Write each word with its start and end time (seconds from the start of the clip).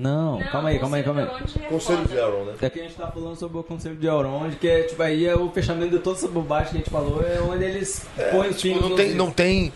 Não, 0.00 0.38
calma 0.50 0.70
aí, 0.70 0.78
calma 0.78 0.96
aí, 0.96 1.02
calma 1.02 1.20
aí. 1.20 1.68
Conselho 1.68 2.06
de 2.06 2.16
Elrond, 2.16 2.46
né? 2.46 2.54
É 2.62 2.70
que 2.70 2.80
a 2.80 2.82
gente 2.84 2.94
tá 2.94 3.06
falando 3.08 3.36
sobre 3.36 3.58
o 3.58 3.62
conselho 3.62 3.96
de 3.96 4.06
Elrond, 4.06 4.56
que 4.56 4.66
é, 4.66 4.82
tipo, 4.84 5.02
aí 5.02 5.26
é 5.26 5.36
o 5.36 5.50
fechamento 5.50 5.90
de 5.90 5.98
toda 5.98 6.16
essa 6.16 6.28
bobagem 6.28 6.70
que 6.70 6.76
a 6.76 6.78
gente 6.78 6.90
falou, 6.90 7.22
é 7.22 7.38
onde 7.42 7.64
eles 7.64 8.06
põem 8.30 8.48
os 8.48 8.60
Tipo, 8.60 8.80
não 8.80 8.96
tem, 8.96 9.14
não 9.14 9.30
tem. 9.30 9.72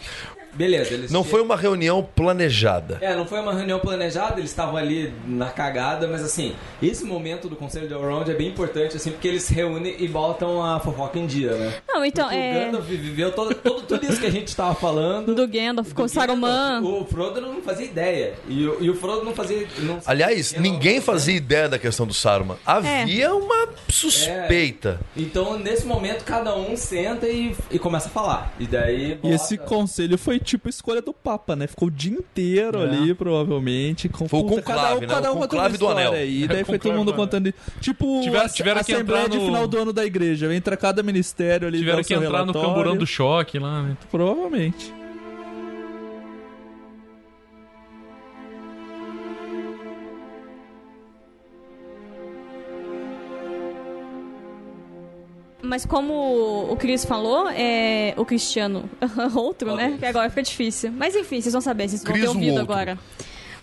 Beleza, 0.54 0.94
eles... 0.94 1.10
Não 1.10 1.24
foi 1.24 1.42
uma 1.42 1.56
reunião 1.56 2.06
planejada. 2.14 2.98
É, 3.00 3.14
não 3.14 3.26
foi 3.26 3.40
uma 3.40 3.52
reunião 3.54 3.78
planejada, 3.80 4.38
eles 4.38 4.50
estavam 4.50 4.76
ali 4.76 5.12
na 5.26 5.50
cagada, 5.50 6.06
mas 6.06 6.22
assim, 6.22 6.54
esse 6.82 7.04
momento 7.04 7.48
do 7.48 7.56
Conselho 7.56 7.88
de 7.88 7.94
Elrond 7.94 8.28
é 8.30 8.34
bem 8.34 8.48
importante, 8.48 8.96
assim, 8.96 9.10
porque 9.10 9.28
eles 9.28 9.42
se 9.42 9.54
reúnem 9.54 9.96
e 9.98 10.06
botam 10.08 10.62
a 10.64 10.78
fofoca 10.80 11.18
em 11.18 11.26
dia, 11.26 11.52
né? 11.54 11.74
Não, 11.88 12.04
então, 12.04 12.28
Porque 12.28 12.38
O 12.40 12.42
é. 12.44 12.64
Gandalf 12.66 12.86
viveu 12.86 13.32
todo, 13.32 13.54
todo, 13.54 13.82
tudo 13.82 14.04
isso 14.06 14.20
que 14.20 14.26
a 14.26 14.30
gente 14.30 14.54
tava 14.54 14.74
falando. 14.74 15.34
Do 15.34 15.46
Gandalf 15.48 15.92
com 15.92 16.02
o 16.04 16.08
Saruman. 16.08 16.80
Gandalf. 16.80 17.02
O 17.02 17.04
Frodo 17.04 17.40
não 17.40 17.60
fazia 17.62 17.86
ideia. 17.86 18.34
E, 18.48 18.66
o- 18.66 18.76
e 18.80 18.90
o 18.90 18.94
Frodo 18.94 19.24
não 19.24 19.34
fazia. 19.34 19.66
Não 19.80 19.98
Aliás, 20.06 20.52
não- 20.52 20.62
ninguém 20.62 21.00
fazia 21.00 21.34
ideia 21.34 21.68
da 21.68 21.78
questão 21.78 22.06
do 22.06 22.14
Saruman. 22.14 22.56
Havia 22.64 23.34
uma 23.34 23.68
suspeita. 23.88 25.00
Então, 25.16 25.58
nesse 25.58 25.86
momento, 25.86 26.24
cada 26.24 26.56
um 26.56 26.76
senta 26.76 27.28
e, 27.28 27.54
e 27.70 27.78
começa 27.78 28.08
a 28.08 28.10
falar. 28.10 28.54
E 28.58 28.66
daí. 28.66 29.18
E 29.22 29.30
esse 29.30 29.56
conselho 29.58 30.16
foi 30.18 30.38
tipo 30.44 30.68
escolha 30.68 31.02
do 31.02 31.12
Papa, 31.12 31.56
né? 31.56 31.66
Ficou 31.66 31.88
o 31.88 31.90
dia 31.90 32.12
inteiro 32.12 32.78
É. 32.80 32.84
ali, 32.84 33.14
provavelmente. 33.14 34.08
Com, 34.08 34.28
Foi 34.28 34.40
o 34.40 34.44
conclave, 34.44 35.06
né? 35.06 35.12
O 35.12 35.16
contou 35.16 35.32
uma 35.32 35.48
conclave 35.48 35.76
do 35.78 35.88
anel. 35.88 36.12
Aí, 36.12 36.46
daí 36.48 36.62
foi 36.64 36.78
todo 36.78 36.94
mundo 36.94 37.12
contando. 37.12 37.52
Tipo, 37.80 38.20
Tiveram- 38.22 38.44
a, 38.46 38.48
tiveram 38.48 38.84
que 38.84 38.92
assembleia 38.92 39.24
entrar 39.24 39.32
de 39.36 39.38
no- 39.40 39.46
final 39.46 39.66
do 39.66 39.78
ano 39.78 39.92
da 39.92 40.04
igreja. 40.04 40.54
Entra 40.54 40.76
cada 40.76 41.02
ministério 41.02 41.66
ali. 41.66 41.78
Tiveram 41.78 42.02
que 42.04 42.14
entrar 42.14 42.28
no 42.30 42.36
relatório. 42.52 42.68
camburão 42.68 42.96
do 42.96 43.06
choque 43.06 43.58
lá, 43.58 43.82
né? 43.82 43.96
Provavelmente. 44.10 44.92
Mas 55.64 55.84
como 55.84 56.70
o 56.70 56.76
Cris 56.76 57.04
falou, 57.04 57.48
é 57.50 58.14
o 58.16 58.24
Cristiano 58.24 58.88
outro, 59.34 59.74
né? 59.74 59.96
Que 59.98 60.06
agora 60.06 60.28
fica 60.28 60.42
difícil. 60.42 60.92
Mas 60.92 61.14
enfim, 61.16 61.40
vocês 61.40 61.52
vão 61.52 61.60
saber, 61.60 61.88
vocês 61.88 62.02
vão 62.02 62.12
Cris 62.12 62.24
ter 62.24 62.28
o 62.30 62.34
ouvido 62.34 62.58
outro. 62.58 62.72
agora. 62.72 62.98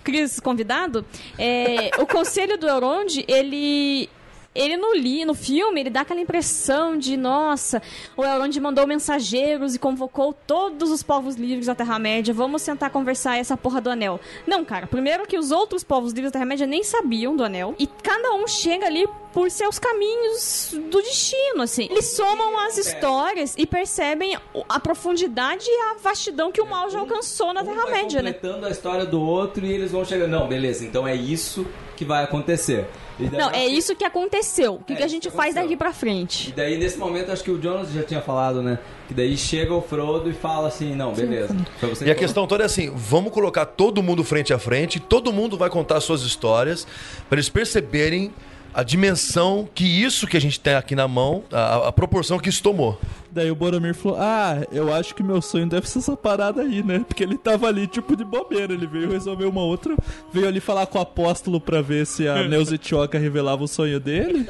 Cris 0.03 0.39
convidado, 0.39 1.05
é, 1.37 1.91
o 1.99 2.07
conselho 2.07 2.57
do 2.57 2.67
Elrond, 2.67 3.23
ele 3.27 4.09
ele 4.53 4.75
no 4.75 4.93
li, 4.93 5.23
no 5.23 5.33
filme, 5.33 5.79
ele 5.79 5.89
dá 5.89 6.01
aquela 6.01 6.19
impressão 6.19 6.97
de, 6.97 7.15
nossa, 7.15 7.81
o 8.17 8.23
Elrond 8.23 8.59
mandou 8.59 8.85
mensageiros 8.85 9.75
e 9.75 9.79
convocou 9.79 10.33
todos 10.33 10.91
os 10.91 11.01
povos 11.01 11.35
livres 11.35 11.67
da 11.67 11.75
Terra-média, 11.75 12.33
vamos 12.33 12.61
sentar 12.61 12.89
conversar 12.89 13.37
essa 13.37 13.55
porra 13.55 13.79
do 13.79 13.89
anel. 13.89 14.19
Não, 14.45 14.65
cara, 14.65 14.87
primeiro 14.87 15.25
que 15.25 15.37
os 15.37 15.51
outros 15.51 15.83
povos 15.83 16.11
livres 16.11 16.31
da 16.31 16.39
Terra-média 16.39 16.67
nem 16.67 16.83
sabiam 16.83 17.35
do 17.35 17.43
anel, 17.43 17.75
e 17.79 17.87
cada 17.87 18.33
um 18.33 18.47
chega 18.47 18.85
ali 18.85 19.07
por 19.33 19.49
seus 19.49 19.79
caminhos 19.79 20.75
do 20.89 21.01
destino, 21.01 21.61
assim. 21.61 21.87
Eles 21.89 22.07
somam 22.07 22.59
as 22.59 22.77
histórias 22.77 23.55
e 23.57 23.65
percebem 23.65 24.37
a 24.67 24.79
profundidade 24.79 25.63
e 25.65 25.81
a 25.83 25.95
vastidão 26.01 26.51
que 26.51 26.61
o 26.61 26.65
mal 26.65 26.89
já 26.89 26.99
alcançou 26.99 27.53
na 27.53 27.61
Um 27.61 27.65
Terra-média, 27.65 28.21
né? 28.21 28.33
completando 28.33 28.65
a 28.65 28.69
história 28.69 29.05
do 29.05 29.21
outro 29.21 29.65
e 29.65 29.71
eles 29.71 29.91
vão 29.91 30.03
chegando. 30.03 30.31
Não, 30.31 30.47
beleza, 30.47 30.83
então 30.83 31.07
é 31.07 31.15
isso 31.15 31.65
que 31.95 32.03
vai 32.03 32.23
acontecer. 32.23 32.87
E 33.21 33.29
Não, 33.29 33.49
é 33.49 33.59
que- 33.65 33.65
isso 33.67 33.95
que 33.95 34.03
aconteceu. 34.03 34.75
O 34.75 34.83
que, 34.83 34.93
É 34.93 34.95
que 34.97 35.03
a 35.03 35.07
gente 35.07 35.29
que 35.29 35.35
faz 35.35 35.55
daqui 35.55 35.75
pra 35.77 35.89
E 35.89 35.93
frente? 35.93 36.51
daí, 36.55 36.77
nesse 36.77 36.97
momento, 36.97 37.31
acho 37.31 37.43
que 37.43 37.51
o 37.51 37.61
Jonas 37.61 37.91
já 37.91 38.03
tinha 38.03 38.21
falado, 38.21 38.61
né? 38.61 38.79
Que 39.07 39.13
daí 39.13 39.37
chega 39.37 39.73
o 39.73 39.81
Frodo 39.81 40.29
e 40.29 40.33
fala 40.33 40.67
assim: 40.69 40.95
não, 40.95 41.13
beleza. 41.13 41.55
Foi 41.79 41.89
você 41.89 42.05
E 42.05 42.11
a 42.11 42.15
que 42.15 42.21
questão 42.21 42.47
toda 42.47 42.63
é 42.63 42.65
assim: 42.65 42.91
vamos 42.95 43.31
colocar 43.31 43.65
todo 43.65 44.01
mundo 44.01 44.23
frente 44.23 44.53
a 44.53 44.59
frente, 44.59 44.99
todo 44.99 45.31
mundo 45.33 45.57
vai 45.57 45.69
contar 45.69 45.99
suas 46.01 46.21
histórias, 46.23 46.87
para 47.29 47.37
eles 47.37 47.49
perceberem 47.49 48.31
a 48.73 48.83
dimensão 48.83 49.67
que 49.75 49.83
isso 49.83 50.25
que 50.25 50.37
a 50.37 50.39
gente 50.41 50.57
tem 50.59 50.75
aqui 50.75 50.95
na 50.95 51.05
mão, 51.07 51.43
a, 51.51 51.89
a 51.89 51.91
proporção 51.91 52.39
que 52.39 52.47
isso 52.47 52.63
tomou. 52.63 52.97
Daí 53.31 53.49
o 53.49 53.55
Boromir 53.55 53.95
falou: 53.95 54.17
Ah, 54.19 54.65
eu 54.71 54.93
acho 54.93 55.15
que 55.15 55.23
meu 55.23 55.41
sonho 55.41 55.67
deve 55.67 55.87
ser 55.89 55.99
essa 55.99 56.17
parada 56.17 56.61
aí, 56.61 56.83
né? 56.83 56.99
Porque 57.07 57.23
ele 57.23 57.37
tava 57.37 57.67
ali, 57.67 57.87
tipo, 57.87 58.15
de 58.15 58.25
bobeira. 58.25 58.73
Ele 58.73 58.85
veio 58.85 59.09
resolver 59.09 59.45
uma 59.45 59.61
outra. 59.61 59.95
Veio 60.33 60.47
ali 60.47 60.59
falar 60.59 60.85
com 60.85 60.97
o 60.97 61.01
apóstolo 61.01 61.59
pra 61.59 61.81
ver 61.81 62.05
se 62.05 62.27
a 62.27 62.43
Neuza 62.49 62.77
Tioca 62.77 63.17
revelava 63.17 63.63
o 63.63 63.67
sonho 63.67 63.99
dele. 63.99 64.47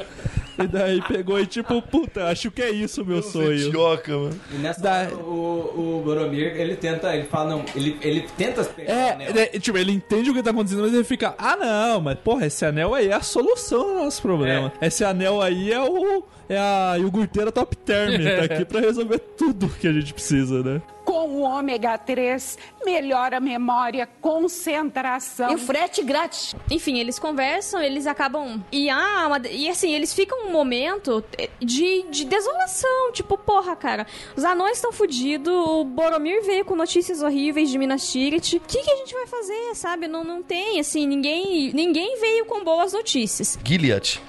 E 0.63 0.67
daí 0.67 1.01
pegou 1.01 1.39
e, 1.39 1.45
tipo, 1.45 1.81
puta, 1.81 2.25
acho 2.27 2.51
que 2.51 2.61
é 2.61 2.69
isso 2.71 3.01
o 3.01 3.05
meu 3.05 3.21
sonho. 3.21 3.53
Idioca, 3.53 4.11
mano. 4.17 4.39
E 4.51 4.55
nessa 4.55 4.81
Da- 4.81 5.01
hora, 5.03 5.15
o, 5.15 5.99
o 5.99 6.01
Boromir, 6.05 6.55
ele 6.59 6.75
tenta, 6.75 7.13
ele 7.15 7.25
fala, 7.25 7.51
não, 7.51 7.65
ele, 7.75 7.97
ele 8.01 8.25
tenta 8.37 8.63
pegar 8.63 8.91
o 8.93 8.95
É, 8.95 9.11
anel. 9.11 9.33
né, 9.33 9.45
tipo, 9.47 9.77
ele 9.77 9.91
entende 9.91 10.29
o 10.29 10.33
que 10.33 10.43
tá 10.43 10.51
acontecendo, 10.51 10.81
mas 10.83 10.93
ele 10.93 11.03
fica, 11.03 11.33
ah 11.37 11.55
não, 11.55 12.01
mas 12.01 12.17
porra, 12.19 12.45
esse 12.47 12.65
anel 12.65 12.93
aí 12.93 13.09
é 13.09 13.13
a 13.13 13.21
solução 13.21 13.83
do 13.83 14.03
nosso 14.03 14.21
problema. 14.21 14.71
Esse 14.81 15.03
anel 15.03 15.41
aí 15.41 15.71
é 15.71 15.81
o. 15.81 16.23
É 16.49 16.57
a 16.57 16.95
iogurteira 16.99 17.49
top 17.49 17.77
term, 17.77 18.11
tá 18.47 18.53
aqui 18.53 18.65
pra 18.65 18.81
resolver 18.81 19.19
tudo 19.37 19.69
que 19.69 19.87
a 19.87 19.93
gente 19.93 20.13
precisa, 20.13 20.61
né? 20.61 20.81
Com 21.11 21.27
o 21.27 21.41
ômega 21.41 21.97
3, 21.97 22.57
melhora 22.85 23.35
a 23.35 23.39
memória, 23.41 24.07
concentração. 24.21 25.51
E 25.51 25.55
o 25.55 25.57
frete 25.57 26.01
grátis. 26.01 26.55
Enfim, 26.69 26.97
eles 26.99 27.19
conversam, 27.19 27.81
eles 27.81 28.07
acabam. 28.07 28.63
E, 28.71 28.89
ah, 28.89 29.25
uma- 29.27 29.41
e 29.49 29.67
assim, 29.67 29.93
eles 29.93 30.13
ficam 30.13 30.45
um 30.47 30.51
momento 30.51 31.21
de, 31.59 32.03
de 32.09 32.23
desolação. 32.23 33.11
Tipo, 33.11 33.37
porra, 33.37 33.75
cara, 33.75 34.07
os 34.37 34.45
anões 34.45 34.77
estão 34.77 34.93
fodidos, 34.93 35.53
o 35.53 35.83
Boromir 35.83 36.43
veio 36.43 36.63
com 36.63 36.75
notícias 36.77 37.21
horríveis 37.21 37.69
de 37.69 37.77
Minas 37.77 38.09
Tirith. 38.09 38.55
O 38.55 38.59
que, 38.61 38.81
que 38.81 38.91
a 38.91 38.95
gente 38.95 39.13
vai 39.13 39.27
fazer, 39.27 39.75
sabe? 39.75 40.07
Não, 40.07 40.23
não 40.23 40.41
tem, 40.41 40.79
assim, 40.79 41.05
ninguém, 41.05 41.73
ninguém 41.73 42.19
veio 42.21 42.45
com 42.45 42.63
boas 42.63 42.93
notícias. 42.93 43.59
Gilead. 43.65 44.21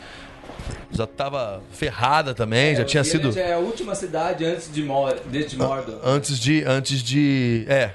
Já 0.95 1.07
tava 1.07 1.63
ferrada 1.73 2.35
também, 2.35 2.75
já 2.77 2.83
É, 2.83 2.85
tinha 2.85 3.03
Gilead 3.03 3.33
sido. 3.33 3.41
é 3.41 3.55
a 3.55 3.59
última 3.59 3.95
cidade 3.95 4.45
antes 4.45 4.71
de, 4.73 4.83
Mor 4.83 5.15
de 5.31 5.57
Mordor. 5.57 6.01
Antes 6.05 6.39
de. 6.39 6.63
Antes 6.65 7.03
de. 7.03 7.65
É. 7.69 7.95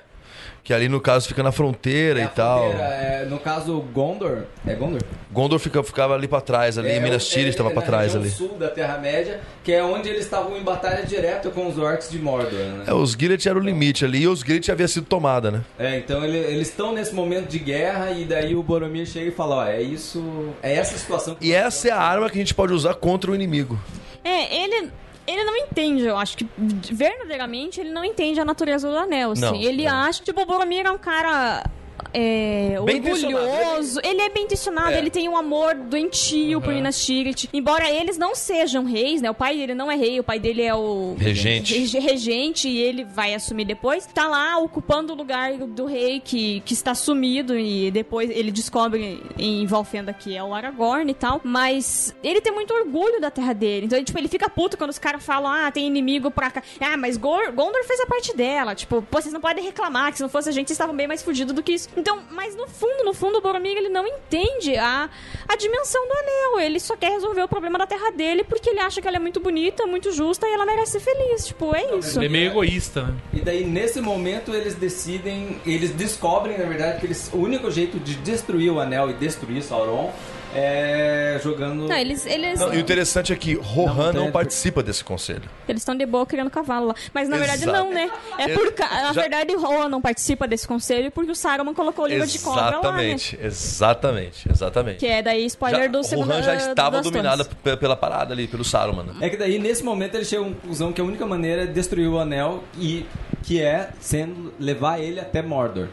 Que 0.68 0.74
ali 0.74 0.90
no 0.90 1.00
caso 1.00 1.30
fica 1.30 1.42
na 1.42 1.54
fronteira 1.54 2.20
É 2.20 2.24
e 2.24 2.26
a 2.26 2.28
tal. 2.28 2.60
fronteira, 2.72 2.84
é, 2.94 3.26
no 3.26 3.40
caso, 3.40 3.80
Gondor. 3.94 4.40
É 4.68 4.74
Gondor? 4.76 5.00
Gondor 5.32 5.60
fica, 5.60 5.82
ficava 5.82 6.14
ali 6.14 6.28
pra 6.28 6.42
trás, 6.42 6.78
ali. 6.78 6.90
É, 6.90 7.00
Minas 7.00 7.24
é- 7.26 7.30
Tirith 7.36 7.52
estava 7.52 7.70
é 7.70 7.74
pra 7.74 7.82
trás 7.84 8.14
ali. 8.18 8.30
sul 8.30 8.50
da 8.60 8.68
Terra-média, 8.68 9.40
que 9.64 9.72
é 9.72 9.82
onde 9.82 10.10
eles 10.10 10.26
estavam 10.26 10.58
em 10.58 10.62
batalha 10.62 11.06
direta 11.06 11.50
com 11.52 11.68
os 11.70 11.78
orcs 11.78 12.10
de 12.10 12.20
Mordor, 12.20 12.52
né? 12.60 12.84
É, 12.86 12.94
os 12.94 13.14
Gilead 13.14 13.48
era 13.48 13.58
o 13.58 13.62
limite 13.62 14.04
ali 14.04 14.24
e 14.24 14.28
os 14.28 14.42
Gilead 14.42 14.70
havia 14.70 14.90
sido 14.90 15.06
tomada, 15.06 15.50
né? 15.50 15.62
É, 15.80 16.00
então 16.00 16.22
ele- 16.22 16.36
eles 16.38 16.68
estão 16.68 16.92
nesse 16.94 17.16
momento 17.16 17.48
de 17.48 17.60
guerra 17.60 18.12
e 18.12 18.26
daí 18.26 18.54
o 18.54 18.62
Boromir 18.62 19.06
chega 19.06 19.30
e 19.30 19.32
fala, 19.32 19.56
ó, 19.60 19.66
é 19.66 19.82
isso, 19.82 20.50
é 20.62 20.74
essa 20.76 20.96
a 20.96 20.98
situação. 20.98 21.36
que 21.36 21.48
E 21.48 21.54
essa 21.54 21.88
é 21.88 21.92
a 21.92 21.98
arma 22.02 22.30
que 22.30 22.36
a 22.38 22.42
gente 22.42 22.54
pode 22.54 22.74
usar 22.74 22.94
contra 22.96 23.32
o 23.32 23.36
inimigo. 23.36 23.80
É, 24.22 24.54
ele. 24.66 24.90
Ele 25.28 25.44
não 25.44 25.58
entende, 25.58 26.04
eu 26.04 26.18
acho 26.18 26.38
que 26.38 26.48
verdadeiramente 26.90 27.82
ele 27.82 27.92
não 27.92 28.06
entende 28.06 28.40
a 28.40 28.46
natureza 28.46 28.90
do 28.90 28.98
anel. 28.98 29.32
Assim. 29.32 29.42
Não, 29.42 29.56
ele 29.56 29.84
é. 29.84 29.90
acha. 29.90 30.24
Tipo, 30.24 30.42
o 30.42 30.46
Boromir 30.46 30.86
é 30.86 30.92
um 30.92 30.98
cara. 30.98 31.64
É, 32.14 32.80
Bem 32.84 32.98
intencionado, 32.98 33.46
orgulhoso, 33.46 34.00
ele 34.04 34.22
é 34.22 34.30
bem 34.30 34.44
intencionado, 34.44 34.92
É. 34.92 34.98
ele 34.98 35.10
tem 35.10 35.28
um 35.28 35.36
amor 35.38 35.76
doentio 35.76 36.62
por 36.62 36.74
Minas 36.74 37.04
Tirith. 37.06 37.50
Embora 37.54 37.90
eles 37.90 38.18
não 38.18 38.34
sejam 38.36 38.86
reis, 38.86 39.22
né? 39.22 39.30
O 39.30 39.34
pai 39.34 39.58
dele 39.58 39.74
não 39.76 39.92
é 39.92 39.96
rei, 39.96 40.20
o 40.20 40.24
pai 40.24 40.40
dele 40.40 40.62
é 40.64 40.74
o 40.74 41.16
Regente. 41.18 41.78
rege- 41.78 42.00
regente 42.00 42.70
e 42.70 42.82
ele 42.82 43.04
vai 43.04 43.34
assumir 43.36 43.66
depois. 43.66 44.06
Tá 44.06 44.28
lá 44.28 44.58
ocupando 44.58 45.14
o 45.14 45.16
lugar 45.16 45.54
do 45.58 45.86
rei 45.86 46.20
que, 46.20 46.62
que 46.62 46.74
está 46.74 46.96
sumido 46.96 47.58
e 47.58 47.92
depois 47.92 48.30
ele 48.30 48.52
descobre 48.52 49.22
em 49.38 49.66
Valfenda 49.66 50.14
que 50.14 50.36
é 50.36 50.44
o 50.44 50.54
Aragorn 50.54 51.10
e 51.12 51.14
tal. 51.14 51.42
Mas 51.44 52.16
ele 52.24 52.42
tem 52.42 52.54
muito 52.54 52.74
orgulho 52.74 53.20
da 53.20 53.30
terra 53.30 53.54
dele. 53.54 53.86
Então, 53.86 53.98
ele, 53.98 54.06
tipo, 54.06 54.18
ele 54.18 54.28
fica 54.28 54.50
puto 54.50 54.78
quando 54.78 54.90
os 54.92 55.00
caras 55.00 55.24
falam: 55.24 55.52
ah, 55.52 55.70
tem 55.72 55.86
inimigo 55.86 56.32
pra 56.32 56.50
cá. 56.52 56.64
Ah, 56.80 56.98
mas 56.98 57.18
Gondor 57.18 57.84
fez 57.86 58.00
a 58.00 58.06
parte 58.06 58.36
dela. 58.36 58.74
Tipo, 58.76 59.04
vocês 59.12 59.34
não 59.34 59.42
podem 59.42 59.64
reclamar 59.64 60.12
que 60.12 60.18
se 60.18 60.24
não 60.24 60.30
fosse 60.30 60.50
a 60.50 60.52
gente, 60.52 60.68
vocês 60.68 60.76
estavam 60.76 60.96
bem 60.96 61.08
mais 61.08 61.22
fudidos 61.22 61.54
do 61.54 61.62
que 61.64 61.74
isso. 61.74 61.87
Então, 61.96 62.22
mas 62.32 62.56
no 62.56 62.68
fundo, 62.68 63.04
no 63.04 63.14
fundo, 63.14 63.38
o 63.40 63.42
Boromir 63.42 63.78
ele 63.78 63.90
não 63.90 64.06
entende 64.06 64.76
a, 64.76 65.10
a 65.48 65.56
dimensão 65.56 66.08
do 66.08 66.14
anel. 66.14 66.60
Ele 66.60 66.80
só 66.80 66.96
quer 66.96 67.12
resolver 67.12 67.42
o 67.42 67.48
problema 67.48 67.78
da 67.78 67.88
terra 67.88 68.12
dele 68.12 68.44
porque 68.44 68.70
ele 68.70 68.80
acha 68.80 69.02
que 69.02 69.08
ela 69.08 69.18
é 69.18 69.20
muito 69.20 69.40
bonita, 69.40 69.86
muito 69.88 70.12
justa 70.12 70.48
e 70.48 70.52
ela 70.52 70.66
merece 70.66 70.94
ser 70.94 71.00
feliz. 71.00 71.48
Tipo, 71.48 71.76
é 71.76 71.96
isso. 71.96 72.20
Ele 72.20 72.26
é 72.26 72.30
meio 72.30 72.52
egoísta, 72.52 73.04
né? 73.04 73.16
E 73.34 73.40
daí, 73.40 73.66
nesse 73.66 74.02
momento, 74.02 74.54
eles 74.54 74.76
decidem, 74.76 75.60
eles 75.66 75.92
descobrem, 75.92 76.58
na 76.58 76.66
verdade, 76.66 77.00
que 77.00 77.06
eles, 77.06 77.32
o 77.34 77.38
único 77.38 77.70
jeito 77.72 78.00
de 78.00 78.16
destruir 78.16 78.72
o 78.72 78.80
anel 78.80 79.10
e 79.10 79.14
destruir 79.14 79.64
Sauron 79.64 80.14
é 80.60 81.40
jogando... 81.44 81.88
Não, 81.88 81.96
eles 81.96 82.26
eles 82.26 82.60
Não, 82.60 82.74
e 82.74 82.78
o 82.78 82.80
interessante 82.80 83.32
é 83.32 83.36
que 83.36 83.54
Rohan 83.56 84.12
Não, 84.14 84.26
não 84.26 84.32
participa 84.32 84.82
desse 84.82 85.04
conselho. 85.04 85.44
eles 85.68 85.82
estão 85.82 85.96
de 85.96 86.06
boa 86.06 86.26
criando 86.26 86.50
cavalo 86.50 86.88
lá. 86.88 86.96
Mas 87.14 87.30
na 87.30 87.38
verdade 87.38 87.64
Exato. 87.64 87.78
não, 87.78 87.94
né? 87.94 88.10
É 88.38 88.48
por 88.50 88.72
ca... 88.74 88.88
Na 88.90 89.14
Já- 89.14 89.22
verdade, 89.22 89.56
Rohan 89.56 89.90
não 89.90 90.02
participa 90.02 90.48
desse 90.48 90.68
conselho 90.68 91.12
porque 91.12 91.32
o 91.32 91.36
Saruman 91.36 91.74
colocou 91.74 92.06
o 92.06 92.08
livro 92.08 92.26
de 92.28 92.40
cobra 92.40 92.62
lá, 92.64 92.70
né? 92.72 92.78
Exatamente, 92.78 93.40
exatamente, 93.42 94.52
exatamente. 94.52 94.98
Que 95.00 95.08
é 95.08 95.22
daí 95.22 95.46
spoiler 95.46 95.84
Já- 95.84 95.88
do 95.88 96.04
segundo 96.04 96.30
Rohan 96.32 96.44
já 96.44 96.56
estava 96.56 97.02
dominada 97.02 97.46
pela 97.46 97.96
parada 97.96 98.34
ali, 98.34 98.48
pelo 98.48 98.64
Saruman. 98.64 99.04
né? 99.04 99.14
É 99.22 99.30
que 99.30 99.38
daí, 99.38 99.60
nesse 99.60 99.84
momento, 99.84 100.16
eles 100.16 100.28
chegam 100.28 100.48
à 100.48 100.50
conclusão 100.50 100.92
que 100.92 101.00
a 101.02 101.04
única 101.04 101.26
maneira 101.26 101.64
é 101.64 101.66
destruir 101.68 102.08
o 102.08 102.18
anel 102.20 102.64
e 102.78 103.06
que 103.44 103.62
é 103.62 103.90
sendo 104.00 104.54
levar 104.60 105.00
ele 105.00 105.20
até 105.20 105.42
Mordor. 105.42 105.88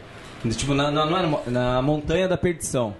Tipo, 0.57 0.73
na, 0.73 0.91
na, 0.91 1.03
é 1.03 1.09
na, 1.09 1.39
na 1.47 1.81
montanha 1.81 2.27
da 2.27 2.37
perdição. 2.37 2.95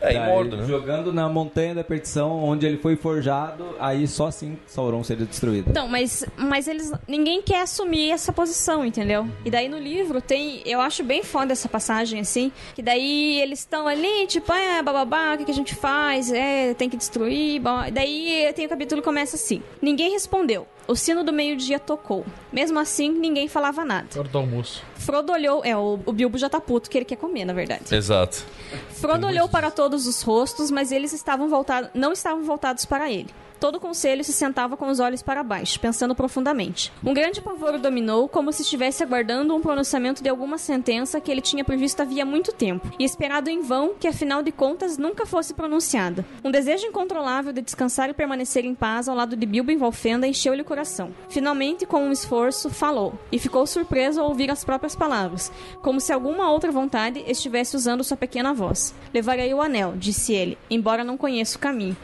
É, 0.00 0.14
Daí, 0.14 0.16
imordo, 0.16 0.56
né? 0.56 0.66
Jogando 0.66 1.12
na 1.12 1.28
montanha 1.28 1.74
da 1.74 1.84
perdição, 1.84 2.42
onde 2.42 2.66
ele 2.66 2.78
foi 2.78 2.96
forjado, 2.96 3.76
aí 3.78 4.06
só 4.06 4.28
assim 4.28 4.58
Sauron 4.66 5.04
seria 5.04 5.26
destruído. 5.26 5.70
Então, 5.70 5.86
mas, 5.88 6.24
mas 6.36 6.66
eles. 6.66 6.92
Ninguém 7.06 7.42
quer 7.42 7.62
assumir 7.62 8.10
essa 8.10 8.32
posição, 8.32 8.84
entendeu? 8.84 9.26
E 9.44 9.50
daí 9.50 9.68
no 9.68 9.78
livro 9.78 10.20
tem. 10.20 10.62
Eu 10.64 10.80
acho 10.80 11.04
bem 11.04 11.22
foda 11.22 11.52
essa 11.52 11.68
passagem, 11.68 12.20
assim. 12.20 12.50
Que 12.74 12.82
daí 12.82 13.40
eles 13.40 13.60
estão 13.60 13.86
ali, 13.86 14.26
tipo, 14.26 14.52
é, 14.52 14.82
bababá, 14.82 15.34
o 15.34 15.38
que, 15.38 15.44
que 15.44 15.50
a 15.50 15.54
gente 15.54 15.74
faz? 15.74 16.32
É, 16.32 16.74
tem 16.74 16.88
que 16.88 16.96
destruir. 16.96 17.60
Blá. 17.60 17.90
Daí 17.90 18.52
tem 18.54 18.66
o 18.66 18.68
capítulo 18.68 19.00
que 19.02 19.04
começa 19.04 19.36
assim. 19.36 19.62
Ninguém 19.82 20.12
respondeu. 20.12 20.66
O 20.86 20.96
sino 20.96 21.22
do 21.22 21.32
meio-dia 21.32 21.78
tocou. 21.78 22.24
Mesmo 22.52 22.78
assim, 22.78 23.10
ninguém 23.10 23.48
falava 23.48 23.84
nada. 23.84 24.08
Hora 24.18 24.28
do 24.28 24.38
almoço. 24.38 24.82
Frodo 24.96 25.32
olhou. 25.32 25.64
É, 25.64 25.76
o, 25.76 26.00
o 26.04 26.12
Bilbo 26.12 26.36
já 26.36 26.48
tá 26.48 26.60
puto 26.60 26.90
que 26.90 26.98
ele 26.98 27.04
quer 27.04 27.16
comer, 27.16 27.44
na 27.44 27.52
verdade. 27.52 27.94
Exato. 27.94 28.44
Frodo 28.90 29.26
olhou 29.26 29.48
para 29.48 29.70
todos 29.70 30.06
os 30.06 30.22
rostos, 30.22 30.70
mas 30.70 30.90
eles 30.90 31.12
estavam 31.12 31.48
voltados, 31.48 31.90
não 31.94 32.12
estavam 32.12 32.42
voltados 32.42 32.84
para 32.84 33.10
ele. 33.10 33.30
Todo 33.60 33.76
o 33.76 33.80
conselho 33.80 34.24
se 34.24 34.32
sentava 34.32 34.74
com 34.74 34.88
os 34.88 35.00
olhos 35.00 35.22
para 35.22 35.42
baixo, 35.42 35.78
pensando 35.78 36.14
profundamente. 36.14 36.90
Um 37.04 37.12
grande 37.12 37.42
pavor 37.42 37.74
o 37.74 37.78
dominou, 37.78 38.26
como 38.26 38.50
se 38.52 38.62
estivesse 38.62 39.02
aguardando 39.02 39.54
um 39.54 39.60
pronunciamento 39.60 40.22
de 40.22 40.30
alguma 40.30 40.56
sentença 40.56 41.20
que 41.20 41.30
ele 41.30 41.42
tinha 41.42 41.62
previsto 41.62 42.00
havia 42.00 42.24
muito 42.24 42.52
tempo, 42.52 42.90
e 42.98 43.04
esperado 43.04 43.50
em 43.50 43.60
vão 43.60 43.92
que, 44.00 44.08
afinal 44.08 44.42
de 44.42 44.50
contas, 44.50 44.96
nunca 44.96 45.26
fosse 45.26 45.52
pronunciada. 45.52 46.24
Um 46.42 46.50
desejo 46.50 46.86
incontrolável 46.86 47.52
de 47.52 47.60
descansar 47.60 48.08
e 48.08 48.14
permanecer 48.14 48.64
em 48.64 48.74
paz 48.74 49.10
ao 49.10 49.14
lado 49.14 49.36
de 49.36 49.44
Bilbo 49.44 49.70
em 49.70 49.76
Valfenda 49.76 50.26
encheu-lhe 50.26 50.62
o 50.62 50.64
coração. 50.64 51.10
Finalmente, 51.28 51.84
com 51.84 52.02
um 52.02 52.12
esforço, 52.12 52.70
falou, 52.70 53.12
e 53.30 53.38
ficou 53.38 53.66
surpreso 53.66 54.22
ao 54.22 54.28
ouvir 54.28 54.50
as 54.50 54.64
próprias 54.64 54.96
palavras, 54.96 55.52
como 55.82 56.00
se 56.00 56.14
alguma 56.14 56.50
outra 56.50 56.72
vontade 56.72 57.22
estivesse 57.26 57.76
usando 57.76 58.02
sua 58.02 58.16
pequena 58.16 58.54
voz. 58.54 58.94
Levarei 59.12 59.52
o 59.52 59.60
anel, 59.60 59.92
disse 59.98 60.32
ele, 60.32 60.56
embora 60.70 61.04
não 61.04 61.18
conheça 61.18 61.58
o 61.58 61.60
caminho. 61.60 61.94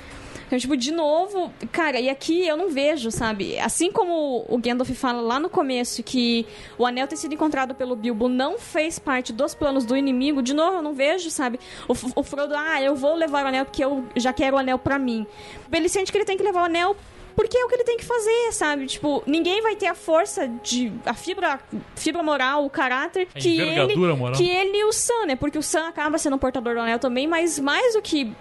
Então, 0.46 0.58
tipo, 0.58 0.76
de 0.76 0.92
novo, 0.92 1.52
cara, 1.72 1.98
e 1.98 2.08
aqui 2.08 2.46
eu 2.46 2.56
não 2.56 2.68
vejo, 2.70 3.10
sabe? 3.10 3.58
Assim 3.58 3.90
como 3.90 4.44
o 4.48 4.58
Gandalf 4.58 4.90
fala 4.90 5.20
lá 5.20 5.40
no 5.40 5.50
começo 5.50 6.02
que 6.02 6.46
o 6.78 6.86
anel 6.86 7.08
ter 7.08 7.16
sido 7.16 7.34
encontrado 7.34 7.74
pelo 7.74 7.96
Bilbo 7.96 8.28
não 8.28 8.58
fez 8.58 8.98
parte 8.98 9.32
dos 9.32 9.54
planos 9.54 9.84
do 9.84 9.96
inimigo, 9.96 10.42
de 10.42 10.54
novo, 10.54 10.76
eu 10.76 10.82
não 10.82 10.94
vejo, 10.94 11.30
sabe? 11.30 11.58
O, 11.88 12.20
o 12.20 12.22
Frodo, 12.22 12.54
ah, 12.56 12.80
eu 12.80 12.94
vou 12.94 13.14
levar 13.14 13.44
o 13.44 13.48
anel 13.48 13.64
porque 13.64 13.84
eu 13.84 14.04
já 14.14 14.32
quero 14.32 14.56
o 14.56 14.58
anel 14.58 14.78
pra 14.78 14.98
mim. 14.98 15.26
Ele 15.72 15.88
sente 15.88 16.12
que 16.12 16.18
ele 16.18 16.24
tem 16.24 16.36
que 16.36 16.44
levar 16.44 16.62
o 16.62 16.64
anel 16.64 16.96
porque 17.36 17.56
é 17.58 17.64
o 17.64 17.68
que 17.68 17.74
ele 17.74 17.84
tem 17.84 17.98
que 17.98 18.04
fazer, 18.04 18.52
sabe? 18.52 18.86
Tipo, 18.86 19.22
ninguém 19.26 19.60
vai 19.60 19.76
ter 19.76 19.86
a 19.86 19.94
força 19.94 20.48
de 20.48 20.90
a 21.04 21.12
fibra, 21.12 21.60
fibra 21.94 22.22
moral, 22.22 22.64
o 22.64 22.70
caráter 22.70 23.26
que 23.26 23.60
ele, 23.60 23.94
moral. 23.94 24.32
que 24.34 24.48
ele 24.48 24.78
e 24.78 24.84
o 24.84 24.92
Sam, 24.92 25.26
né? 25.26 25.36
Porque 25.36 25.58
o 25.58 25.62
Sam 25.62 25.86
acaba 25.86 26.16
sendo 26.16 26.36
um 26.36 26.38
portador 26.38 26.74
do 26.74 26.80
anel 26.80 26.98
também, 26.98 27.26
mas 27.26 27.58
mais 27.58 27.92
do 27.92 28.00
que 28.00 28.32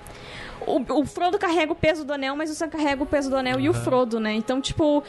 o, 0.68 1.02
o 1.02 1.06
Frodo 1.06 1.38
carrega 1.38 1.72
o 1.72 1.76
peso 1.76 2.04
do 2.04 2.14
anel, 2.14 2.36
mas 2.36 2.50
o 2.50 2.56
Sam 2.56 2.70
carrega 2.70 3.04
o 3.04 3.06
peso 3.06 3.30
do 3.30 3.36
anel 3.36 3.60
e 3.60 3.70
o 3.70 3.74
Frodo, 3.74 4.20
né? 4.20 4.34
Então, 4.34 4.60
tipo, 4.62 5.04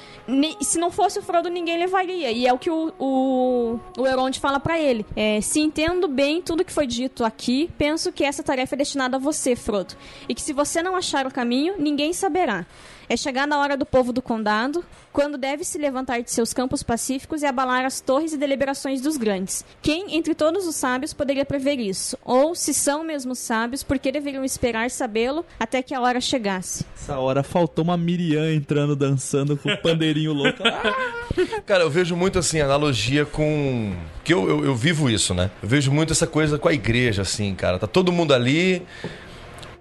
se 0.60 0.78
não 0.78 0.90
fosse 0.90 1.18
o 1.18 1.22
Frodo, 1.22 1.48
ninguém 1.48 1.78
levaria. 1.78 2.30
E 2.30 2.46
é 2.46 2.52
o 2.52 2.58
que 2.58 2.70
o, 2.70 2.92
o, 2.98 3.80
o 3.98 4.06
Elrond 4.06 4.38
fala 4.38 4.60
pra 4.60 4.78
ele. 4.78 5.04
É, 5.14 5.40
se 5.40 5.60
entendo 5.60 6.08
bem 6.08 6.42
tudo 6.42 6.64
que 6.64 6.72
foi 6.72 6.86
dito 6.86 7.24
aqui, 7.24 7.70
penso 7.78 8.12
que 8.12 8.24
essa 8.24 8.42
tarefa 8.42 8.74
é 8.74 8.78
destinada 8.78 9.16
a 9.16 9.20
você, 9.20 9.56
Frodo. 9.56 9.94
E 10.28 10.34
que 10.34 10.42
se 10.42 10.52
você 10.52 10.82
não 10.82 10.96
achar 10.96 11.26
o 11.26 11.32
caminho, 11.32 11.74
ninguém 11.78 12.12
saberá. 12.12 12.66
É 13.08 13.16
chegar 13.16 13.46
na 13.46 13.60
hora 13.60 13.76
do 13.76 13.86
povo 13.86 14.12
do 14.12 14.20
condado, 14.20 14.84
quando 15.12 15.38
deve 15.38 15.62
se 15.62 15.78
levantar 15.78 16.20
de 16.22 16.30
seus 16.30 16.52
campos 16.52 16.82
pacíficos 16.82 17.40
e 17.40 17.46
abalar 17.46 17.84
as 17.84 18.00
torres 18.00 18.32
e 18.32 18.36
deliberações 18.36 19.00
dos 19.00 19.16
grandes. 19.16 19.64
Quem, 19.80 20.16
entre 20.16 20.34
todos 20.34 20.66
os 20.66 20.74
sábios, 20.74 21.14
poderia 21.14 21.44
prever 21.44 21.78
isso? 21.78 22.18
Ou, 22.24 22.54
se 22.54 22.74
são 22.74 23.04
mesmo 23.04 23.34
sábios, 23.34 23.84
por 23.84 23.98
que 23.98 24.10
deveriam 24.10 24.44
esperar 24.44 24.90
sabê-lo 24.90 25.45
até 25.58 25.82
que 25.82 25.94
a 25.94 26.00
hora 26.00 26.20
chegasse? 26.20 26.84
Essa 26.94 27.18
hora 27.18 27.42
faltou 27.42 27.84
uma 27.84 27.96
Miriam 27.96 28.50
entrando, 28.52 28.94
dançando 28.94 29.56
com 29.56 29.70
o 29.70 29.76
pandeirinho 29.78 30.32
louco. 30.32 30.62
Cara, 31.64 31.84
eu 31.84 31.90
vejo 31.90 32.16
muito 32.16 32.38
assim, 32.38 32.60
analogia 32.60 33.24
com. 33.24 33.94
Que 34.24 34.32
eu, 34.32 34.48
eu, 34.48 34.64
eu 34.66 34.74
vivo 34.74 35.08
isso, 35.08 35.34
né? 35.34 35.50
Eu 35.62 35.68
vejo 35.68 35.90
muito 35.92 36.12
essa 36.12 36.26
coisa 36.26 36.58
com 36.58 36.68
a 36.68 36.72
igreja, 36.72 37.22
assim, 37.22 37.54
cara. 37.54 37.78
Tá 37.78 37.86
todo 37.86 38.10
mundo 38.10 38.32
ali. 38.32 38.82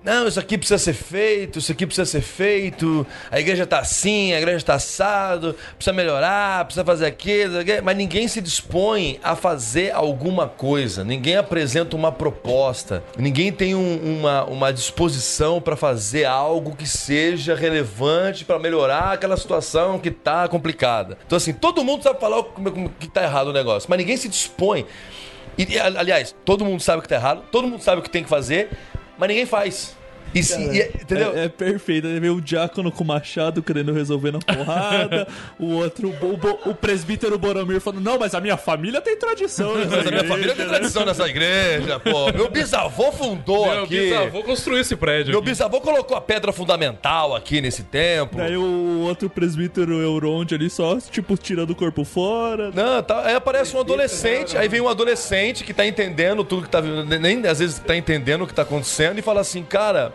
Não, 0.05 0.27
isso 0.27 0.39
aqui 0.39 0.55
precisa 0.55 0.77
ser 0.77 0.93
feito, 0.93 1.57
isso 1.57 1.71
aqui 1.71 1.83
precisa 1.83 2.05
ser 2.05 2.21
feito. 2.21 3.07
A 3.31 3.39
igreja 3.39 3.65
tá 3.65 3.79
assim, 3.79 4.33
a 4.33 4.37
igreja 4.37 4.63
tá 4.63 4.75
assado, 4.75 5.55
precisa 5.75 5.91
melhorar, 5.91 6.63
precisa 6.65 6.85
fazer 6.85 7.07
aquilo, 7.07 7.55
mas 7.83 7.97
ninguém 7.97 8.27
se 8.27 8.39
dispõe 8.39 9.19
a 9.23 9.35
fazer 9.35 9.91
alguma 9.95 10.47
coisa. 10.47 11.03
Ninguém 11.03 11.37
apresenta 11.37 11.95
uma 11.95 12.11
proposta. 12.11 13.03
Ninguém 13.17 13.51
tem 13.51 13.73
um- 13.73 14.19
uma, 14.19 14.43
uma 14.45 14.71
disposição 14.71 15.59
para 15.59 15.75
fazer 15.75 16.25
algo 16.25 16.75
que 16.75 16.87
seja 16.87 17.55
relevante 17.55 18.45
para 18.45 18.59
melhorar 18.59 19.13
aquela 19.13 19.35
situação 19.35 19.97
que 19.97 20.11
tá 20.11 20.47
complicada. 20.47 21.17
Então, 21.25 21.35
assim, 21.35 21.51
todo 21.51 21.83
mundo 21.83 22.03
sabe 22.03 22.19
falar 22.19 22.41
o- 22.41 22.89
que 22.99 23.07
tá 23.07 23.23
errado 23.23 23.47
o 23.47 23.53
negócio, 23.53 23.89
mas 23.89 23.97
ninguém 23.97 24.17
se 24.17 24.29
dispõe. 24.29 24.85
E, 25.57 25.79
aliás, 25.79 26.35
todo 26.45 26.63
mundo 26.63 26.81
sabe 26.81 26.99
o 26.99 27.01
que 27.01 27.07
tá 27.09 27.15
errado, 27.15 27.43
todo 27.51 27.67
mundo 27.67 27.81
sabe 27.81 28.01
o 28.01 28.03
que 28.03 28.09
tem 28.09 28.21
que 28.23 28.29
fazer, 28.29 28.69
mas 29.17 29.29
ninguém 29.29 29.45
faz. 29.45 29.95
E 30.35 30.43
se- 30.43 30.59
e- 30.61 30.89
entendeu? 31.01 31.33
É, 31.35 31.45
é 31.45 31.49
perfeito. 31.49 32.07
Aí 32.07 32.19
veio 32.19 32.35
o 32.35 32.41
diácono 32.41 32.91
com 32.91 33.03
o 33.03 33.07
machado 33.07 33.63
querendo 33.63 33.93
resolver 33.93 34.31
na 34.31 34.39
porrada. 34.39 35.27
o 35.57 35.71
outro, 35.75 36.09
o, 36.09 36.67
o, 36.67 36.71
o 36.71 36.75
presbítero 36.75 37.37
Boromir 37.39 37.79
falando: 37.79 38.03
Não, 38.03 38.19
mas 38.19 38.35
a 38.35 38.41
minha 38.41 38.57
família 38.57 38.99
tem 39.01 39.17
tradição. 39.17 39.75
nessa 39.75 39.95
Mas 39.95 40.07
a 40.07 40.11
minha 40.11 40.23
família 40.25 40.53
tem 40.55 40.65
né?" 40.65 40.71
tradição 40.71 41.05
nessa 41.05 41.27
igreja, 41.27 41.99
pô. 41.99 42.31
Meu 42.33 42.49
bisavô 42.49 43.11
fundou 43.13 43.65
Meu 43.71 43.83
aqui. 43.83 43.97
bisavô 44.09 44.43
construiu 44.43 44.81
esse 44.81 44.95
prédio. 44.95 45.31
Meu 45.31 45.39
aqui. 45.39 45.49
bisavô 45.49 45.79
colocou 45.79 46.17
a 46.17 46.21
pedra 46.21 46.51
fundamental 46.51 47.35
aqui 47.35 47.61
nesse 47.61 47.83
templo. 47.83 48.37
Daí 48.39 48.57
o 48.57 48.99
outro 49.01 49.29
presbítero 49.29 50.01
Euronde 50.01 50.53
ali 50.55 50.69
só, 50.69 50.97
tipo, 50.99 51.37
tirando 51.37 51.69
o 51.71 51.75
corpo 51.75 52.03
fora. 52.03 52.71
Não, 52.73 53.01
tá, 53.01 53.25
aí 53.25 53.35
aparece 53.35 53.75
um 53.75 53.79
adolescente, 53.79 54.57
aí 54.57 54.67
vem 54.67 54.81
um 54.81 54.89
adolescente 54.89 55.63
que 55.63 55.73
tá 55.73 55.85
entendendo 55.85 56.43
tudo 56.43 56.63
que 56.63 56.69
tá 56.69 56.81
nem 56.81 57.45
às 57.47 57.59
vezes 57.59 57.79
tá 57.79 57.95
entendendo 57.95 58.43
o 58.43 58.47
que 58.47 58.53
tá 58.53 58.63
acontecendo 58.63 59.17
e 59.19 59.21
fala 59.21 59.41
assim, 59.41 59.63
cara, 59.63 60.13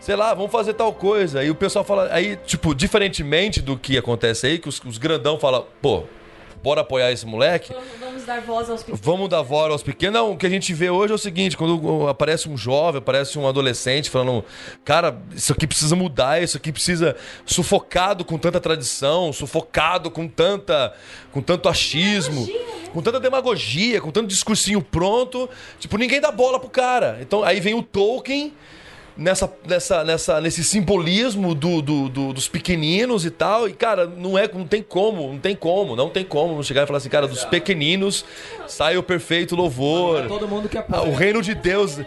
sei 0.00 0.16
lá, 0.16 0.34
vamos 0.34 0.50
fazer 0.52 0.74
tal 0.74 0.92
coisa. 0.92 1.42
E 1.42 1.50
o 1.50 1.54
pessoal 1.54 1.84
fala, 1.84 2.08
aí, 2.12 2.36
tipo, 2.46 2.74
diferentemente 2.74 3.60
do 3.60 3.78
que 3.78 3.98
acontece 3.98 4.46
aí, 4.46 4.58
que 4.58 4.68
os, 4.68 4.80
os 4.84 4.98
grandão 4.98 5.38
falam, 5.38 5.66
pô, 5.82 6.04
bora 6.62 6.80
apoiar 6.80 7.12
esse 7.12 7.26
moleque. 7.26 7.72
Vamos 8.00 8.24
dar 8.24 8.40
voz 8.40 8.70
aos 8.70 8.80
pequenos. 8.80 9.00
Vamos 9.00 9.28
dar 9.28 9.42
voz 9.42 9.72
aos 9.72 9.82
pequenos. 9.82 10.14
Não, 10.14 10.32
o 10.32 10.36
que 10.36 10.46
a 10.46 10.50
gente 10.50 10.72
vê 10.74 10.90
hoje 10.90 11.12
é 11.12 11.14
o 11.14 11.18
seguinte: 11.18 11.56
quando 11.56 12.08
aparece 12.08 12.48
um 12.48 12.56
jovem, 12.56 12.98
aparece 12.98 13.38
um 13.38 13.48
adolescente 13.48 14.10
falando, 14.10 14.44
cara, 14.84 15.18
isso 15.34 15.52
aqui 15.52 15.66
precisa 15.66 15.94
mudar, 15.96 16.42
isso 16.42 16.56
aqui 16.56 16.72
precisa. 16.72 17.16
sufocado 17.46 18.24
com 18.24 18.38
tanta 18.38 18.60
tradição, 18.60 19.32
sufocado 19.32 20.10
com 20.10 20.28
tanta. 20.28 20.94
com 21.32 21.40
tanto 21.40 21.68
achismo, 21.68 22.48
com 22.92 23.02
tanta 23.02 23.20
demagogia, 23.20 24.00
com 24.00 24.10
tanto 24.10 24.28
discursinho 24.28 24.82
pronto. 24.82 25.48
Tipo, 25.78 25.96
ninguém 25.96 26.20
dá 26.20 26.30
bola 26.30 26.58
pro 26.58 26.68
cara. 26.68 27.18
Então 27.20 27.42
aí 27.42 27.60
vem 27.60 27.74
o 27.74 27.82
Tolkien. 27.82 28.52
Nessa, 29.18 29.52
nessa, 29.66 30.04
nessa, 30.04 30.40
nesse 30.40 30.62
simbolismo 30.62 31.52
do, 31.52 31.82
do- 31.82 32.08
do- 32.08 32.32
dos 32.32 32.46
pequeninos 32.46 33.24
e 33.26 33.30
tal. 33.32 33.68
E, 33.68 33.72
cara, 33.72 34.06
não 34.06 34.38
é, 34.38 34.48
não 34.52 34.64
tem 34.64 34.80
como, 34.80 35.26
não 35.32 35.38
tem 35.40 35.56
como, 35.56 35.96
não 35.96 36.08
tem 36.08 36.24
como 36.24 36.54
não 36.54 36.62
chegar 36.62 36.84
e 36.84 36.86
falar 36.86 36.98
assim, 36.98 37.08
cara, 37.08 37.26
dos 37.26 37.44
pequeninos 37.44 38.24
sai 38.68 38.96
o 38.96 39.02
perfeito 39.02 39.56
louvor. 39.56 40.28
Todo 40.28 40.46
mundo 40.46 40.68
que 40.68 40.78
apoia. 40.78 41.02
o 41.02 41.12
reino 41.16 41.42
de 41.42 41.52
Deus, 41.52 41.98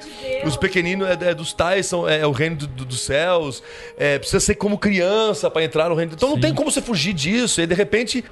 os 0.45 0.55
pequeninos 0.55 1.05
é, 1.09 1.31
é 1.31 1.33
dos 1.35 1.51
tais, 1.51 1.85
são, 1.85 2.07
é, 2.07 2.19
é 2.21 2.25
o 2.25 2.31
reino 2.31 2.55
do- 2.55 2.67
do- 2.67 2.85
dos 2.85 3.01
céus. 3.01 3.61
É, 3.97 4.17
precisa 4.17 4.39
ser 4.39 4.55
como 4.55 4.77
criança 4.77 5.51
para 5.51 5.65
entrar 5.65 5.89
no 5.89 5.95
reino. 5.95 6.13
Então 6.15 6.29
não 6.29 6.39
tem 6.39 6.53
como 6.55 6.71
você 6.71 6.81
fugir 6.81 7.11
disso. 7.11 7.59
E 7.59 7.67
de 7.67 7.75
repente 7.75 8.23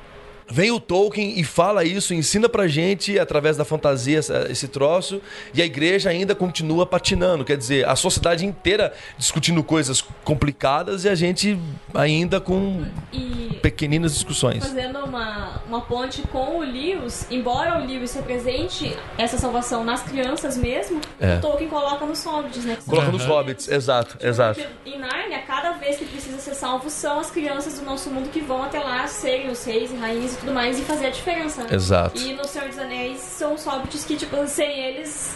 vem 0.51 0.71
o 0.71 0.79
Tolkien 0.79 1.39
e 1.39 1.43
fala 1.43 1.83
isso, 1.83 2.13
ensina 2.13 2.49
pra 2.49 2.67
gente 2.67 3.17
através 3.19 3.55
da 3.57 3.63
fantasia 3.65 4.19
esse 4.49 4.67
troço. 4.67 5.21
E 5.53 5.61
a 5.61 5.65
igreja 5.65 6.09
ainda 6.09 6.33
continua 6.35 6.85
patinando. 6.85 7.45
Quer 7.45 7.57
dizer, 7.57 7.87
a 7.87 7.95
sociedade 7.95 8.45
inteira 8.45 8.93
discutindo 9.17 9.63
coisas 9.63 10.01
complicadas 10.23 11.03
e 11.05 11.09
a 11.09 11.15
gente 11.15 11.57
ainda 11.93 12.39
com 12.39 12.83
E 13.11 13.57
pequeninas 13.61 14.13
discussões. 14.13 14.65
fazendo 14.65 14.99
uma, 14.99 15.61
uma 15.67 15.81
ponte 15.81 16.21
com 16.31 16.57
o 16.57 16.61
Lewis, 16.61 17.27
embora 17.29 17.79
o 17.81 17.85
Lewis 17.85 18.13
represente 18.13 18.95
essa 19.17 19.37
salvação 19.37 19.83
nas 19.83 20.01
crianças 20.03 20.57
mesmo, 20.57 21.01
É. 21.19 21.35
o 21.37 21.41
Tolkien 21.41 21.69
coloca 21.69 22.05
nos 22.05 22.23
hobbits, 22.23 22.63
né? 22.65 22.77
Coloca 22.87 23.11
nos 23.11 23.25
hobbits, 23.25 23.67
exato, 23.67 24.17
exato. 24.25 24.61
Porque 24.61 24.89
em 24.89 24.99
Nárnia, 24.99 25.39
cada 25.45 25.71
vez 25.73 25.97
que 25.97 26.05
precisa 26.05 26.37
ser 26.39 26.55
salvo 26.55 26.89
são 26.89 27.19
as 27.19 27.29
crianças 27.29 27.79
do 27.79 27.85
nosso 27.85 28.09
mundo 28.09 28.29
que 28.29 28.39
vão 28.39 28.63
até 28.63 28.79
lá 28.79 29.05
serem 29.07 29.49
os 29.49 29.63
reis 29.65 29.91
e 29.91 29.95
rainhas 29.95 30.37
tudo 30.39 30.53
mais 30.53 30.79
e 30.79 30.81
fazer 30.83 31.07
a 31.07 31.09
diferença. 31.09 31.63
né? 31.63 31.69
Exato. 31.73 32.19
E 32.21 32.33
no 32.33 32.45
Senhor 32.45 32.67
dos 32.69 32.77
Anéis 32.79 33.19
são 33.19 33.53
os 33.53 33.63
hobbits 33.65 34.05
que, 34.05 34.15
tipo, 34.15 34.47
sem 34.47 34.79
eles. 34.79 35.35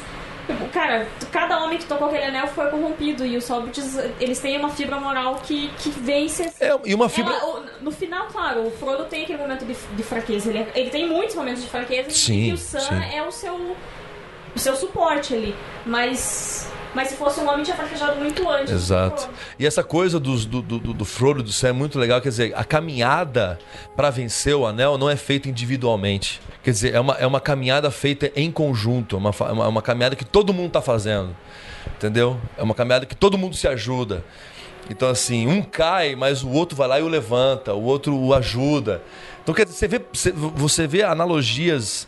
Cara, 0.73 1.07
cada 1.31 1.63
homem 1.63 1.77
que 1.77 1.85
tocou 1.85 2.07
aquele 2.09 2.25
anel 2.25 2.47
foi 2.47 2.67
corrompido. 2.69 3.25
E 3.25 3.37
os 3.37 3.47
hobbits, 3.47 3.95
eles 4.19 4.39
têm 4.39 4.57
uma 4.57 4.69
fibra 4.69 4.99
moral 4.99 5.35
que, 5.35 5.69
que 5.79 5.89
vence. 5.89 6.51
É, 6.59 6.77
e 6.83 6.93
uma 6.93 7.07
fibra. 7.07 7.33
Ela- 7.33 7.59
o- 7.59 7.65
no 7.81 7.91
final, 7.91 8.27
claro, 8.27 8.67
o 8.67 8.71
Frodo 8.71 9.05
tem 9.05 9.23
aquele 9.23 9.37
momento 9.39 9.63
de, 9.65 9.73
de 9.73 10.03
fraqueza. 10.03 10.49
Ele, 10.49 10.59
é- 10.59 10.71
ele 10.75 10.89
tem 10.89 11.07
muitos 11.07 11.35
momentos 11.35 11.61
de 11.63 11.69
fraqueza 11.69 12.09
Sim, 12.09 12.49
e 12.49 12.53
o 12.53 12.57
Sam 12.57 12.79
sim. 12.81 13.15
é 13.15 13.23
o 13.23 13.31
seu, 13.31 13.55
o 14.53 14.59
seu 14.59 14.75
suporte 14.75 15.33
ali. 15.33 15.55
Mas 15.85 16.67
Mas 16.95 17.07
se 17.09 17.15
fosse 17.15 17.39
um 17.39 17.49
homem, 17.49 17.63
tinha 17.63 17.75
fraquejado 17.75 18.17
muito 18.19 18.47
antes. 18.49 18.71
Exato. 18.71 19.29
E 19.57 19.65
essa 19.65 19.83
coisa 19.83 20.19
dos- 20.19 20.45
do, 20.45 20.61
do, 20.61 20.79
do, 20.79 20.93
do 20.93 21.05
Frodo 21.05 21.39
e 21.39 21.43
do 21.43 21.51
Sam 21.51 21.69
é 21.69 21.71
muito 21.73 21.97
legal. 21.97 22.21
Quer 22.21 22.29
dizer, 22.29 22.53
a 22.55 22.63
caminhada 22.63 23.57
para 23.95 24.09
vencer 24.09 24.55
o 24.55 24.65
anel 24.65 24.97
não 24.97 25.09
é 25.09 25.15
feita 25.15 25.49
individualmente. 25.49 26.39
Quer 26.63 26.71
dizer, 26.71 26.93
é 26.93 26.99
uma, 26.99 27.13
é 27.15 27.25
uma 27.25 27.39
caminhada 27.41 27.89
feita 27.89 28.31
em 28.35 28.51
conjunto. 28.51 29.15
É 29.15 29.19
uma, 29.19 29.29
é 29.29 29.51
uma, 29.51 29.65
é 29.65 29.67
uma 29.67 29.81
caminhada 29.81 30.15
que 30.15 30.25
todo 30.25 30.53
mundo 30.53 30.71
tá 30.71 30.81
fazendo. 30.81 31.35
Entendeu? 31.97 32.39
É 32.57 32.63
uma 32.63 32.75
caminhada 32.75 33.05
que 33.05 33.15
todo 33.15 33.37
mundo 33.37 33.55
se 33.55 33.67
ajuda. 33.67 34.23
Então, 34.89 35.07
assim, 35.09 35.47
um 35.47 35.61
cai, 35.61 36.15
mas 36.15 36.43
o 36.43 36.49
outro 36.49 36.75
vai 36.75 36.87
lá 36.87 36.99
e 36.99 37.03
o 37.03 37.07
levanta, 37.07 37.73
o 37.73 37.83
outro 37.83 38.15
o 38.17 38.33
ajuda. 38.33 39.01
Então, 39.41 39.55
quer 39.55 39.65
dizer, 39.65 39.77
você 39.77 39.87
vê, 39.87 40.01
você 40.55 40.87
vê 40.87 41.03
analogias 41.03 42.07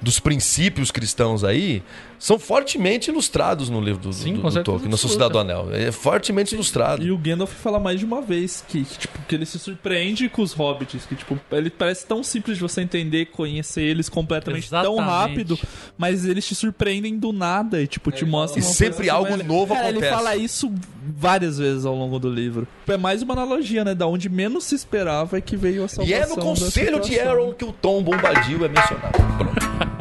dos 0.00 0.18
princípios 0.20 0.90
cristãos 0.90 1.44
aí, 1.44 1.82
são 2.24 2.38
fortemente 2.38 3.10
ilustrados 3.10 3.68
no 3.68 3.82
livro 3.82 4.00
do, 4.00 4.10
Sim, 4.10 4.32
do, 4.32 4.40
com 4.40 4.48
do 4.48 4.52
certeza 4.54 4.64
Tolkien, 4.64 4.90
na 4.90 4.96
Sociedade 4.96 5.32
do 5.34 5.38
Anel. 5.38 5.68
É 5.72 5.92
fortemente 5.92 6.54
ilustrado. 6.54 7.02
E 7.02 7.10
o 7.10 7.18
Gandalf 7.18 7.52
fala 7.52 7.78
mais 7.78 7.98
de 8.00 8.06
uma 8.06 8.22
vez 8.22 8.64
que, 8.66 8.82
que, 8.82 8.98
tipo, 8.98 9.18
que 9.28 9.34
ele 9.34 9.44
se 9.44 9.58
surpreende 9.58 10.30
com 10.30 10.40
os 10.40 10.54
hobbits, 10.54 11.04
que 11.04 11.16
tipo, 11.16 11.38
ele 11.52 11.68
parece 11.68 12.06
tão 12.06 12.22
simples 12.22 12.56
de 12.56 12.62
você 12.62 12.80
entender, 12.80 13.26
conhecer 13.26 13.82
eles 13.82 14.08
completamente 14.08 14.70
tão 14.70 14.94
Exatamente. 14.94 15.06
rápido, 15.06 15.58
mas 15.98 16.24
eles 16.24 16.46
te 16.46 16.54
surpreendem 16.54 17.18
do 17.18 17.30
nada 17.30 17.82
e 17.82 17.86
tipo 17.86 18.10
te 18.10 18.24
mostram 18.24 18.62
E 18.62 18.66
uma 18.66 18.72
sempre 18.72 18.96
coisa 18.96 19.12
algo 19.12 19.44
novo 19.44 19.74
Cara, 19.74 19.88
acontece. 19.90 20.06
ele 20.06 20.14
fala 20.16 20.34
isso 20.34 20.72
várias 21.06 21.58
vezes 21.58 21.84
ao 21.84 21.94
longo 21.94 22.18
do 22.18 22.30
livro. 22.30 22.66
É 22.88 22.96
mais 22.96 23.20
uma 23.20 23.34
analogia, 23.34 23.84
né, 23.84 23.94
da 23.94 24.06
onde 24.06 24.30
menos 24.30 24.64
se 24.64 24.74
esperava 24.74 25.36
é 25.36 25.42
que 25.42 25.58
veio 25.58 25.84
a 25.84 25.88
salvação. 25.88 26.18
E 26.18 26.18
é 26.18 26.26
no 26.26 26.38
Conselho 26.38 27.00
de. 27.00 27.20
Aaron 27.20 27.52
que 27.52 27.66
o 27.66 27.72
Tom 27.72 28.02
Bombadil 28.02 28.64
é 28.64 28.68
mencionado. 28.68 29.12
Pronto. 29.36 29.84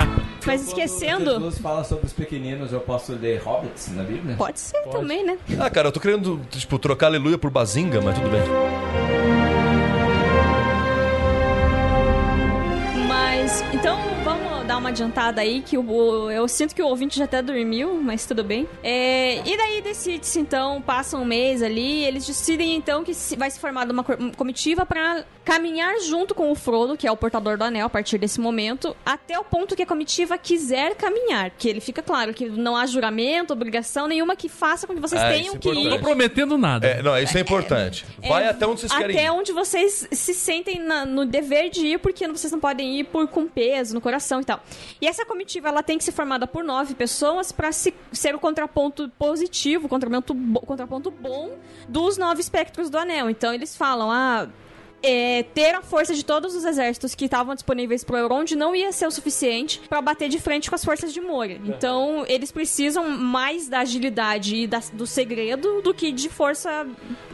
Mas 0.45 0.61
Quando 0.61 0.67
esquecendo. 0.67 1.31
Jesus 1.31 1.57
fala 1.59 1.83
sobre 1.83 2.05
os 2.05 2.13
pequeninos, 2.13 2.71
eu 2.71 2.79
posso 2.79 3.13
ler 3.13 3.41
hobbits 3.41 3.91
na 3.95 4.03
Bíblia? 4.03 4.35
Pode 4.35 4.59
ser 4.59 4.81
também, 4.83 5.25
né? 5.25 5.37
Ah, 5.59 5.69
cara, 5.69 5.87
eu 5.87 5.91
tô 5.91 5.99
querendo, 5.99 6.39
tipo, 6.49 6.77
trocar 6.79 7.07
aleluia 7.07 7.37
por 7.37 7.49
bazinga, 7.49 8.01
mas 8.01 8.17
tudo 8.17 8.29
bem. 8.29 9.42
Uma 14.83 14.89
adiantada 14.89 15.39
aí, 15.39 15.61
que 15.61 15.77
o, 15.77 16.29
eu 16.29 16.45
sinto 16.47 16.75
que 16.75 16.81
o 16.81 16.87
ouvinte 16.87 17.17
já 17.17 17.23
até 17.23 17.41
dormiu, 17.41 17.93
mas 18.03 18.25
tudo 18.25 18.43
bem. 18.43 18.67
É, 18.83 19.37
e 19.47 19.55
daí 19.57 19.81
decide-se, 19.81 20.39
então, 20.39 20.81
passa 20.81 21.17
um 21.17 21.23
mês 21.23 21.61
ali, 21.63 22.03
eles 22.03 22.27
decidem, 22.27 22.75
então, 22.75 23.01
que 23.03 23.13
se- 23.13 23.37
vai 23.37 23.49
se 23.49 23.59
formar 23.59 23.89
uma 23.89 24.03
co- 24.03 24.17
comitiva 24.35 24.85
pra 24.85 25.23
caminhar 25.45 25.99
junto 26.01 26.35
com 26.35 26.51
o 26.51 26.55
Frodo, 26.55 26.97
que 26.97 27.07
é 27.07 27.11
o 27.11 27.15
portador 27.17 27.57
do 27.57 27.63
anel, 27.63 27.85
a 27.85 27.89
partir 27.89 28.17
desse 28.17 28.41
momento, 28.41 28.95
até 29.05 29.39
o 29.39 29.43
ponto 29.43 29.73
que 29.75 29.83
a 29.83 29.85
comitiva 29.85 30.37
quiser 30.37 30.95
caminhar. 30.95 31.49
Que 31.51 31.69
ele 31.69 31.79
fica 31.79 32.01
claro 32.01 32.33
que 32.33 32.49
não 32.49 32.75
há 32.75 32.85
juramento, 32.85 33.53
obrigação 33.53 34.07
nenhuma 34.07 34.35
que 34.35 34.49
faça 34.49 34.85
com 34.85 34.93
que 34.93 34.99
vocês 35.01 35.21
Ah, 35.21 35.29
tenham 35.29 35.55
é 35.55 35.57
que 35.57 35.67
Não 35.67 35.73
tô 35.75 35.79
importante. 35.79 35.99
ir 35.99 36.03
prometendo 36.03 36.57
nada. 36.57 36.87
É, 36.87 37.01
não, 37.01 37.17
isso 37.17 37.37
é 37.37 37.41
importante. 37.41 38.05
Vai 38.27 38.43
é, 38.43 38.49
até 38.49 38.67
onde 38.67 38.81
vocês 38.81 38.91
querem 38.91 39.15
Até 39.15 39.25
ir. 39.25 39.29
onde 39.31 39.51
vocês 39.53 40.07
se 40.11 40.33
sentem 40.33 40.79
na- 40.79 41.05
no 41.05 41.25
dever 41.25 41.69
de 41.69 41.85
ir, 41.87 41.99
porque 41.99 42.27
vocês 42.27 42.51
não 42.51 42.59
podem 42.59 42.99
ir 42.99 43.05
por 43.05 43.27
com 43.29 43.47
peso 43.47 43.93
no 43.93 44.01
coração 44.01 44.41
e 44.41 44.45
tal. 44.45 44.61
E 45.01 45.07
essa 45.07 45.25
comitiva 45.25 45.67
ela 45.69 45.83
tem 45.83 45.97
que 45.97 46.03
ser 46.03 46.11
formada 46.11 46.45
por 46.47 46.63
nove 46.63 46.95
pessoas 46.95 47.51
para 47.51 47.71
ser 47.71 48.35
o 48.35 48.39
contraponto 48.39 49.09
positivo, 49.19 49.85
o 49.85 49.89
contraponto, 49.89 50.33
bo- 50.33 50.61
contraponto 50.61 51.11
bom 51.11 51.51
dos 51.87 52.17
nove 52.17 52.41
espectros 52.41 52.89
do 52.89 52.97
anel. 52.97 53.29
Então 53.29 53.53
eles 53.53 53.75
falam, 53.75 54.09
ah. 54.11 54.47
é, 55.01 55.43
ter 55.53 55.75
a 55.75 55.81
força 55.81 56.13
de 56.15 56.23
todos 56.23 56.55
os 56.55 56.63
exércitos 56.63 57.13
que 57.13 57.25
estavam 57.25 57.53
disponíveis 57.53 58.03
pro 58.05 58.15
Elrond 58.15 58.51
não 58.55 58.73
ia 58.73 58.91
ser 58.93 59.05
o 59.05 59.11
suficiente 59.11 59.81
para 59.89 60.01
bater 60.01 60.29
de 60.29 60.39
frente 60.39 60.69
com 60.69 60.75
as 60.75 60.85
forças 60.85 61.11
de 61.13 61.19
Moria. 61.19 61.59
Então, 61.65 62.23
eles 62.27 62.51
precisam 62.53 63.09
mais 63.09 63.67
da 63.67 63.79
agilidade 63.79 64.55
e 64.55 64.67
da- 64.67 64.81
do 64.93 65.05
segredo 65.05 65.81
do 65.81 65.93
que 65.93 66.09
de 66.11 66.29
força 66.29 66.87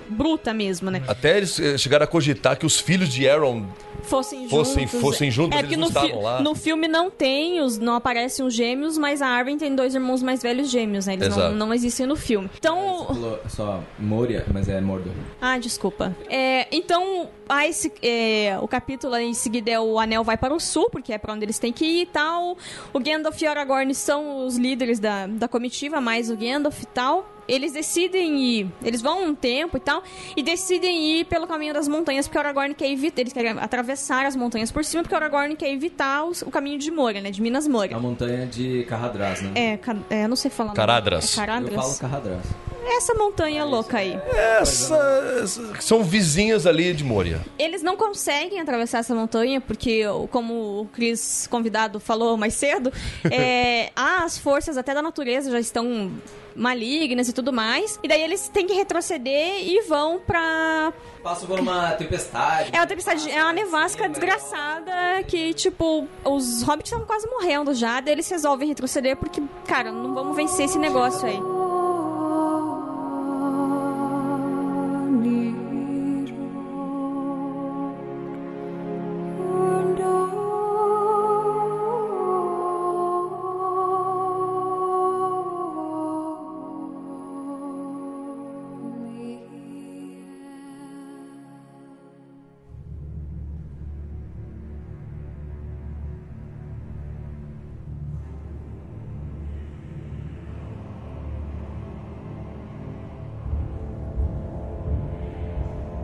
bruta 0.09 0.51
mesmo, 0.51 0.89
né? 0.89 1.03
Até 1.07 1.37
eles 1.37 1.59
eh, 1.59 1.77
chegaram 1.77 2.03
a 2.05 2.07
cogitar 2.07 2.57
que 2.57 2.65
os 2.65 2.79
filhos 2.79 3.09
de 3.09 3.29
Aaron 3.29 3.67
fossem 4.03 4.47
Fossem- 4.49 4.87
juntos. 4.87 5.01
fossem 5.01 5.31
juntos, 5.31 5.57
é 5.59 5.63
não 5.63 5.89
no, 5.89 5.91
fi- 6.01 6.13
lá. 6.13 6.41
no 6.41 6.55
filme 6.55 6.87
não 6.87 7.09
tem, 7.09 7.61
os, 7.61 7.77
não 7.77 7.95
aparecem 7.95 8.45
os 8.45 8.53
gêmeos, 8.53 8.97
mas 8.97 9.21
a 9.21 9.27
Arwen 9.27 9.57
tem 9.57 9.75
dois 9.75 9.93
irmãos 9.95 10.21
mais 10.23 10.41
velhos 10.41 10.69
gêmeos, 10.69 11.05
né? 11.05 11.13
Eles 11.13 11.35
não, 11.35 11.51
não 11.53 11.73
existem 11.73 12.05
no 12.05 12.15
filme. 12.15 12.49
Então, 12.57 13.05
falou 13.07 13.39
só 13.47 13.81
Moria, 13.97 14.45
mas 14.53 14.67
é 14.67 14.79
Mordor. 14.81 15.13
ah, 15.41 15.57
desculpa. 15.57 16.15
É, 16.29 16.67
então, 16.71 17.29
há 17.47 17.67
esse, 17.67 17.91
é, 18.01 18.57
o 18.61 18.67
capítulo 18.67 19.15
em 19.17 19.33
seguida 19.33 19.71
é 19.71 19.79
o 19.79 19.99
Anel 19.99 20.23
vai 20.23 20.37
para 20.37 20.53
o 20.53 20.59
sul, 20.59 20.89
porque 20.89 21.13
é 21.13 21.17
para 21.17 21.33
onde 21.33 21.45
eles 21.45 21.59
têm 21.59 21.71
que 21.73 21.85
ir 21.85 22.01
e 22.01 22.05
tal. 22.05 22.57
O 22.93 22.99
Gandalf 22.99 23.41
e 23.41 23.45
o 23.45 23.49
Aragorn 23.49 23.93
são 23.95 24.45
os 24.45 24.57
líderes 24.57 24.99
da, 24.99 25.27
da 25.27 25.47
comitiva, 25.47 25.99
mais 26.01 26.29
o 26.29 26.35
Gandalf 26.37 26.81
e 26.81 26.85
tal. 26.87 27.27
Eles 27.49 27.71
decidem 27.73 28.39
ir, 28.41 28.67
eles 28.83 29.01
vão 29.01 29.23
um 29.25 29.35
tempo 29.35 29.77
e 29.77 29.79
tal, 29.79 30.03
e 30.37 30.43
decidem 30.43 31.19
ir 31.19 31.25
pelo 31.25 31.47
caminho 31.47 31.73
das 31.73 31.87
montanhas, 31.87 32.27
porque 32.27 32.37
o 32.37 32.41
Aragorn 32.41 32.73
quer 32.75 32.89
evitar, 32.91 33.21
eles 33.21 33.33
querem 33.33 33.51
atravessar 33.59 34.25
as 34.25 34.35
montanhas 34.35 34.71
por 34.71 34.85
cima, 34.85 35.01
porque 35.03 35.15
o 35.15 35.17
Aragorn 35.17 35.55
quer 35.55 35.71
evitar 35.71 36.23
os- 36.25 36.41
o 36.43 36.51
caminho 36.51 36.77
de 36.77 36.91
Moria, 36.91 37.21
né, 37.21 37.31
de 37.31 37.41
Minas 37.41 37.67
Moria. 37.67 37.97
A 37.97 37.99
montanha 37.99 38.45
de 38.45 38.83
Carradraz, 38.87 39.41
né? 39.41 39.51
É, 39.55 39.77
ca- 39.77 39.95
é, 40.09 40.25
eu 40.25 40.29
não 40.29 40.35
sei 40.35 40.51
falar. 40.51 40.73
Caradras. 40.73 41.25
É 41.37 41.41
Eu 41.41 41.45
Caradras. 41.45 41.75
falo 41.75 41.97
Carradraz. 41.97 42.43
Essa 42.91 43.13
montanha 43.13 43.63
louca 43.65 43.97
aí. 43.99 44.17
Essas 44.59 45.59
são 45.79 46.03
vizinhas 46.03 46.65
ali 46.65 46.93
de 46.93 47.03
Moria. 47.03 47.39
Eles 47.57 47.81
não 47.83 47.95
conseguem 47.95 48.59
atravessar 48.59 48.99
essa 48.99 49.13
montanha 49.13 49.61
porque, 49.61 50.03
como 50.31 50.81
o 50.81 50.85
Cris 50.91 51.47
convidado 51.49 51.99
falou 51.99 52.35
mais 52.37 52.53
cedo, 52.53 52.91
é, 53.31 53.91
as 53.95 54.37
forças 54.37 54.77
até 54.77 54.93
da 54.93 55.01
natureza 55.01 55.51
já 55.51 55.59
estão 55.59 56.11
malignas 56.55 57.29
e 57.29 57.33
tudo 57.33 57.51
mais. 57.53 57.99
E 58.03 58.07
daí 58.07 58.21
eles 58.21 58.49
têm 58.49 58.67
que 58.67 58.73
retroceder 58.73 59.67
e 59.67 59.81
vão 59.87 60.19
pra. 60.19 60.93
Passo 61.23 61.45
por 61.45 61.59
uma 61.59 61.91
tempestade. 61.91 62.69
É 62.73 62.77
uma 62.77 62.87
tempestade, 62.87 63.29
é 63.29 63.43
uma 63.43 63.53
nevasca 63.53 64.07
desgraçada 64.07 65.23
que, 65.27 65.53
tipo, 65.53 66.07
os 66.23 66.63
hobbits 66.63 66.91
estão 66.91 67.05
quase 67.05 67.27
morrendo 67.27 67.73
já. 67.73 67.99
Daí 67.99 68.13
eles 68.13 68.29
resolvem 68.29 68.67
retroceder 68.67 69.17
porque, 69.17 69.41
cara, 69.67 69.91
não 69.91 70.13
vamos 70.13 70.35
vencer 70.35 70.65
esse 70.65 70.77
negócio 70.77 71.27
aí. 71.27 71.39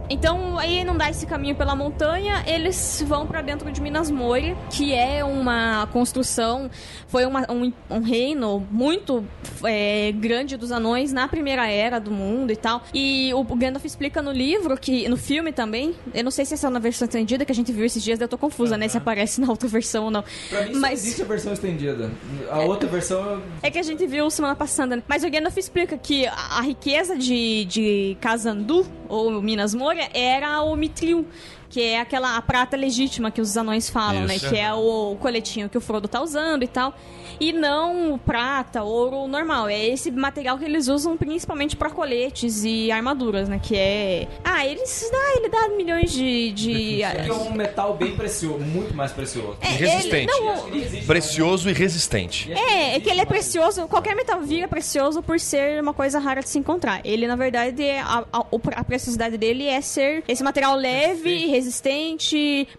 Então, 0.10 0.58
aí 0.58 0.84
não 0.84 0.96
dá 0.96 1.10
esse 1.10 1.26
caminho 1.26 1.56
pela 1.56 1.76
montanha, 1.76 2.44
eles 2.48 3.04
vão 3.08 3.26
pra 3.26 3.42
dentro 3.42 3.72
de 3.72 3.82
Minas 3.82 4.10
Moria, 4.12 4.56
que 4.70 4.94
é 4.94 5.24
uma 5.24 5.88
construção, 5.92 6.70
foi 7.08 7.26
uma- 7.26 7.46
um, 7.52 7.72
um 7.90 8.02
reino 8.02 8.66
muito 8.72 9.26
é, 9.64 10.12
grande 10.12 10.58
dos 10.58 10.72
anões 10.72 11.12
na 11.12 11.28
primeira 11.28 11.68
era 11.68 12.00
do 12.00 12.12
mundo 12.12 12.52
e 12.52 12.56
tal. 12.56 12.84
E 12.94 13.32
o 13.34 13.44
Gandalf 13.44 13.84
explica 13.86 14.22
no 14.22 14.32
livro, 14.32 14.78
que 14.78 15.08
no 15.10 15.18
filme 15.18 15.52
também, 15.52 15.96
eu 16.14 16.24
não 16.24 16.32
sei 16.32 16.46
se 16.46 16.54
essa 16.54 16.68
é 16.68 16.70
na 16.70 16.80
versão 16.80 17.08
estendida 17.08 17.44
que 17.46 17.52
a 17.52 17.56
gente 17.56 17.72
viu 17.72 17.86
esses 17.86 18.04
dias, 18.04 18.20
eu 18.22 18.28
tô 18.28 18.38
confusa, 18.38 18.78
né, 18.78 18.88
se 18.88 18.98
aparece 18.98 19.42
na 19.42 19.50
outra 19.50 19.68
versão 19.68 20.06
ou 20.06 20.12
não. 20.12 20.24
Pra 20.50 20.66
mim 20.66 20.76
Mas- 20.76 21.04
existe 21.04 21.22
a 21.22 21.26
versão 21.26 21.54
estendida. 21.54 22.12
A 22.50 22.60
outra 22.62 22.88
versão... 22.88 23.42
É 23.64 23.72
que 23.72 23.80
a 23.80 23.84
gente 23.84 24.06
viu 24.06 24.30
semana 24.30 24.56
passada, 24.56 24.96
né? 24.98 25.04
Mas 25.08 25.24
o 25.24 25.30
Gandalf 25.30 25.58
explica 25.58 25.98
que 25.98 26.28
a, 26.28 26.60
a 26.60 26.62
riqueza 26.62 27.18
de, 27.18 27.66
de 27.66 28.18
Kazandu, 28.22 28.86
ou 29.10 29.42
Minas 29.42 29.74
Moria, 29.74 30.10
era 30.14 30.62
o 30.62 30.76
Mithril. 30.76 31.26
Que 31.75 31.82
é 31.82 32.00
aquela 32.00 32.38
a 32.38 32.41
prata 32.41 32.77
legítima 32.77 33.29
que 33.29 33.41
os 33.41 33.58
anões 33.58 33.89
falam, 33.89 34.24
Isso. 34.25 34.46
né? 34.46 34.50
Que 34.50 34.58
é 34.58 34.74
o 34.74 35.17
coletinho 35.20 35.67
que 35.67 35.77
o 35.77 35.82
Frodo 35.82 36.08
tá 36.08 36.22
usando 36.22 36.63
e 36.63 36.67
tal. 36.70 36.94
E 37.38 37.51
não 37.51 38.13
o 38.13 38.17
prata, 38.17 38.82
ouro 38.82 39.27
normal. 39.27 39.67
É 39.67 39.86
esse 39.86 40.10
material 40.10 40.58
que 40.58 40.63
eles 40.63 40.88
usam 40.88 41.17
principalmente 41.17 41.75
pra 41.75 41.89
coletes 41.89 42.63
e 42.63 42.89
armaduras, 42.94 43.50
né? 43.50 43.60
Que 43.62 43.75
é. 43.75 44.27
Ah, 44.41 44.65
eles. 44.65 45.12
Ah, 45.13 45.34
ele 45.36 45.50
dá 45.50 45.67
milhões 45.75 46.13
de. 46.13 46.53
de... 46.53 47.03
É 47.03 47.27
um 47.34 47.51
metal 47.51 47.94
bem 47.98 48.15
precioso, 48.15 48.60
muito 48.63 48.96
mais 48.96 49.12
precioso. 49.12 49.58
É, 49.60 49.67
resistente. 49.67 50.32
ele- 50.34 50.46
não, 50.46 51.05
Precioso 51.05 51.70
e 51.70 51.74
resistente. 51.74 52.53
É, 52.53 52.96
é 52.96 53.00
que 53.01 53.10
ele 53.10 53.20
é 53.20 53.25
precioso, 53.25 53.86
qualquer 53.89 54.15
metal 54.15 54.39
vira 54.39 54.65
precioso 54.70 55.22
por 55.22 55.41
ser 55.41 55.82
uma 55.84 55.94
coisa 55.94 56.20
rara 56.20 56.39
de 56.41 56.48
se 56.48 56.58
encontrar. 56.58 57.01
Ele, 57.03 57.27
na 57.27 57.36
verdade, 57.36 57.84
é 57.84 58.00
a, 58.00 58.24
a, 58.32 58.39
o- 58.50 58.62
a 58.74 58.84
preciosidade 58.86 59.38
dele 59.38 59.65
é 59.67 59.82
ser 59.82 60.24
esse 60.25 60.41
material 60.41 60.74
leve, 60.75 61.48
resistente, 61.48 61.65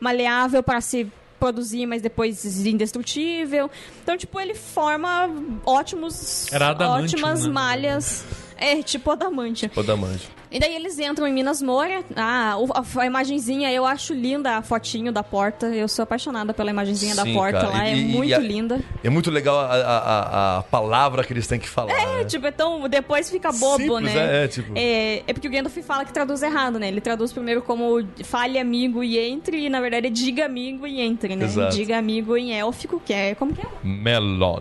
maleável 0.01 0.63
para 0.63 0.81
se 0.81 1.11
produzir, 1.39 1.87
mas 1.87 2.03
depois 2.03 2.45
indestrutível. 2.67 3.71
Então, 4.03 4.17
tipo, 4.17 4.41
ele 4.41 4.55
forma 4.55 5.31
ótimos, 5.65 6.47
ótimas 6.89 7.45
né? 7.45 7.53
malhas. 7.53 8.25
É, 8.57 8.83
tipo 8.83 9.11
adamante. 9.11 9.71
O 9.77 9.83
Damante. 9.83 10.29
E 10.51 10.61
daí 10.61 10.75
eles 10.77 10.99
entram 10.99 11.27
em 11.27 11.33
Minas 11.33 11.61
Moura. 11.61 12.03
Ah, 12.15 12.55
a, 13.01 13.07
imagenzinha, 13.07 13.71
eu 13.73 13.85
acho 13.85 14.15
linda 14.15 14.57
a 14.57 14.63
fotinho 14.63 15.11
da 15.13 15.23
porta. 15.23 15.67
Eu 15.67 15.89
sou 15.89 16.05
apaixonada 16.05 16.55
pela 16.55 16.71
imagenzinha 16.71 17.15
da 17.17 17.25
Sim, 17.25 17.35
porta 17.35 17.59
cara. 17.61 17.73
lá. 17.73 17.89
E- 17.89 17.93
é 17.93 17.97
e- 17.97 18.05
muito 18.05 18.29
e 18.31 18.35
a- 18.35 18.39
linda. 18.39 18.81
É 19.03 19.11
muito 19.11 19.31
legal 19.31 19.59
a, 19.59 19.65
a, 19.75 19.99
a- 19.99 20.59
a 20.59 20.63
palavra 20.63 21.25
que 21.25 21.33
eles 21.33 21.47
têm 21.47 21.59
que 21.59 21.69
falar. 21.69 21.93
É, 21.93 22.19
né? 22.19 22.25
tipo, 22.25 22.47
então 22.47 22.89
depois 22.89 23.29
fica 23.29 23.51
bobo, 23.53 23.83
Simples, 23.99 24.15
né? 24.15 24.41
é, 24.41 24.45
é, 24.45 24.49
tipo- 24.49 24.73
É, 24.77 25.23
é 25.27 25.33
porque 25.33 25.49
o 25.49 25.51
Gandalf 25.51 25.77
fala 25.79 26.05
que 26.05 26.13
traduz 26.13 26.43
errado, 26.43 26.79
né? 26.79 26.89
Ele 26.89 27.01
traduz 27.01 27.33
primeiro 27.33 27.61
como 27.63 28.07
fale 28.25 28.59
amigo 28.59 29.03
e 29.03 29.19
entre, 29.19 29.67
e 29.67 29.69
na 29.69 29.81
verdade 29.81 30.07
é 30.07 30.11
diga 30.11 30.47
amigo 30.47 30.87
e 30.87 31.01
entre, 31.01 31.35
né? 31.35 31.45
Exato. 31.45 31.75
Diga 31.75 31.99
amigo 31.99 32.37
em 32.37 32.53
élfico, 32.55 33.03
que 33.05 33.13
é. 33.13 33.35
Como 33.35 33.53
que 33.53 33.61
é? 33.61 33.69
Melon. 33.83 34.61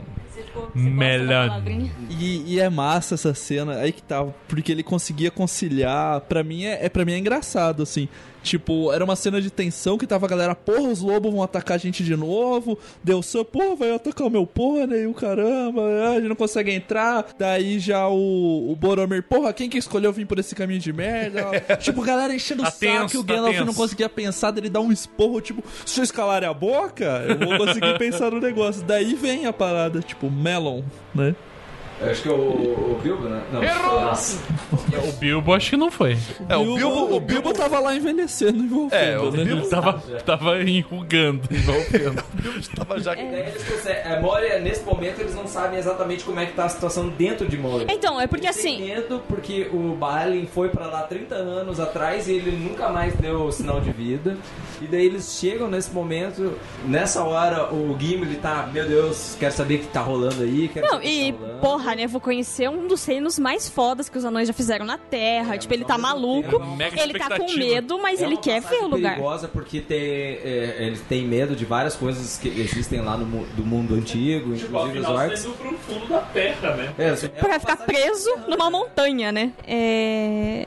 Palavrinha? 1.48 1.92
E, 2.10 2.54
e 2.54 2.60
é 2.60 2.70
massa 2.70 3.16
essa 3.16 3.34
cena, 3.34 3.78
aí 3.78 3.92
que 3.92 4.04
tá, 4.04 4.24
porque 4.48 4.72
ele 4.72 4.84
conseguia 4.84 5.32
conciliar. 5.32 6.22
Pra 6.22 6.44
mim 6.44 6.66
é, 6.66 6.86
é 6.86 6.90
para 6.90 7.06
mim 7.06 7.14
é 7.14 7.18
engraçado 7.18 7.84
assim. 7.84 8.08
Tipo, 8.46 8.94
era 8.94 9.04
uma 9.04 9.16
cena 9.16 9.42
de 9.42 9.50
tensão 9.50 9.98
que 9.98 10.06
tava 10.06 10.28
a 10.28 10.30
galera, 10.30 10.54
porra, 10.54 10.90
os 10.90 11.02
lobos 11.02 11.34
vão 11.34 11.42
atacar 11.42 11.76
a 11.76 11.80
gente 11.80 12.04
de 12.04 12.16
novo. 12.16 12.78
Deu 13.04 13.24
só, 13.24 13.44
porra, 13.44 13.76
vai 13.76 13.92
atacar 13.92 14.28
o 14.28 14.30
meu 14.30 14.46
pônei, 14.46 15.08
o 15.08 15.16
caramba, 15.16 15.82
ah, 15.82 16.12
a 16.12 16.16
gente 16.16 16.30
não 16.30 16.36
consegue 16.36 16.72
entrar. 16.72 17.26
Daí 17.40 17.80
já 17.80 18.08
o, 18.08 18.72
o 18.72 18.76
Boromir, 18.76 19.24
porra, 19.24 19.52
quem 19.52 19.68
que 19.68 19.80
escolheu 19.80 20.14
vir 20.14 20.28
por 20.28 20.38
esse 20.38 20.54
caminho 20.54 20.80
de 20.80 20.94
merda? 20.94 21.60
tipo, 21.82 22.04
galera 22.04 22.36
enchendo 22.36 22.62
o 22.62 22.66
Tá 22.66 22.72
saco 22.72 22.82
tenso, 22.82 23.18
e 23.18 23.20
o 23.20 23.24
tá 23.24 23.34
Gandalf 23.34 23.60
não 23.62 23.74
conseguia 23.74 24.08
pensar, 24.08 24.52
daí 24.52 24.62
ele 24.62 24.70
dá 24.70 24.80
um 24.80 24.92
esporro, 24.92 25.42
tipo, 25.42 25.64
se 25.84 26.00
eu 26.00 26.04
escalarem 26.04 26.48
a 26.48 26.54
boca, 26.54 27.26
eu 27.28 27.40
vou 27.40 27.58
conseguir 27.58 27.98
pensar 28.00 28.30
no 28.30 28.40
negócio. 28.40 28.84
Daí 28.84 29.16
vem 29.16 29.48
a 29.48 29.54
parada, 29.54 30.02
tipo, 30.02 30.30
Melon, 30.30 30.84
né? 31.16 31.36
Acho 32.02 32.22
que 32.24 32.28
é 32.28 32.32
o, 32.32 32.36
o 32.36 33.00
Bilbo, 33.02 33.30
né? 33.30 33.42
Não. 33.54 33.62
Nossa. 33.62 34.38
O 35.08 35.12
Bilbo 35.14 35.54
acho 35.54 35.70
que 35.70 35.78
não 35.78 35.90
foi. 35.90 36.18
É, 36.50 36.58
o 36.58 36.76
Bilbo, 36.76 37.16
o 37.16 37.20
Bilbo 37.22 37.54
tava 37.54 37.80
lá 37.80 37.96
envelhecendo, 37.96 38.58
envolvendo, 38.64 38.94
É, 39.02 39.18
o 39.18 39.32
né? 39.32 39.44
Bilbo 39.46 39.68
Tava, 39.70 40.04
tava 40.26 40.62
enrugando. 40.62 41.42
tava 42.76 43.00
já... 43.00 43.14
E 43.14 43.16
daí 43.32 43.40
eles 43.48 43.64
conseguem. 43.64 44.02
É, 44.12 44.20
Moria, 44.20 44.60
nesse 44.60 44.84
momento, 44.84 45.22
eles 45.22 45.34
não 45.34 45.48
sabem 45.48 45.80
exatamente 45.80 46.24
como 46.26 46.40
é 46.40 46.46
que 46.46 46.54
tá 46.54 46.66
a 46.66 46.70
situação 46.70 47.08
dentro 47.10 47.48
de 47.48 47.58
Moria. 47.58 47.88
Então, 47.90 48.20
é 48.20 48.28
porque 48.28 48.46
Eles 48.48 48.58
têm 48.62 48.76
assim. 48.76 48.86
medo 48.88 49.22
porque 49.28 49.70
o 49.72 49.96
Balin 49.96 50.46
foi 50.48 50.70
pra 50.70 50.88
lá 50.88 51.04
30 51.04 51.34
anos 51.36 51.80
atrás 51.80 52.28
e 52.28 52.34
ele 52.34 52.52
nunca 52.52 52.90
mais 52.90 53.14
deu 53.16 53.50
sinal 53.52 53.80
de 53.80 53.92
vida. 53.92 54.38
E 54.82 54.86
daí 54.86 55.06
eles 55.06 55.38
chegam 55.40 55.70
nesse 55.70 55.92
momento, 55.92 56.54
nessa 56.86 57.24
hora 57.24 57.74
o 57.74 57.96
Gimli 57.98 58.36
tá, 58.36 58.70
meu 58.74 58.86
Deus, 58.86 59.36
quero 59.40 59.54
saber 59.54 59.76
o 59.76 59.80
que 59.80 59.88
tá 59.88 60.02
rolando 60.02 60.44
aí, 60.44 60.68
quero 60.68 60.86
Não, 60.86 60.94
saber 60.96 61.06
o 61.06 61.10
e 61.10 61.26
que 61.32 61.32
tá 61.34 61.40
rolando. 61.46 61.60
porra, 61.62 61.85
né? 61.94 62.08
Vou 62.08 62.22
conhecer 62.22 62.70
um 62.70 62.88
dos 62.88 63.04
reinos 63.06 63.38
mais 63.38 63.68
fodas 63.68 64.08
que 64.08 64.18
os 64.18 64.24
anões 64.24 64.48
já 64.48 64.54
fizeram 64.54 64.86
na 64.86 64.98
Terra. 64.98 65.58
tipo, 65.58 65.74
ele 65.74 65.84
tá 65.84 65.98
maluco, 65.98 66.58
Mega 66.78 67.00
ele 67.02 67.20
tá 67.20 67.38
com 67.38 67.52
medo, 67.54 68.00
mas 68.02 68.22
É 68.22 68.26
ele 68.26 68.38
quer 68.38 68.62
ver 68.62 68.84
o 68.84 68.88
lugar. 68.88 69.16
perigosa 69.16 69.48
porque 69.50 69.82
tem, 69.82 69.98
é, 70.00 70.78
eles 70.80 71.02
têm 71.02 71.28
medo 71.28 71.56
de 71.56 71.66
várias 71.66 71.96
coisas 71.96 72.38
que 72.38 72.48
existem 72.48 73.02
lá 73.02 73.18
no 73.18 73.26
do 73.48 73.66
mundo 73.66 73.96
antigo, 73.96 74.56
inclusive 74.56 75.00
os 75.00 75.06
orcs. 75.08 75.46
pro 75.46 75.74
fundo 75.80 76.08
da 76.08 76.20
terra, 76.22 76.76
né? 76.76 76.94
É, 76.98 77.10
assim, 77.10 77.26
é 77.26 77.30
Pra 77.30 77.60
ficar 77.60 77.78
preso 77.78 78.30
numa 78.48 78.70
montanha, 78.70 79.32
né? 79.32 79.52
É... 79.68 80.66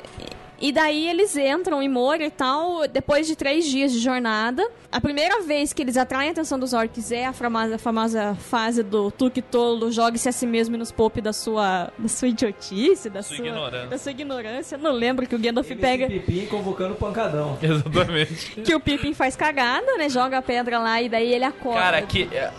E 0.60 0.72
daí 0.72 1.08
eles 1.08 1.36
entram 1.36 1.80
em 1.80 1.88
Moria 1.88 2.26
e 2.26 2.30
tal, 2.30 2.88
depois 2.88 3.26
de 3.28 3.36
três 3.36 3.64
dias 3.64 3.92
de 3.92 4.00
jornada. 4.00 4.68
A 4.90 5.00
primeira 5.00 5.40
vez 5.42 5.72
que 5.72 5.82
eles 5.82 5.96
atraem 5.96 6.30
a 6.30 6.32
atenção 6.32 6.58
dos 6.58 6.72
orcs 6.72 7.12
é 7.12 7.26
a 7.26 7.32
famosa, 7.32 7.76
a 7.76 7.78
famosa 7.78 8.34
fase 8.34 8.82
do 8.82 9.10
Tuque 9.10 9.40
Tolo, 9.40 9.92
jogue-se 9.92 10.28
a 10.28 10.32
si 10.32 10.46
mesmo 10.46 10.74
e 10.74 10.78
nos 10.78 10.90
poupe 10.90 11.20
da 11.20 11.32
sua, 11.32 11.92
da 11.96 12.08
sua 12.08 12.26
idiotice, 12.28 13.08
da 13.08 13.22
Sua 13.22 13.36
sua, 13.36 13.46
ignorância. 13.46 13.86
da 13.88 13.98
sua 13.98 14.10
ignorância. 14.10 14.78
Não 14.78 14.90
lembro 14.92 15.26
que 15.28 15.34
o 15.36 15.38
Gandalf 15.38 15.70
MC 15.70 15.80
pega... 15.80 16.06
Pipim 16.08 16.46
convocando 16.46 16.94
o 16.94 16.96
pancadão. 16.96 17.56
Exatamente. 17.62 18.60
Que 18.62 18.74
o 18.74 18.80
Pippin 18.80 19.14
faz 19.14 19.36
cagada, 19.36 19.96
né? 19.96 20.08
Joga 20.08 20.38
a 20.38 20.42
pedra 20.42 20.78
lá 20.80 21.00
e 21.00 21.08
daí 21.08 21.32
ele 21.32 21.44
acorda. 21.44 21.80
Cara, 21.80 22.02
que. 22.02 22.28
é, 22.32 22.50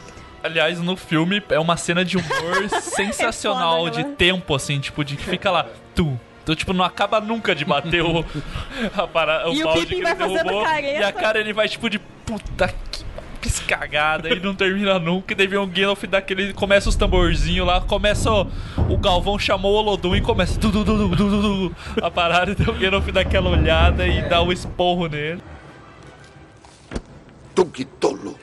Aliás, 0.42 0.80
no 0.80 0.96
filme 0.96 1.44
é 1.50 1.60
uma 1.60 1.76
cena 1.76 2.06
de 2.06 2.16
humor 2.16 2.70
sensacional, 2.82 3.80
É 3.88 3.90
foda, 3.90 3.92
de 3.92 4.00
aquela- 4.02 4.16
tempo, 4.16 4.56
assim, 4.56 4.80
tipo, 4.80 5.04
de 5.04 5.18
que 5.18 5.24
fica 5.24 5.52
lá, 5.52 5.68
tu. 5.94 6.18
Então, 6.50 6.56
tipo, 6.56 6.74
não 6.74 6.84
acaba 6.84 7.22
nunca 7.22 7.54
de 7.54 7.64
bater 7.64 8.02
o, 8.04 8.26
a 8.98 9.06
para, 9.06 9.48
o 9.48 9.54
E 9.54 9.62
o 9.62 9.66
balde 9.66 9.82
Pippin 9.82 9.96
que 9.98 10.02
vai 10.02 10.12
ele 10.14 10.20
fazendo 10.20 10.44
derrubou. 10.46 10.64
careta. 10.64 11.00
E 11.00 11.04
a 11.04 11.12
cara 11.12 11.40
ele 11.40 11.54
vai, 11.54 11.70
tipo, 11.70 11.88
de 11.88 12.00
puta 12.00 12.74
que 12.92 13.06
piscagada 13.40 14.28
e 14.30 14.40
não 14.40 14.56
termina 14.56 14.98
nunca. 14.98 15.34
E 15.34 15.36
daí 15.36 15.46
vem 15.46 15.60
o 15.60 15.68
Gandalf 15.68 16.04
daquele. 16.06 16.52
Começa 16.54 16.90
os 16.90 16.96
tamborzinhos 16.96 17.68
lá, 17.68 17.82
começa 17.82 18.32
o, 18.32 18.48
o 18.90 18.98
Galvão 18.98 19.38
chamou 19.38 19.74
o 19.74 19.78
Olodum 19.78 20.16
e 20.16 20.22
começa 20.22 20.60
du, 20.60 20.72
du, 20.72 20.84
du, 20.84 20.98
du, 20.98 21.16
du, 21.16 21.30
du, 21.30 21.70
du, 21.70 21.76
a 22.02 22.10
parada. 22.10 22.52
E 22.54 22.56
daí 22.56 22.68
o 22.68 22.74
Gandalf 22.74 23.08
dá 23.12 23.22
aquela 23.22 23.52
olhada 23.52 24.08
e 24.08 24.28
dá 24.28 24.42
o 24.42 24.52
esporro 24.52 25.06
nele. 25.08 25.44
Duque 27.54 27.86
tolo. 27.86 28.40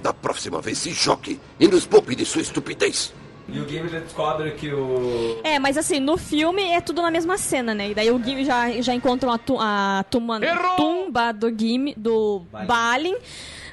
Da 0.00 0.14
próxima 0.14 0.60
vez 0.60 0.78
se 0.78 0.92
jogue 0.92 1.40
e 1.58 1.66
nos 1.66 1.84
poupe 1.84 2.14
de 2.14 2.24
sua 2.24 2.42
estupidez. 2.42 3.12
E 3.48 3.60
o 3.60 3.68
Gimli 3.68 3.88
descobre 3.88 4.50
que 4.52 4.72
o... 4.72 5.38
É, 5.44 5.58
mas 5.58 5.78
assim, 5.78 6.00
no 6.00 6.16
filme 6.16 6.62
é 6.62 6.80
tudo 6.80 7.00
na 7.00 7.10
mesma 7.12 7.38
cena, 7.38 7.74
né? 7.74 7.90
E 7.90 7.94
daí 7.94 8.10
o 8.10 8.22
Gimli 8.22 8.44
já, 8.44 8.70
já 8.82 8.92
encontra 8.92 9.32
a, 9.32 9.38
tu- 9.38 9.58
a 9.60 10.04
tuma- 10.10 10.40
tumba 10.76 11.32
do 11.32 11.48
Gimli, 11.56 11.94
do 11.96 12.42
Balin. 12.50 12.66
Balin. 12.66 13.16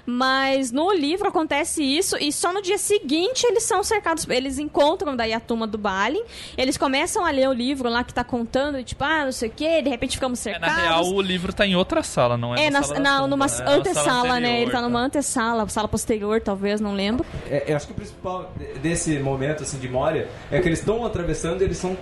Mas 0.06 0.70
no 0.72 0.92
livro 0.92 1.30
acontece 1.30 1.82
isso 1.82 2.18
e 2.20 2.32
só 2.32 2.52
no 2.52 2.62
dia 2.62 2.78
seguinte 2.78 3.46
eles 3.46 3.64
são 3.64 3.82
cercados. 3.84 4.28
Eles 4.30 4.60
encontram 4.60 5.16
daí 5.16 5.32
a 5.32 5.40
turma 5.40 5.66
do 5.66 5.78
Balin. 5.78 6.22
Eles 6.58 6.76
começam 6.78 7.26
a 7.26 7.32
ler 7.32 7.48
o 7.48 7.54
livro 7.54 7.88
lá 7.90 8.04
que 8.04 8.14
tá 8.14 8.24
contando, 8.24 8.78
e, 8.78 8.84
tipo, 8.84 9.02
ah, 9.04 9.24
não 9.26 9.32
sei 9.32 9.48
o 9.48 9.52
que, 9.52 9.82
de 9.82 9.90
repente 9.90 10.18
ficamos 10.18 10.40
É, 10.46 10.52
cercados. 10.54 10.76
na 10.76 10.82
real, 10.84 11.06
o 11.06 11.22
livro 11.22 11.54
tá 11.54 11.66
em 11.66 11.76
outra 11.76 12.04
sala, 12.04 12.36
não 12.38 12.54
é? 12.54 12.66
É, 12.66 12.70
na, 12.70 12.82
na, 12.82 12.86
sala 12.86 13.00
na- 13.00 13.16
tumba, 13.16 13.28
numa 13.30 13.46
é 13.46 13.76
antessala, 13.78 14.40
né? 14.42 14.62
Ele 14.62 14.72
tá 14.72 14.82
numa 14.82 15.00
antessala, 15.00 15.68
sala 15.70 15.88
posterior, 15.88 16.42
talvez, 16.42 16.82
não 16.82 16.94
lembro. 16.94 17.26
É, 17.50 17.72
eu 17.72 17.76
acho 17.78 17.86
que 17.88 17.94
o 17.94 17.96
principal 17.96 18.52
de- 18.58 18.80
desse 18.80 19.18
momento, 19.20 19.64
assim, 19.64 19.78
de 19.80 19.88
Moria, 19.88 20.28
é 20.52 20.60
que 20.60 20.68
eles 20.68 20.80
estão 20.80 21.06
atravessando 21.06 21.62
e 21.62 21.64
eles 21.64 21.78
são 21.78 21.98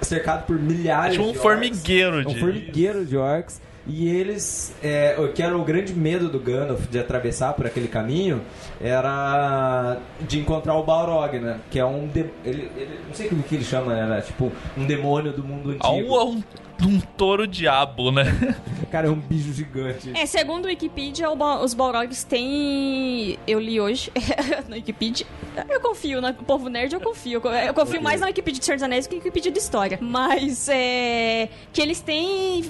cercados 0.00 0.46
por 0.46 0.56
É 0.56 0.60
milhares 0.60 1.12
tipo 1.14 1.24
um 1.28 1.32
de 1.32 1.38
formigueiro 1.38 2.16
orcs. 2.18 2.32
de. 2.32 2.38
Um 2.38 2.40
formigueiro 2.40 3.04
de 3.04 3.16
orcs. 3.16 3.60
E 3.86 4.08
eles, 4.08 4.72
é, 4.82 5.16
o 5.18 5.32
que 5.32 5.42
era 5.42 5.56
o 5.58 5.64
grande 5.64 5.92
medo 5.92 6.28
do 6.28 6.38
Gandalf 6.38 6.86
de 6.88 6.98
atravessar 7.00 7.52
por 7.54 7.66
aquele 7.66 7.88
caminho, 7.88 8.40
era 8.80 9.96
de 10.20 10.38
encontrar 10.38 10.74
o 10.76 10.84
Balrog, 10.84 11.38
né? 11.40 11.58
Que 11.70 11.78
é 11.80 11.84
um... 11.84 12.06
de- 12.06 12.26
ele, 12.44 12.70
ele- 12.76 13.00
não 13.08 13.14
sei 13.14 13.26
o 13.28 13.42
que 13.42 13.54
ele 13.56 13.64
chama, 13.64 13.92
né? 13.94 14.02
Era 14.02 14.22
Tipo, 14.22 14.52
um 14.76 14.84
demônio 14.86 15.32
do 15.32 15.42
mundo 15.42 15.70
antigo. 15.70 16.16
um, 16.24 16.36
um, 16.36 16.42
um 16.86 17.00
touro 17.00 17.46
diabo, 17.46 18.12
né? 18.12 18.24
Cara, 18.92 19.08
é 19.08 19.10
um 19.10 19.18
bicho 19.18 19.52
gigante. 19.52 20.10
É, 20.14 20.26
segundo 20.26 20.66
o 20.66 20.68
Wikipedia, 20.68 21.28
o 21.30 21.34
Ba- 21.34 21.60
os 21.60 21.74
Balrogs 21.74 22.22
têm. 22.24 23.36
Eu 23.48 23.58
li 23.58 23.80
hoje 23.80 24.12
no 24.68 24.74
Wikipedia. 24.76 25.26
Eu 25.68 25.80
confio 25.80 26.20
no 26.20 26.32
povo 26.34 26.68
nerd, 26.68 26.92
eu 26.94 27.00
confio. 27.00 27.40
Eu 27.66 27.74
confio 27.74 28.00
mais 28.02 28.20
na 28.20 28.26
Wikipedia 28.28 28.60
de 28.60 28.64
Senhor 28.64 28.76
dos 28.76 28.82
Anéis 28.84 29.06
que 29.06 29.14
na 29.14 29.18
Wikipedia 29.18 29.50
de 29.50 29.58
História. 29.58 29.98
Mas 30.00 30.68
é. 30.68 31.48
Que 31.72 31.80
eles 31.82 32.00
têm. 32.00 32.64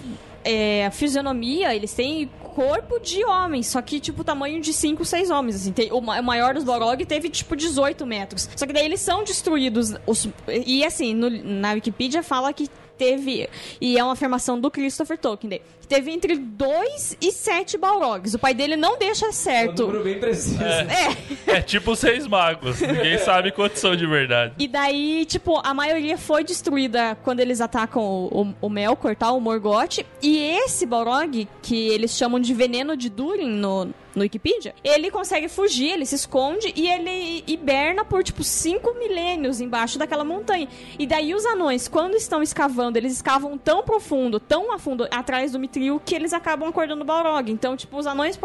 É, 0.45 0.91
fisionomia, 0.91 1.75
eles 1.75 1.93
têm 1.95 2.29
corpo 2.53 2.99
de 3.01 3.25
homem, 3.25 3.63
só 3.63 3.81
que, 3.83 3.99
tipo, 4.01 4.23
tamanho 4.23 4.61
de 4.61 4.73
5, 4.73 5.05
6 5.05 5.31
homens, 5.31 5.57
assim. 5.57 5.73
Tem, 5.73 5.91
o 5.93 6.01
ma- 6.01 6.21
o 6.21 6.25
maior 6.25 6.55
dos 6.55 6.65
Balrog 6.65 7.05
teve, 7.05 7.29
tipo, 7.29 7.57
18 7.57 8.07
metros. 8.07 8.49
Só 8.55 8.67
que 8.67 8.73
daí 8.73 8.85
eles 8.85 9.01
são 9.01 9.25
destruídos. 9.25 9.95
Os, 10.07 10.29
e, 10.67 10.85
assim, 10.85 11.15
no- 11.15 11.31
na 11.31 11.73
Wikipedia 11.73 12.23
fala 12.23 12.53
que 12.53 12.69
teve, 12.99 13.49
e 13.81 13.99
é 13.99 14.05
uma 14.05 14.13
afirmação 14.13 14.61
do 14.61 14.71
Christopher 14.71 15.19
Tolkien, 15.19 15.51
daí, 15.51 15.63
que 15.81 15.89
teve 15.89 16.13
entre 16.13 16.37
2 16.37 17.17
e 17.21 17.33
7 17.33 17.77
Balrogs. 17.77 18.35
O 18.35 18.39
pai 18.39 18.55
dele 18.55 18.77
não 18.77 18.97
deixa 18.97 19.27
É 19.27 19.29
um 19.29 19.33
certo. 19.33 19.83
número 19.87 20.05
bem 20.05 20.21
preciso. 20.21 20.63
É, 20.63 21.57
É 21.57 21.61
tipo 21.61 21.97
seis 21.97 22.27
magos. 22.29 22.81
Ninguém 22.81 23.19
sabe 23.19 23.51
quantos 23.51 23.81
são 23.81 23.97
de 23.97 24.07
verdade. 24.07 24.55
e 24.59 24.69
daí, 24.69 25.25
tipo, 25.25 25.61
a 25.65 25.75
maioria 25.75 26.17
foi 26.17 26.45
destruída 26.45 27.17
quando 27.25 27.41
eles 27.41 27.61
atacam 27.61 28.03
o, 28.03 28.43
o, 28.43 28.55
o 28.67 28.71
Melkor, 28.71 29.17
tá? 29.17 29.33
O 29.33 29.41
Morgoth. 29.41 29.99
E 30.23 30.39
esse 30.39 30.87
Balrog, 30.87 31.49
que 31.61 31.89
eles 31.89 32.13
chamam 32.17 32.39
de 32.43 32.55
veneno 32.55 32.97
de 32.97 33.09
Durin 33.09 33.61
no, 33.61 33.89
no 34.15 34.23
Wikipedia, 34.23 34.75
ele 34.85 35.11
consegue 35.11 35.49
fugir, 35.49 35.91
ele 35.93 36.07
se 36.07 36.15
esconde 36.15 36.73
e 36.77 36.89
ele 36.89 37.45
hiberna 37.47 38.05
por, 38.05 38.23
tipo, 38.23 38.43
5 38.43 38.95
milênios 38.99 39.61
embaixo 39.61 39.99
daquela 39.99 40.25
montanha. 40.25 40.69
E 40.99 41.07
daí 41.07 41.35
os 41.35 41.45
anões, 41.45 41.89
quando 41.89 42.15
estão 42.15 42.43
escavando, 42.43 42.99
eles 42.99 43.13
escavam 43.13 43.57
tão 43.57 43.83
profundo, 43.83 44.39
tão 44.39 44.73
a 44.73 44.79
fundo 44.79 45.07
atrás 45.11 45.53
do 45.53 45.59
Mithril, 45.59 46.01
que 46.05 46.15
eles 46.15 46.33
acabam 46.33 46.69
acordando 46.69 47.03
o 47.03 47.05
Balrog. 47.05 47.51
Então, 47.51 47.77
tipo, 47.77 47.97
os 47.99 48.07
anões 48.07 48.39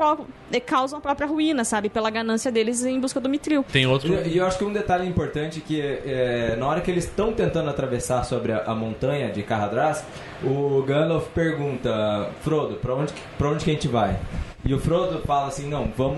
eh, 0.51 0.59
causam 0.59 0.99
a 0.99 1.01
própria 1.01 1.27
ruína, 1.27 1.63
sabe? 1.63 1.89
Pela 1.89 2.09
ganância 2.09 2.51
deles 2.51 2.83
em 2.85 2.99
busca 2.99 3.19
do 3.19 3.29
Mithril. 3.29 3.63
Tem 3.63 3.85
outro. 3.85 4.13
E 4.27 4.37
eu 4.37 4.45
acho 4.45 4.57
que 4.57 4.63
um 4.63 4.73
detalhe 4.73 5.07
importante 5.07 5.61
que 5.61 5.81
é, 5.81 6.55
na 6.57 6.67
hora 6.67 6.81
que 6.81 6.89
eles 6.89 7.05
estão 7.05 7.33
tentando 7.33 7.69
atravessar 7.69 8.23
sobre 8.23 8.51
a, 8.51 8.63
a 8.63 8.75
montanha 8.75 9.31
de 9.31 9.43
Carradras, 9.43 10.03
o 10.43 10.81
Gandalf 10.83 11.27
pergunta, 11.29 12.29
Frodo, 12.41 12.75
pra 12.75 12.95
onde, 12.95 13.13
pra 13.37 13.49
onde 13.49 13.63
que 13.63 13.71
a 13.71 13.73
gente 13.73 13.87
vai? 13.87 14.19
E 14.67 14.73
o 14.73 14.79
Frodo 14.79 15.19
fala 15.25 15.47
assim, 15.47 15.69
não, 15.69 15.89
vamos... 15.95 16.17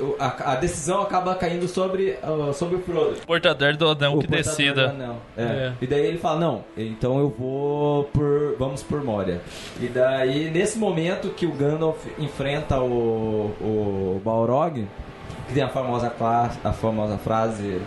o- 0.00 0.16
A, 0.18 0.52
a 0.52 0.54
decisão 0.56 1.02
acaba 1.02 1.34
caindo 1.34 1.68
sobre, 1.68 2.16
sobre 2.54 2.76
o 2.76 2.80
Frodo. 2.80 3.16
Portador 3.26 3.76
do 3.76 3.86
anão 3.90 4.14
O 4.16 4.20
que 4.20 4.26
decida. 4.26 4.88
do 4.88 4.94
anel. 4.94 5.16
É. 5.36 5.42
É. 5.42 5.72
E 5.82 5.86
daí 5.86 6.06
ele 6.06 6.16
fala, 6.18 6.40
não, 6.40 6.64
então 6.76 7.18
eu 7.18 7.28
vou 7.38 8.04
por. 8.04 8.56
Vamos 8.58 8.82
por 8.82 9.04
Moria. 9.04 9.42
E 9.80 9.86
daí, 9.88 10.50
nesse 10.50 10.78
momento 10.78 11.28
que 11.30 11.44
o 11.44 11.52
Gandalf 11.52 11.98
enfrenta 12.18 12.80
o, 12.80 13.52
o 13.60 14.22
Balrog, 14.24 14.86
que 15.48 15.52
tem 15.54 15.62
a 15.62 15.68
famosa, 15.68 16.10
a 16.64 16.72
famosa 16.72 17.18
frase. 17.18 17.78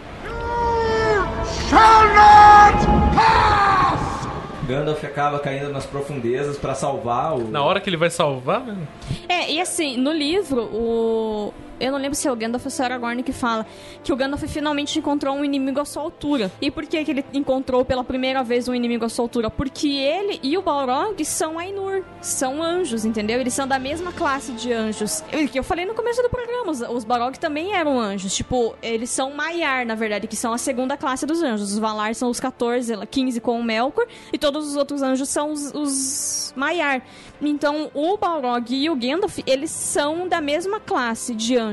Gandalf 4.68 5.04
acaba 5.04 5.40
caindo 5.40 5.70
nas 5.70 5.86
profundezas 5.86 6.58
pra 6.58 6.74
salvar 6.74 7.36
o. 7.36 7.48
Na 7.50 7.64
hora 7.64 7.80
que 7.80 7.90
ele 7.90 7.98
vai 7.98 8.10
salvar, 8.10 8.62
velho. 8.62 8.88
É, 9.28 9.52
e 9.52 9.60
assim, 9.60 9.98
no 9.98 10.12
livro, 10.12 10.64
o. 10.64 11.54
Eu 11.80 11.92
não 11.92 12.00
lembro 12.00 12.16
se 12.16 12.28
é 12.28 12.32
o 12.32 12.36
Gandalf 12.36 12.66
ou 12.66 12.72
se 12.72 12.82
é 12.82 12.84
o 12.84 12.86
Aragorn 12.86 13.22
que 13.24 13.32
fala 13.32 13.66
que 14.04 14.12
o 14.14 14.16
Gandalf 14.16 14.44
finalmente 14.44 14.98
encontrou 15.00 15.36
um 15.36 15.44
inimigo 15.46 15.80
à 15.80 15.86
sua 15.86 16.02
altura. 16.04 16.52
E 16.62 16.70
por 16.72 16.86
que, 16.86 17.04
que 17.04 17.12
ele 17.12 17.26
encontrou 17.34 17.84
pela 17.86 18.04
primeira 18.04 18.44
vez 18.44 18.68
um 18.68 18.74
inimigo 18.76 19.06
à 19.06 19.10
sua 19.10 19.26
altura? 19.26 19.50
Porque 19.50 19.88
ele 19.90 20.40
e 20.44 20.58
o 20.58 20.62
Balrog 20.62 21.24
são 21.26 21.58
Ainur, 21.60 22.04
são 22.22 22.62
anjos, 22.62 23.06
entendeu? 23.06 23.40
Eles 23.40 23.54
são 23.54 23.68
da 23.68 23.78
mesma 23.80 24.12
classe 24.12 24.52
de 24.54 24.72
anjos. 24.72 25.24
Eu- 25.32 25.48
Que 25.48 25.60
eu 25.60 25.64
falei 25.64 25.86
no 25.86 25.94
começo 25.94 26.22
do 26.22 26.30
programa, 26.30 26.72
os, 26.72 26.82
os 26.82 27.04
Balrog 27.04 27.38
também 27.38 27.74
eram 27.76 28.00
anjos. 28.00 28.34
Tipo, 28.36 28.76
eles 28.82 29.10
são 29.10 29.32
Maiar, 29.32 29.86
na 29.86 29.96
verdade, 29.96 30.28
que 30.28 30.36
são 30.36 30.54
a 30.54 30.58
segunda 30.58 30.96
classe 30.98 31.26
dos 31.26 31.42
anjos. 31.44 31.72
Os 31.74 31.80
Valar 31.80 32.16
são 32.16 32.30
os 32.30 32.40
14, 32.40 32.96
15 33.08 33.40
com 33.42 33.60
o 33.60 33.64
Melkor, 33.64 34.06
e 34.32 34.38
todos 34.38 34.68
os 34.68 34.76
outros 34.76 35.02
anjos 35.02 35.28
são 35.30 35.52
os, 35.52 35.72
os 35.74 36.54
Maiar. 36.56 37.02
Então, 37.42 37.92
o 37.94 38.18
Balrog 38.18 38.74
e 38.74 38.90
o 38.90 38.96
Gandalf, 38.96 39.40
eles 39.46 39.70
são 39.72 40.28
da 40.28 40.40
mesma 40.40 40.80
classe 40.80 41.36
de 41.36 41.58
anjos. 41.58 41.73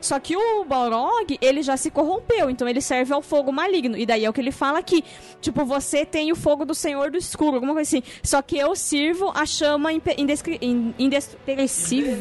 Só 0.00 0.18
que 0.18 0.36
o 0.36 0.64
Balrog, 0.64 1.38
ele 1.40 1.62
já 1.62 1.76
se 1.76 1.90
corrompeu, 1.90 2.50
então 2.50 2.68
ele 2.68 2.80
serve 2.80 3.12
ao 3.12 3.22
fogo 3.22 3.52
maligno. 3.52 3.96
E 3.96 4.04
daí 4.06 4.24
é 4.24 4.28
o 4.30 4.32
que 4.32 4.40
ele 4.40 4.52
fala 4.52 4.78
aqui. 4.78 5.04
Tipo, 5.40 5.64
você 5.64 6.04
tem 6.04 6.32
o 6.32 6.36
fogo 6.36 6.64
do 6.64 6.74
Senhor 6.74 7.10
do 7.10 7.18
Escuro, 7.18 7.54
alguma 7.54 7.72
coisa 7.74 7.88
assim. 7.88 8.02
Só 8.22 8.40
que 8.42 8.58
eu 8.58 8.74
sirvo 8.76 9.30
a 9.34 9.44
chama 9.46 9.92
impe- 9.92 10.14
indescri- 10.18 10.58
in- 10.60 10.94
indesperecível. 10.98 12.16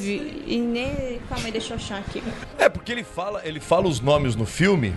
Ine... 0.48 1.20
Calma 1.30 1.46
aí, 1.46 1.52
deixa 1.52 1.74
eu 1.74 1.78
achar 1.78 2.00
aqui. 2.00 2.22
É, 2.58 2.70
porque 2.70 2.92
ele 2.92 3.04
fala, 3.04 3.42
ele 3.46 3.60
fala 3.60 3.88
os 3.88 4.00
nomes 4.00 4.36
no 4.36 4.46
filme. 4.46 4.94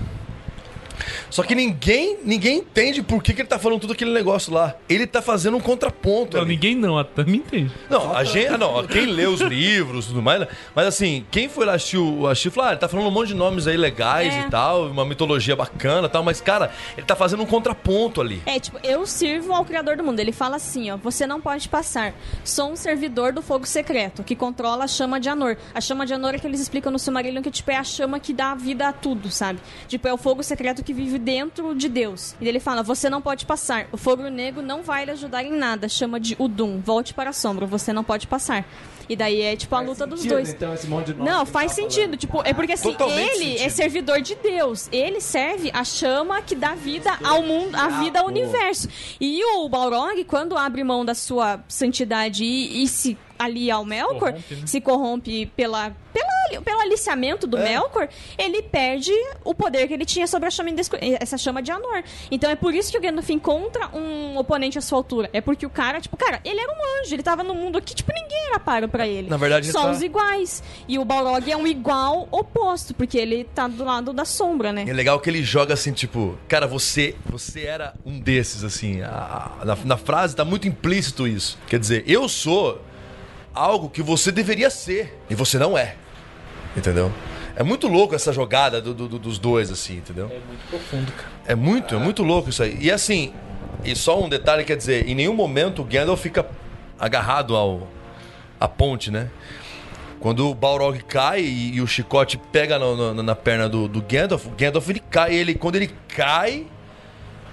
Só 1.31 1.43
que 1.43 1.55
ninguém, 1.55 2.19
ninguém 2.25 2.59
entende 2.59 3.03
por 3.03 3.23
que, 3.23 3.33
que 3.33 3.43
ele 3.43 3.49
tá 3.49 3.59
falando 3.59 3.81
tudo 3.81 3.93
aquele 3.93 4.13
negócio 4.13 4.53
lá. 4.53 4.75
Ele 4.89 5.07
tá 5.07 5.21
fazendo 5.23 5.57
um 5.57 5.61
contraponto. 5.61 6.37
Não, 6.37 6.45
ali. 6.45 6.55
ninguém 6.55 6.75
não, 6.75 6.99
até 6.99 7.25
me 7.25 7.39
entende. 7.39 7.73
Não, 7.89 8.17
a 8.17 8.25
gente, 8.25 8.47
ah, 8.49 8.59
não, 8.59 8.87
quem 8.87 9.07
lê 9.07 9.27
os 9.27 9.41
livros 9.41 10.07
e 10.07 10.09
tudo 10.09 10.23
mais, 10.23 10.41
né? 10.41 10.49
mas 10.75 10.87
assim, 10.87 11.25
quem 11.31 11.49
foi 11.49 11.65
lá 11.67 11.75
assistir 11.75 11.99
o 11.99 12.27
assistir, 12.27 12.51
falou, 12.51 12.69
ah, 12.69 12.73
ele 12.73 12.81
tá 12.81 12.89
falando 12.89 13.07
um 13.07 13.11
monte 13.11 13.29
de 13.29 13.35
nomes 13.35 13.67
aí 13.67 13.77
legais 13.77 14.35
É. 14.35 14.41
e 14.41 14.51
tal, 14.51 14.87
uma 14.87 15.05
mitologia 15.05 15.55
bacana 15.57 16.07
e 16.07 16.11
tal, 16.11 16.23
mas 16.23 16.41
cara, 16.41 16.71
ele 16.97 17.07
tá 17.07 17.15
fazendo 17.17 17.43
um 17.43 17.47
contraponto 17.47 18.21
ali. 18.21 18.43
É, 18.47 18.59
tipo, 18.59 18.79
eu 18.83 19.07
sirvo 19.07 19.53
ao 19.53 19.65
Criador 19.65 19.97
do 19.97 20.05
mundo. 20.05 20.21
Ele 20.21 20.33
fala 20.33 20.57
assim, 20.57 20.91
ó, 20.91 20.97
você 20.97 21.27
não 21.27 21.41
pode 21.41 21.69
passar. 21.69 22.15
Sou 22.45 22.73
um 22.73 22.77
servidor 22.77 23.33
do 23.33 23.43
fogo 23.43 23.67
secreto, 23.67 24.23
que 24.23 24.35
controla 24.35 24.85
a 24.85 24.89
chama 24.89 25.21
de 25.21 25.29
Anor. 25.29 25.57
A 25.75 25.81
chama 25.81 26.07
de 26.07 26.15
Anor 26.15 26.35
é 26.35 26.39
que 26.39 26.47
eles 26.47 26.61
explicam 26.61 26.91
no 26.93 26.99
Silmarillion 26.99 27.43
que, 27.43 27.51
tipo, 27.51 27.71
é 27.71 27.77
a 27.77 27.85
chama 27.85 28.19
que 28.19 28.33
dá 28.33 28.55
vida 28.55 28.89
a 28.89 28.93
tudo, 28.93 29.31
sabe? 29.31 29.61
Tipo, 29.87 30.09
é 30.09 30.13
o 30.13 30.17
fogo 30.17 30.43
secreto 30.43 30.83
que 30.89 30.95
vive 30.95 31.19
dentro 31.19 31.75
de 31.75 31.87
Deus. 31.87 32.35
E 32.41 32.49
ele 32.49 32.59
fala, 32.59 32.83
você 32.83 33.11
não 33.11 33.21
pode 33.21 33.45
passar. 33.45 33.87
O 33.93 33.99
fogo 33.99 34.23
negro 34.31 34.63
não 34.63 34.83
vai 34.83 35.05
lhe 35.05 35.11
ajudar 35.11 35.45
em 35.45 35.53
nada. 35.53 35.87
Chama 35.87 36.19
de 36.19 36.35
Udum. 36.39 36.81
Volte 36.81 37.13
para 37.13 37.29
a 37.29 37.33
sombra, 37.35 37.67
você 37.67 37.93
não 37.93 38.03
pode 38.03 38.27
passar. 38.27 38.65
E 39.07 39.15
daí 39.15 39.43
é, 39.43 39.55
tipo, 39.55 39.75
a 39.77 39.81
luta 39.81 40.07
dos 40.07 40.21
Sentido, 40.21 40.35
dois. 40.37 40.49
Então, 40.49 40.73
esse 40.73 40.87
monte 40.87 41.13
de 41.13 41.21
Não, 41.21 41.45
que 41.45 41.53
faz 41.53 41.73
tá 41.73 41.77
falando. 41.77 41.93
sentido. 41.93 42.17
Tipo, 42.17 42.41
é 42.43 42.55
porque 42.55 42.73
assim, 42.73 42.93
Totalmente 42.93 43.35
ele 43.37 43.53
é 43.53 43.57
sentido. 43.59 43.71
servidor 43.73 44.21
de 44.23 44.35
Deus. 44.37 44.89
Ele 44.91 45.21
serve 45.21 45.71
a 45.75 45.85
chama 45.85 46.41
que 46.41 46.55
dá 46.55 46.75
vida 46.75 47.19
ao 47.23 47.43
mundo, 47.43 47.75
a 47.75 47.89
vida 48.01 48.21
ao 48.21 48.27
universo. 48.27 48.89
E 49.21 49.45
o 49.45 49.69
Balrog, 49.69 50.25
quando 50.25 50.57
abre 50.57 50.83
mão 50.83 51.05
da 51.05 51.15
sua 51.15 51.61
santidade 51.69 52.45
e, 52.45 52.83
e 52.83 52.89
se 52.89 53.19
alia 53.39 53.75
ao 53.77 53.85
Melkor, 53.85 54.33
corrompe, 54.33 54.55
né? 54.55 54.67
se 54.67 54.81
corrompe 54.81 55.47
pela, 55.57 55.95
pela, 56.13 56.61
pelo 56.63 56.81
aliciamento 56.81 57.47
do 57.47 57.57
Melkor, 57.59 58.09
ele 58.37 58.63
perde 58.63 59.13
o 59.45 59.55
poder 59.55 59.87
que 59.89 59.95
ele 59.95 60.05
tinha 60.05 60.27
sobre 60.27 60.49
a 60.49 60.51
chama 60.51 60.69
essa 61.21 61.39
chama 61.39 61.63
de 61.63 61.71
Anor. 61.71 62.03
Então 62.31 62.51
é 62.51 62.57
por 62.57 62.75
isso 62.75 62.91
que 62.91 62.99
o 62.99 63.01
Gandalf 63.01 63.29
encontra 63.31 63.89
um 63.97 64.37
oponente 64.39 64.79
à 64.79 64.81
sua 64.81 64.99
altura. 64.99 65.31
É 65.33 65.41
porque 65.41 65.65
o 65.65 65.71
cara, 65.71 66.01
tipo, 66.01 66.17
cara, 66.17 66.41
ele 66.45 66.59
era 66.61 66.71
um 66.73 67.01
anjo, 67.03 67.15
ele 67.15 67.23
tava 67.23 67.43
no 67.43 67.55
mundo 67.55 67.79
aqui, 67.79 67.95
tipo, 67.95 68.13
ninguém 68.13 68.47
era 68.49 68.59
paro 68.59 68.89
pra 68.89 69.07
ele. 69.07 69.29
Na 69.29 69.37
verdade, 69.37 69.67
ele 69.67 69.73
Só 69.73 69.83
tá- 69.85 69.91
os 69.91 70.03
iguais. 70.03 70.63
E 70.89 70.99
o 70.99 71.05
Balrog 71.05 71.51
é 71.51 71.57
um 71.57 71.67
igual 71.67 72.27
oposto, 72.31 72.95
porque 72.95 73.19
ele 73.19 73.45
tá 73.45 73.69
do 73.69 73.85
lado 73.85 74.13
da 74.13 74.25
sombra, 74.25 74.73
né? 74.73 74.85
É 74.89 74.93
legal 74.93 75.19
que 75.21 75.29
ele 75.31 75.43
joga 75.43 75.75
assim, 75.75 75.93
tipo, 75.93 76.37
cara, 76.49 76.67
você 76.67 77.15
você 77.27 77.63
era 77.63 77.95
um 78.05 78.19
desses, 78.19 78.65
assim. 78.65 79.01
a- 79.03 79.51
a- 79.61 79.65
na, 79.65 79.77
na 79.85 79.97
frase 79.97 80.35
tá 80.35 80.45
muito 80.45 80.67
implícito 80.67 81.27
isso. 81.27 81.59
Quer 81.69 81.79
dizer, 81.79 82.05
eu 82.07 82.29
sou 82.29 82.81
algo 83.55 83.89
que 83.89 84.03
você 84.03 84.31
deveria 84.33 84.71
ser 84.71 85.19
e 85.29 85.35
você 85.35 85.59
não 85.59 85.77
é. 85.77 85.95
Entendeu? 86.77 87.11
É 87.57 87.63
muito 87.63 87.89
louco 87.89 88.15
essa 88.15 88.33
jogada 88.33 88.81
do- 88.81 88.95
do- 88.95 89.09
do- 89.09 89.19
dos 89.19 89.39
dois, 89.39 89.71
assim, 89.71 89.97
entendeu? 89.97 90.27
É 90.27 90.39
muito 90.47 90.69
profundo, 90.71 91.11
cara. 91.13 91.29
É 91.47 91.55
muito, 91.55 91.95
é 91.95 91.99
muito 91.99 92.23
louco 92.23 92.51
isso 92.51 92.63
aí. 92.63 92.77
E 92.81 92.91
assim, 92.91 93.33
e 93.85 93.97
só 93.97 94.23
um 94.23 94.29
detalhe, 94.29 94.65
quer 94.65 94.77
dizer, 94.77 95.09
em 95.09 95.15
nenhum 95.15 95.35
momento 95.35 95.83
o 95.83 95.85
Gandalf 95.85 96.21
fica 96.23 96.47
agarrado 96.99 97.57
ao 97.57 97.89
à 98.61 98.69
ponte, 98.69 99.11
né? 99.11 99.29
Quando 100.21 100.49
o 100.51 100.55
Balrog 100.55 100.99
cai 101.05 101.41
e, 101.43 101.75
e 101.77 101.81
o 101.81 101.87
chicote 101.87 102.37
pega 102.37 102.79
no- 102.79 103.15
na 103.23 103.35
perna 103.35 103.69
do, 103.69 103.87
do 103.89 104.03
Gandalf, 104.03 104.47
o 104.47 104.51
Gandalf 104.51 104.89
ele 104.89 105.01
cai, 105.11 105.35
ele 105.35 105.55
quando 105.55 105.77
ele 105.77 105.91
cai 106.09 106.67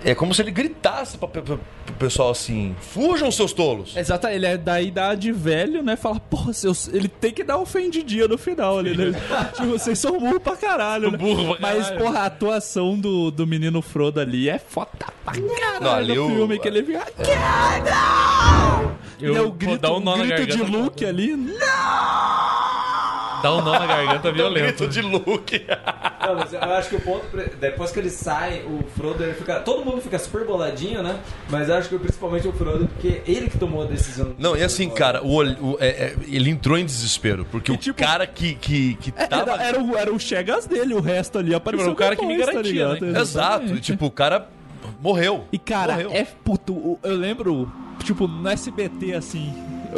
é 0.03 0.13
como 0.13 0.33
se 0.33 0.41
ele 0.41 0.51
gritasse 0.51 1.17
para 1.17 1.27
pro 1.27 1.59
pessoal 1.97 2.31
assim: 2.31 2.75
"Fujam 2.79 3.31
seus 3.31 3.53
tolos". 3.53 3.95
Exato, 3.95 4.27
ele 4.27 4.45
é 4.45 4.57
da 4.57 4.81
idade 4.81 5.31
velho, 5.31 5.81
né? 5.83 5.95
Fala, 5.95 6.19
porra, 6.19 6.53
seus... 6.53 6.87
ele 6.87 7.07
tem 7.07 7.31
que 7.31 7.43
dar 7.43 7.57
ofendidinha 7.57 8.27
no 8.27 8.37
final 8.37 8.79
ali, 8.79 8.95
né? 8.95 9.19
tipo, 9.55 9.67
vocês 9.69 9.97
são 9.97 10.19
burro 10.19 10.39
pra 10.39 10.55
caralho, 10.55 11.11
né? 11.11 11.17
Burro 11.17 11.55
pra 11.55 11.61
Mas, 11.61 11.85
caralho. 11.85 12.03
porra, 12.03 12.19
a 12.19 12.25
atuação 12.25 12.97
do, 12.99 13.31
do 13.31 13.47
menino 13.47 13.81
Frodo 13.81 14.19
ali 14.19 14.49
é 14.49 14.59
foda 14.59 14.89
pra 15.23 15.33
caralho 15.33 15.81
Não, 15.81 15.93
ali 15.93 16.15
no 16.15 16.27
filme, 16.27 16.59
que 16.59 16.67
ele 16.67 16.83
fica... 16.83 17.05
Eu 19.19 19.29
Ele 19.29 19.37
é 19.37 19.41
o 19.41 19.45
vou 19.45 19.53
grito, 19.53 19.77
dar 19.77 19.93
um 19.93 20.01
grito 20.17 20.45
de. 20.45 20.63
Luke 20.63 21.05
ali. 21.05 21.35
Dá 23.45 23.55
um 23.55 23.61
nó 23.61 23.77
na 23.77 23.85
garganta 23.85 24.31
violento. 24.33 24.65
Grito 24.65 24.87
de 24.87 25.01
Luke. 25.01 25.65
Não, 26.25 26.35
mas 26.35 26.51
eu 26.51 26.59
acho 26.63 26.89
que 26.89 26.95
o 26.95 27.01
ponto. 27.01 27.25
Depois 27.59 27.91
que 27.91 27.99
ele 27.99 28.09
sai, 28.09 28.63
o 28.63 28.83
Frodo 28.97 29.23
ele 29.23 29.33
fica. 29.33 29.59
Todo 29.59 29.85
mundo 29.85 30.01
fica 30.01 30.17
super 30.17 30.43
boladinho, 30.45 31.03
né? 31.03 31.19
Mas 31.49 31.69
eu 31.69 31.75
acho 31.75 31.89
que 31.89 31.97
principalmente 31.99 32.47
o 32.47 32.51
Frodo, 32.53 32.87
porque 32.87 33.21
ele 33.27 33.47
que 33.49 33.57
tomou 33.59 33.83
a 33.83 33.85
decisão. 33.85 34.33
Não, 34.39 34.57
e 34.57 34.63
assim, 34.63 34.89
cara, 34.89 35.23
o, 35.23 35.37
o- 35.43 35.77
é- 35.79 35.87
é- 35.87 36.15
ele 36.27 36.49
entrou 36.49 36.75
em 36.77 36.85
desespero, 36.85 37.45
porque 37.51 37.71
E 37.71 37.75
o 37.75 37.77
tipo- 37.77 37.99
cara 37.99 38.25
que 38.25 38.55
que, 38.55 38.95
que 38.95 39.13
É, 39.15 39.27
tava 39.27 39.51
Era, 39.53 39.63
era, 39.63 39.79
o, 39.83 39.95
era 39.95 40.11
o 40.13 40.19
Chegas 40.19 40.65
dele, 40.65 40.95
o 40.95 40.99
resto 41.01 41.37
ali 41.37 41.53
apareceu 41.53 41.85
Era 41.85 41.93
o 41.93 41.95
cara 41.95 42.15
que 42.15 42.25
me 42.25 42.39
tá 42.39 42.45
garantia, 42.51 42.87
né? 42.99 43.19
Exato, 43.21 43.75
e, 43.75 43.79
tipo, 43.79 44.07
o 44.07 44.11
cara 44.11 44.47
morreu. 44.99 45.45
E 45.51 45.59
cara, 45.59 45.93
Morreu. 45.93 46.11
é 46.13 46.23
puto. 46.43 46.97
Eu 47.03 47.15
lembro, 47.15 47.71
tipo, 48.03 48.27
no 48.27 48.49
SBT 48.49 49.13
assim. 49.13 49.53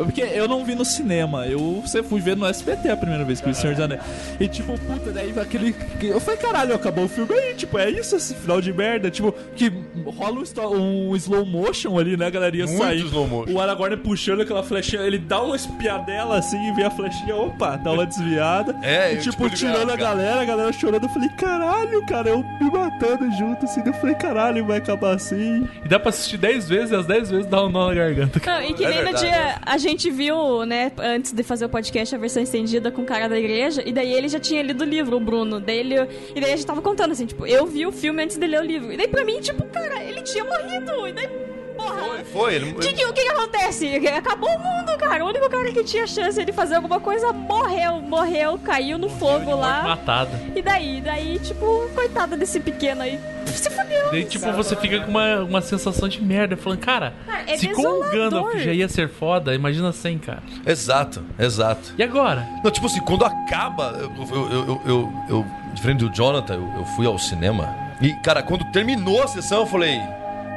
Porque 0.05 0.21
eu 0.21 0.47
não 0.47 0.63
vi 0.65 0.75
no 0.75 0.85
cinema, 0.85 1.45
eu 1.47 1.81
você 1.85 2.01
fui 2.03 2.19
ver 2.21 2.35
no 2.35 2.45
SBT 2.45 2.89
a 2.89 2.97
primeira 2.97 3.23
vez 3.23 3.39
que 3.41 3.47
vi 3.47 3.55
Senhor 3.55 3.75
dos 3.75 3.83
Anéis. 3.83 4.01
E 4.39 4.47
tipo, 4.47 4.77
puta, 4.79 5.11
daí 5.11 5.33
aquele. 5.39 5.75
Eu 6.01 6.19
falei, 6.19 6.39
caralho, 6.39 6.75
acabou 6.75 7.05
o 7.05 7.07
filme 7.07 7.33
aí, 7.33 7.53
tipo, 7.55 7.77
é 7.77 7.89
isso 7.89 8.15
esse 8.15 8.33
final 8.35 8.61
de 8.61 8.71
merda. 8.73 9.09
Tipo, 9.09 9.33
que 9.55 9.71
rola 10.05 10.41
um, 10.69 11.09
um 11.11 11.15
slow 11.15 11.45
motion 11.45 11.97
ali, 11.97 12.15
né, 12.17 12.29
galerinha 12.29 12.65
Muito 12.65 12.77
sair. 12.77 13.01
slow 13.05 13.27
motion. 13.27 13.53
O 13.53 13.59
Aragorn 13.61 13.97
puxando 13.97 14.41
aquela 14.41 14.63
flechinha, 14.63 15.01
ele 15.01 15.17
dá 15.17 15.41
uma 15.41 15.55
espiadela 15.55 16.37
assim 16.37 16.57
e 16.69 16.71
vê 16.73 16.83
a 16.83 16.91
flechinha, 16.91 17.35
opa, 17.35 17.75
dá 17.77 17.91
uma 17.91 18.05
desviada. 18.05 18.75
É, 18.83 19.13
e 19.13 19.15
eu, 19.15 19.21
tipo, 19.21 19.43
tipo, 19.45 19.55
tirando 19.55 19.91
a 19.91 19.95
galera, 19.95 20.41
a 20.41 20.45
galera 20.45 20.71
chorando. 20.73 21.03
Eu 21.03 21.09
falei, 21.09 21.29
caralho, 21.29 22.05
cara, 22.05 22.29
eu 22.29 22.43
me 22.61 22.71
matando 22.71 23.31
junto 23.37 23.65
assim. 23.65 23.81
Eu 23.85 23.93
falei, 23.93 24.15
caralho, 24.15 24.65
vai 24.65 24.77
acabar 24.77 25.15
assim. 25.15 25.67
E 25.83 25.87
dá 25.87 25.99
pra 25.99 26.09
assistir 26.09 26.37
10 26.37 26.67
vezes 26.69 26.91
e 26.91 26.95
as 26.95 27.05
10 27.05 27.29
vezes 27.31 27.45
dá 27.47 27.63
um 27.63 27.69
nó 27.69 27.87
na 27.87 27.93
garganta. 27.95 28.41
Não, 28.45 28.61
e 28.63 28.73
que 28.73 28.85
É 28.85 28.89
nem 28.89 28.97
no 28.99 29.03
verdade, 29.05 29.25
dia 29.25 29.35
é. 29.35 29.55
a 29.65 29.77
gente 29.77 29.86
viu, 30.11 30.65
né, 30.65 30.91
antes 30.97 31.31
de 31.31 31.43
fazer 31.43 31.65
o 31.65 31.69
podcast, 31.69 32.13
a 32.13 32.17
versão 32.17 32.43
estendida 32.43 32.91
com 32.91 33.03
o 33.03 33.05
cara 33.05 33.29
da 33.29 33.39
igreja, 33.39 33.81
e 33.85 33.93
daí 33.93 34.11
ele 34.13 34.27
já 34.27 34.39
tinha 34.39 34.61
lido 34.61 34.81
o 34.81 34.85
livro, 34.85 35.15
o 35.15 35.19
Bruno. 35.19 35.59
Daí 35.59 35.77
ele, 35.77 35.95
e 36.35 36.41
daí 36.41 36.51
a 36.51 36.55
gente 36.55 36.65
tava 36.65 36.81
contando 36.81 37.11
assim, 37.11 37.25
tipo, 37.25 37.45
eu 37.45 37.65
vi 37.65 37.85
o 37.85 37.91
filme 37.91 38.23
antes 38.23 38.37
de 38.37 38.47
ler 38.47 38.59
o 38.59 38.65
livro. 38.65 38.91
E 38.91 38.97
daí 38.97 39.07
pra 39.07 39.23
mim, 39.23 39.39
tipo, 39.39 39.63
cara, 39.65 40.03
ele 40.03 40.21
tinha 40.21 40.43
morrido. 40.43 41.07
E 41.07 41.13
daí 41.13 41.29
porra. 41.77 41.97
Foi, 42.01 42.23
foi. 42.25 42.55
Ele, 42.55 42.73
Que 42.73 42.93
que- 42.93 43.05
o 43.05 43.13
que, 43.13 43.21
que 43.23 43.29
acontece? 43.29 43.95
Acabou 44.07 44.49
o 44.49 44.59
mundo, 44.59 44.97
cara. 44.97 45.23
O 45.23 45.29
único 45.29 45.49
cara 45.49 45.71
que 45.71 45.83
tinha 45.83 46.05
chance 46.07 46.43
de 46.43 46.51
fazer 46.51 46.75
alguma 46.75 46.99
coisa 46.99 47.31
morreu, 47.31 48.01
morreu, 48.01 48.57
caiu 48.59 48.97
no 48.97 49.09
fogo 49.09 49.55
lá. 49.55 49.83
Matada. 49.83 50.31
E 50.55 50.61
daí? 50.61 51.01
Daí, 51.01 51.39
tipo, 51.39 51.87
coitada 51.93 52.35
desse 52.35 52.59
pequeno 52.59 53.01
aí. 53.01 53.19
Se 53.45 53.69
fudeu. 53.69 54.11
Daí, 54.11 54.25
tipo, 54.25 54.51
você 54.51 54.75
fica 54.75 54.99
com 55.01 55.09
uma, 55.09 55.41
uma 55.43 55.61
sensação 55.61 56.07
de 56.07 56.21
merda, 56.21 56.55
falando, 56.57 56.79
cara, 56.79 57.13
Cara, 57.25 57.43
é 57.47 57.57
se 57.57 57.69
com 57.69 57.81
o. 57.81 58.09
Gandalf 58.11 58.55
já 58.57 58.73
ia 58.73 58.87
ser 58.89 59.09
foda, 59.09 59.53
imagina 59.55 59.91
sem, 59.91 60.17
cara. 60.17 60.43
Exato, 60.65 61.23
exato. 61.39 61.93
E 61.97 62.03
agora? 62.03 62.47
Não, 62.63 62.69
tipo 62.71 62.85
assim, 62.87 62.99
quando 63.01 63.23
acaba, 63.25 63.95
eu, 63.99 64.11
eu, 64.29 64.51
eu, 64.51 64.51
eu, 64.67 64.81
eu- 64.85 65.13
eu- 65.29 65.45
diferente 65.73 65.99
do 65.99 66.13
Jonathan, 66.13 66.55
eu, 66.55 66.73
eu 66.79 66.85
fui 66.95 67.05
ao 67.07 67.17
cinema. 67.17 67.73
E, 68.01 68.13
cara, 68.15 68.43
quando 68.43 68.63
terminou 68.71 69.23
a 69.23 69.27
sessão, 69.27 69.59
eu 69.61 69.65
falei, 69.67 69.99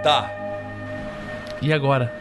tá. 0.02 0.30
E 1.62 1.73
agora? 1.73 2.12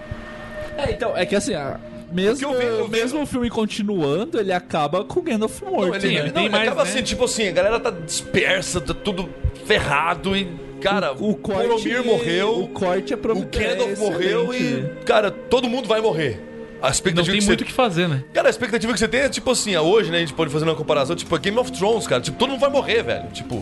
É, 0.78 0.92
então, 0.92 1.16
é 1.16 1.26
que 1.26 1.36
assim, 1.36 1.54
a- 1.54 1.80
mesmo, 2.12 2.48
Porque 2.50 2.64
eu 2.66 2.72
vi- 2.72 2.80
eu 2.80 2.86
vi- 2.88 2.92
mesmo 2.92 3.22
o 3.22 3.26
filme 3.26 3.50
continuando, 3.50 4.40
ele 4.40 4.52
acaba 4.52 5.04
com 5.04 5.20
o 5.20 5.24
Gandalf 5.24 5.62
morto, 5.62 5.88
Não, 5.90 5.96
ele, 5.96 6.08
né? 6.08 6.14
ele- 6.14 6.24
tem 6.24 6.34
não, 6.34 6.42
ele 6.44 6.50
mais, 6.50 6.68
acaba 6.68 6.84
né? 6.84 6.90
assim, 6.90 7.02
tipo 7.04 7.24
assim, 7.26 7.48
a 7.48 7.52
galera 7.52 7.80
tá 7.80 7.92
dispersa, 7.92 8.82
tá 8.82 8.94
tudo 8.94 9.30
ferrado 9.66 10.36
e, 10.36 10.48
cara, 10.82 11.14
o, 11.14 11.32
o 11.32 11.36
corte, 11.36 11.68
Boromir 11.68 12.04
morreu, 12.04 12.60
O 12.64 12.68
corte 12.70 13.14
é 13.14 13.16
o 13.16 13.20
prometedor. 13.20 13.78
Gandalf 13.78 14.00
morreu 14.00 14.54
e, 14.54 15.04
cara, 15.06 15.30
todo 15.32 15.70
mundo 15.70 15.88
vai 15.88 16.02
morrer. 16.02 16.42
A 16.82 16.86
Não 16.86 16.92
expectativa 16.92 17.32
tem 17.34 17.42
que 17.42 17.46
muito 17.48 17.60
o 17.60 17.64
você... 17.64 17.68
que 17.68 17.74
fazer, 17.74 18.08
né? 18.08 18.24
Cara, 18.34 18.48
a 18.48 18.50
expectativa 18.50 18.94
que 18.94 19.00
você 19.00 19.08
tem 19.08 19.20
é 19.22 19.30
tipo 19.30 19.52
assim, 19.52 19.76
ah, 19.76 19.82
hoje, 19.82 20.10
né, 20.10 20.18
a 20.18 20.22
gente 20.22 20.34
pode 20.34 20.50
fazer 20.50 20.64
uma 20.66 20.76
comparação, 20.76 21.14
tipo, 21.16 21.36
é 21.36 21.40
Game 21.40 21.58
of 21.60 21.72
Thrones, 21.74 22.08
cara, 22.08 22.22
tipo, 22.22 22.38
todo 22.38 22.50
mundo 22.52 22.62
vai 22.62 22.70
morrer, 22.70 23.04
velho, 23.04 23.28
tipo... 23.34 23.62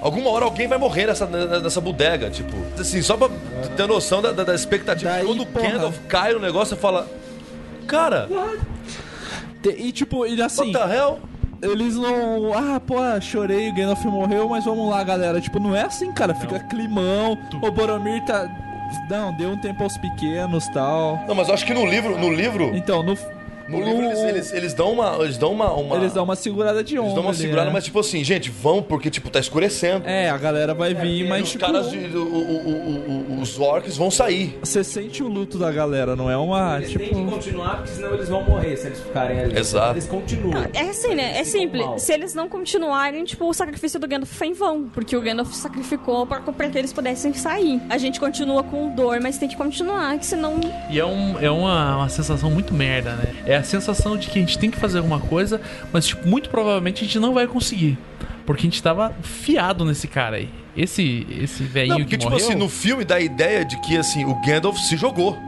Alguma 0.00 0.30
hora 0.30 0.44
alguém 0.46 0.66
vai 0.66 0.78
morrer 0.78 1.06
nessa, 1.06 1.26
nessa 1.26 1.80
bodega, 1.80 2.30
tipo. 2.30 2.52
Assim, 2.78 3.02
só 3.02 3.16
pra 3.16 3.28
ter 3.76 3.86
noção 3.86 4.22
da, 4.22 4.32
da, 4.32 4.44
da 4.44 4.54
expectativa. 4.54 5.10
Daí, 5.10 5.24
Quando 5.26 5.42
o. 5.42 5.46
Gandalf 5.46 5.98
cai 6.08 6.32
no 6.32 6.38
negócio, 6.40 6.74
você 6.74 6.80
fala. 6.80 7.06
Cara, 7.86 8.28
E 9.64 9.92
tipo, 9.92 10.26
e 10.26 10.40
assim, 10.40 10.72
what 10.72 10.88
the 10.90 10.96
hell? 10.96 11.18
eles 11.62 11.96
não. 11.96 12.52
Ah, 12.54 12.80
pô, 12.80 12.96
chorei, 13.20 13.68
o 13.68 13.74
Gandalf 13.74 14.02
morreu, 14.06 14.48
mas 14.48 14.64
vamos 14.64 14.88
lá, 14.88 15.02
galera. 15.04 15.40
Tipo, 15.40 15.60
não 15.60 15.76
é 15.76 15.82
assim, 15.82 16.10
cara. 16.12 16.34
Fica 16.34 16.58
climão. 16.60 17.36
O 17.62 17.70
Boromir 17.70 18.24
tá. 18.24 18.48
Não, 19.08 19.32
deu 19.36 19.50
um 19.50 19.56
tempo 19.58 19.82
aos 19.84 19.96
pequenos 19.98 20.66
tal. 20.68 21.22
Não, 21.28 21.34
mas 21.34 21.46
eu 21.48 21.54
acho 21.54 21.64
que 21.66 21.74
no 21.74 21.86
livro, 21.86 22.18
no 22.18 22.30
livro, 22.32 22.74
Então, 22.74 23.02
no. 23.02 23.16
No 23.70 23.78
o- 23.78 23.84
livro 23.84 24.04
eles, 24.04 24.18
eles, 24.20 24.52
eles 24.52 24.74
dão 24.74 24.92
uma. 24.92 25.16
Eles 25.22 25.38
dão 25.38 25.52
uma. 25.52 25.72
uma 25.72 25.96
eles 25.96 26.12
dão 26.12 26.24
uma 26.24 26.36
segurada 26.36 26.82
de 26.84 26.98
onda. 26.98 27.06
eles 27.06 27.14
dão 27.14 27.22
uma 27.22 27.30
ali, 27.30 27.38
segurada, 27.38 27.66
né? 27.66 27.72
mas 27.72 27.84
tipo 27.84 27.98
assim, 27.98 28.22
gente, 28.24 28.50
vão 28.50 28.82
porque, 28.82 29.10
tipo, 29.10 29.30
tá 29.30 29.38
escurecendo. 29.40 30.06
É, 30.06 30.28
a 30.30 30.36
galera 30.38 30.74
vai 30.74 30.94
vir, 30.94 31.24
E 31.24 31.28
mas 31.28 31.42
os 31.44 31.50
tipo. 31.52 31.64
caras, 31.64 31.90
de, 31.90 31.98
o- 31.98 32.22
o- 32.22 32.68
o- 32.68 33.36
o- 33.38 33.40
os 33.40 33.58
orcs 33.58 33.96
vão 33.96 34.10
sair. 34.10 34.58
Você 34.62 34.82
sente 34.84 35.22
o 35.22 35.28
luto 35.28 35.58
da 35.58 35.70
galera, 35.70 36.14
não 36.16 36.30
é 36.30 36.36
uma. 36.36 36.76
Eles 36.78 36.88
têm 36.94 36.98
que 37.08 37.14
Tipo. 37.14 37.30
continuar, 37.30 37.76
porque 37.76 37.90
senão 37.92 38.14
eles 38.14 38.28
vão 38.28 38.42
morrer 38.44 38.76
se 38.76 38.86
eles 38.86 39.00
ficarem 39.00 39.40
ali. 39.40 39.58
Exato. 39.58 39.92
Eles 39.94 40.06
continuam. 40.06 40.64
É 40.72 40.80
assim, 40.90 41.14
né? 41.14 41.38
É 41.38 41.44
ficam 41.44 41.60
mal. 41.60 41.70
simples. 41.88 42.02
Se 42.02 42.12
eles 42.12 42.34
não 42.34 42.48
continuarem, 42.48 43.24
tipo, 43.24 43.48
o 43.48 43.52
sacrifício 43.54 43.98
do 44.00 44.06
Gandalf 44.08 44.30
foi 44.32 44.48
em 44.48 44.52
vão. 44.52 44.88
Porque 44.92 45.16
o 45.16 45.20
Gandalf 45.20 45.52
sacrificou 45.54 46.26
pra, 46.26 46.40
pra 46.40 46.68
que 46.70 46.78
eles 46.78 46.92
pudessem 46.92 47.32
sair. 47.34 47.80
A 47.88 47.98
gente 47.98 48.18
continua 48.20 48.62
com 48.62 48.88
dor, 48.94 49.20
mas 49.20 49.38
tem 49.38 49.48
que 49.48 49.56
continuar, 49.56 50.18
que 50.18 50.26
senão. 50.26 50.58
E 50.88 50.98
é, 50.98 51.04
um, 51.04 51.38
é 51.40 51.50
uma, 51.50 51.96
uma 51.96 52.08
sensação 52.08 52.50
muito 52.50 52.72
merda, 52.74 53.12
né? 53.12 53.34
É 53.46 53.59
a 53.60 53.64
sensação 53.64 54.16
de 54.16 54.28
que 54.28 54.38
a 54.38 54.42
gente 54.42 54.58
tem 54.58 54.70
que 54.70 54.78
fazer 54.78 54.98
alguma 54.98 55.20
coisa, 55.20 55.60
mas, 55.92 56.06
tipo, 56.06 56.26
muito 56.26 56.50
provavelmente 56.50 57.02
a 57.02 57.06
gente 57.06 57.18
não 57.18 57.32
vai 57.32 57.46
conseguir. 57.46 57.98
Porque 58.44 58.62
a 58.66 58.70
gente 58.70 58.82
tava 58.82 59.14
fiado 59.22 59.84
nesse 59.84 60.08
cara 60.08 60.36
aí. 60.36 60.48
Esse, 60.76 61.26
esse 61.30 61.62
velhinho 61.62 61.94
Não, 61.94 62.00
porque, 62.00 62.16
que 62.16 62.18
tipo 62.18 62.30
morreu... 62.30 62.46
assim, 62.46 62.56
no 62.56 62.68
filme 62.68 63.04
dá 63.04 63.16
a 63.16 63.20
ideia 63.20 63.64
de 63.64 63.76
que, 63.80 63.96
assim, 63.96 64.24
o 64.24 64.34
Gandalf 64.40 64.78
se 64.78 64.96
jogou. 64.96 65.38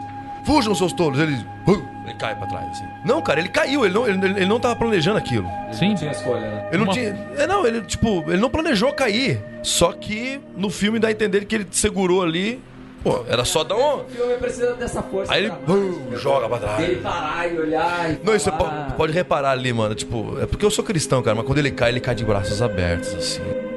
Fujam, 0.45 0.75
seus 0.75 0.93
tolos. 0.93 1.19
Ele, 1.19 1.35
uh, 1.67 1.83
ele 2.05 2.15
cai 2.15 2.35
pra 2.37 2.47
trás, 2.47 2.67
assim. 2.71 2.85
Não, 3.05 3.23
cara, 3.23 3.39
ele 3.41 3.49
caiu. 3.49 3.85
Ele 3.85 3.95
não, 3.95 4.09
ele, 4.09 4.27
ele 4.27 4.47
não 4.47 4.59
tava 4.59 4.75
planejando 4.77 5.19
aquilo. 5.19 5.49
Sim. 5.73 5.91
não 5.91 5.95
tinham 5.95 6.13
escolha, 6.13 6.41
né? 6.41 6.69
Ele 6.69 6.79
não 6.79 6.85
Uma- 6.85 6.93
tinha. 6.93 7.29
É, 7.37 7.47
não, 7.47 7.67
ele, 7.67 7.81
tipo, 7.83 8.25
ele 8.27 8.39
não 8.39 8.51
planejou 8.51 8.93
cair. 8.93 9.41
Só 9.63 9.93
que 9.93 10.41
no 10.57 10.69
filme 10.69 10.99
dá 10.99 11.09
a 11.09 11.13
entender 11.13 11.45
que 11.45 11.55
ele 11.55 11.67
segurou 11.71 12.23
ali. 12.23 12.61
Pô, 13.03 13.25
era 13.29 13.45
só 13.45 13.65
dar 13.65 13.77
um. 13.77 14.03
O 14.03 14.05
filme 14.05 14.35
precisa 14.35 14.75
dessa 14.75 15.03
força. 15.03 15.33
Aí 15.33 15.41
ele, 15.41 15.49
dramática, 15.49 15.73
bum, 15.73 16.11
né? 16.11 16.17
joga 16.17 16.49
pra 16.49 16.59
trás. 16.59 16.77
Dele 16.79 17.01
parar 17.01 17.53
e 17.53 17.59
olhar 17.59 18.13
e 18.13 18.21
Não, 18.23 18.35
isso 18.35 18.45
você 18.45 18.53
pode, 18.53 18.93
pode 18.95 19.13
reparar 19.13 19.51
ali, 19.51 19.73
mano. 19.73 19.95
Tipo, 19.95 20.39
é 20.41 20.47
porque 20.47 20.65
eu 20.65 20.71
sou 20.71 20.85
cristão, 20.85 21.23
cara, 21.23 21.35
mas 21.35 21.45
quando 21.45 21.59
ele 21.59 21.71
cai, 21.73 21.91
ele 21.91 22.01
cai 22.01 22.15
de 22.15 22.25
braços 22.25 22.63
abertos, 22.63 23.13
assim. 23.15 23.72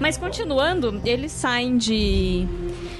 Mas 0.00 0.16
continuando, 0.16 1.00
eles 1.04 1.32
saem 1.32 1.76
de. 1.76 2.46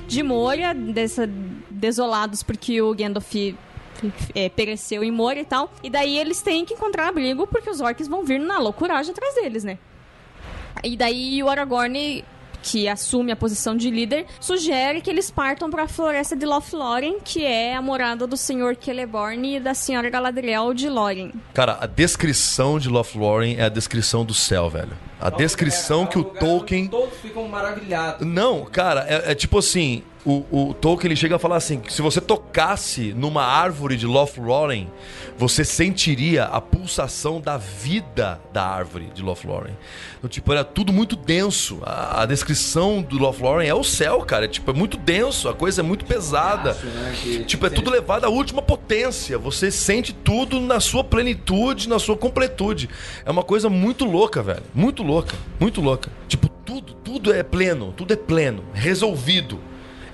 de 0.07 0.23
Moria, 0.23 0.73
dessa, 0.75 1.29
desolados 1.71 2.43
porque 2.43 2.81
o 2.81 2.95
Gandalf. 2.95 3.35
é, 4.35 4.49
pereceu 4.49 5.03
em 5.03 5.11
Moria 5.11 5.43
e 5.43 5.47
tal. 5.47 5.73
E 5.83 5.91
daí 5.91 6.19
eles 6.19 6.43
têm 6.43 6.65
que 6.65 6.75
encontrar 6.75 7.09
abrigo 7.09 7.47
porque 7.47 7.71
os 7.71 7.81
orcs 7.81 8.09
vão 8.09 8.25
vir 8.25 8.41
na 8.41 8.59
loucuragem 8.59 9.13
atrás 9.13 9.35
deles, 9.35 9.65
né? 9.65 9.79
E 10.83 10.97
daí 10.97 11.43
o 11.43 11.49
Aragorn, 11.49 12.25
que 12.65 12.89
assume 12.89 13.31
a 13.31 13.37
posição 13.37 13.77
de 13.77 13.91
líder, 13.91 14.25
sugere 14.41 15.03
que 15.03 15.11
eles 15.11 15.31
partam 15.31 15.69
para 15.71 15.83
a 15.83 15.89
floresta 15.89 16.35
de 16.35 16.47
Lothlórien, 16.47 17.19
que 17.23 17.45
é 17.45 17.77
a 17.77 17.83
morada 17.83 18.27
do 18.27 18.39
senhor 18.39 18.75
Celeborn 18.81 19.57
e 19.57 19.61
da 19.61 19.75
senhora 19.75 20.09
Galadriel 20.09 20.73
de 20.73 20.89
Lórien. 20.89 21.31
Cara, 21.53 21.77
a 21.79 21.87
descrição 21.87 22.79
de 22.79 22.89
Lothlórien 22.89 23.57
é 23.59 23.65
a 23.65 23.69
descrição 23.69 24.25
do 24.25 24.33
céu, 24.33 24.71
velho. 24.71 24.97
A 25.21 25.29
descrição 25.29 26.07
que 26.07 26.19
o 26.19 26.25
Tolkien. 26.25 26.89
Todos 26.89 27.19
ficam 27.21 27.47
maravilhados. 27.49 28.27
Não, 28.27 28.65
cara, 28.65 29.07
é, 29.09 29.33
é 29.33 29.35
tipo 29.35 29.59
assim. 29.59 30.03
O, 30.27 30.43
o 30.71 30.73
Tolkien 30.75 31.09
ele 31.09 31.17
chega 31.17 31.37
a 31.37 31.39
falar 31.39 31.57
assim: 31.57 31.79
que 31.81 31.93
se 31.93 32.01
você 32.01 32.19
tocasse 32.21 33.13
numa 33.15 33.43
árvore 33.45 33.95
de 33.97 34.07
Lothlórien, 34.07 34.91
você 35.37 35.63
sentiria 35.67 36.45
a 36.45 36.63
pulsação 36.63 37.41
da 37.43 37.59
vida 37.59 38.41
da 38.51 38.65
árvore 38.67 39.11
de 39.15 39.21
Lothlórien. 39.23 39.77
Então, 40.17 40.31
tipo, 40.31 40.51
era 40.51 40.65
tudo 40.65 40.95
muito 40.95 41.15
denso. 41.15 41.79
A, 41.83 42.23
a 42.23 42.27
descrição 42.27 43.03
do 43.03 43.19
Lothlórien 43.19 43.69
é 43.69 43.75
o 43.75 43.85
céu, 43.85 44.21
cara. 44.23 44.47
É, 44.47 44.49
tipo, 44.49 44.71
é 44.71 44.75
muito 44.75 44.97
denso, 44.97 45.47
a 45.47 45.53
coisa 45.53 45.83
é 45.83 45.85
muito 45.85 46.07
pesada. 46.07 46.71
Acho, 46.71 46.87
né, 46.87 47.15
que- 47.23 47.45
Tipo, 47.45 47.67
é 47.67 47.71
tudo 47.71 47.91
levado 47.91 48.25
à 48.25 48.29
última 48.31 48.63
potência. 48.63 49.37
Você 49.37 49.71
sente 49.71 50.15
tudo 50.15 50.59
na 50.59 50.81
sua 50.81 51.05
plenitude, 51.05 51.87
na 51.87 51.99
sua 51.99 52.17
completude. 52.17 52.89
É 53.27 53.31
uma 53.31 53.43
coisa 53.43 53.69
muito 53.69 54.07
louca, 54.07 54.43
velho. 54.43 54.63
Muito 54.75 55.03
louca. 55.03 55.37
Muito 55.61 55.83
louca. 55.83 56.11
Tipo, 56.27 56.49
tudo, 56.65 56.95
tudo 56.95 57.31
é 57.31 57.43
pleno. 57.43 57.93
Tudo 57.95 58.15
é 58.15 58.17
pleno. 58.17 58.65
Resolvido. 58.73 59.59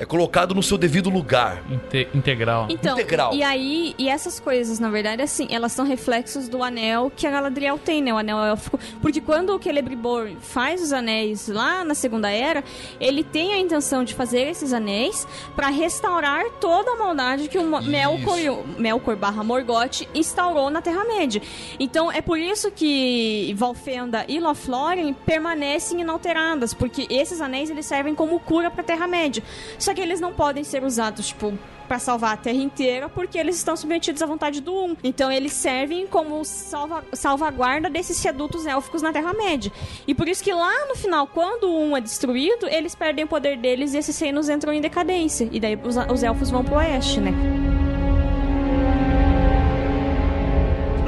É 0.01 0.07
colocado 0.07 0.55
no 0.55 0.63
seu 0.63 0.79
devido 0.79 1.11
lugar. 1.11 1.63
inte- 1.71 2.09
integral. 2.15 2.67
Então, 2.71 2.95
Integral. 2.95 3.35
e 3.35 3.43
aí, 3.43 3.95
e 3.99 4.09
essas 4.09 4.41
coisas, 4.41 4.79
na 4.79 4.89
verdade, 4.89 5.21
assim, 5.21 5.47
elas 5.51 5.73
são 5.73 5.85
reflexos 5.85 6.49
do 6.49 6.63
anel 6.63 7.13
que 7.15 7.27
a 7.27 7.31
Galadriel 7.31 7.77
tem, 7.79 8.01
né? 8.03 8.13
O 8.13 8.17
anel 8.17 8.39
élfico. 8.43 8.79
Porque 9.03 9.21
quando 9.21 9.55
o 9.55 9.63
Celebrimbor 9.63 10.31
faz 10.41 10.81
os 10.83 10.91
anéis 10.95 11.49
lá 11.49 11.85
na 11.85 11.95
Segunda 11.95 12.31
Era, 12.31 12.65
ele 12.99 13.23
tem 13.23 13.53
a 13.53 13.59
intenção 13.59 14.03
de 14.03 14.15
fazer 14.15 14.41
esses 14.49 14.73
anéis 14.73 15.27
pra 15.55 15.69
restaurar 15.69 16.45
toda 16.61 16.93
a 16.93 16.97
maldade 16.97 17.47
que 17.49 17.59
o 17.59 17.83
Melkor, 17.83 18.39
Melkor 18.79 19.17
barra 19.17 19.45
Morgoth 19.45 20.09
instaurou 20.15 20.71
na 20.71 20.81
Terra-média. 20.81 21.43
Então, 21.79 22.11
é 22.11 22.23
por 22.23 22.39
isso 22.39 22.71
que 22.71 23.53
Valfenda 23.55 24.25
e 24.27 24.41
Lothlórien 24.41 25.13
permanecem 25.27 26.01
inalteradas, 26.01 26.73
porque 26.73 27.07
esses 27.11 27.43
anéis 27.43 27.69
eles 27.69 27.85
servem 27.85 28.15
como 28.15 28.41
cura 28.41 28.71
pra 28.71 28.83
Terra-média. 28.83 29.43
Só 29.91 29.95
que 29.95 30.01
eles 30.01 30.21
não 30.21 30.33
podem 30.33 30.63
ser 30.63 30.85
usados, 30.85 31.27
tipo, 31.27 31.53
pra 31.89 31.99
salvar 31.99 32.35
a 32.35 32.37
Terra 32.37 32.59
inteira, 32.59 33.09
porque 33.09 33.37
eles 33.37 33.57
estão 33.57 33.77
submetidos 33.77 34.23
à 34.23 34.27
vontade 34.27 34.61
do 34.61 34.73
Um. 34.73 34.97
Então 35.03 35.33
eles 35.33 35.53
servem 35.53 36.07
como 36.07 36.45
salva- 36.45 37.03
salvaguarda 37.13 37.91
desses 37.91 38.23
redutos 38.23 38.67
élficos 38.67 39.03
na 39.03 39.13
Terra-média. 39.13 39.73
E 40.07 40.15
por 40.15 40.29
isso 40.29 40.45
que 40.45 40.53
lá 40.53 40.87
no 40.87 40.95
final, 40.95 41.27
quando 41.27 41.65
o 41.65 41.77
Um 41.77 41.97
é 41.97 42.01
destruído, 42.01 42.69
eles 42.69 42.95
perdem 42.95 43.25
o 43.25 43.27
poder 43.29 43.57
deles 43.59 43.93
e 43.95 43.99
esses 43.99 44.17
reinos 44.21 44.49
entram 44.49 44.73
em 44.73 44.81
decadência. 44.81 45.49
E 45.51 45.59
daí 45.59 45.77
os, 45.83 45.97
os 45.97 46.23
elfos 46.23 46.51
vão 46.51 46.63
pro 46.63 46.77
oeste, 46.77 47.21
né? 47.21 47.33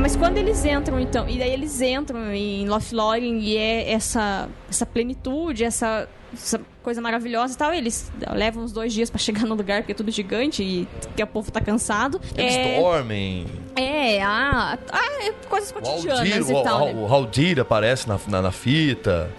Mas 0.02 0.16
quando 0.16 0.36
eles 0.36 0.64
entram, 0.64 0.98
então, 0.98 1.28
e 1.28 1.38
daí 1.38 1.52
eles 1.52 1.80
entram 1.80 2.34
em 2.34 2.68
Lothlórien 2.68 3.38
e 3.38 3.56
é 3.56 3.92
essa, 3.92 4.48
essa 4.68 4.84
plenitude, 4.84 5.62
essa, 5.62 6.08
essa 6.34 6.60
coisa 6.82 7.00
maravilhosa 7.00 7.54
e 7.54 7.56
tal, 7.56 7.72
eles 7.72 8.10
levam 8.32 8.64
uns 8.64 8.72
dois 8.72 8.92
dias 8.92 9.08
pra 9.08 9.18
chegar 9.20 9.46
no 9.46 9.54
lugar, 9.54 9.82
porque 9.82 9.92
é 9.92 9.94
tudo 9.94 10.10
gigante 10.10 10.60
e 10.60 10.88
que 11.14 11.22
o 11.22 11.26
povo 11.28 11.52
tá 11.52 11.60
cansado. 11.60 12.20
Eles 12.36 12.56
é, 12.56 12.80
dormem. 12.80 13.46
é, 13.76 14.20
ah, 14.20 14.76
ah, 14.90 15.24
é 15.24 15.32
coisas 15.48 15.70
cotidianas 15.70 16.18
Aldir, 16.18 16.50
e 16.50 16.52
o, 16.52 16.62
tal, 16.64 16.82
o, 16.82 16.86
né? 16.86 16.94
o 16.94 17.06
Haldir 17.06 17.60
aparece 17.60 18.08
na, 18.08 18.18
na, 18.26 18.42
na 18.42 18.50
fita. 18.50 19.30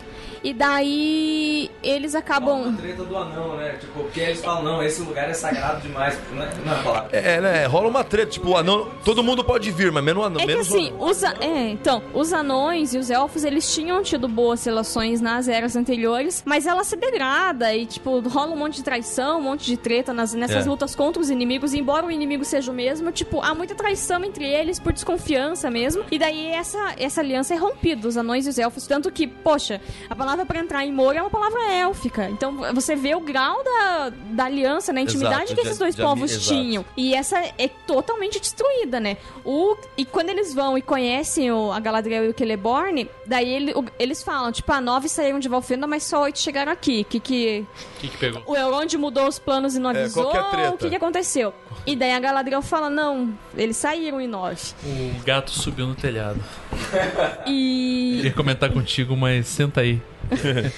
E 0.43 0.53
daí 0.53 1.71
eles 1.81 2.15
acabam. 2.15 2.63
Uma 2.63 2.77
treta 2.77 3.03
do 3.03 3.17
anão, 3.17 3.55
né? 3.57 3.77
Tipo, 3.79 3.93
porque 4.03 4.19
eles 4.19 4.41
falam, 4.41 4.63
não, 4.63 4.83
esse 4.83 5.01
lugar 5.01 5.29
é 5.29 5.33
sagrado 5.33 5.81
demais. 5.81 6.19
Não 6.33 6.43
é, 6.43 6.49
não 6.65 6.73
é 6.79 6.83
palavra. 6.83 7.09
É, 7.17 7.39
né? 7.41 7.65
Rola 7.65 7.87
uma 7.87 8.03
treta, 8.03 8.31
tipo, 8.31 8.49
o 8.49 8.57
anão. 8.57 8.89
Todo 9.05 9.23
mundo 9.23 9.43
pode 9.43 9.71
vir, 9.71 9.91
mas 9.91 10.03
menos 10.03 10.21
o 10.23 10.25
anão. 10.25 10.41
É 10.41 10.45
que 10.45 10.53
assim, 10.53 10.89
anão. 10.89 11.07
os, 11.09 11.23
a- 11.23 11.35
é, 11.39 11.69
então, 11.69 12.01
os 12.13 12.33
anões 12.33 12.93
e 12.93 12.97
os 12.97 13.09
elfos, 13.09 13.43
eles 13.43 13.73
tinham 13.73 14.01
tido 14.03 14.27
boas 14.27 14.63
relações 14.65 15.21
nas 15.21 15.47
eras 15.47 15.75
anteriores, 15.75 16.43
mas 16.45 16.65
ela 16.67 16.83
se 16.83 16.95
degrada 16.97 17.73
e, 17.73 17.85
tipo, 17.85 18.19
rola 18.27 18.51
um 18.51 18.57
monte 18.57 18.75
de 18.75 18.83
traição, 18.83 19.39
um 19.39 19.43
monte 19.43 19.65
de 19.65 19.77
treta 19.77 20.13
nas, 20.13 20.33
nessas 20.33 20.65
É. 20.65 20.69
lutas 20.69 20.93
contra 20.95 21.21
os 21.21 21.29
inimigos, 21.29 21.73
e 21.73 21.79
embora 21.79 22.05
o 22.05 22.11
inimigo 22.11 22.43
seja 22.43 22.69
o 22.69 22.73
mesmo, 22.75 23.11
tipo, 23.11 23.41
há 23.41 23.53
muita 23.55 23.75
traição 23.75 24.23
entre 24.25 24.45
eles 24.45 24.77
por 24.79 24.91
desconfiança 24.91 25.69
mesmo, 25.71 26.03
e 26.11 26.19
daí 26.19 26.47
essa, 26.47 26.95
essa 26.97 27.21
aliança 27.21 27.53
é 27.53 27.57
rompida, 27.57 28.07
os 28.07 28.17
anões 28.17 28.45
e 28.45 28.49
os 28.49 28.59
elfos, 28.59 28.85
tanto 28.85 29.09
que, 29.11 29.25
poxa, 29.27 29.79
a 30.09 30.15
palavra 30.15 30.32
pra 30.45 30.59
entrar 30.59 30.85
em 30.85 30.91
Moria 30.91 31.19
é 31.19 31.23
uma 31.23 31.29
palavra 31.29 31.71
élfica, 31.71 32.29
então 32.29 32.73
você 32.73 32.95
vê 32.95 33.13
o 33.15 33.19
grau 33.19 33.63
da, 33.63 34.11
da 34.31 34.45
aliança, 34.45 34.91
né, 34.91 35.01
intimidade 35.01 35.43
Exato, 35.43 35.55
que 35.55 35.61
esses 35.61 35.77
dois 35.77 35.95
de 35.95 36.01
povos 36.01 36.45
tinham. 36.47 36.83
E 36.97 37.13
essa 37.13 37.37
é 37.57 37.67
totalmente 37.67 38.39
destruída, 38.39 38.99
né? 38.99 39.17
O, 39.45 39.75
e 39.97 40.03
quando 40.05 40.29
eles 40.29 40.53
vão 40.53 40.77
e 40.77 40.81
conhecem 40.81 41.51
o, 41.51 41.71
a 41.71 41.79
Galadriel 41.79 42.25
e 42.25 42.29
o 42.29 42.35
Celeborn, 42.37 43.09
daí 43.25 43.49
ele- 43.49 43.73
o- 43.73 43.85
eles 43.99 44.23
falam, 44.23 44.51
tipo, 44.51 44.71
a 44.71 44.81
nove 44.81 45.07
saíram 45.07 45.39
de 45.39 45.47
Valfenda, 45.47 45.85
mas 45.87 46.03
só 46.03 46.21
oito 46.23 46.39
chegaram 46.39 46.71
aqui. 46.71 47.03
Que 47.03 47.19
que... 47.19 47.65
O 47.97 47.99
que, 48.01 48.07
que 48.09 48.17
pegou? 48.17 48.41
O 48.45 48.55
Elrond 48.55 48.93
mudou 48.97 49.27
os 49.27 49.37
planos 49.39 49.75
e 49.75 49.79
não 49.79 49.91
É, 49.91 50.01
avisou? 50.01 50.31
é 50.33 50.69
o 50.69 50.77
que, 50.77 50.89
que 50.89 50.95
aconteceu? 50.95 51.53
E 51.85 51.97
daí 51.97 52.13
a 52.13 52.19
Galadriel 52.19 52.61
fala, 52.61 52.89
não, 52.89 53.37
eles 53.57 53.75
saíram 53.75 54.21
em 54.21 54.27
nove. 54.27 54.55
O 54.85 55.21
gato 55.25 55.51
subiu 55.51 55.85
no 55.85 55.93
telhado. 55.95 56.39
E... 57.45 58.13
Queria 58.17 58.31
comentar 58.33 58.71
contigo, 58.71 59.15
mas 59.17 59.47
senta 59.47 59.81
aí. 59.81 60.01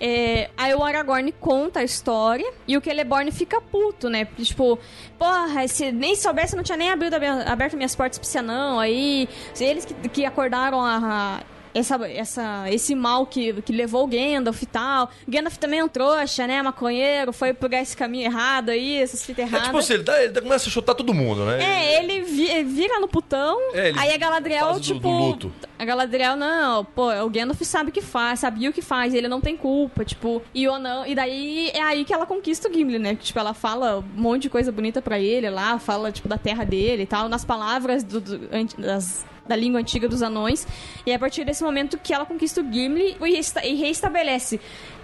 É, 0.00 0.48
aí 0.56 0.72
o 0.74 0.84
Aragorn 0.84 1.32
conta 1.32 1.80
a 1.80 1.84
história 1.84 2.48
e 2.68 2.76
o 2.76 2.80
Celeborn 2.80 3.32
fica 3.32 3.60
puto, 3.60 4.08
né? 4.08 4.24
Porque, 4.26 4.44
tipo, 4.44 4.78
porra, 5.18 5.66
se 5.66 5.90
nem 5.90 6.14
soubesse, 6.14 6.54
não 6.54 6.62
tinha 6.62 6.78
nem 6.78 6.88
abrido, 6.90 7.16
aberto 7.46 7.76
minhas 7.76 7.96
portas 7.96 8.16
pra 8.16 8.24
esse 8.28 8.38
anão. 8.38 8.78
Aí, 8.78 9.28
eles 9.58 9.84
que, 9.84 9.94
que 10.08 10.24
acordaram 10.24 10.80
a- 10.80 11.40
essa, 11.78 11.96
essa, 12.08 12.64
esse 12.70 12.94
mal 12.94 13.26
que, 13.26 13.60
que 13.62 13.72
levou 13.72 14.04
o 14.04 14.06
Gandalf 14.06 14.62
e 14.62 14.66
tal. 14.66 15.10
Gandalf 15.26 15.56
também 15.56 15.80
é 15.80 15.84
um 15.84 15.88
trouxa, 15.88 16.46
né? 16.46 16.60
Maconheiro, 16.62 17.32
foi 17.32 17.52
pegar 17.54 17.80
esse 17.80 17.96
caminho 17.96 18.24
errado 18.26 18.70
aí, 18.70 18.96
essas 19.00 19.24
fitas 19.24 19.44
É 19.44 19.48
erradas. 19.48 19.66
tipo 19.66 19.78
assim, 19.78 19.94
ele, 19.94 20.02
dá, 20.02 20.22
ele 20.22 20.40
começa 20.40 20.68
a 20.68 20.72
chutar 20.72 20.94
todo 20.94 21.12
mundo, 21.14 21.44
né? 21.44 21.62
É, 21.62 22.00
ele 22.02 22.22
vi- 22.22 22.62
vira 22.64 22.98
no 23.00 23.08
putão, 23.08 23.58
É, 23.74 23.88
ele 23.90 23.98
aí 23.98 24.12
a 24.12 24.16
Galadriel, 24.16 24.74
do- 24.74 24.80
tipo... 24.80 25.32
do. 25.36 25.52
A 25.78 25.84
Galadriel, 25.84 26.34
não, 26.36 26.84
pô, 26.84 27.12
o 27.24 27.30
Gandalf 27.30 27.60
sabe 27.62 27.90
o 27.90 27.92
que 27.92 28.02
faz, 28.02 28.40
sabia 28.40 28.68
o 28.68 28.72
que 28.72 28.82
faz, 28.82 29.14
ele 29.14 29.28
não 29.28 29.40
tem 29.40 29.56
culpa, 29.56 30.04
tipo... 30.04 30.42
E 30.52 30.66
o 30.66 30.74
anão... 30.74 31.06
E 31.06 31.14
daí 31.14 31.70
é 31.72 31.80
aí 31.80 32.04
que 32.04 32.12
ela 32.12 32.26
conquista 32.26 32.68
o 32.68 32.72
Gimli, 32.72 32.98
né? 32.98 33.14
Que, 33.14 33.24
tipo, 33.26 33.38
ela 33.38 33.54
fala 33.54 33.98
um 33.98 34.20
monte 34.20 34.42
de 34.42 34.50
coisa 34.50 34.72
bonita 34.72 35.00
pra 35.00 35.18
ele 35.20 35.48
lá, 35.48 35.78
fala, 35.78 36.10
tipo, 36.10 36.26
da 36.28 36.36
terra 36.36 36.64
dele 36.64 37.04
e 37.04 37.06
tal, 37.06 37.28
nas 37.28 37.44
palavras 37.44 38.02
do, 38.02 38.20
do- 38.20 38.38
das- 38.76 39.24
da 39.48 39.56
língua 39.56 39.80
antiga 39.80 40.08
dos 40.08 40.22
anões. 40.22 40.66
E 41.06 41.10
é 41.10 41.14
a 41.14 41.18
partir 41.18 41.44
desse 41.44 41.64
momento 41.64 41.98
que 41.98 42.12
ela 42.12 42.26
conquista 42.26 42.60
o 42.60 42.72
Gimli 42.72 43.16
e 43.64 43.74
reestabelece 43.74 44.60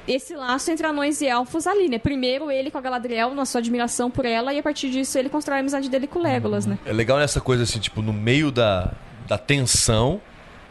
esse 0.06 0.34
laço 0.34 0.70
entre 0.70 0.86
anões 0.86 1.20
e 1.20 1.26
elfos 1.26 1.66
ali, 1.66 1.88
né? 1.88 1.98
Primeiro 1.98 2.50
ele 2.50 2.70
com 2.70 2.78
a 2.78 2.80
Galadriel, 2.80 3.34
na 3.34 3.46
sua 3.46 3.60
admiração 3.60 4.10
por 4.10 4.24
ela, 4.24 4.52
e 4.52 4.58
a 4.58 4.62
partir 4.62 4.90
disso 4.90 5.18
ele 5.18 5.28
constrói 5.28 5.58
a 5.58 5.60
amizade 5.60 5.88
dele 5.88 6.06
com 6.06 6.18
o 6.18 6.22
Legolas, 6.22 6.66
né? 6.66 6.78
É 6.84 6.92
legal 6.92 7.18
nessa 7.18 7.40
coisa 7.40 7.62
assim, 7.62 7.78
tipo, 7.78 8.02
no 8.02 8.12
meio 8.12 8.50
da, 8.50 8.92
da 9.26 9.38
tensão, 9.38 10.20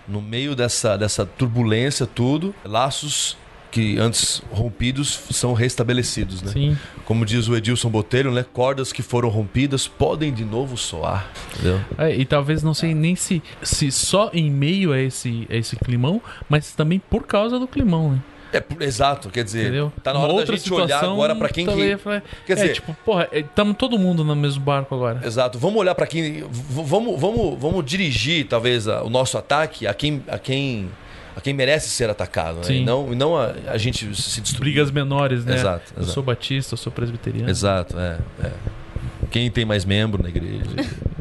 no 0.07 0.21
meio 0.21 0.55
dessa, 0.55 0.97
dessa 0.97 1.25
turbulência, 1.25 2.05
tudo, 2.05 2.53
laços 2.63 3.37
que 3.73 3.97
antes 3.97 4.39
rompidos 4.51 5.19
são 5.31 5.53
restabelecidos, 5.53 6.43
né? 6.43 6.51
Sim. 6.51 6.77
Como 7.05 7.25
diz 7.25 7.47
o 7.47 7.55
Edilson 7.57 7.89
Botelho, 7.89 8.31
né? 8.31 8.45
Cordas 8.53 8.93
que 8.93 9.01
foram 9.01 9.29
rompidas 9.29 9.87
podem 9.87 10.31
de 10.31 10.45
novo 10.45 10.77
soar. 10.77 11.31
Entendeu? 11.55 11.81
É, 11.97 12.15
e 12.15 12.23
talvez 12.23 12.61
não 12.61 12.75
sei 12.75 12.93
nem 12.93 13.15
se, 13.15 13.41
se 13.63 13.91
só 13.91 14.29
em 14.31 14.51
meio 14.51 14.93
a 14.93 14.99
esse, 14.99 15.47
a 15.49 15.55
esse 15.55 15.75
climão, 15.75 16.21
mas 16.47 16.71
também 16.73 16.99
por 16.99 17.25
causa 17.25 17.57
do 17.57 17.67
climão, 17.67 18.11
né? 18.11 18.19
É, 18.53 18.63
exato, 18.85 19.29
quer 19.31 19.43
dizer, 19.43 19.63
Entendeu? 19.63 19.91
tá 20.03 20.13
na 20.13 20.19
Uma 20.19 20.25
hora 20.25 20.33
da 20.35 20.39
outra 20.41 20.55
gente 20.57 20.71
olhar 20.71 21.03
agora 21.03 21.35
pra 21.35 21.49
quem 21.49 21.65
talvez 21.65 21.97
que... 21.97 22.05
vai- 22.05 22.21
Quer 22.45 22.53
é, 22.53 22.55
dizer- 22.55 22.73
tipo, 22.73 22.95
porra, 23.03 23.27
estamos 23.33 23.75
todo 23.75 23.97
mundo 23.97 24.23
no 24.23 24.35
mesmo 24.35 24.61
barco 24.63 24.93
agora. 24.93 25.19
Exato. 25.25 25.57
Vamos 25.57 25.79
olhar 25.79 25.95
pra 25.95 26.05
quem. 26.05 26.43
Vamos, 26.51 27.19
vamos, 27.19 27.59
vamos 27.59 27.83
dirigir, 27.83 28.45
talvez, 28.47 28.87
a- 28.87 29.01
o 29.01 29.09
nosso 29.09 29.39
ataque 29.39 29.87
a 29.87 29.93
quem, 29.95 30.21
a 30.27 30.37
quem, 30.37 30.87
a 31.35 31.41
quem 31.41 31.53
merece 31.53 31.89
ser 31.89 32.09
atacado. 32.09 32.57
Né? 32.67 32.75
E 32.77 32.83
não, 32.85 33.11
e 33.13 33.15
não 33.15 33.37
a, 33.37 33.53
a 33.67 33.77
gente 33.77 34.13
se 34.15 34.39
destruir. 34.41 34.73
Brigas 34.73 34.91
menores, 34.91 35.43
né? 35.45 35.55
Exato, 35.55 35.91
Eu 35.95 36.01
exato. 36.03 36.13
sou 36.13 36.23
batista, 36.23 36.73
eu 36.73 36.77
sou 36.77 36.91
presbiteriano. 36.91 37.49
Exato, 37.49 37.97
é, 37.99 38.17
é. 38.43 38.51
Quem 39.31 39.49
tem 39.49 39.65
mais 39.65 39.83
membro 39.85 40.21
na 40.21 40.29
igreja? 40.29 40.63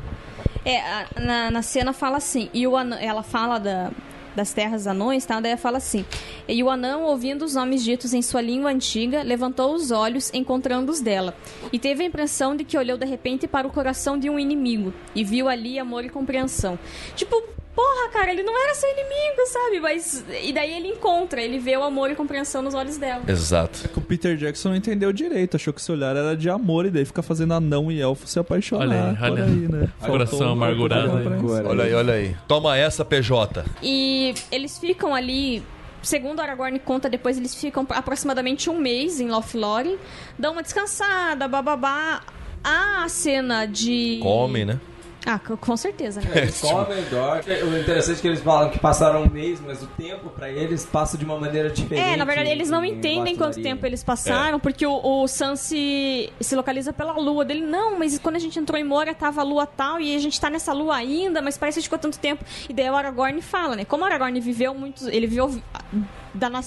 É, 0.65 0.79
a- 0.81 1.07
na, 1.21 1.51
na 1.51 1.61
cena 1.63 1.93
fala 1.93 2.19
assim, 2.19 2.49
e 2.55 2.69
o 2.69 2.77
anão, 2.77 2.97
ela 2.97 3.25
fala 3.25 3.59
da, 3.59 3.91
das 4.37 4.53
terras 4.53 4.87
anões, 4.87 5.27
tá? 5.27 5.41
Daí 5.41 5.51
ela 5.51 5.61
fala 5.61 5.79
assim: 5.79 6.05
E 6.47 6.63
o 6.63 6.71
anão, 6.71 7.03
ouvindo 7.03 7.45
os 7.45 7.57
nomes 7.57 7.83
ditos 7.83 8.15
em 8.15 8.23
sua 8.23 8.41
língua 8.41 8.71
antiga, 8.71 9.25
levantou 9.25 9.75
os 9.75 9.91
olhos, 9.91 10.31
encontrando 10.33 10.93
os 10.93 11.01
dela, 11.01 11.35
e 11.73 11.81
teve 11.81 12.05
a 12.05 12.07
impressão 12.07 12.55
de 12.55 12.63
que 12.63 12.79
olhou 12.79 12.97
de 12.97 13.05
repente 13.05 13.49
para 13.49 13.67
o 13.67 13.71
coração 13.73 14.17
de 14.17 14.31
um 14.31 14.39
inimigo, 14.39 14.95
e 15.17 15.25
viu 15.25 15.49
ali 15.49 15.81
amor 15.81 16.05
e 16.05 16.09
compreensão. 16.09 16.79
Tipo, 17.17 17.43
porra, 17.75 18.09
cara, 18.13 18.33
ele 18.33 18.43
não 18.43 18.57
era 18.63 18.75
seu 18.75 18.89
inimigo, 18.91 19.47
sabe? 19.47 19.81
Mas. 19.81 20.25
E 20.43 20.53
daí 20.53 20.73
ele 20.73 20.89
encontra, 20.89 21.41
ele 21.41 21.59
vê 21.59 21.77
o 21.77 21.83
amor 21.83 22.11
e 22.11 22.15
compreensão 22.15 22.63
nos 22.63 22.75
olhos 22.75 22.97
dela. 22.97 23.23
Exato. 23.27 23.89
Que 23.89 23.99
o 23.99 24.03
Peter 24.03 24.37
Jackson 24.37 24.71
não 24.71 24.77
entendeu 24.77 25.13
direito, 25.13 25.57
achou 25.57 25.73
que 25.73 25.81
esse 25.81 25.91
olhar 25.91 26.17
era 26.17 26.37
de 26.37 26.49
amor 26.49 26.87
e 26.87 26.91
daí 26.91 27.05
fica 27.05 27.23
fazendo 27.23 27.55
anão 27.55 27.91
e 27.91 28.01
elfo 28.01 28.27
se 28.27 28.39
apaixonar. 28.39 28.87
Olha 28.87 29.09
aí, 29.11 29.17
por 29.17 29.31
olha. 29.31 29.45
aí, 29.45 29.69
né? 29.69 29.89
Coração 30.07 30.49
um 30.49 30.53
amargurado 30.53 31.11
compreensão. 31.11 31.67
Olha 31.67 31.85
aí, 31.85 31.95
olha 31.95 32.15
aí. 32.15 32.37
Toma 32.47 32.77
essa, 32.77 33.05
PJ. 33.05 33.65
E 33.83 34.35
eles 34.51 34.79
ficam 34.79 35.15
ali. 35.15 35.63
Segundo 36.03 36.41
Aragorn 36.41 36.77
conta, 36.81 37.09
depois 37.09 37.39
eles 37.39 37.55
ficam 37.55 37.87
aproximadamente 37.91 38.69
um 38.69 38.77
mês 38.77 39.21
em 39.21 39.29
Lothlórien, 39.29 39.97
dão 40.37 40.53
uma 40.53 40.63
descansada, 40.63 41.47
bababá. 41.47 42.23
A 42.65 43.09
cena 43.09 43.67
de. 43.67 44.21
Come, 44.23 44.65
né? 44.65 44.81
Ah, 45.25 45.39
com 45.39 45.77
certeza, 45.77 46.21
né? 46.21 46.31
Eles 46.35 46.61
comem, 46.61 47.05
dormem. 47.05 47.63
O 47.65 47.79
interessante 47.79 48.19
é 48.19 48.21
que 48.21 48.29
eles 48.29 48.41
falam 48.41 48.71
que 48.71 48.79
passaram 48.79 49.23
um 49.23 49.31
mês, 49.31 49.61
mas 49.61 49.83
o 49.83 49.87
tempo 49.87 50.31
pra 50.31 50.51
eles 50.51 50.85
passa 50.85 51.17
de 51.17 51.25
uma 51.25 51.39
maneira 51.39 51.71
diferente. 51.71 52.05
É, 52.05 52.17
na 52.17 52.25
verdade, 52.25 52.51
eles 52.51 52.69
não 52.69 52.85
em 52.85 52.93
entendem 52.93 53.37
quanto 53.37 53.61
tempo 53.63 53.87
eles 53.87 54.03
passaram, 54.03 54.59
porque 54.59 54.85
o, 54.85 55.01
o 55.03 55.29
Sam 55.29 55.55
se, 55.55 56.33
se 56.41 56.57
localiza 56.57 56.93
pela 56.93 57.13
lua 57.13 57.45
dele. 57.45 57.65
Não, 57.65 57.99
mas 57.99 58.19
quando 58.19 58.37
a 58.37 58.41
gente 58.41 58.59
entrou 58.59 58.79
em 58.79 58.85
Moria, 58.85 59.15
tava 59.15 59.41
a 59.41 59.45
lua 59.45 59.67
tal, 59.67 60.01
e 60.01 60.15
a 60.15 60.19
gente 60.19 60.41
tá 60.41 60.51
nessa 60.51 60.73
lua 60.73 60.97
ainda, 60.97 61.41
mas 61.41 61.57
parece 61.57 61.79
que 61.79 61.85
ficou 61.85 61.99
tanto 61.99 62.19
tempo. 62.19 62.45
E 62.69 62.73
daí 62.73 62.91
o 62.91 62.97
Aragorn 62.97 63.41
fala, 63.41 63.77
né? 63.77 63.85
Como 63.85 64.03
o 64.03 64.07
Aragorn 64.07 64.39
viveu 64.41 64.75
muitos. 64.75 65.07
Ele 65.07 65.27
viveu 65.27 65.63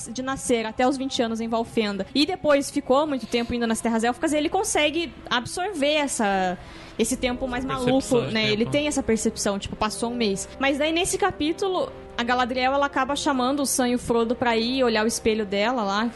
de 0.07 0.21
nascer 0.21 0.65
até 0.65 0.87
os 0.87 0.95
20 0.95 1.21
anos 1.23 1.41
em 1.41 1.47
Valfenda 1.47 2.05
e 2.13 2.25
depois 2.25 2.69
ficou 2.69 3.07
muito 3.07 3.25
tempo 3.25 3.53
indo 3.53 3.65
nas 3.65 3.81
Terras 3.81 4.03
Élficas, 4.03 4.31
ele 4.31 4.47
consegue 4.47 5.11
absorver 5.27 5.93
essa 5.95 6.57
esse 6.97 7.17
tempo 7.17 7.47
mais 7.47 7.65
maluco, 7.65 8.21
né? 8.21 8.41
tempo. 8.41 8.53
Ele 8.53 8.65
tem 8.65 8.87
essa 8.87 9.03
percepção, 9.03 9.59
tipo, 9.59 9.75
passou 9.75 10.11
um 10.11 10.15
mês. 10.15 10.47
Mas 10.59 10.77
daí 10.77 10.91
nesse 10.91 11.17
capítulo, 11.17 11.91
a 12.17 12.23
Galadriel 12.23 12.73
ela 12.73 12.85
acaba 12.85 13.15
chamando 13.15 13.61
o 13.61 13.65
Sam 13.65 13.89
e 13.89 13.95
o 13.95 13.99
Frodo 13.99 14.35
pra 14.35 14.55
ir 14.57 14.83
olhar 14.83 15.03
o 15.03 15.07
espelho 15.07 15.45
dela 15.45 15.83
lá. 15.83 16.09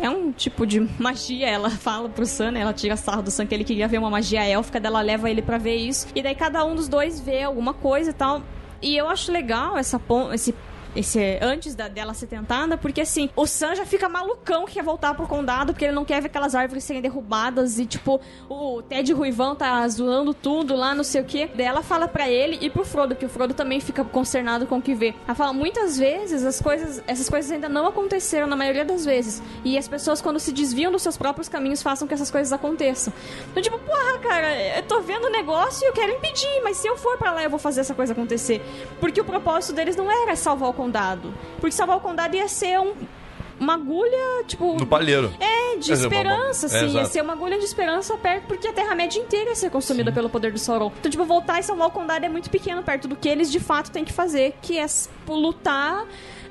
É 0.00 0.10
um 0.10 0.32
tipo 0.32 0.66
de 0.66 0.80
magia, 0.98 1.48
ela 1.48 1.70
fala 1.70 2.08
pro 2.08 2.26
Sam, 2.26 2.52
né? 2.52 2.60
Ela 2.60 2.72
tira 2.72 2.96
sarro 2.96 3.22
do 3.22 3.30
Sam 3.30 3.46
que 3.46 3.54
ele 3.54 3.64
queria 3.64 3.86
ver 3.86 3.98
uma 3.98 4.10
magia 4.10 4.44
élfica, 4.44 4.80
dela 4.80 5.00
leva 5.00 5.30
ele 5.30 5.42
pra 5.42 5.58
ver 5.58 5.76
isso. 5.76 6.06
E 6.14 6.22
daí 6.22 6.34
cada 6.34 6.64
um 6.64 6.74
dos 6.74 6.88
dois 6.88 7.20
vê 7.20 7.42
alguma 7.42 7.74
coisa 7.74 8.10
e 8.10 8.14
tal. 8.14 8.42
E 8.82 8.96
eu 8.96 9.08
acho 9.08 9.32
legal 9.32 9.78
essa 9.78 10.00
esse 10.32 10.54
esse 10.94 11.38
antes 11.40 11.74
da, 11.74 11.88
dela 11.88 12.14
ser 12.14 12.26
tentada, 12.26 12.76
porque 12.76 13.00
assim, 13.00 13.30
o 13.36 13.46
Sam 13.46 13.74
já 13.74 13.86
fica 13.86 14.08
malucão 14.08 14.64
que 14.64 14.74
quer 14.74 14.82
voltar 14.82 15.14
pro 15.14 15.26
condado, 15.26 15.72
porque 15.72 15.84
ele 15.84 15.94
não 15.94 16.04
quer 16.04 16.20
ver 16.20 16.26
aquelas 16.26 16.54
árvores 16.54 16.84
serem 16.84 17.00
derrubadas 17.00 17.78
e 17.78 17.86
tipo, 17.86 18.20
o 18.48 18.82
Ted 18.82 19.12
Ruivão 19.12 19.54
tá 19.54 19.86
zoando 19.88 20.34
tudo 20.34 20.74
lá, 20.74 20.94
não 20.94 21.04
sei 21.04 21.20
o 21.20 21.24
que. 21.24 21.46
Daí 21.46 21.66
ela 21.66 21.82
fala 21.82 22.08
pra 22.08 22.28
ele 22.28 22.58
e 22.60 22.68
pro 22.68 22.84
Frodo, 22.84 23.14
que 23.14 23.24
o 23.24 23.28
Frodo 23.28 23.54
também 23.54 23.80
fica 23.80 24.04
concernado 24.04 24.66
com 24.66 24.78
o 24.78 24.82
que 24.82 24.94
vê. 24.94 25.14
Ela 25.26 25.34
fala, 25.34 25.52
muitas 25.52 25.96
vezes 25.96 26.44
as 26.44 26.60
coisas, 26.60 27.02
essas 27.06 27.28
coisas 27.28 27.50
ainda 27.50 27.68
não 27.68 27.86
aconteceram 27.86 28.46
na 28.46 28.56
maioria 28.56 28.84
das 28.84 29.04
vezes. 29.04 29.42
E 29.64 29.78
as 29.78 29.88
pessoas 29.88 30.20
quando 30.20 30.38
se 30.38 30.52
desviam 30.52 30.90
dos 30.90 31.02
seus 31.02 31.16
próprios 31.16 31.48
caminhos 31.48 31.82
façam 31.82 32.06
que 32.06 32.14
essas 32.14 32.30
coisas 32.30 32.52
aconteçam. 32.52 33.12
Então, 33.50 33.62
tipo, 33.62 33.78
porra, 33.78 34.18
cara, 34.18 34.76
eu 34.76 34.82
tô 34.82 35.00
vendo 35.00 35.26
o 35.26 35.30
negócio 35.30 35.84
e 35.84 35.88
eu 35.88 35.92
quero 35.92 36.12
impedir, 36.12 36.60
mas 36.62 36.76
se 36.76 36.88
eu 36.88 36.96
for 36.96 37.16
pra 37.16 37.32
lá 37.32 37.42
eu 37.42 37.50
vou 37.50 37.58
fazer 37.58 37.80
essa 37.80 37.94
coisa 37.94 38.12
acontecer. 38.12 38.60
Porque 39.00 39.20
o 39.20 39.24
propósito 39.24 39.72
deles 39.74 39.96
não 39.96 40.10
era 40.10 40.34
salvar 40.36 40.70
o 40.70 40.72
condado. 40.84 41.34
Porque 41.60 41.72
salvar 41.72 41.96
o 41.96 42.00
condado 42.00 42.34
ia 42.36 42.48
ser 42.48 42.78
um, 42.80 42.92
uma 43.58 43.74
agulha, 43.74 44.44
tipo. 44.46 44.76
No 44.78 44.86
palheiro. 44.86 45.32
É, 45.40 45.76
de 45.76 45.86
Quer 45.86 45.92
dizer, 45.94 46.06
uma- 46.06 46.14
esperança, 46.16 46.66
é, 46.66 46.68
assim. 46.68 46.78
ia 46.78 47.00
exato. 47.00 47.08
ser 47.08 47.22
uma 47.22 47.32
agulha 47.32 47.58
de 47.58 47.64
esperança 47.64 48.16
perto, 48.16 48.46
porque 48.46 48.66
a 48.68 48.72
Terra-média 48.72 49.20
inteira 49.20 49.50
ia 49.50 49.56
ser 49.56 49.70
consumida 49.70 50.12
pelo 50.12 50.28
poder 50.28 50.52
do 50.52 50.58
Sauron. 50.58 50.92
Então, 50.98 51.10
tipo, 51.10 51.24
voltar 51.24 51.58
e 51.60 51.62
salvar 51.62 51.88
o 51.88 51.90
condado 51.90 52.24
é 52.24 52.28
muito 52.28 52.50
pequeno 52.50 52.82
perto 52.82 53.08
do 53.08 53.16
que 53.16 53.28
eles 53.28 53.50
de 53.50 53.58
fato 53.60 53.90
têm 53.90 54.04
que 54.04 54.12
fazer, 54.12 54.54
que 54.62 54.78
é 54.78 54.86
tipo, 54.86 55.34
lutar 55.34 56.04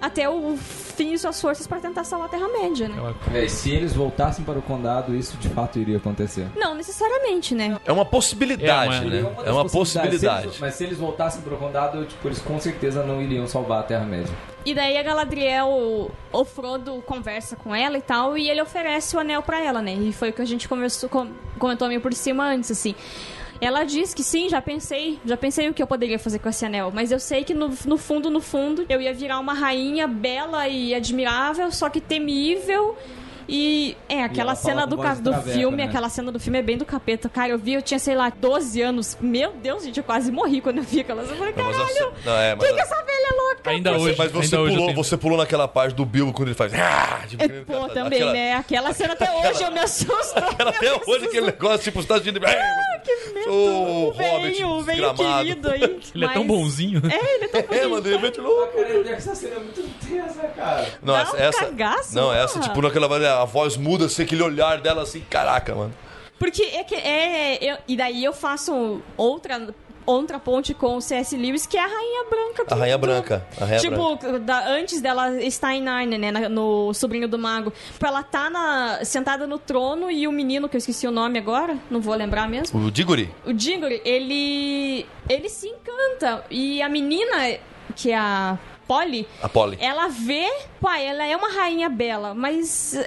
até 0.05 0.29
o 0.29 0.57
fim 0.57 1.11
de 1.11 1.17
suas 1.17 1.39
forças 1.39 1.65
pra 1.65 1.79
tentar 1.79 2.03
salvar 2.03 2.27
a 2.27 2.31
Terra-média, 2.31 2.89
né? 2.89 3.13
É, 3.33 3.47
se 3.47 3.71
eles 3.71 3.93
voltassem 3.93 4.43
para 4.43 4.59
o 4.59 4.61
condado, 4.61 5.15
isso 5.15 5.37
de 5.37 5.47
fato 5.49 5.79
iria 5.79 5.97
acontecer. 5.97 6.45
Não 6.55 6.75
necessariamente, 6.75 7.55
né? 7.55 7.79
É 7.85 7.91
uma 7.91 8.05
possibilidade, 8.05 8.93
É 8.95 8.99
uma- 8.99 9.09
né? 9.09 9.19
É 9.45 9.51
uma 9.51 9.63
possibilidades. 9.63 9.69
Se 9.69 9.71
possibilidade. 9.71 10.47
eles- 10.47 10.59
mas 10.59 10.73
se 10.75 10.83
eles 10.83 10.97
voltassem 10.97 11.41
para 11.41 11.53
o 11.53 11.57
condado, 11.57 12.05
tipo, 12.05 12.27
eles 12.27 12.39
com 12.39 12.59
certeza 12.59 13.03
não 13.03 13.21
iriam 13.21 13.47
salvar 13.47 13.79
a 13.79 13.83
Terra-média. 13.83 14.33
E 14.65 14.73
daí 14.73 14.97
a 14.97 15.03
Galadriel, 15.03 15.67
o- 16.31 16.45
Frodo 16.45 17.01
conversa 17.05 17.55
com 17.55 17.73
ela 17.73 17.97
e 17.97 18.01
tal, 18.01 18.37
e 18.37 18.49
ele 18.49 18.61
oferece 18.61 19.15
o 19.15 19.19
anel 19.19 19.41
pra 19.41 19.59
ela, 19.61 19.81
né? 19.81 19.93
E 19.93 20.11
foi 20.13 20.29
o 20.29 20.33
que 20.33 20.41
a 20.41 20.45
gente 20.45 20.67
conversou, 20.67 21.07
com- 21.09 21.27
comentou 21.57 21.87
meio 21.87 22.01
por 22.01 22.13
cima 22.13 22.45
antes, 22.45 22.69
assim. 22.71 22.93
Ela 23.63 23.83
diz 23.83 24.13
que 24.13 24.23
sim, 24.23 24.49
já 24.49 24.61
pensei, 24.61 25.19
já 25.25 25.37
pensei 25.37 25.69
o 25.69 25.73
que 25.73 25.81
eu 25.81 25.87
poderia 25.87 26.19
fazer 26.19 26.39
com 26.39 26.49
esse 26.49 26.65
anel, 26.65 26.91
mas 26.93 27.11
eu 27.11 27.19
sei 27.19 27.43
que 27.43 27.53
no, 27.53 27.71
no 27.85 27.97
fundo, 27.97 28.29
no 28.29 28.41
fundo, 28.41 28.85
eu 28.89 29.01
ia 29.01 29.13
virar 29.13 29.39
uma 29.39 29.53
rainha 29.53 30.07
bela 30.07 30.67
e 30.67 30.93
admirável, 30.93 31.71
só 31.71 31.89
que 31.89 32.01
temível. 32.01 32.97
E 33.47 33.97
é, 34.07 34.23
aquela 34.23 34.51
ela 34.51 34.55
fala 34.55 34.73
cena 34.73 34.87
do, 34.87 34.95
do 35.21 35.41
filme, 35.51 35.75
né? 35.77 35.83
aquela 35.83 36.07
cena 36.07 36.31
do 36.31 36.39
filme 36.39 36.59
é 36.59 36.61
bem 36.61 36.77
do 36.77 36.85
capeta. 36.85 37.27
Cara, 37.27 37.49
eu 37.49 37.59
vi, 37.59 37.73
eu 37.73 37.81
tinha, 37.81 37.99
sei 37.99 38.15
lá, 38.15 38.29
12 38.29 38.81
anos. 38.81 39.17
Meu 39.19 39.51
Deus, 39.51 39.83
gente, 39.83 39.97
eu 39.97 40.03
quase 40.03 40.31
morri 40.31 40.61
quando 40.61 40.77
eu 40.77 40.83
vi 40.83 41.01
aquelas. 41.01 41.29
Eu 41.29 41.35
falei, 41.35 41.51
caralho, 41.51 41.75
não, 42.23 42.37
é, 42.37 42.55
mas 42.55 42.65
quem 42.65 42.73
que 42.73 42.79
a- 42.79 42.83
essa 42.83 42.95
velha 43.03 43.35
louca? 43.35 43.69
Ainda 43.69 43.91
hoje, 43.97 44.15
Mas 44.17 44.31
você 44.31 44.55
ainda 44.55 44.61
hoje 44.61 44.73
pulou, 44.75 44.87
tenho- 44.87 45.03
você 45.03 45.17
pulou 45.17 45.37
naquela 45.37 45.67
parte 45.67 45.93
do 45.93 46.05
Bilbo 46.05 46.31
quando 46.31 46.47
ele 46.47 46.55
faz. 46.55 46.73
Ah, 46.73 47.25
tipo, 47.27 47.43
É, 47.43 47.47
pô, 47.65 47.89
também, 47.89 48.19
aquela- 48.19 48.31
né? 48.33 48.53
Aquela 48.53 48.93
cena 48.93 49.11
até 49.13 49.29
hoje 49.29 49.61
eu 49.61 49.71
me 49.71 49.79
assusto. 49.79 50.39
Aquela 50.39 50.69
até 50.71 50.93
hoje 51.05 51.25
aquele 51.25 51.45
negócio, 51.47 51.79
tipo, 51.83 52.01
você 52.01 52.07
tá 52.07 52.15
agindo. 52.15 52.39
Que 53.03 53.33
medo. 53.33 53.51
O 53.51 54.11
velhinho, 54.13 54.37
Hobbit 54.37 54.63
o 54.65 54.83
desgramado. 54.83 55.37
querido 55.45 55.71
aí. 55.71 55.83
Ele 56.15 56.25
é 56.25 56.29
tão 56.29 56.43
Mas- 56.43 56.47
bonzinho. 56.47 57.01
É, 57.11 57.35
ele 57.35 57.45
é 57.45 57.47
tão 57.47 57.59
É, 57.61 57.63
bonzinho. 57.63 57.89
mano, 57.89 58.01
de 58.01 58.09
repente 58.11 58.39
louco. 58.41 58.73
Cara, 58.77 59.09
essa 59.11 59.35
cena 59.35 59.55
é 59.55 59.59
muito 59.59 59.81
tensa, 60.07 60.41
cara. 60.55 60.87
Não, 61.01 61.13
Dá 61.13 61.21
essa, 61.21 61.35
um 61.35 61.39
essa- 61.39 61.65
cagaço, 61.65 62.15
não, 62.15 62.33
essa, 62.33 62.59
tipo, 62.59 62.81
naquela 62.81 63.41
a 63.41 63.45
voz 63.45 63.75
muda, 63.77 64.05
assim, 64.05 64.23
aquele 64.23 64.43
olhar 64.43 64.79
dela 64.81 65.03
assim, 65.03 65.21
caraca, 65.29 65.73
mano. 65.75 65.93
Porque 66.39 66.61
é 66.63 66.83
que 66.83 66.95
é. 66.95 67.57
eu- 67.61 67.77
e 67.87 67.95
daí 67.95 68.23
eu 68.23 68.33
faço 68.33 69.01
outra. 69.15 69.67
Outra 70.05 70.37
ponte 70.39 70.73
com 70.73 70.97
o 70.97 71.01
C.S. 71.01 71.35
Lewis, 71.37 71.65
que 71.65 71.77
é 71.77 71.79
a 71.83 71.87
Rainha 71.87 72.25
Branca. 72.29 72.65
A 72.69 72.75
Rainha 72.75 72.97
Branca. 72.97 73.47
A 73.59 73.65
Rainha 73.65 73.79
tipo, 73.79 73.95
Branca. 74.17 74.39
da- 74.39 74.67
antes 74.67 74.99
dela 75.01 75.41
estar 75.41 75.73
em 75.73 75.81
Narnia, 75.81 76.17
né? 76.17 76.31
na- 76.31 76.49
no 76.49 76.93
Sobrinho 76.93 77.27
do 77.27 77.37
Mago. 77.39 77.71
Ela 78.03 78.21
tá 78.23 78.49
na, 78.49 79.05
sentada 79.05 79.47
no 79.47 79.57
trono 79.57 80.11
e 80.11 80.27
o 80.27 80.31
menino, 80.31 80.67
que 80.67 80.75
eu 80.75 80.79
esqueci 80.79 81.07
o 81.07 81.11
nome 81.11 81.39
agora, 81.39 81.77
não 81.89 82.01
vou 82.01 82.13
lembrar 82.15 82.47
mesmo. 82.49 82.79
O 82.85 82.91
Diggory. 82.91 83.33
O 83.45 83.53
Diggory, 83.53 84.01
ele. 84.03 85.05
ele 85.29 85.49
se 85.49 85.67
encanta. 85.67 86.43
E 86.49 86.81
a 86.81 86.89
menina, 86.89 87.57
que 87.95 88.11
é 88.11 88.17
a 88.17 88.57
Polly, 88.87 89.25
A 89.41 89.47
Polly. 89.47 89.77
ela 89.79 90.09
vê, 90.09 90.45
pai, 90.81 91.05
ela 91.07 91.25
é 91.25 91.35
uma 91.37 91.51
rainha 91.53 91.87
bela, 91.89 92.33
mas 92.33 92.99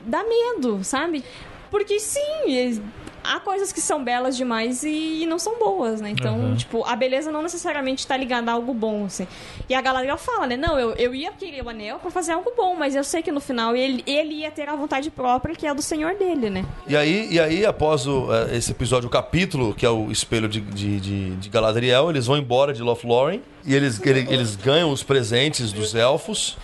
dá 0.00 0.24
medo, 0.24 0.82
sabe? 0.82 1.22
Porque 1.70 2.00
sim, 2.00 2.80
há 3.24 3.40
coisas 3.40 3.72
que 3.72 3.80
são 3.80 4.02
belas 4.02 4.36
demais 4.36 4.82
e 4.84 5.24
não 5.28 5.38
são 5.38 5.58
boas, 5.58 6.00
né? 6.00 6.10
Então, 6.10 6.38
Uhum. 6.38 6.56
tipo, 6.56 6.84
a 6.84 6.94
beleza 6.96 7.30
não 7.30 7.42
necessariamente 7.42 8.06
tá 8.06 8.16
ligada 8.16 8.50
a 8.50 8.54
algo 8.54 8.72
bom, 8.74 9.04
assim. 9.06 9.26
E 9.68 9.74
a 9.74 9.80
Galadriel 9.80 10.16
fala, 10.18 10.46
né? 10.46 10.56
Não, 10.56 10.78
eu, 10.78 10.92
eu 10.92 11.14
ia 11.14 11.32
querer 11.32 11.62
o 11.64 11.68
anel 11.68 11.98
pra 11.98 12.10
fazer 12.10 12.32
algo 12.32 12.52
bom, 12.56 12.74
mas 12.74 12.94
eu 12.94 13.04
sei 13.04 13.22
que 13.22 13.30
no 13.32 13.40
final 13.40 13.74
ele, 13.76 14.02
ele 14.06 14.34
ia 14.36 14.50
ter 14.50 14.68
a 14.68 14.76
vontade 14.76 15.10
própria, 15.10 15.54
que 15.54 15.66
é 15.66 15.70
a 15.70 15.74
do 15.74 15.82
senhor 15.82 16.14
dele, 16.14 16.50
né? 16.50 16.64
E 16.86 16.96
aí, 16.96 17.28
e 17.30 17.40
aí 17.40 17.64
após 17.66 18.06
o, 18.06 18.28
eh, 18.32 18.56
esse 18.56 18.70
episódio, 18.72 19.06
o 19.08 19.10
capítulo, 19.10 19.74
que 19.74 19.86
é 19.86 19.90
o 19.90 20.10
espelho 20.10 20.48
de, 20.48 20.60
de, 20.60 21.00
de, 21.00 21.30
de 21.36 21.48
Galadriel, 21.48 22.10
eles 22.10 22.26
vão 22.26 22.36
embora 22.36 22.72
de 22.72 22.82
Lothlórien 22.82 23.42
e 23.64 23.74
eles, 23.74 24.00
ele- 24.04 24.26
eles 24.32 24.56
ganham 24.56 24.90
os 24.90 25.02
presentes 25.02 25.72
dos 25.72 25.94
elfos. 25.94 26.56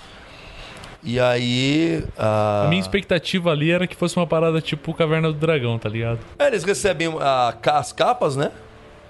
E 1.03 1.19
aí. 1.21 2.05
ah, 2.19 2.65
A 2.67 2.69
minha 2.69 2.81
expectativa 2.81 3.51
ali 3.51 3.71
era 3.71 3.87
que 3.87 3.95
fosse 3.97 4.17
uma 4.17 4.27
parada 4.27 4.61
tipo 4.61 4.93
Caverna 4.93 5.29
do 5.33 5.39
Dragão, 5.39 5.79
tá 5.79 5.89
ligado? 5.89 6.19
é, 6.39 6.47
eles 6.49 6.65
recebem 6.65 7.09
ah, 7.21 7.55
ca- 7.63 7.79
as 7.79 7.93
capas, 7.93 8.35
né? 8.37 8.51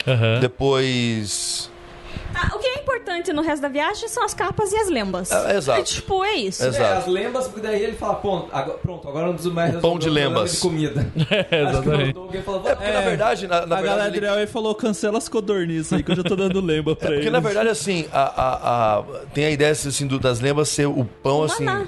Aham. 0.06 0.38
Depois. 0.40 1.70
Ah, 2.34 2.50
o 2.54 2.58
que 2.58 2.67
importante 3.18 3.32
no 3.32 3.42
resto 3.42 3.62
da 3.62 3.68
viagem 3.68 4.08
são 4.08 4.24
as 4.24 4.32
capas 4.34 4.72
e 4.72 4.76
as 4.76 4.88
lembas. 4.88 5.30
É, 5.30 5.56
exato. 5.56 5.80
É, 5.80 5.82
tipo, 5.82 6.24
é 6.24 6.34
isso. 6.34 6.64
Exato. 6.64 6.84
É, 6.84 6.96
as 6.98 7.06
lembas, 7.06 7.46
porque 7.48 7.60
daí 7.60 7.82
ele 7.82 7.92
fala, 7.96 8.14
pronto, 8.16 8.48
agora, 8.52 8.78
pronto, 8.78 9.08
agora 9.08 9.26
não 9.26 9.32
preciso 9.34 9.54
mais 9.54 9.74
O 9.76 9.80
pão 9.80 9.98
de 9.98 10.08
o 10.08 10.12
lembas. 10.12 10.52
de 10.52 10.58
comida. 10.58 11.06
É, 11.30 11.40
Acho 11.40 11.48
que 11.82 11.88
o 11.88 11.92
exatamente. 11.92 12.42
Falou, 12.44 12.62
É 12.68 12.74
porque, 12.74 12.90
na 12.92 13.00
verdade, 13.00 13.46
na, 13.46 13.66
na 13.66 13.76
a 13.76 13.80
verdade. 13.80 13.82
ele- 13.82 13.96
Galadriel 14.20 14.34
aí 14.34 14.46
falou, 14.46 14.74
cancela 14.74 15.18
as 15.18 15.28
codornizes 15.28 15.92
aí 15.92 16.02
que 16.02 16.10
eu 16.12 16.16
já 16.16 16.22
tô 16.22 16.36
dando 16.36 16.60
lembra 16.60 16.94
pra 16.96 17.08
É 17.08 17.10
porque, 17.12 17.22
eles. 17.22 17.32
na 17.32 17.40
verdade, 17.40 17.68
assim, 17.68 18.06
a, 18.12 18.20
a, 18.22 18.98
a- 18.98 19.02
tem 19.34 19.44
a 19.46 19.50
ideia 19.50 19.72
assim, 19.72 20.06
do- 20.06 20.18
das 20.18 20.40
lembas 20.40 20.68
ser 20.68 20.86
o 20.86 21.04
pão, 21.22 21.42
assim. 21.42 21.64
maná. 21.64 21.86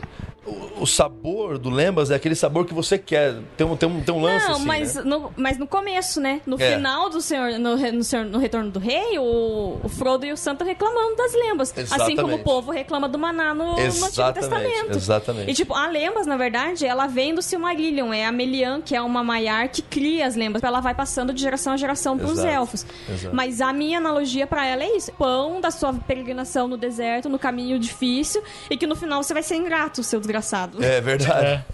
O, 0.50 0.82
o 0.82 0.86
sabor 0.86 1.58
do 1.58 1.70
lembas 1.70 2.10
é 2.10 2.14
aquele 2.14 2.34
sabor 2.34 2.66
que 2.66 2.74
você 2.74 2.98
quer. 2.98 3.36
Tem 3.56 3.66
um, 3.66 3.76
tem 3.76 3.88
um, 3.88 4.00
tem 4.02 4.14
um 4.14 4.20
lance 4.20 4.46
Não, 4.46 4.56
assim. 4.56 4.64
mas, 4.66 4.94
né? 4.96 5.02
no, 5.04 5.32
mas 5.36 5.58
no 5.58 5.66
começo, 5.66 6.20
né? 6.20 6.40
No 6.46 6.60
É. 6.60 6.74
final 6.74 7.08
do 7.08 7.20
Senhor, 7.20 7.52
no, 7.58 7.76
no, 7.76 8.04
Senhor- 8.04 8.24
no 8.26 8.38
Retorno 8.38 8.70
do 8.70 8.78
Rei, 8.78 9.18
o, 9.18 9.78
o 9.82 9.88
Frodo 9.88 10.26
e 10.26 10.32
o 10.32 10.36
Santo 10.36 10.64
reclamando 10.64 11.16
das 11.16 11.32
lembas. 11.34 11.70
Assim 11.70 11.86
como 11.86 12.02
Exatamente. 12.12 12.40
o 12.40 12.44
povo 12.44 12.72
reclama 12.72 13.08
do 13.08 13.18
maná 13.18 13.54
no, 13.54 13.64
no 13.64 13.70
Antigo 13.72 13.86
Exatamente, 13.86 14.40
Testamento. 14.40 14.96
exatamente. 14.96 15.50
E 15.50 15.54
tipo, 15.54 15.74
a 15.74 15.86
lembas, 15.86 16.26
na 16.26 16.36
verdade, 16.36 16.84
ela 16.86 17.06
vem 17.06 17.34
do 17.34 17.42
Silmarillion. 17.42 18.12
É 18.12 18.26
a 18.26 18.32
Melian, 18.32 18.80
que 18.80 18.96
é 18.96 19.00
uma 19.02 19.22
Maiar 19.22 19.68
que 19.68 19.82
cria 19.82 20.26
as 20.26 20.34
lembas. 20.34 20.62
Ela 20.62 20.80
vai 20.80 20.94
passando 20.94 21.32
de 21.32 21.40
geração 21.40 21.72
a 21.74 21.76
geração 21.76 22.18
pros 22.18 22.32
Exato, 22.32 22.48
elfos. 22.48 22.86
exato. 23.08 23.34
Mas 23.36 23.60
a 23.60 23.72
minha 23.72 23.98
analogia 23.98 24.46
pra 24.46 24.66
ela 24.66 24.82
é 24.82 24.96
isso. 24.96 25.12
Pão 25.12 25.60
da 25.60 25.70
sua 25.70 25.92
peregrinação 25.92 26.66
no 26.66 26.76
deserto, 26.76 27.28
no 27.28 27.38
caminho 27.38 27.78
difícil. 27.78 28.42
E 28.68 28.76
que 28.76 28.86
no 28.86 28.96
final 28.96 29.22
você 29.22 29.32
vai 29.32 29.42
ser 29.42 29.56
ingrato, 29.56 30.02
seu 30.02 30.18
desgraçado. 30.18 30.39
É 30.82 31.00
verdade. 31.00 31.46
É. 31.46 31.64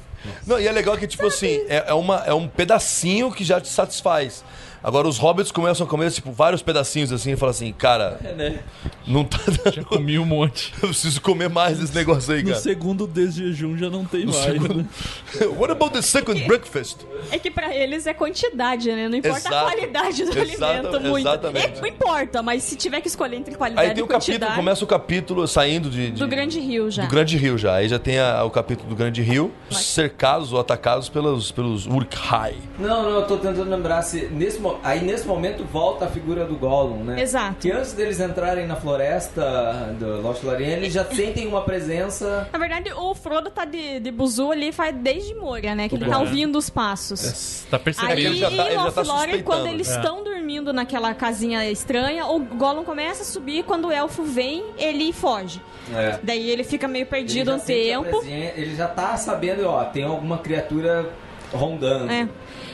Não, 0.46 0.58
e 0.58 0.66
é 0.66 0.72
legal 0.72 0.96
que, 0.96 1.06
tipo 1.06 1.26
assim, 1.26 1.64
é, 1.68 1.84
é, 1.88 1.94
uma, 1.94 2.24
é 2.26 2.34
um 2.34 2.48
pedacinho 2.48 3.30
que 3.30 3.44
já 3.44 3.60
te 3.60 3.68
satisfaz. 3.68 4.44
Agora 4.86 5.08
os 5.08 5.18
hobbits 5.18 5.50
começam 5.50 5.84
a 5.84 5.90
comer, 5.90 6.12
tipo, 6.12 6.30
vários 6.30 6.62
pedacinhos 6.62 7.10
assim 7.10 7.32
e 7.32 7.36
falam 7.36 7.50
assim, 7.50 7.72
cara, 7.72 8.20
né? 8.36 8.60
não 9.04 9.24
tá 9.24 9.38
Já 9.50 9.70
dando. 9.72 9.84
comi 9.86 10.16
um 10.16 10.24
monte. 10.24 10.72
Eu 10.80 10.90
preciso 10.90 11.20
comer 11.20 11.48
mais 11.50 11.80
desse 11.80 11.92
negócio 11.92 12.32
aí, 12.32 12.42
No 12.44 12.50
cara. 12.50 12.60
segundo 12.60 13.04
desjejum 13.04 13.76
já 13.76 13.90
não 13.90 14.04
tem 14.04 14.26
mais, 14.26 14.46
né? 14.46 14.86
What 15.58 15.72
about 15.72 15.90
the 15.92 16.02
second 16.02 16.40
breakfast? 16.46 16.98
É 17.32 17.38
que 17.38 17.50
pra 17.50 17.74
eles 17.74 18.06
é 18.06 18.14
quantidade, 18.14 18.88
né? 18.92 19.08
Não 19.08 19.16
importa 19.18 19.38
Exato. 19.38 19.54
a 19.56 19.62
qualidade 19.72 20.24
do 20.24 20.38
Exata- 20.38 20.66
alimento 20.78 21.00
muito. 21.00 21.28
exatamente. 21.28 21.66
É, 21.66 21.80
não 21.80 21.88
importa, 21.88 22.40
mas 22.42 22.62
se 22.62 22.76
tiver 22.76 23.00
que 23.00 23.08
escolher 23.08 23.36
entre 23.38 23.56
qualidade 23.56 23.88
Aí 23.88 23.92
tem 23.94 24.00
e 24.00 24.04
o 24.04 24.06
capítulo, 24.06 24.34
quantidade... 24.38 24.54
começa 24.54 24.84
o 24.84 24.86
capítulo 24.86 25.48
saindo 25.48 25.90
de. 25.90 26.12
de- 26.12 26.18
Do 26.20 26.28
Grande 26.28 26.60
Rio 26.60 26.88
já. 26.92 27.02
Do 27.02 27.08
Grande 27.10 27.36
Rio 27.36 27.58
já. 27.58 27.74
Aí 27.74 27.88
já 27.88 27.98
tem 27.98 28.20
a- 28.20 28.44
o 28.44 28.50
capítulo 28.50 28.88
do 28.88 28.94
Grande 28.94 29.20
Rio, 29.20 29.50
cercados 29.68 30.52
ou 30.52 30.60
atacados 30.60 31.08
pelos, 31.08 31.50
pelos 31.50 31.86
Urkhai. 31.86 32.54
Não, 32.78 33.02
não, 33.02 33.10
eu 33.10 33.26
tô 33.26 33.36
tentando 33.36 33.68
lembrar 33.68 34.02
se 34.02 34.26
nesse, 34.28 34.60
mo- 34.60 34.75
aí 34.82 35.02
nesse 35.04 35.26
momento 35.26 35.64
volta 35.64 36.04
a 36.06 36.08
figura 36.08 36.44
do 36.44 36.56
Gollum, 36.56 37.04
né? 37.04 37.20
Exato. 37.20 37.56
Que 37.60 37.70
antes 37.70 37.92
deles 37.92 38.20
entrarem 38.20 38.66
na 38.66 38.76
floresta 38.76 39.94
do 39.98 40.20
Lost 40.20 40.42
Lorien, 40.42 40.70
eles 40.72 40.92
já 40.92 41.04
sentem 41.10 41.46
uma 41.46 41.62
presença. 41.62 42.48
Na 42.52 42.58
verdade, 42.58 42.92
o 42.92 43.14
Frodo 43.14 43.50
tá 43.50 43.64
de, 43.64 44.00
de 44.00 44.10
buzu 44.10 44.50
ali 44.50 44.72
faz 44.72 44.94
desde 44.96 45.34
Moria, 45.34 45.74
né? 45.74 45.88
Que 45.88 45.94
ele 45.96 46.06
tá 46.06 46.16
É. 46.16 46.18
ouvindo 46.18 46.56
os 46.56 46.70
passos. 46.70 47.66
Tá 47.70 47.76
Aí, 47.76 47.82
percebendo? 47.82 48.18
ele 48.20 48.36
já 48.36 48.50
tá- 48.50 48.66
ele 48.66 48.74
já 48.74 48.90
tá 48.92 49.04
suspeitando. 49.04 49.42
quando 49.44 49.66
eles 49.68 49.90
É. 49.90 49.96
estão 49.96 50.24
dormindo 50.24 50.72
naquela 50.72 51.14
casinha 51.14 51.68
estranha, 51.70 52.26
o 52.26 52.38
Gollum 52.40 52.84
começa 52.84 53.22
a 53.22 53.24
subir, 53.24 53.64
quando 53.64 53.88
o 53.88 53.92
elfo 53.92 54.22
vem, 54.24 54.64
ele 54.78 55.12
foge. 55.12 55.60
É. 55.94 56.18
Daí 56.22 56.50
ele 56.50 56.64
fica 56.64 56.88
meio 56.88 57.06
perdido 57.06 57.50
Ele 57.52 57.60
um 57.60 57.60
tempo. 57.60 58.18
presen- 58.20 58.52
Ele 58.56 58.74
já 58.74 58.88
tá 58.88 59.16
sabendo, 59.16 59.66
ó, 59.68 59.84
tem 59.84 60.02
alguma 60.04 60.38
criatura 60.38 61.10
rondando. 61.52 62.10
É. 62.10 62.28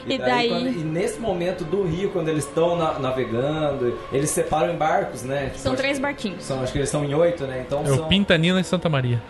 E, 0.05 0.13
E 0.15 0.17
daí, 0.17 0.19
daí- 0.19 0.49
quando- 0.49 0.67
e 0.67 0.83
nesse 0.83 1.19
momento 1.19 1.63
do 1.63 1.83
rio, 1.83 2.09
quando 2.11 2.27
eles 2.29 2.45
estão 2.45 2.75
na- 2.75 2.99
navegando, 2.99 3.97
eles 4.11 4.29
separam 4.29 4.73
em 4.73 4.77
barcos, 4.77 5.23
né? 5.23 5.45
Tipo, 5.47 5.59
São 5.59 5.75
três 5.75 5.97
barquinhos. 5.99 6.43
São, 6.43 6.61
acho 6.61 6.71
que 6.71 6.79
eles 6.79 6.89
são 6.89 7.03
em 7.05 7.13
oito, 7.13 7.45
né? 7.45 7.63
Então 7.65 7.79
É 7.85 7.91
o 7.91 7.95
são. 7.97 8.07
Pintanina 8.07 8.59
e 8.59 8.63
Santa 8.63 8.89
Maria. 8.89 9.21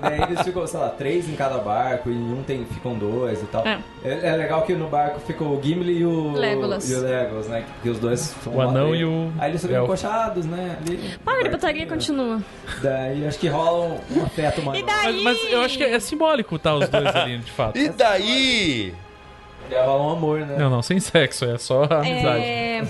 Daí 0.00 0.22
eles 0.22 0.42
ficam, 0.42 0.66
sei 0.66 0.80
lá, 0.80 0.88
três 0.88 1.28
em 1.28 1.36
cada 1.36 1.58
barco 1.58 2.10
e 2.10 2.14
em 2.14 2.32
um 2.32 2.42
tem, 2.42 2.64
ficam 2.64 2.94
dois 2.94 3.42
e 3.42 3.46
tal. 3.46 3.66
É. 3.66 3.78
É, 4.04 4.28
é 4.28 4.36
legal 4.36 4.62
que 4.62 4.74
no 4.74 4.88
barco 4.88 5.20
ficou 5.20 5.58
o 5.58 5.62
Gimli 5.62 5.98
e 5.98 6.04
o 6.04 6.32
Legolas. 6.32 6.90
E 6.90 6.94
o 6.94 7.00
Legolas, 7.00 7.48
né? 7.48 7.64
Porque 7.74 7.88
os 7.90 7.98
dois 7.98 8.20
são 8.20 8.54
O 8.54 8.60
anão 8.60 8.94
e 8.94 9.04
o 9.04 9.32
Aí 9.38 9.50
eles 9.50 9.62
ficam 9.62 9.84
encoxados, 9.84 10.46
né? 10.46 10.78
Ali, 10.80 11.18
Para 11.24 11.42
de 11.42 11.50
putaria, 11.50 11.86
continua. 11.86 12.40
Daí 12.82 13.26
acho 13.26 13.38
que 13.38 13.48
rola 13.48 13.86
um, 13.86 14.18
um 14.18 14.24
afeto 14.24 14.62
maior. 14.62 14.80
E 14.80 14.82
daí... 14.82 15.22
Mas, 15.22 15.38
mas 15.42 15.52
eu 15.52 15.60
acho 15.62 15.76
que 15.76 15.84
é 15.84 16.00
simbólico 16.00 16.58
tá 16.58 16.74
os 16.74 16.88
dois 16.88 17.06
ali, 17.14 17.38
de 17.38 17.50
fato. 17.50 17.78
E 17.78 17.88
daí? 17.88 18.94
Daí 19.68 19.84
rola 19.84 20.04
um 20.04 20.10
amor, 20.10 20.40
né? 20.40 20.56
Não, 20.58 20.70
não, 20.70 20.82
sem 20.82 20.98
sexo, 21.00 21.44
é 21.44 21.58
só 21.58 21.84
amizade. 21.84 22.42
É, 22.42 22.82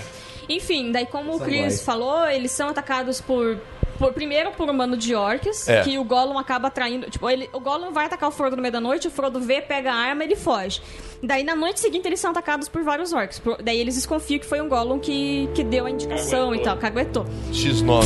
Enfim, 0.49 0.91
daí 0.91 1.05
como 1.05 1.35
o 1.35 1.39
Chris 1.39 1.81
falou, 1.83 2.27
eles 2.27 2.51
são 2.51 2.69
atacados 2.69 3.21
por, 3.21 3.57
por- 4.01 4.13
primeiro 4.13 4.51
por 4.51 4.69
um 4.69 4.75
bando 4.75 4.97
de 4.97 5.13
orcs, 5.15 5.67
É. 5.69 5.83
que 5.83 5.97
o 5.97 6.03
Gollum 6.03 6.37
acaba 6.37 6.67
atraindo, 6.69 7.09
tipo, 7.09 7.29
ele, 7.29 7.49
o 7.53 7.59
Gollum 7.59 7.91
vai 7.91 8.05
atacar 8.07 8.27
o 8.29 8.31
Frodo 8.31 8.55
no 8.55 8.61
meio 8.61 8.71
da 8.71 8.81
noite, 8.81 9.07
o 9.07 9.11
Frodo 9.11 9.39
vê, 9.39 9.61
pega 9.61 9.91
a 9.91 9.95
arma, 9.95 10.23
ele 10.23 10.35
foge. 10.35 10.81
Daí 11.23 11.43
na 11.43 11.55
noite 11.55 11.79
seguinte 11.79 12.07
eles 12.07 12.19
são 12.19 12.31
atacados 12.31 12.67
por 12.67 12.81
vários 12.83 13.13
orcs. 13.13 13.37
Por- 13.39 13.61
daí 13.61 13.79
eles 13.79 13.95
desconfiam 13.95 14.39
que 14.39 14.45
foi 14.45 14.59
um 14.59 14.67
Gollum 14.67 14.99
que, 14.99 15.47
que 15.53 15.63
deu 15.63 15.85
a 15.85 15.89
indicação 15.91 16.53
e 16.55 16.59
tal, 16.63 16.77
caguetou. 16.77 17.25
X9. 17.51 18.01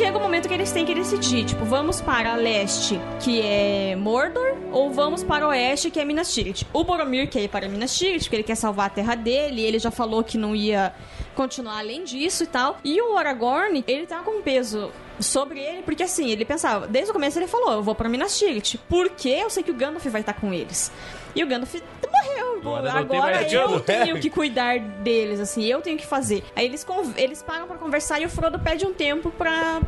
chega 0.00 0.16
o 0.16 0.20
momento 0.22 0.48
que 0.48 0.54
eles 0.54 0.72
têm 0.72 0.86
que 0.86 0.94
decidir, 0.94 1.44
tipo, 1.44 1.62
vamos 1.62 2.00
para 2.00 2.34
leste, 2.34 2.98
que 3.22 3.42
é 3.42 3.94
Mordor, 3.96 4.56
ou 4.72 4.90
vamos 4.90 5.22
para 5.22 5.46
oeste, 5.46 5.90
que 5.90 6.00
é 6.00 6.06
Minas 6.06 6.32
Tirith. 6.32 6.66
O 6.72 6.82
Boromir 6.82 7.28
quer 7.28 7.42
ir 7.42 7.48
para 7.48 7.68
Minas 7.68 7.94
Tirith, 7.98 8.22
porque 8.22 8.36
ele 8.36 8.42
quer 8.42 8.54
salvar 8.54 8.86
a 8.86 8.88
terra 8.88 9.14
dele, 9.14 9.60
ele 9.60 9.78
já 9.78 9.90
falou 9.90 10.24
que 10.24 10.38
não 10.38 10.56
ia 10.56 10.94
continuar 11.34 11.80
além 11.80 12.02
disso 12.02 12.44
e 12.44 12.46
tal. 12.46 12.78
E 12.82 12.98
o 13.02 13.14
Aragorn, 13.18 13.84
ele 13.86 14.06
tá 14.06 14.20
com 14.20 14.40
peso 14.40 14.90
sobre 15.20 15.60
ele, 15.60 15.82
porque 15.82 16.02
assim, 16.02 16.30
ele 16.30 16.46
pensava, 16.46 16.86
desde 16.86 17.10
o 17.10 17.12
começo 17.12 17.38
ele 17.38 17.46
falou, 17.46 17.72
eu 17.72 17.82
vou 17.82 17.94
pra 17.94 18.08
Minas 18.08 18.38
Tirith, 18.38 18.80
porque 18.88 19.28
eu 19.28 19.50
sei 19.50 19.62
que 19.62 19.70
o 19.70 19.74
Gandalf 19.74 20.06
vai 20.06 20.22
estar 20.22 20.32
com 20.32 20.54
eles. 20.54 20.90
E 21.34 21.42
o 21.42 21.46
Gandalf 21.46 21.74
morreu. 21.74 22.58
Agora 22.58 22.92
Agora 22.92 23.42
eu 23.42 23.66
Gandalf. 23.68 23.84
tenho 23.86 24.20
que 24.20 24.28
cuidar 24.30 24.78
deles, 24.78 25.40
assim, 25.40 25.64
eu 25.64 25.80
tenho 25.80 25.96
que 25.98 26.06
fazer. 26.06 26.44
Aí 26.54 26.66
eles, 26.66 26.86
eles 27.16 27.42
param 27.42 27.66
pra 27.66 27.76
conversar 27.76 28.20
e 28.20 28.26
o 28.26 28.28
Frodo 28.28 28.58
pede 28.58 28.84
um 28.86 28.92
tempo 28.92 29.30
pra, 29.30 29.80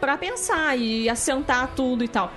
pra 0.00 0.16
pensar 0.18 0.76
e 0.78 1.08
assentar 1.08 1.70
tudo 1.74 2.04
e 2.04 2.08
tal. 2.08 2.30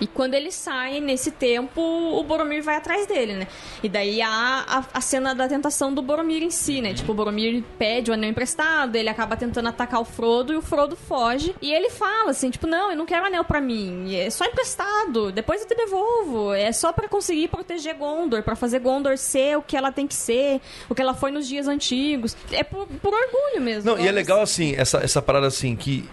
E 0.00 0.06
quando 0.06 0.34
eles 0.34 0.54
saem, 0.54 1.00
nesse 1.00 1.30
tempo, 1.30 1.80
o 1.80 2.22
Boromir 2.22 2.62
vai 2.62 2.76
atrás 2.76 3.06
dele, 3.06 3.34
né? 3.34 3.48
E 3.82 3.88
daí 3.88 4.20
há 4.22 4.64
a, 4.66 4.84
a 4.94 5.00
cena 5.00 5.34
da 5.34 5.48
tentação 5.48 5.92
do 5.92 6.02
Boromir 6.02 6.42
em 6.42 6.50
si, 6.50 6.80
né? 6.80 6.94
Tipo, 6.94 7.12
o 7.12 7.14
Boromir 7.14 7.62
pede 7.78 8.10
o 8.10 8.14
anel 8.14 8.30
emprestado, 8.30 8.96
ele 8.96 9.08
acaba 9.08 9.36
tentando 9.36 9.68
atacar 9.68 10.00
o 10.00 10.04
Frodo 10.04 10.52
e 10.52 10.56
o 10.56 10.62
Frodo 10.62 10.96
foge. 10.96 11.54
E 11.60 11.72
ele 11.72 11.90
fala 11.90 12.30
assim, 12.30 12.50
tipo, 12.50 12.66
não, 12.66 12.90
eu 12.90 12.96
não 12.96 13.06
quero 13.06 13.26
anel 13.26 13.44
pra 13.44 13.60
mim, 13.60 14.14
é 14.14 14.30
só 14.30 14.44
emprestado, 14.44 15.32
depois 15.32 15.62
eu 15.62 15.68
te 15.68 15.74
devolvo. 15.74 16.52
É 16.52 16.72
só 16.72 16.92
pra 16.92 17.08
conseguir 17.08 17.48
proteger 17.48 17.94
Gondor, 17.94 18.42
pra 18.42 18.54
fazer 18.56 18.78
Gondor 18.80 19.16
ser 19.18 19.56
o 19.56 19.62
que 19.62 19.76
ela 19.76 19.90
tem 19.90 20.06
que 20.06 20.14
ser, 20.14 20.60
o 20.88 20.94
que 20.94 21.02
ela 21.02 21.14
foi 21.14 21.30
nos 21.30 21.46
dias 21.46 21.66
antigos. 21.66 22.36
É 22.52 22.62
por, 22.62 22.86
por 22.86 23.12
orgulho 23.12 23.60
mesmo. 23.60 23.90
Não, 23.90 23.98
e 23.98 24.06
é 24.06 24.12
legal 24.12 24.40
assim, 24.40 24.74
essa, 24.76 24.98
essa 24.98 25.20
parada 25.20 25.46
assim, 25.46 25.74
que. 25.76 26.08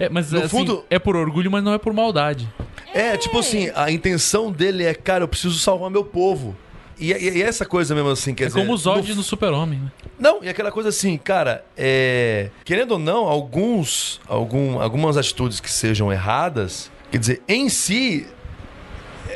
É, 0.00 0.08
mas 0.08 0.32
No 0.32 0.38
assim, 0.40 0.48
fundo- 0.48 0.84
é 0.90 0.98
por 0.98 1.14
orgulho, 1.14 1.50
mas 1.50 1.62
não 1.62 1.72
é 1.74 1.78
por 1.78 1.92
maldade. 1.92 2.48
É, 2.92 3.16
tipo 3.16 3.38
assim, 3.38 3.70
a 3.74 3.90
intenção 3.90 4.50
dele 4.50 4.84
é, 4.84 4.94
cara, 4.94 5.22
eu 5.24 5.28
preciso 5.28 5.58
salvar 5.58 5.90
meu 5.90 6.02
povo. 6.04 6.56
E, 6.98 7.12
e- 7.12 7.38
e 7.38 7.42
essa 7.42 7.64
coisa 7.64 7.94
mesmo 7.94 8.10
assim, 8.10 8.34
quer 8.34 8.44
É 8.44 8.46
dizer. 8.48 8.58
como 8.60 8.72
o 8.72 8.76
Zod 8.76 9.08
no 9.10 9.16
no 9.16 9.22
Super-Homem, 9.22 9.78
né? 9.78 9.92
Não, 10.18 10.42
e 10.42 10.48
aquela 10.48 10.72
coisa 10.72 10.88
assim, 10.90 11.16
cara, 11.16 11.64
é... 11.76 12.50
querendo 12.64 12.92
ou 12.92 12.98
não, 12.98 13.24
alguns, 13.26 14.20
algum, 14.28 14.80
algumas 14.80 15.16
atitudes 15.16 15.60
que 15.60 15.70
sejam 15.70 16.10
erradas, 16.12 16.90
quer 17.10 17.18
dizer, 17.18 17.42
em 17.48 17.68
si, 17.68 18.26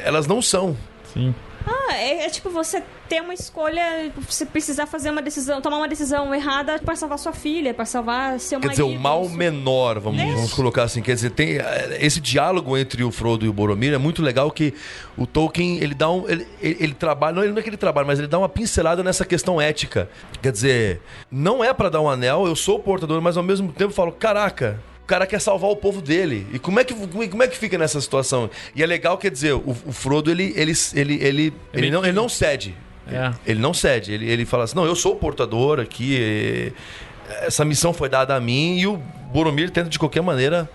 elas 0.02 0.26
não 0.26 0.42
são. 0.42 0.76
Sim. 1.12 1.34
Ah, 1.66 1.94
é, 1.96 2.26
é 2.26 2.28
tipo 2.30 2.50
você 2.50 2.82
ter 3.08 3.22
uma 3.22 3.32
escolha, 3.32 4.12
você 4.28 4.44
precisar 4.44 4.86
fazer 4.86 5.10
uma 5.10 5.22
decisão, 5.22 5.60
tomar 5.62 5.78
uma 5.78 5.88
decisão 5.88 6.34
errada 6.34 6.78
pra 6.78 6.94
salvar 6.94 7.18
sua 7.18 7.32
filha, 7.32 7.72
pra 7.72 7.84
salvar 7.86 8.38
seu 8.38 8.60
Quer 8.60 8.66
marido. 8.68 8.84
dizer, 8.86 8.96
o 8.96 9.00
mal 9.00 9.24
isso- 9.24 9.34
menor, 9.34 9.98
vamos, 9.98 10.18
Né? 10.18 10.32
vamos 10.34 10.52
colocar 10.52 10.82
assim. 10.82 11.00
Quer 11.00 11.14
dizer, 11.14 11.30
tem 11.30 11.56
eh, 11.58 11.98
esse 12.00 12.20
diálogo 12.20 12.76
entre 12.76 13.02
o 13.02 13.10
Frodo 13.10 13.46
e 13.46 13.48
o 13.48 13.52
Boromir 13.52 13.92
é 13.94 13.98
muito 13.98 14.20
legal 14.22 14.50
que 14.50 14.74
o 15.16 15.26
Tolkien, 15.26 15.78
ele 15.78 15.94
dá 15.94 16.10
um 16.10 16.28
ele, 16.28 16.46
ele, 16.60 16.76
ele 16.80 16.94
trabalha, 16.94 17.36
não, 17.36 17.42
ele 17.42 17.52
não 17.52 17.58
é 17.58 17.62
que 17.62 17.70
ele 17.70 17.76
trabalha, 17.76 18.06
mas 18.06 18.18
ele 18.18 18.28
dá 18.28 18.38
uma 18.38 18.48
pincelada 18.48 19.02
nessa 19.02 19.24
questão 19.24 19.60
ética. 19.60 20.08
Quer 20.42 20.52
dizer, 20.52 21.00
não 21.30 21.64
é 21.64 21.72
pra 21.72 21.88
dar 21.88 22.00
um 22.02 22.08
anel, 22.10 22.46
eu 22.46 22.54
sou 22.56 22.76
o 22.76 22.80
portador, 22.80 23.20
mas 23.22 23.36
ao 23.36 23.42
mesmo 23.42 23.72
tempo 23.72 23.92
falo, 23.92 24.12
caraca, 24.12 24.80
o 25.04 25.06
cara 25.06 25.26
quer 25.26 25.38
salvar 25.40 25.70
o 25.70 25.76
povo 25.76 26.00
dele. 26.00 26.46
E 26.52 26.58
como 26.58 26.80
é 26.80 26.84
que, 26.84 26.94
como 26.94 27.42
é 27.42 27.46
que 27.46 27.56
fica 27.58 27.76
nessa 27.76 28.00
situação? 28.00 28.48
E 28.74 28.82
é 28.82 28.86
legal, 28.86 29.18
quer 29.18 29.30
dizer, 29.30 29.52
o, 29.52 29.76
o 29.86 29.92
Frodo, 29.92 30.30
ele, 30.30 30.52
ele, 30.56 30.72
ele, 30.94 31.14
ele, 31.22 31.54
ele, 31.74 31.90
não, 31.90 32.02
ele 32.02 32.12
não 32.12 32.26
cede. 32.28 32.74
É. 33.06 33.32
Ele 33.46 33.60
não 33.60 33.74
cede. 33.74 34.12
Ele, 34.14 34.26
ele 34.30 34.46
fala 34.46 34.64
assim: 34.64 34.74
não, 34.76 34.86
eu 34.86 34.96
sou 34.96 35.12
o 35.12 35.16
portador 35.16 35.78
aqui. 35.78 36.72
Essa 37.42 37.64
missão 37.64 37.92
foi 37.92 38.08
dada 38.08 38.34
a 38.34 38.40
mim. 38.40 38.78
E 38.78 38.86
o 38.86 38.96
Boromir 39.30 39.70
tenta 39.70 39.90
de 39.90 39.98
qualquer 39.98 40.22
maneira 40.22 40.68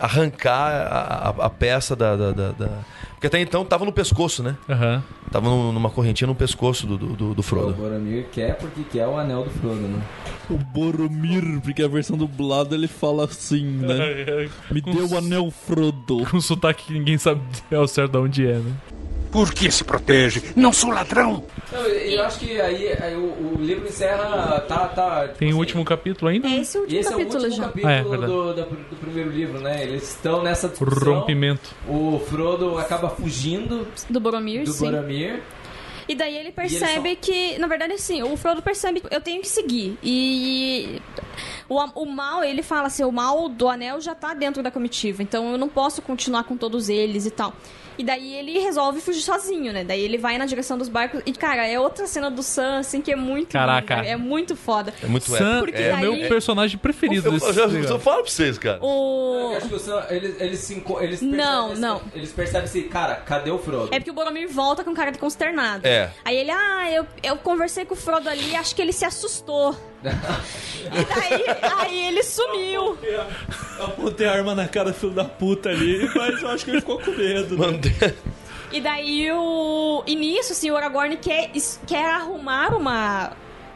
arrancar 0.00 0.70
a, 0.90 1.28
a- 1.42 1.46
a 1.46 1.50
peça 1.50 1.94
da, 1.94 2.16
da- 2.16 2.32
da- 2.32 2.52
da- 2.52 2.78
Porque 3.24 3.36
até 3.36 3.40
então 3.40 3.64
tava 3.64 3.86
no 3.86 3.92
pescoço, 3.92 4.42
né? 4.42 4.54
Aham. 4.68 5.02
Tava 5.32 5.48
no- 5.48 5.72
numa 5.72 5.88
correntinha 5.88 6.28
no 6.28 6.34
pescoço 6.34 6.86
do, 6.86 6.98
do, 6.98 7.06
do- 7.16 7.34
do 7.34 7.40
O 7.40 7.42
Frodo. 7.42 7.72
Boromir 7.72 8.26
quer 8.30 8.54
porque 8.58 8.82
quer 8.84 9.06
o 9.06 9.16
anel 9.16 9.44
do 9.44 9.50
Frodo, 9.50 9.80
né? 9.80 9.98
O 10.50 10.58
Boromir, 10.58 11.58
porque 11.62 11.82
a 11.82 11.88
versão 11.88 12.18
dublada 12.18 12.74
ele 12.74 12.86
fala 12.86 13.24
assim, 13.24 13.64
né? 13.64 14.46
Me 14.70 14.82
deu 14.82 15.08
o 15.08 15.16
anel 15.16 15.50
Frodo. 15.50 16.26
Com 16.30 16.38
sotaque 16.38 16.84
que 16.88 16.92
ninguém 16.92 17.16
sabe 17.16 17.40
ao 17.74 17.88
certo 17.88 18.12
de 18.12 18.18
onde 18.18 18.46
é, 18.46 18.58
né? 18.58 18.72
Por 19.34 19.52
que 19.52 19.68
se 19.68 19.82
protege? 19.82 20.40
Não 20.54 20.72
sou 20.72 20.90
ladrão. 20.90 21.44
Eu, 21.72 21.80
eu 21.80 22.22
acho 22.24 22.38
que 22.38 22.60
aí, 22.60 22.92
aí 23.02 23.16
o, 23.16 23.56
o 23.56 23.56
livro 23.60 23.88
encerra. 23.88 24.60
Tá, 24.60 24.86
tá, 24.86 25.22
tipo 25.26 25.38
Tem 25.40 25.48
o 25.48 25.50
assim, 25.50 25.58
último 25.58 25.84
capítulo 25.84 26.30
ainda? 26.30 26.46
É 26.46 26.60
esse 26.60 26.78
o 26.78 26.82
último 26.82 27.00
Esse 27.00 27.08
é 27.12 27.16
o 27.16 27.18
capítulo 27.18 27.42
último 27.42 27.56
já. 27.56 27.64
capítulo 27.68 27.88
Ah, 27.92 27.96
é, 27.96 28.02
verdade. 28.04 28.32
do, 28.32 28.54
do, 28.54 28.62
do 28.90 28.96
primeiro 29.00 29.30
livro, 29.30 29.58
né? 29.60 29.82
Eles 29.82 30.04
estão 30.10 30.40
nessa 30.40 30.68
O 30.68 30.70
discussão. 30.70 31.14
rompimento. 31.14 31.68
O 31.88 32.20
Frodo 32.30 32.78
acaba 32.78 33.10
fugindo 33.10 33.88
Do 34.08 34.20
Boromir, 34.20 34.62
do 34.64 34.72
sim. 34.72 34.84
Boromir. 34.88 35.42
E 36.06 36.14
daí 36.14 36.36
ele 36.36 36.52
percebe 36.52 37.08
são- 37.14 37.16
que, 37.20 37.58
na 37.58 37.66
verdade, 37.66 37.94
assim, 37.94 38.22
o 38.22 38.36
Frodo 38.36 38.62
percebe 38.62 39.00
que 39.00 39.12
eu 39.12 39.20
tenho 39.20 39.40
que 39.42 39.48
seguir. 39.48 39.98
E 40.02 41.00
o, 41.68 41.78
o 42.02 42.06
mal, 42.06 42.42
ele 42.44 42.62
fala 42.62 42.86
assim, 42.88 43.04
o 43.04 43.12
mal 43.12 43.48
do 43.48 43.68
anel 43.68 44.00
já 44.00 44.14
tá 44.14 44.34
dentro 44.34 44.62
da 44.62 44.70
comitiva, 44.70 45.22
então 45.22 45.52
eu 45.52 45.58
não 45.58 45.68
posso 45.68 46.02
continuar 46.02 46.44
com 46.44 46.56
todos 46.56 46.88
eles 46.88 47.26
e 47.26 47.30
tal. 47.30 47.52
E 47.96 48.02
daí 48.02 48.34
ele 48.34 48.58
resolve 48.58 49.00
fugir 49.00 49.20
sozinho, 49.22 49.72
né? 49.72 49.84
Daí 49.84 50.00
ele 50.00 50.18
vai 50.18 50.36
na 50.36 50.46
direção 50.46 50.76
dos 50.76 50.88
barcos. 50.88 51.22
E, 51.24 51.32
cara, 51.32 51.64
é 51.64 51.78
outra 51.78 52.08
cena 52.08 52.28
do 52.28 52.42
Sam, 52.42 52.78
assim, 52.80 53.00
que 53.00 53.12
é 53.12 53.14
muito 53.14 53.52
Caraca. 53.52 53.94
linda, 53.98 54.08
É 54.08 54.16
muito 54.16 54.56
foda. 54.56 54.92
É 55.00 55.06
muito 55.06 55.30
Sam 55.30 55.60
Porque 55.60 55.80
é 55.80 55.94
o 55.94 55.98
meu 56.00 56.10
daí- 56.16 56.28
personagem 56.28 56.76
preferido 56.76 57.28
Eu, 57.28 57.32
desse 57.34 57.46
eu, 57.46 57.68
negócio. 57.68 57.94
eu 57.94 58.00
falo 58.00 58.22
pra 58.22 58.30
vocês, 58.32 58.58
cara. 58.58 58.80
O... 58.84 59.50
Eu 59.52 59.56
acho 59.58 59.68
que 59.68 59.74
o 59.76 59.78
Sam, 59.78 60.04
eles, 60.10 60.40
eles 60.40 60.58
se 60.58 60.74
enco- 60.74 61.00
eles 61.00 61.22
Não, 61.22 61.68
percebem 61.68 61.80
não. 61.80 61.96
assim, 61.98 62.06
Eles 62.16 62.32
percebem 62.32 62.64
assim, 62.64 62.82
cara, 62.88 63.14
cadê 63.14 63.52
o 63.52 63.58
Frodo? 63.60 63.90
É 63.94 64.00
porque 64.00 64.10
o 64.10 64.14
Boromir 64.14 64.48
volta 64.48 64.82
com 64.82 64.92
cara 64.92 65.12
de 65.12 65.18
consternado. 65.20 65.86
É. 65.86 66.10
Aí 66.24 66.36
ele, 66.36 66.50
ah, 66.50 66.90
eu, 66.90 67.06
eu 67.22 67.36
conversei 67.36 67.84
com 67.84 67.94
o 67.94 67.96
Frodo 67.96 68.28
ali, 68.28 68.56
acho 68.56 68.74
que 68.74 68.82
ele 68.82 68.92
se 68.92 69.04
assustou. 69.04 69.76
E 70.10 71.04
daí, 71.04 71.44
aí 71.78 72.06
ele 72.08 72.22
sumiu. 72.22 72.98
Apontei 73.80 74.26
a 74.26 74.32
arma 74.32 74.54
na 74.54 74.68
cara 74.68 74.90
do 74.92 74.96
filho 74.96 75.12
da 75.12 75.24
puta 75.24 75.68
ali, 75.70 76.10
mas 76.14 76.42
eu 76.42 76.48
acho 76.50 76.64
que 76.64 76.70
ele 76.72 76.80
ficou 76.80 77.00
com 77.00 77.10
medo. 77.12 77.56
Né? 77.58 77.66
Mandei- 77.66 78.14
E 78.72 78.80
daí 78.80 79.30
o. 79.30 80.02
E 80.04 80.16
nisso, 80.16 80.50
assim, 80.52 80.68
o 80.70 80.76
Aragorn 80.76 81.16
quer, 81.18 81.48
es- 81.54 81.78
quer 81.86 82.06
arrumar 82.06 82.74
uma. 82.74 83.30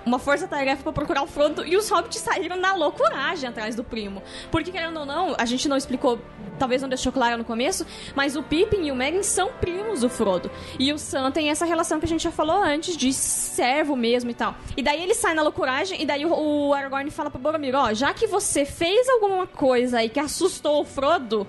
Uma 0.08 0.18
força-tarefa 0.18 0.82
pra 0.82 0.90
procurar 0.90 1.22
o 1.22 1.26
Frodo 1.26 1.66
e 1.66 1.76
os 1.76 1.90
hobbits 1.90 2.22
saíram 2.22 2.56
na 2.56 2.72
loucuragem 2.72 3.46
atrás 3.46 3.74
do 3.74 3.84
primo. 3.84 4.22
Porque, 4.50 4.72
querendo 4.72 5.00
ou 5.00 5.04
não, 5.04 5.34
a 5.36 5.44
gente 5.44 5.68
não 5.68 5.76
explicou, 5.76 6.18
talvez 6.58 6.80
não 6.80 6.88
deixou 6.88 7.12
claro 7.12 7.36
no 7.36 7.44
começo, 7.44 7.86
mas 8.14 8.34
o 8.34 8.42
Pippin 8.42 8.86
e 8.86 8.90
o 8.90 8.96
Merlin 8.96 9.22
são 9.22 9.50
primos 9.60 10.00
do 10.00 10.08
Frodo. 10.08 10.50
E 10.78 10.90
o 10.94 10.98
Sam 10.98 11.30
tem 11.30 11.50
essa 11.50 11.66
relação 11.66 11.98
que 11.98 12.06
a 12.06 12.08
gente 12.08 12.22
já 12.22 12.30
falou 12.30 12.56
antes, 12.56 12.96
de 12.96 13.12
servo 13.12 13.94
mesmo 13.94 14.30
e 14.30 14.34
tal. 14.34 14.56
E 14.78 14.82
daí 14.82 15.02
ele 15.02 15.12
sai 15.12 15.34
na 15.34 15.42
loucuragem, 15.42 16.00
e 16.00 16.06
daí 16.06 16.24
o, 16.24 16.72
Aragorn 16.72 17.10
fala 17.10 17.30
pro 17.30 17.38
Boromir: 17.38 17.74
Ó, 17.74 17.92
já 17.92 18.14
que 18.14 18.26
você 18.26 18.64
fez 18.64 19.06
alguma 19.10 19.46
coisa 19.46 19.98
aí 19.98 20.08
que 20.08 20.18
assustou 20.18 20.80
o 20.80 20.84
Frodo, 20.86 21.46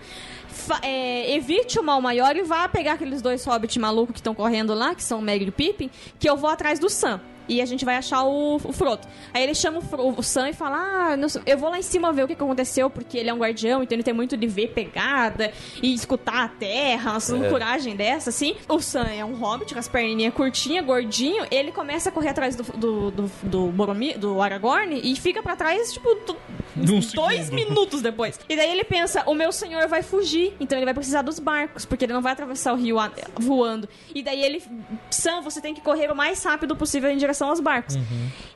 é, 0.81 1.33
evite 1.33 1.79
o 1.79 1.83
mal 1.83 2.01
maior 2.01 2.35
e 2.35 2.43
vá 2.43 2.67
pegar 2.67 2.93
aqueles 2.93 3.21
dois 3.21 3.45
hobbits 3.45 3.77
malucos 3.77 4.11
que 4.11 4.19
estão 4.19 4.35
correndo 4.35 4.73
lá, 4.73 4.93
que 4.93 5.01
são 5.01 5.19
o 5.19 5.21
Merry 5.21 5.45
e 5.45 5.49
o 5.49 5.53
Pippin, 5.53 5.89
que 6.19 6.29
eu 6.29 6.35
vou 6.35 6.49
atrás 6.49 6.77
do 6.77 6.89
Sam. 6.89 7.21
E 7.49 7.61
a 7.61 7.65
gente 7.65 7.83
vai 7.83 7.95
achar 7.97 8.23
o, 8.23 8.55
o 8.57 8.71
Frodo. 8.71 9.07
Aí 9.33 9.43
ele 9.43 9.53
chama 9.55 9.79
o, 9.79 9.81
Fro- 9.81 10.13
o 10.17 10.23
Sam 10.23 10.49
e 10.49 10.53
fala: 10.53 10.77
Ah, 10.77 11.17
não 11.17 11.27
sei- 11.27 11.41
eu 11.45 11.57
vou 11.57 11.69
lá 11.69 11.77
em 11.79 11.81
cima 11.81 12.13
ver 12.13 12.23
o 12.23 12.27
que 12.27 12.33
aconteceu, 12.33 12.89
porque 12.89 13.17
ele 13.17 13.29
é 13.29 13.33
um 13.33 13.39
guardião, 13.39 13.81
então 13.83 13.95
ele 13.95 14.03
tem 14.03 14.13
muito 14.13 14.37
de 14.37 14.47
ver 14.47 14.67
pegada 14.69 15.51
e 15.81 15.93
escutar 15.93 16.43
a 16.45 16.47
terra, 16.47 17.17
uma 17.17 17.37
loucuragem 17.39 17.95
dessa, 17.95 18.29
assim. 18.29 18.55
O 18.67 18.79
Sam 18.79 19.07
é 19.07 19.25
um 19.25 19.33
hobbit 19.35 19.73
com 19.73 19.79
as 19.79 19.87
perninhas 19.87 20.33
curtinhas, 20.33 20.85
gordinho. 20.85 21.45
Ele 21.49 21.71
começa 21.71 22.09
a 22.09 22.11
correr 22.11 22.29
atrás 22.29 22.55
do, 22.55 22.63
do, 22.63 23.11
do, 23.11 23.31
do 23.43 23.67
Boromir, 23.67 24.17
do 24.19 24.41
Aragorn, 24.41 24.99
e 25.03 25.15
fica 25.15 25.41
pra 25.41 25.55
trás, 25.55 25.91
tipo, 25.91 26.13
do- 26.25 26.37
Num 26.75 26.99
dois 27.15 27.45
segundo. 27.45 27.53
minutos 27.55 28.01
depois. 28.01 28.39
E 28.47 28.55
daí 28.55 28.69
ele 28.71 28.83
pensa, 28.83 29.23
o 29.25 29.33
meu 29.33 29.51
senhor 29.51 29.87
vai 29.87 30.03
fugir, 30.03 30.55
então 30.59 30.77
ele 30.77 30.85
vai 30.85 30.93
precisar 30.93 31.23
dos 31.23 31.39
barcos, 31.39 31.83
porque 31.83 32.05
ele 32.05 32.13
não 32.13 32.21
vai 32.21 32.33
atravessar 32.33 32.73
o 32.73 32.75
rio 32.75 32.97
voando. 33.37 33.89
E 34.13 34.21
daí 34.21 34.41
ele, 34.41 34.61
Sam, 35.09 35.41
você 35.41 35.59
tem 35.61 35.73
que 35.73 35.81
correr 35.81 36.11
o 36.11 36.15
mais 36.15 36.43
rápido 36.43 36.75
possível 36.75 37.09
em 37.09 37.17
direção 37.17 37.38
aos 37.47 37.59
barcos. 37.59 37.97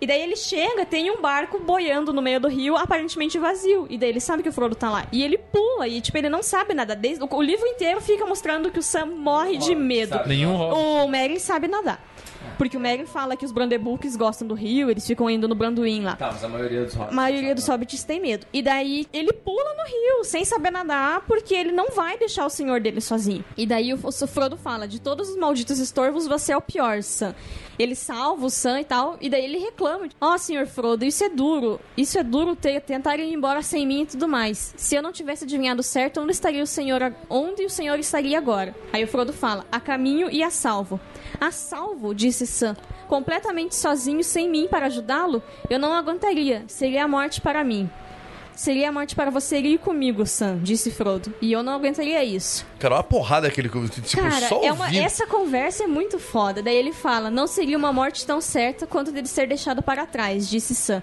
E 0.02 0.06
daí 0.06 0.22
ele 0.22 0.36
chega, 0.36 0.86
tem 0.86 1.10
um 1.10 1.22
barco 1.22 1.60
boiando 1.60 2.12
no 2.12 2.22
meio 2.22 2.40
do 2.40 2.48
rio, 2.48 2.76
aparentemente 2.76 3.40
vazio. 3.40 3.88
E 3.90 3.98
daí 3.98 4.10
ele 4.10 4.20
sabe 4.20 4.44
que 4.44 4.50
o 4.50 4.52
Frodo 4.52 4.76
tá 4.76 4.90
lá. 4.92 5.08
E 5.12 5.24
ele 5.24 5.38
pula, 5.38 5.88
e 5.88 6.02
tipo, 6.02 6.18
ele 6.18 6.30
não 6.30 6.44
sabe 6.44 6.74
nada. 6.74 6.96
Desde, 6.96 7.24
o, 7.24 7.28
o 7.32 7.42
livro 7.42 7.66
inteiro 7.66 8.02
fica 8.02 8.26
mostrando 8.26 8.70
que 8.70 8.80
o 8.80 8.84
Sam 8.84 9.06
morre 9.06 9.58
de 9.58 9.74
medo. 9.74 10.10
sabe. 10.10 10.30
Nenhum. 10.30 10.56
O 10.56 11.08
Merry 11.08 11.40
sabe 11.40 11.68
nadar. 11.68 12.02
Porque 12.58 12.78
o 12.78 12.80
Merry 12.80 13.06
fala 13.06 13.36
que 13.36 13.46
os 13.46 13.52
Brandeburgs 13.52 14.16
gostam 14.16 14.48
do 14.48 14.54
rio, 14.54 14.90
eles 14.90 15.06
ficam 15.08 15.30
indo 15.30 15.48
no 15.48 15.56
Branduin 15.56 16.04
lá. 16.04 16.16
Tá, 16.16 16.32
mas 16.32 16.44
a 16.44 16.48
maioria 16.48 16.86
dos 16.86 16.96
A 17.00 17.12
maioria 17.12 17.56
dos 17.56 17.68
hobbits 17.68 18.04
tem 18.04 18.20
medo. 18.20 18.46
E 18.54 18.62
daí 18.62 19.08
ele 19.12 19.34
pula 19.34 19.74
no 19.74 19.84
rio, 19.84 20.24
sem 20.24 20.46
saber 20.46 20.72
nadar, 20.72 21.22
porque 21.22 21.54
ele 21.54 21.72
não 21.72 21.90
vai 21.90 22.18
deixar 22.18 22.46
o 22.46 22.50
senhor 22.50 22.80
dele 22.80 23.02
sozinho. 23.02 23.44
E 23.58 23.66
daí 23.66 23.94
o, 23.94 24.00
o 24.04 24.28
Frodo 24.28 24.56
fala: 24.56 24.88
de 24.88 25.02
todos 25.02 25.30
os 25.30 25.38
malditos 25.38 25.80
estorvos, 25.80 26.28
você 26.28 26.52
é 26.52 26.58
o 26.58 26.62
pior, 26.62 27.02
Sam. 27.02 27.34
Ele 27.78 27.96
salva 27.96 28.46
o 28.46 28.50
Sam 28.50 28.82
e 28.82 28.84
tal, 28.84 29.18
e 29.20 29.30
daí 29.30 29.44
ele 29.46 29.58
reclama: 29.58 30.08
Ó, 30.22 30.38
senhor 30.38 30.68
Frodo, 30.68 31.06
isso 31.06 31.24
é 31.24 31.30
duro. 31.30 31.80
Isso 31.98 32.18
é 32.20 32.24
duro 32.24 32.56
ter, 32.56 32.82
tentar 32.82 33.18
ir 33.18 33.34
embora 33.34 33.62
sem 33.62 33.86
mim 33.86 34.04
e 34.04 34.06
tudo 34.06 34.28
mais. 34.28 34.74
Se 34.78 34.96
eu 34.96 35.02
não 35.02 35.12
tivesse 35.12 35.44
adivinhado 35.44 35.82
certo, 35.82 36.22
onde 36.22 36.32
estaria 36.32 36.64
o 36.64 36.68
senhor? 36.68 37.14
Onde 37.30 37.66
o 37.66 37.70
senhor 37.70 37.98
estaria 38.00 38.38
agora? 38.38 38.76
Aí 38.92 39.04
o 39.04 39.08
Frodo 39.08 39.34
fala: 39.34 39.66
a 39.72 39.80
caminho 39.80 40.30
e 40.30 40.44
a 40.44 40.50
salvo. 40.50 41.00
A 41.40 41.52
salvo, 41.52 42.14
disse 42.14 42.46
Sam. 42.46 42.76
Completamente 43.08 43.76
sozinho, 43.76 44.24
sem 44.24 44.50
mim 44.50 44.68
para 44.68 44.88
ajudá-lo, 44.88 45.44
eu 45.70 45.78
não 45.78 45.94
aguentaria. 45.94 46.64
Seria 46.68 47.04
a 47.04 47.08
morte 47.08 47.42
para 47.42 47.64
mim. 47.64 47.90
Seria 48.56 48.90
a 48.90 48.92
morte 48.92 49.16
para 49.16 49.32
você 49.32 49.58
ir 49.60 49.80
comigo, 49.80 50.26
Sam, 50.26 50.60
disse 50.62 50.92
Frodo. 50.92 51.34
E 51.42 51.52
eu 51.52 51.64
não 51.64 51.74
aguentaria 51.74 52.24
isso. 52.24 52.66
Cara, 52.80 52.94
olha 52.96 53.02
a 53.02 53.04
porrada 53.04 53.50
que 53.50 53.60
ele. 53.60 53.70
Tipo, 53.70 54.22
Cara, 54.22 54.48
só 54.48 54.62
é 54.64 54.72
uma- 54.72 54.96
essa 54.96 55.26
conversa 55.26 55.86
é 55.86 55.88
muito 55.88 56.20
foda. 56.20 56.62
Daí 56.62 56.76
ele 56.76 56.94
fala: 56.94 57.32
Não 57.32 57.48
seria 57.48 57.78
uma 57.78 57.92
morte 57.92 58.26
tão 58.26 58.40
certa 58.40 58.86
quanto 58.86 59.12
dele 59.12 59.28
ser 59.28 59.48
deixado 59.48 59.82
para 59.82 60.06
trás, 60.06 60.48
disse 60.50 60.76
Sam. 60.76 61.02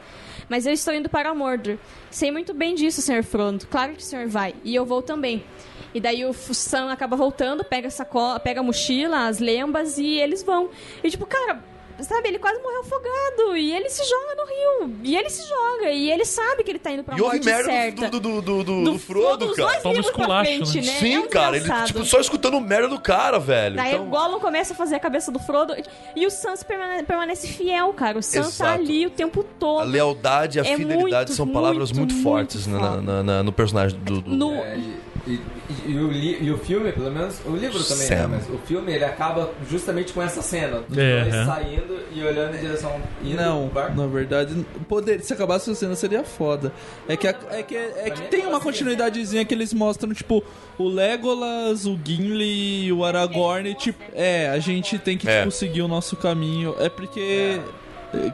Mas 0.49 0.65
eu 0.67 0.73
estou 0.73 0.95
indo 0.95 1.09
para 1.09 1.35
Mordor. 1.35 1.77
Sei 2.11 2.31
muito 2.31 2.53
bem 2.55 2.75
disso, 2.75 3.01
Sr. 3.03 3.23
Frodo. 3.25 3.67
Claro 3.69 3.93
que 3.95 4.03
o 4.03 4.05
senhor 4.05 4.27
vai. 4.29 4.55
E 4.65 4.75
eu 4.75 4.85
vou 4.85 5.01
também. 5.03 5.45
E 5.93 6.01
daí 6.01 6.25
o 6.25 6.33
Sam 6.33 6.91
acaba 6.93 7.17
voltando, 7.17 7.65
pega 7.65 7.89
a 7.89 7.91
sacola, 7.91 8.39
pega 8.39 8.61
a 8.61 8.63
mochila, 8.63 9.27
as 9.27 9.41
lembas 9.41 9.99
e 9.99 10.07
eles 10.19 10.43
vão. 10.43 10.71
E 11.03 11.11
tipo, 11.11 11.27
cara, 11.27 11.63
sabe, 12.05 12.29
ele 12.29 12.39
quase 12.39 12.61
morreu 12.63 12.81
afogado. 12.81 13.57
E 13.57 13.73
ele 13.73 13.89
se 13.89 14.03
joga 14.09 14.35
no 14.37 14.47
rio. 14.87 14.97
E 15.05 15.17
ele 15.17 15.31
se 15.31 15.49
joga. 15.49 15.91
E 15.91 16.11
ele 16.11 16.25
sabe 16.25 16.63
que 16.65 16.71
ele 16.71 16.79
tá 16.79 16.91
indo 16.91 17.03
pra 17.05 17.17
E 17.17 17.21
morte 17.21 17.45
merda 17.45 17.65
certa. 17.65 18.09
do, 18.09 18.21
do, 18.21 18.43
do, 18.43 18.65
do, 18.65 18.85
Do 18.85 18.93
do 18.93 18.99
Frodo, 18.99 19.53
cara. 19.55 19.69
dois 19.71 19.83
Toma 19.83 20.01
esculacho, 20.01 20.51
frente, 20.51 20.81
né? 20.81 20.87
né? 20.93 20.99
Sim, 20.99 21.15
É 21.15 21.21
um 21.21 21.29
cara, 21.29 21.57
ele 21.57 21.69
tipo, 21.87 22.05
só 22.05 22.21
escutando 22.21 22.61
merda 22.61 22.89
do 22.89 23.01
cara, 23.01 23.39
velho. 23.39 23.77
Daí 23.77 23.93
Então, 23.95 24.07
o 24.07 24.11
Gollum 24.11 24.41
começa 24.41 24.73
a 24.73 24.77
fazer 24.77 24.97
a 24.97 25.01
cabeça 25.01 25.31
do 25.33 25.39
Frodo 25.39 25.75
e 26.17 26.27
o 26.27 26.31
Sans 26.31 26.63
permane- 26.63 27.03
permanece 27.03 27.47
fiel, 27.49 27.93
cara. 27.93 28.19
O 28.19 28.23
Sans 28.23 28.57
tá 28.57 28.65
Exato. 28.67 28.81
ali 28.81 29.07
o 29.07 29.11
tempo 29.11 29.41
a 29.41 29.45
todo. 29.59 29.85
lealdade 29.89 30.59
e 30.59 30.61
a 30.61 30.65
É 30.65 30.77
fidelidade 30.77 31.31
muito, 31.31 31.33
são 31.35 31.49
palavras 31.49 31.93
muito, 31.93 32.13
muito, 32.15 32.23
fortes 32.23 32.67
muito 32.67 32.83
na- 32.83 33.01
na- 33.01 33.23
na- 33.23 33.43
no 33.43 33.53
personagem 33.53 33.99
do. 34.01 34.21
do- 34.21 34.31
No, 34.31 34.55
É, 34.55 34.79
e, 35.27 35.41
e- 35.87 35.99
o 35.99 36.09
li- 36.11 36.39
e 36.41 36.51
o 36.51 36.59
filme, 36.59 36.91
pelo 36.93 37.11
menos, 37.11 37.41
o 37.45 37.55
livro 37.55 37.83
também, 37.85 38.09
né? 38.09 38.27
Mas 38.27 38.49
o 38.49 38.59
filme 38.67 38.93
ele 38.93 39.05
acaba 39.05 39.51
justamente 39.69 40.13
com 40.13 40.23
essa 40.23 40.41
cena. 40.43 40.83
É, 40.97 41.29
é. 41.29 41.45
saindo 41.45 41.99
e 42.13 42.23
olhando 42.23 42.57
em 42.57 42.61
direção. 42.61 43.01
Indo 43.23 43.37
Não, 43.37 43.71
na 43.97 44.07
verdade, 44.07 44.65
poder, 44.89 45.21
se 45.21 45.33
acabasse 45.33 45.71
essa 45.71 45.81
cena 45.81 45.95
seria 45.95 46.25
foda. 46.25 46.73
É 47.09 47.17
que, 47.17 47.29
a- 47.29 47.35
é 47.51 47.63
que, 47.63 47.77
é 47.77 48.11
que 48.11 48.23
tem 48.29 48.47
uma 48.47 48.61
continuidadezinha 48.61 49.45
que 49.45 49.55
eles 49.55 49.73
mostram, 49.75 50.13
tipo, 50.15 50.43
o 50.79 50.89
Legolas, 50.89 51.87
o 51.87 51.99
Gimli 52.05 52.87
e 52.87 52.93
o 52.93 53.05
Aragorn, 53.05 53.75
tipo, 53.75 54.03
é, 54.15 54.49
a 54.49 54.59
gente 54.59 54.99
tem 54.99 55.17
que 55.19 55.29
É. 55.29 55.41
tipo, 55.41 55.51
seguir 55.53 55.83
o 55.83 55.89
nosso 55.89 56.17
caminho. 56.17 56.75
É 56.79 56.89
porque. 56.89 57.61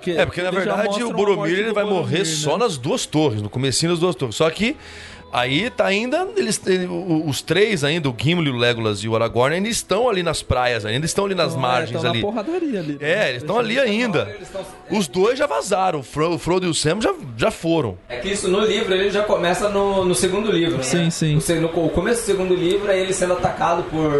que- 0.00 0.12
É, 0.12 0.24
porque 0.24 0.40
na 0.42 0.50
verdade 0.50 1.02
o 1.04 1.10
a 1.10 1.12
Boromir 1.12 1.52
ele 1.58 1.72
vai 1.72 1.84
Boromir, 1.84 2.02
morrer 2.02 2.18
né? 2.20 2.24
só 2.24 2.56
nas 2.56 2.78
duas 2.78 3.04
torres, 3.04 3.42
no 3.42 3.50
comecinho 3.50 3.90
das 3.92 4.00
duas 4.00 4.14
torres. 4.16 4.34
Só 4.36 4.48
que 4.48 4.74
aí 5.32 5.68
tá 5.70 5.84
ainda, 5.86 6.26
eles, 6.36 6.60
os 7.26 7.42
três 7.42 7.84
ainda, 7.84 8.08
o 8.08 8.14
Gimli, 8.16 8.50
o 8.50 8.56
Legolas 8.56 9.00
e 9.00 9.08
o 9.08 9.14
Aragorn, 9.14 9.54
ainda 9.56 9.68
estão 9.68 10.08
ali 10.08 10.22
nas 10.22 10.42
praias, 10.42 10.84
ainda 10.86 11.04
estão 11.06 11.24
ali 11.26 11.34
nas 11.34 11.54
é, 11.54 11.58
margens 11.58 12.04
ali. 12.04 12.20
na 12.20 12.26
porradaria 12.26 12.80
ali. 12.80 12.92
né? 12.92 12.98
É, 13.00 13.28
eles 13.30 13.42
estão 13.42 13.58
ali 13.58 13.78
ainda. 13.78 14.34
Estão- 14.40 14.62
Os 14.90 15.06
dois 15.08 15.38
já 15.38 15.46
vazaram, 15.46 16.00
o, 16.00 16.02
Fro- 16.02 16.34
o 16.34 16.38
Frodo 16.38 16.66
e 16.66 16.70
o 16.70 16.74
Sam 16.74 17.00
já, 17.00 17.12
já 17.36 17.50
foram. 17.50 17.98
É 18.08 18.16
que 18.16 18.28
isso 18.28 18.48
no 18.48 18.60
livro 18.60 18.94
ele 18.94 19.10
já 19.10 19.22
começa 19.24 19.68
no, 19.68 20.04
no 20.04 20.14
segundo 20.14 20.50
livro, 20.50 20.78
né? 20.78 20.82
Sim, 20.82 21.10
sim. 21.10 21.36
O, 21.36 21.40
se- 21.40 21.54
no, 21.60 21.68
o 21.68 21.90
começo 21.90 22.22
do 22.22 22.26
segundo 22.26 22.54
livro 22.54 22.90
é 22.90 22.98
ele 22.98 23.12
sendo 23.12 23.34
atacado 23.34 23.82
por 23.84 24.12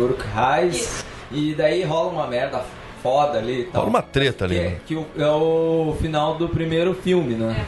Uruk-hais 0.00 1.04
e 1.30 1.54
daí 1.54 1.82
rola 1.82 2.10
uma 2.10 2.26
merda 2.26 2.62
foda 3.02 3.38
ali 3.38 3.62
e 3.62 3.64
tal. 3.64 3.82
Rola 3.82 3.90
uma 3.90 4.02
treta 4.02 4.44
ali, 4.44 4.54
Que, 4.54 4.60
é, 4.60 4.64
né? 4.68 4.76
que 4.86 4.94
o- 4.94 5.06
é 5.18 5.26
o 5.26 5.96
final 6.00 6.36
do 6.36 6.48
primeiro 6.48 6.94
filme, 6.94 7.34
né? 7.34 7.66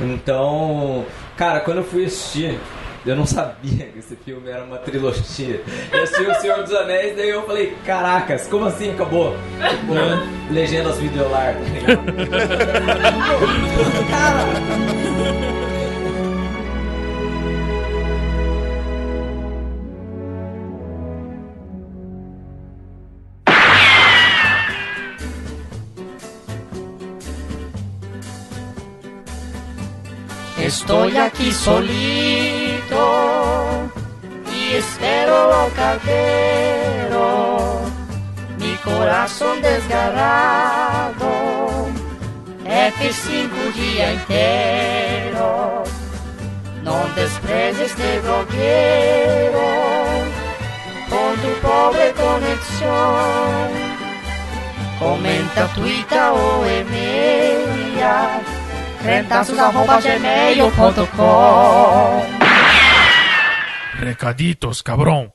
Então, 0.00 1.04
cara, 1.36 1.60
quando 1.60 1.78
eu 1.78 1.84
fui 1.84 2.04
assistir, 2.04 2.58
eu 3.04 3.16
não 3.16 3.26
sabia 3.26 3.86
que 3.86 3.98
esse 3.98 4.14
filme 4.16 4.48
era 4.48 4.62
uma 4.64 4.78
trilogia. 4.78 5.60
Eu 5.92 6.02
assisti 6.04 6.22
O 6.22 6.34
Senhor 6.36 6.62
dos 6.62 6.72
Anéis, 6.72 7.16
daí 7.16 7.30
eu 7.30 7.42
falei, 7.44 7.76
caracas, 7.84 8.46
como 8.46 8.64
assim 8.66 8.92
acabou? 8.92 9.34
Tipo, 9.68 9.94
legendas 10.52 10.96
videolar, 10.98 11.54
tá 11.54 11.60
ligado? 11.60 12.02
Cara, 14.10 14.44
Estoy 30.74 31.12
aquí 31.18 31.52
solito 31.52 33.02
y 34.50 34.72
espero 34.72 35.60
al 35.60 35.70
cartero. 35.74 37.82
Mi 38.58 38.74
corazón 38.76 39.60
desgarrado, 39.60 41.28
F5 42.64 43.74
día 43.74 44.12
entero. 44.12 45.84
No 46.82 47.04
desprecies 47.16 47.90
este 47.90 48.20
bloguero 48.20 49.66
con 51.10 51.36
tu 51.42 51.52
pobre 51.60 52.12
conexión. 52.12 53.68
Comenta, 54.98 55.66
tuita 55.74 56.32
o 56.32 56.64
e-mail 56.64 57.82
Recaditos, 63.98 64.82
cabrón. 64.82 65.34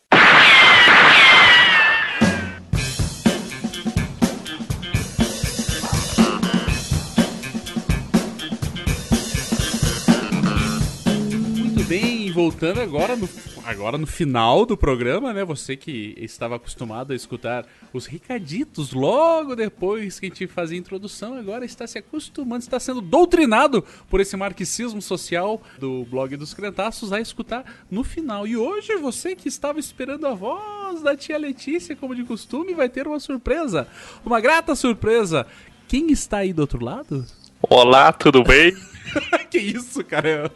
Voltando 12.47 12.79
agora 12.79 13.13
no, 13.17 13.27
agora 13.65 13.97
no 13.97 14.07
final 14.07 14.65
do 14.65 14.77
programa, 14.77 15.33
né? 15.33 15.43
Você 15.43 15.75
que 15.75 16.15
estava 16.17 16.55
acostumado 16.55 17.11
a 17.11 17.15
escutar 17.15 17.65
os 17.91 18.05
recaditos 18.05 18.93
logo 18.93 19.53
depois 19.53 20.17
que 20.17 20.27
a 20.27 20.29
gente 20.29 20.47
fazia 20.47 20.77
a 20.77 20.79
introdução, 20.79 21.33
agora 21.37 21.65
está 21.65 21.85
se 21.85 21.97
acostumando, 21.97 22.63
está 22.63 22.79
sendo 22.79 23.01
doutrinado 23.01 23.83
por 24.09 24.21
esse 24.21 24.37
marxismo 24.37 25.01
social 25.01 25.61
do 25.77 26.05
blog 26.05 26.37
dos 26.37 26.53
Crentaços 26.53 27.11
a 27.11 27.19
escutar 27.19 27.65
no 27.91 28.01
final. 28.01 28.47
E 28.47 28.55
hoje 28.55 28.95
você 28.95 29.35
que 29.35 29.49
estava 29.49 29.77
esperando 29.77 30.25
a 30.25 30.33
voz 30.33 31.01
da 31.01 31.17
tia 31.17 31.37
Letícia, 31.37 31.97
como 31.97 32.15
de 32.15 32.23
costume, 32.23 32.73
vai 32.73 32.87
ter 32.87 33.07
uma 33.07 33.19
surpresa. 33.19 33.89
Uma 34.25 34.39
grata 34.39 34.73
surpresa. 34.73 35.45
Quem 35.85 36.13
está 36.13 36.37
aí 36.37 36.53
do 36.53 36.61
outro 36.61 36.81
lado? 36.81 37.25
Olá, 37.61 38.13
tudo 38.13 38.41
bem? 38.41 38.73
que 39.49 39.57
isso, 39.57 40.03
cara? 40.03 40.51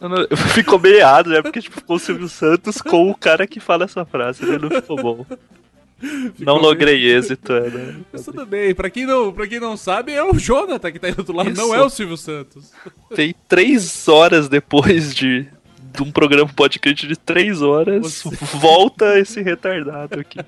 Não- 0.00 0.36
Ficou 0.54 0.78
meio 0.78 0.96
errado, 0.96 1.30
né? 1.30 1.42
Porque 1.42 1.60
tipo, 1.60 1.76
ficou 1.76 1.96
o 1.96 2.00
Silvio 2.00 2.28
Santos 2.28 2.80
com 2.80 3.10
o 3.10 3.14
cara 3.16 3.46
que 3.46 3.60
fala 3.60 3.84
essa 3.84 4.04
frase, 4.04 4.44
né? 4.44 4.58
Não 4.58 4.70
ficou 4.70 4.96
bom. 4.96 5.26
não 6.38 6.56
logrei 6.58 7.04
êxito, 7.10 7.52
é, 7.52 7.70
né? 7.70 7.96
Mas 8.12 8.24
tudo 8.24 8.44
bem, 8.44 8.74
pra 8.74 8.90
quem, 8.90 9.06
não, 9.06 9.32
pra 9.32 9.46
quem 9.46 9.58
não 9.58 9.76
sabe, 9.76 10.12
é 10.12 10.22
o 10.22 10.38
Jonathan 10.38 10.92
que 10.92 10.98
tá 10.98 11.06
aí 11.06 11.14
do 11.14 11.20
outro 11.20 11.34
lado, 11.34 11.50
Isso. 11.50 11.60
não 11.60 11.74
é 11.74 11.82
o 11.82 11.88
Silvio 11.88 12.16
Santos. 12.16 12.70
Tem 13.14 13.34
três 13.48 14.06
horas 14.06 14.48
depois 14.48 15.14
de, 15.14 15.46
de 15.94 16.02
um 16.02 16.10
programa 16.12 16.50
podcast 16.54 17.06
de 17.06 17.16
três 17.16 17.62
horas, 17.62 18.22
volta 18.54 19.18
esse 19.18 19.40
retardado 19.40 20.20
aqui. 20.20 20.38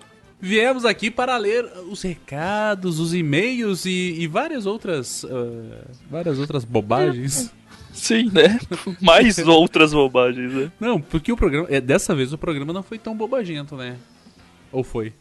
Viemos 0.41 0.85
aqui 0.85 1.11
para 1.11 1.37
ler 1.37 1.65
os 1.91 2.03
recados, 2.03 3.01
os 3.01 3.13
e-mails 3.13 3.85
e, 3.85 4.15
e 4.21 4.27
várias 4.27 4.67
outras. 4.67 5.25
ah, 5.25 5.85
várias 6.11 6.39
outras 6.39 6.65
bobagens. 6.65 7.53
Sim, 7.93 8.31
né? 8.33 8.61
Mais 9.01 9.39
outras 9.47 9.93
bobagens, 9.93 10.53
né? 10.53 10.73
Não, 10.79 11.01
porque 11.01 11.33
o 11.33 11.37
programa. 11.37 11.67
É, 11.69 11.81
dessa 11.81 12.15
vez 12.15 12.33
o 12.33 12.39
programa 12.39 12.73
não 12.73 12.83
foi 12.83 12.99
tão 12.99 13.17
bobagento, 13.17 13.77
né? 13.77 13.97
Ou 14.71 14.85
foi? 14.85 15.13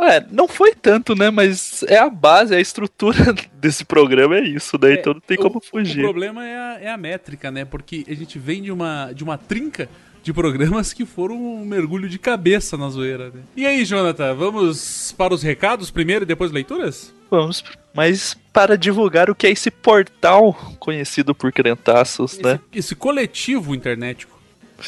É, 0.00 0.24
não 0.30 0.46
foi 0.48 0.74
tanto, 0.74 1.14
né? 1.16 1.30
Mas 1.30 1.82
é 1.84 1.98
a 1.98 2.08
base, 2.10 2.54
a 2.54 2.60
estrutura 2.60 3.34
desse 3.60 3.84
programa 3.84 4.36
é 4.36 4.42
isso, 4.44 4.78
né? 4.80 4.94
Então 4.94 5.14
não 5.14 5.20
tem 5.20 5.36
como 5.36 5.58
O 5.58 5.60
fugir. 5.60 6.02
problema 6.02 6.44
é 6.44 6.56
a, 6.56 6.78
é 6.82 6.88
a 6.90 6.96
métrica, 6.96 7.50
né? 7.50 7.64
Porque 7.64 8.04
a 8.08 8.14
gente 8.14 8.38
vem 8.38 8.62
de 8.62 8.70
uma, 8.70 9.12
de 9.12 9.24
uma 9.24 9.36
trinca 9.38 9.88
de 10.24 10.32
programas 10.32 10.94
que 10.94 11.04
foram 11.04 11.36
um 11.36 11.64
mergulho 11.64 12.08
de 12.08 12.18
cabeça 12.18 12.76
na 12.78 12.88
zoeira. 12.88 13.26
Né? 13.26 13.42
E 13.54 13.66
aí, 13.66 13.84
Jonathan, 13.84 14.34
vamos 14.34 15.14
para 15.16 15.34
os 15.34 15.42
recados 15.42 15.90
primeiro 15.90 16.24
e 16.24 16.26
depois 16.26 16.50
leituras? 16.50 17.14
Vamos, 17.30 17.62
mas 17.94 18.34
para 18.52 18.78
divulgar 18.78 19.28
o 19.28 19.34
que 19.34 19.46
é 19.46 19.50
esse 19.50 19.70
portal 19.70 20.54
conhecido 20.78 21.34
por 21.34 21.52
crentaços, 21.52 22.38
né? 22.38 22.58
Esse 22.72 22.94
coletivo 22.94 23.74
internético. 23.74 24.38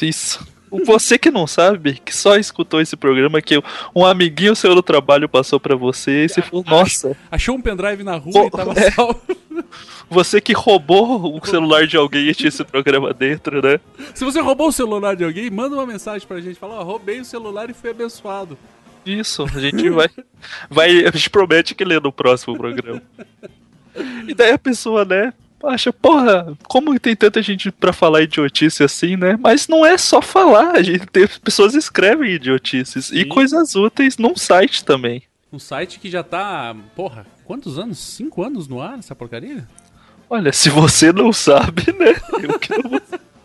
Isso. 0.01 0.45
Você 0.85 1.17
que 1.17 1.31
não 1.31 1.47
sabe, 1.47 1.99
que 2.03 2.15
só 2.15 2.37
escutou 2.37 2.81
esse 2.81 2.95
programa, 2.95 3.41
que 3.41 3.61
um 3.95 4.05
amiguinho 4.05 4.55
seu 4.55 4.75
do 4.75 4.81
trabalho 4.81 5.29
passou 5.29 5.59
pra 5.59 5.75
você 5.75 6.25
e 6.25 6.29
você 6.29 6.41
falou, 6.41 6.65
nossa. 6.67 7.15
Achou 7.31 7.55
um 7.55 7.61
pendrive 7.61 8.03
na 8.03 8.17
rua 8.17 8.47
e 8.47 8.51
tava 8.51 8.73
é. 8.79 8.91
salvo. 8.91 9.21
Você 10.09 10.39
que 10.39 10.53
roubou 10.53 11.37
o 11.37 11.45
celular 11.45 11.87
de 11.87 11.97
alguém 11.97 12.27
e 12.27 12.35
tinha 12.35 12.49
esse 12.49 12.63
programa 12.63 13.13
dentro, 13.13 13.61
né? 13.61 13.79
Se 14.13 14.23
você 14.23 14.39
roubou 14.39 14.67
o 14.67 14.71
celular 14.71 15.15
de 15.15 15.23
alguém, 15.23 15.49
manda 15.49 15.75
uma 15.75 15.85
mensagem 15.85 16.27
pra 16.27 16.39
gente. 16.39 16.59
Fala, 16.59 16.75
ó, 16.75 16.83
roubei 16.83 17.19
o 17.19 17.25
celular 17.25 17.69
e 17.69 17.73
fui 17.73 17.89
abençoado. 17.89 18.57
Isso, 19.05 19.43
a 19.43 19.59
gente 19.59 19.89
vai, 19.89 20.09
vai. 20.69 21.05
A 21.05 21.11
gente 21.11 21.29
promete 21.29 21.73
que 21.73 21.85
lê 21.85 21.99
no 21.99 22.11
próximo 22.11 22.57
programa. 22.57 23.01
E 24.27 24.33
daí 24.33 24.51
a 24.51 24.59
pessoa, 24.59 25.05
né, 25.05 25.33
acha, 25.63 25.91
porra, 25.91 26.55
como 26.67 26.97
tem 26.99 27.15
tanta 27.15 27.41
gente 27.41 27.71
pra 27.71 27.93
falar 27.93 28.21
idiotice 28.21 28.83
assim, 28.83 29.15
né? 29.15 29.37
Mas 29.39 29.67
não 29.67 29.85
é 29.85 29.97
só 29.97 30.21
falar, 30.21 30.75
a 30.75 30.81
gente 30.81 31.05
tem, 31.07 31.27
pessoas 31.43 31.73
escrevem 31.73 32.31
idiotices 32.31 33.07
Sim. 33.07 33.17
e 33.17 33.25
coisas 33.25 33.75
úteis 33.75 34.17
num 34.17 34.35
site 34.35 34.83
também. 34.83 35.23
Um 35.51 35.59
site 35.59 35.99
que 35.99 36.09
já 36.09 36.23
tá, 36.23 36.75
porra, 36.95 37.25
quantos 37.45 37.79
anos? 37.79 37.99
Cinco 37.99 38.43
anos 38.43 38.67
no 38.67 38.81
ar 38.81 38.99
essa 38.99 39.15
porcaria? 39.15 39.67
Olha, 40.29 40.51
se 40.51 40.69
você 40.69 41.13
não 41.13 41.31
sabe, 41.31 41.91
né? 41.97 42.15
Eu 42.41 42.59
que 42.59 42.77
não 42.77 42.89
vou... 42.89 43.01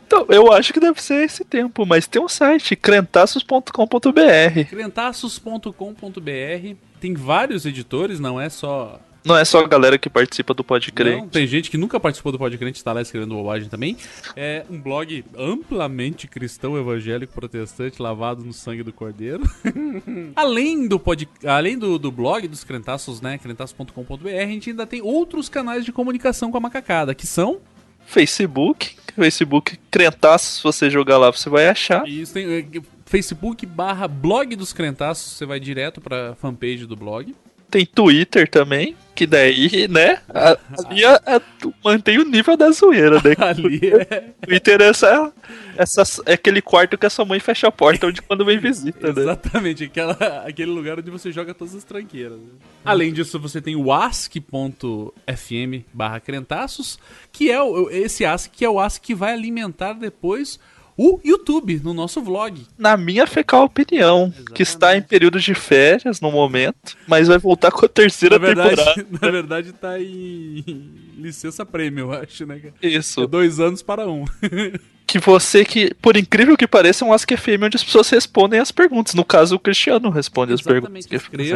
Então, 0.06 0.26
eu 0.28 0.52
acho 0.52 0.74
que 0.74 0.80
deve 0.80 1.00
ser 1.00 1.24
esse 1.24 1.42
tempo, 1.42 1.86
mas 1.86 2.06
tem 2.06 2.20
um 2.20 2.28
site, 2.28 2.76
crentaços.com.br. 2.76 4.68
Crentaços.com.br 4.68 6.76
tem 7.02 7.14
vários 7.14 7.66
editores, 7.66 8.20
não 8.20 8.40
é 8.40 8.48
só 8.48 9.00
Não 9.24 9.36
é 9.36 9.44
só 9.44 9.60
a 9.60 9.68
galera 9.68 9.96
que 9.96 10.10
participa 10.10 10.52
do 10.52 10.64
Pode 10.64 10.90
Crer. 10.90 11.18
Não, 11.18 11.28
tem 11.28 11.46
gente 11.46 11.70
que 11.70 11.78
nunca 11.78 12.00
participou 12.00 12.32
do 12.32 12.38
Podcrente, 12.38 12.78
está 12.78 12.92
lá 12.92 13.00
escrevendo 13.00 13.34
bobagem 13.34 13.68
também. 13.68 13.96
É 14.36 14.64
um 14.68 14.80
blog 14.80 15.24
amplamente 15.36 16.26
cristão, 16.26 16.76
evangélico, 16.76 17.32
protestante, 17.32 18.02
lavado 18.02 18.44
no 18.44 18.52
sangue 18.52 18.82
do 18.82 18.92
cordeiro. 18.92 19.42
além 20.34 20.88
do, 20.88 20.98
pod... 20.98 21.28
além 21.44 21.78
do, 21.78 21.98
do 21.98 22.10
blog 22.10 22.48
dos 22.48 22.64
crentaços, 22.64 23.20
né, 23.20 23.38
crentaços.com.br, 23.38 24.28
a 24.28 24.46
gente 24.46 24.70
ainda 24.70 24.86
tem 24.86 25.00
outros 25.00 25.48
canais 25.48 25.84
de 25.84 25.92
comunicação 25.92 26.50
com 26.50 26.56
a 26.56 26.60
macacada, 26.60 27.14
que 27.14 27.26
são... 27.26 27.60
Facebook, 28.04 28.96
Facebook 29.14 29.78
Crentaços, 29.88 30.56
se 30.56 30.62
você 30.62 30.90
jogar 30.90 31.18
lá 31.18 31.30
você 31.30 31.48
vai 31.48 31.68
achar. 31.68 32.06
Isso 32.06 32.34
tem 32.34 32.44
é, 32.44 32.64
Facebook 33.06 33.64
barra 33.64 34.08
blog 34.08 34.56
dos 34.56 34.72
crentaços, 34.72 35.32
você 35.32 35.46
vai 35.46 35.60
direto 35.60 36.00
pra 36.00 36.34
fanpage 36.34 36.84
do 36.84 36.96
blog. 36.96 37.34
Tem 37.70 37.86
Twitter 37.86 38.48
também, 38.48 38.96
que 39.14 39.26
daí, 39.26 39.86
né? 39.88 40.20
a- 40.28 40.58
Ali 40.86 41.04
a- 41.04 41.20
a- 41.26 41.40
mantém 41.84 42.18
o 42.18 42.24
nível 42.24 42.56
da 42.56 42.70
zoeira, 42.70 43.16
né? 43.16 43.34
Ali 43.38 43.80
é... 43.84 44.24
Twitter 44.46 44.80
é, 44.80 44.88
essa, 44.88 45.32
essa, 45.76 46.22
é 46.26 46.32
aquele 46.34 46.62
quarto 46.62 46.96
que 46.96 47.06
a 47.06 47.10
sua 47.10 47.24
mãe 47.24 47.38
fecha 47.40 47.68
a 47.68 47.72
porta 47.72 48.06
onde 48.06 48.22
quando 48.22 48.44
vem 48.44 48.58
visita, 48.58 49.12
né? 49.12 49.22
Exatamente, 49.22 49.84
aquela, 49.84 50.14
aquele 50.46 50.70
lugar 50.70 50.98
onde 50.98 51.10
você 51.10 51.30
joga 51.30 51.52
todas 51.54 51.74
as 51.74 51.84
tranqueiras. 51.84 52.38
né? 52.38 52.46
Além 52.84 53.12
disso, 53.12 53.38
você 53.38 53.60
tem 53.60 53.76
o 53.76 53.92
ask.fm 53.92 55.84
barra 55.92 56.20
crentaços, 56.20 56.98
que 57.30 57.50
é 57.50 57.62
o, 57.62 57.90
esse 57.90 58.24
ask 58.24 58.50
que 58.50 58.64
é 58.64 58.70
o 58.70 58.80
ask 58.80 59.02
que 59.02 59.14
vai 59.14 59.32
alimentar 59.32 59.92
depois 59.94 60.58
o 60.96 61.20
YouTube 61.24 61.80
no 61.82 61.94
nosso 61.94 62.20
vlog. 62.20 62.66
Na 62.78 62.96
minha 62.96 63.26
fecal 63.26 63.64
opinião, 63.64 64.32
que 64.54 64.62
está 64.62 64.96
em 64.96 65.02
período 65.02 65.40
de 65.40 65.54
férias 65.54 66.20
no 66.20 66.30
momento, 66.30 66.96
mas 67.06 67.28
vai 67.28 67.38
voltar 67.38 67.70
com 67.70 67.84
a 67.84 67.88
terceira 67.88 68.38
na 68.38 68.46
verdade, 68.46 68.76
temporada. 68.76 69.06
na 69.20 69.30
verdade, 69.30 69.72
tá 69.72 70.00
em 70.00 70.64
licença 71.16 71.64
prêmio, 71.64 72.06
eu 72.06 72.12
acho, 72.12 72.46
né? 72.46 72.60
Isso. 72.82 73.22
É 73.22 73.26
dois 73.26 73.60
anos 73.60 73.82
para 73.82 74.08
um. 74.08 74.24
Que 75.06 75.18
você 75.18 75.62
que, 75.64 75.92
por 76.00 76.16
incrível 76.16 76.56
que 76.56 76.66
pareça, 76.66 77.04
é 77.04 77.08
um 77.08 77.12
Ask 77.12 77.28
FM 77.30 77.64
onde 77.64 77.76
as 77.76 77.84
pessoas 77.84 78.08
respondem 78.08 78.60
as 78.60 78.72
perguntas. 78.72 79.12
No 79.14 79.24
caso, 79.24 79.56
o 79.56 79.58
Cristiano 79.58 80.08
responde 80.08 80.52
as 80.54 80.60
perguntas. 80.80 81.04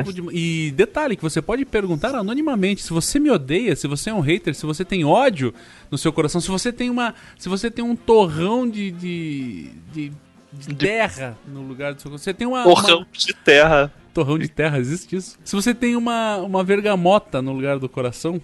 Escrevo 0.03 0.13
de- 0.33 0.37
E 0.39 0.71
detalhe, 0.73 1.17
que 1.17 1.23
você 1.23 1.41
pode 1.41 1.65
perguntar 1.65 2.15
anonimamente. 2.15 2.83
Se 2.83 2.91
você 2.91 3.19
me 3.19 3.31
odeia, 3.31 3.75
se 3.75 3.87
você 3.87 4.11
é 4.11 4.15
um 4.15 4.21
hater, 4.21 4.55
se 4.55 4.67
você 4.67 4.85
tem 4.85 5.05
ódio 5.05 5.55
no 5.91 5.97
seu 5.97 6.13
coração, 6.13 6.41
se 6.41 6.49
você 6.49 6.71
tem 6.73 6.91
uma. 6.91 7.15
Se 7.39 7.49
você 7.49 7.71
tem 7.71 7.83
um 7.85 7.97
torrão 7.97 8.69
de. 8.69 8.91
de, 8.91 9.71
de, 9.93 10.13
de 10.53 10.75
terra 10.75 11.39
no 11.47 11.63
lugar 11.63 11.95
do 11.95 12.03
seu 12.03 12.11
coração. 12.11 12.25
Você 12.25 12.35
tem 12.35 12.47
uma. 12.47 12.63
Torrão 12.65 12.99
uma- 12.99 13.07
de 13.13 13.33
terra. 13.35 13.93
Torrão 14.13 14.39
de 14.39 14.49
terra, 14.49 14.79
existe 14.79 15.15
isso? 15.17 15.39
Se 15.45 15.55
você 15.55 15.75
tem 15.75 15.95
uma, 15.95 16.39
uma 16.39 16.65
vergamota 16.65 17.41
no 17.41 17.53
lugar 17.53 17.79
do 17.79 17.89
coração. 17.89 18.41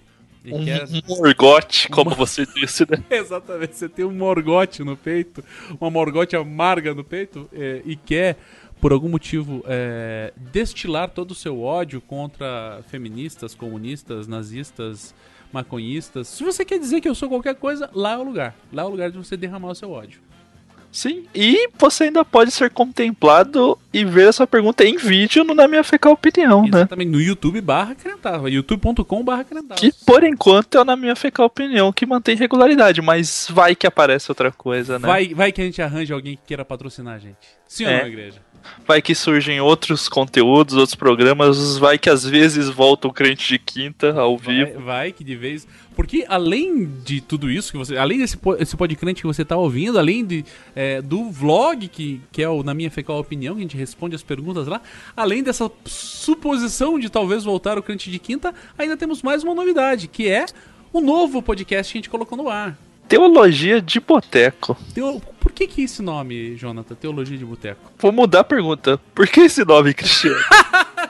Um, 0.46 0.64
quer- 0.64 0.84
um 0.84 1.16
morgote, 1.16 1.88
como 1.88 2.10
você 2.10 2.44
disse, 2.46 2.84
né? 2.90 3.02
Exatamente, 3.10 3.76
você 3.76 3.88
tem 3.88 4.04
um 4.04 4.10
morgote 4.12 4.82
no 4.82 4.96
peito, 4.96 5.42
uma 5.80 5.90
morgote 5.90 6.34
amarga 6.34 6.94
no 6.94 7.04
peito 7.04 7.48
é, 7.52 7.80
e 7.84 7.94
quer, 7.94 8.36
por 8.80 8.92
algum 8.92 9.08
motivo, 9.08 9.62
é, 9.68 10.32
destilar 10.36 11.10
todo 11.10 11.30
o 11.30 11.34
seu 11.34 11.60
ódio 11.60 12.00
contra 12.00 12.82
feministas, 12.88 13.54
comunistas, 13.54 14.26
nazistas, 14.26 15.14
maconhistas. 15.52 16.26
Se 16.28 16.42
você 16.42 16.64
quer 16.64 16.78
dizer 16.78 17.00
que 17.00 17.08
eu 17.08 17.14
sou 17.14 17.28
qualquer 17.28 17.54
coisa, 17.54 17.88
lá 17.94 18.12
é 18.14 18.18
o 18.18 18.22
lugar. 18.24 18.56
Lá 18.72 18.82
é 18.82 18.86
o 18.86 18.88
lugar 18.88 19.10
de 19.10 19.18
você 19.18 19.36
derramar 19.36 19.70
o 19.70 19.74
seu 19.74 19.90
ódio. 19.92 20.20
Sim, 20.92 21.24
e 21.34 21.70
você 21.78 22.04
ainda 22.04 22.22
pode 22.22 22.50
ser 22.50 22.68
contemplado 22.70 23.78
e 23.92 24.04
ver 24.04 24.28
a 24.28 24.32
sua 24.32 24.46
pergunta 24.46 24.84
em 24.84 24.98
vídeo 24.98 25.42
no 25.42 25.54
Na 25.54 25.66
Minha 25.66 25.82
Fecal 25.82 26.12
Opinião, 26.12 26.62
né? 26.62 26.68
Exatamente, 26.80 27.10
no 27.10 27.20
YouTube 27.20 27.60
barra 27.62 27.94
Crentava, 27.94 28.50
youtube.com 28.50 29.24
barra 29.24 29.42
Crentava. 29.42 29.80
Que 29.80 29.90
por 30.04 30.22
enquanto 30.22 30.76
é 30.76 30.80
o 30.82 30.84
Na 30.84 30.94
Minha 30.94 31.16
Fecal 31.16 31.46
Opinião 31.46 31.92
que 31.92 32.04
mantém 32.04 32.36
regularidade, 32.36 33.00
mas 33.00 33.48
vai 33.50 33.74
que 33.74 33.86
aparece 33.86 34.30
outra 34.30 34.52
coisa, 34.52 34.98
né? 34.98 35.08
Vai, 35.08 35.32
vai 35.34 35.50
que 35.50 35.62
a 35.62 35.64
gente 35.64 35.80
arranja 35.80 36.14
alguém 36.14 36.36
que 36.36 36.42
queira 36.48 36.64
patrocinar 36.64 37.14
a 37.14 37.18
gente. 37.18 37.38
Sim 37.66 37.86
ou 37.86 37.90
É. 37.90 38.00
não, 38.02 38.08
igreja? 38.08 38.40
Vai 38.86 39.00
que 39.02 39.14
surgem 39.14 39.60
outros 39.60 40.08
conteúdos, 40.08 40.74
outros 40.74 40.94
programas, 40.94 41.78
vai 41.78 41.98
que 41.98 42.08
às 42.10 42.24
vezes 42.24 42.68
volta 42.68 43.08
o 43.08 43.12
crente 43.12 43.48
de 43.48 43.58
quinta 43.58 44.12
ao 44.18 44.36
vivo. 44.36 44.72
Vai, 44.74 44.82
vai 44.82 45.12
que 45.12 45.24
de 45.24 45.36
vez. 45.36 45.66
Porque 45.94 46.24
além 46.28 46.86
de 47.04 47.20
tudo 47.20 47.50
isso 47.50 47.70
que 47.70 47.76
você. 47.76 47.96
Além 47.96 48.18
desse 48.18 48.36
po- 48.36 48.56
esse 48.56 48.76
podcast 48.76 49.20
que 49.20 49.26
você 49.26 49.44
tá 49.44 49.56
ouvindo, 49.56 49.98
além 49.98 50.24
de, 50.24 50.44
é, 50.74 51.02
do 51.02 51.30
vlog, 51.30 51.86
que, 51.88 52.20
que 52.32 52.42
é 52.42 52.48
o 52.48 52.62
Na 52.62 52.72
Minha 52.72 52.90
Fecal 52.90 53.18
Opinião, 53.18 53.54
que 53.54 53.60
a 53.60 53.62
gente 53.62 53.76
responde 53.76 54.16
as 54.16 54.22
perguntas 54.22 54.66
lá, 54.66 54.80
além 55.16 55.42
dessa 55.42 55.70
suposição 55.84 56.98
de 56.98 57.10
talvez 57.10 57.44
voltar 57.44 57.78
o 57.78 57.82
crente 57.82 58.10
de 58.10 58.18
quinta, 58.18 58.54
ainda 58.78 58.96
temos 58.96 59.22
mais 59.22 59.42
uma 59.42 59.54
novidade, 59.54 60.08
que 60.08 60.28
é 60.28 60.46
o 60.92 61.00
novo 61.00 61.42
podcast 61.42 61.92
que 61.92 61.98
a 61.98 62.00
gente 62.00 62.10
colocou 62.10 62.38
no 62.38 62.48
ar. 62.48 62.76
Teologia 63.08 63.80
de 63.82 64.00
boteco. 64.00 64.76
Teo... 64.94 65.20
Por 65.42 65.50
que 65.50 65.66
que 65.66 65.82
esse 65.82 66.00
nome, 66.00 66.54
Jonathan? 66.54 66.94
Teologia 66.94 67.36
de 67.36 67.44
Boteco? 67.44 67.90
Vou 67.98 68.12
mudar 68.12 68.40
a 68.40 68.44
pergunta. 68.44 68.96
Por 69.12 69.26
que 69.26 69.40
esse 69.40 69.64
nome, 69.64 69.92
Cristiano? 69.92 70.38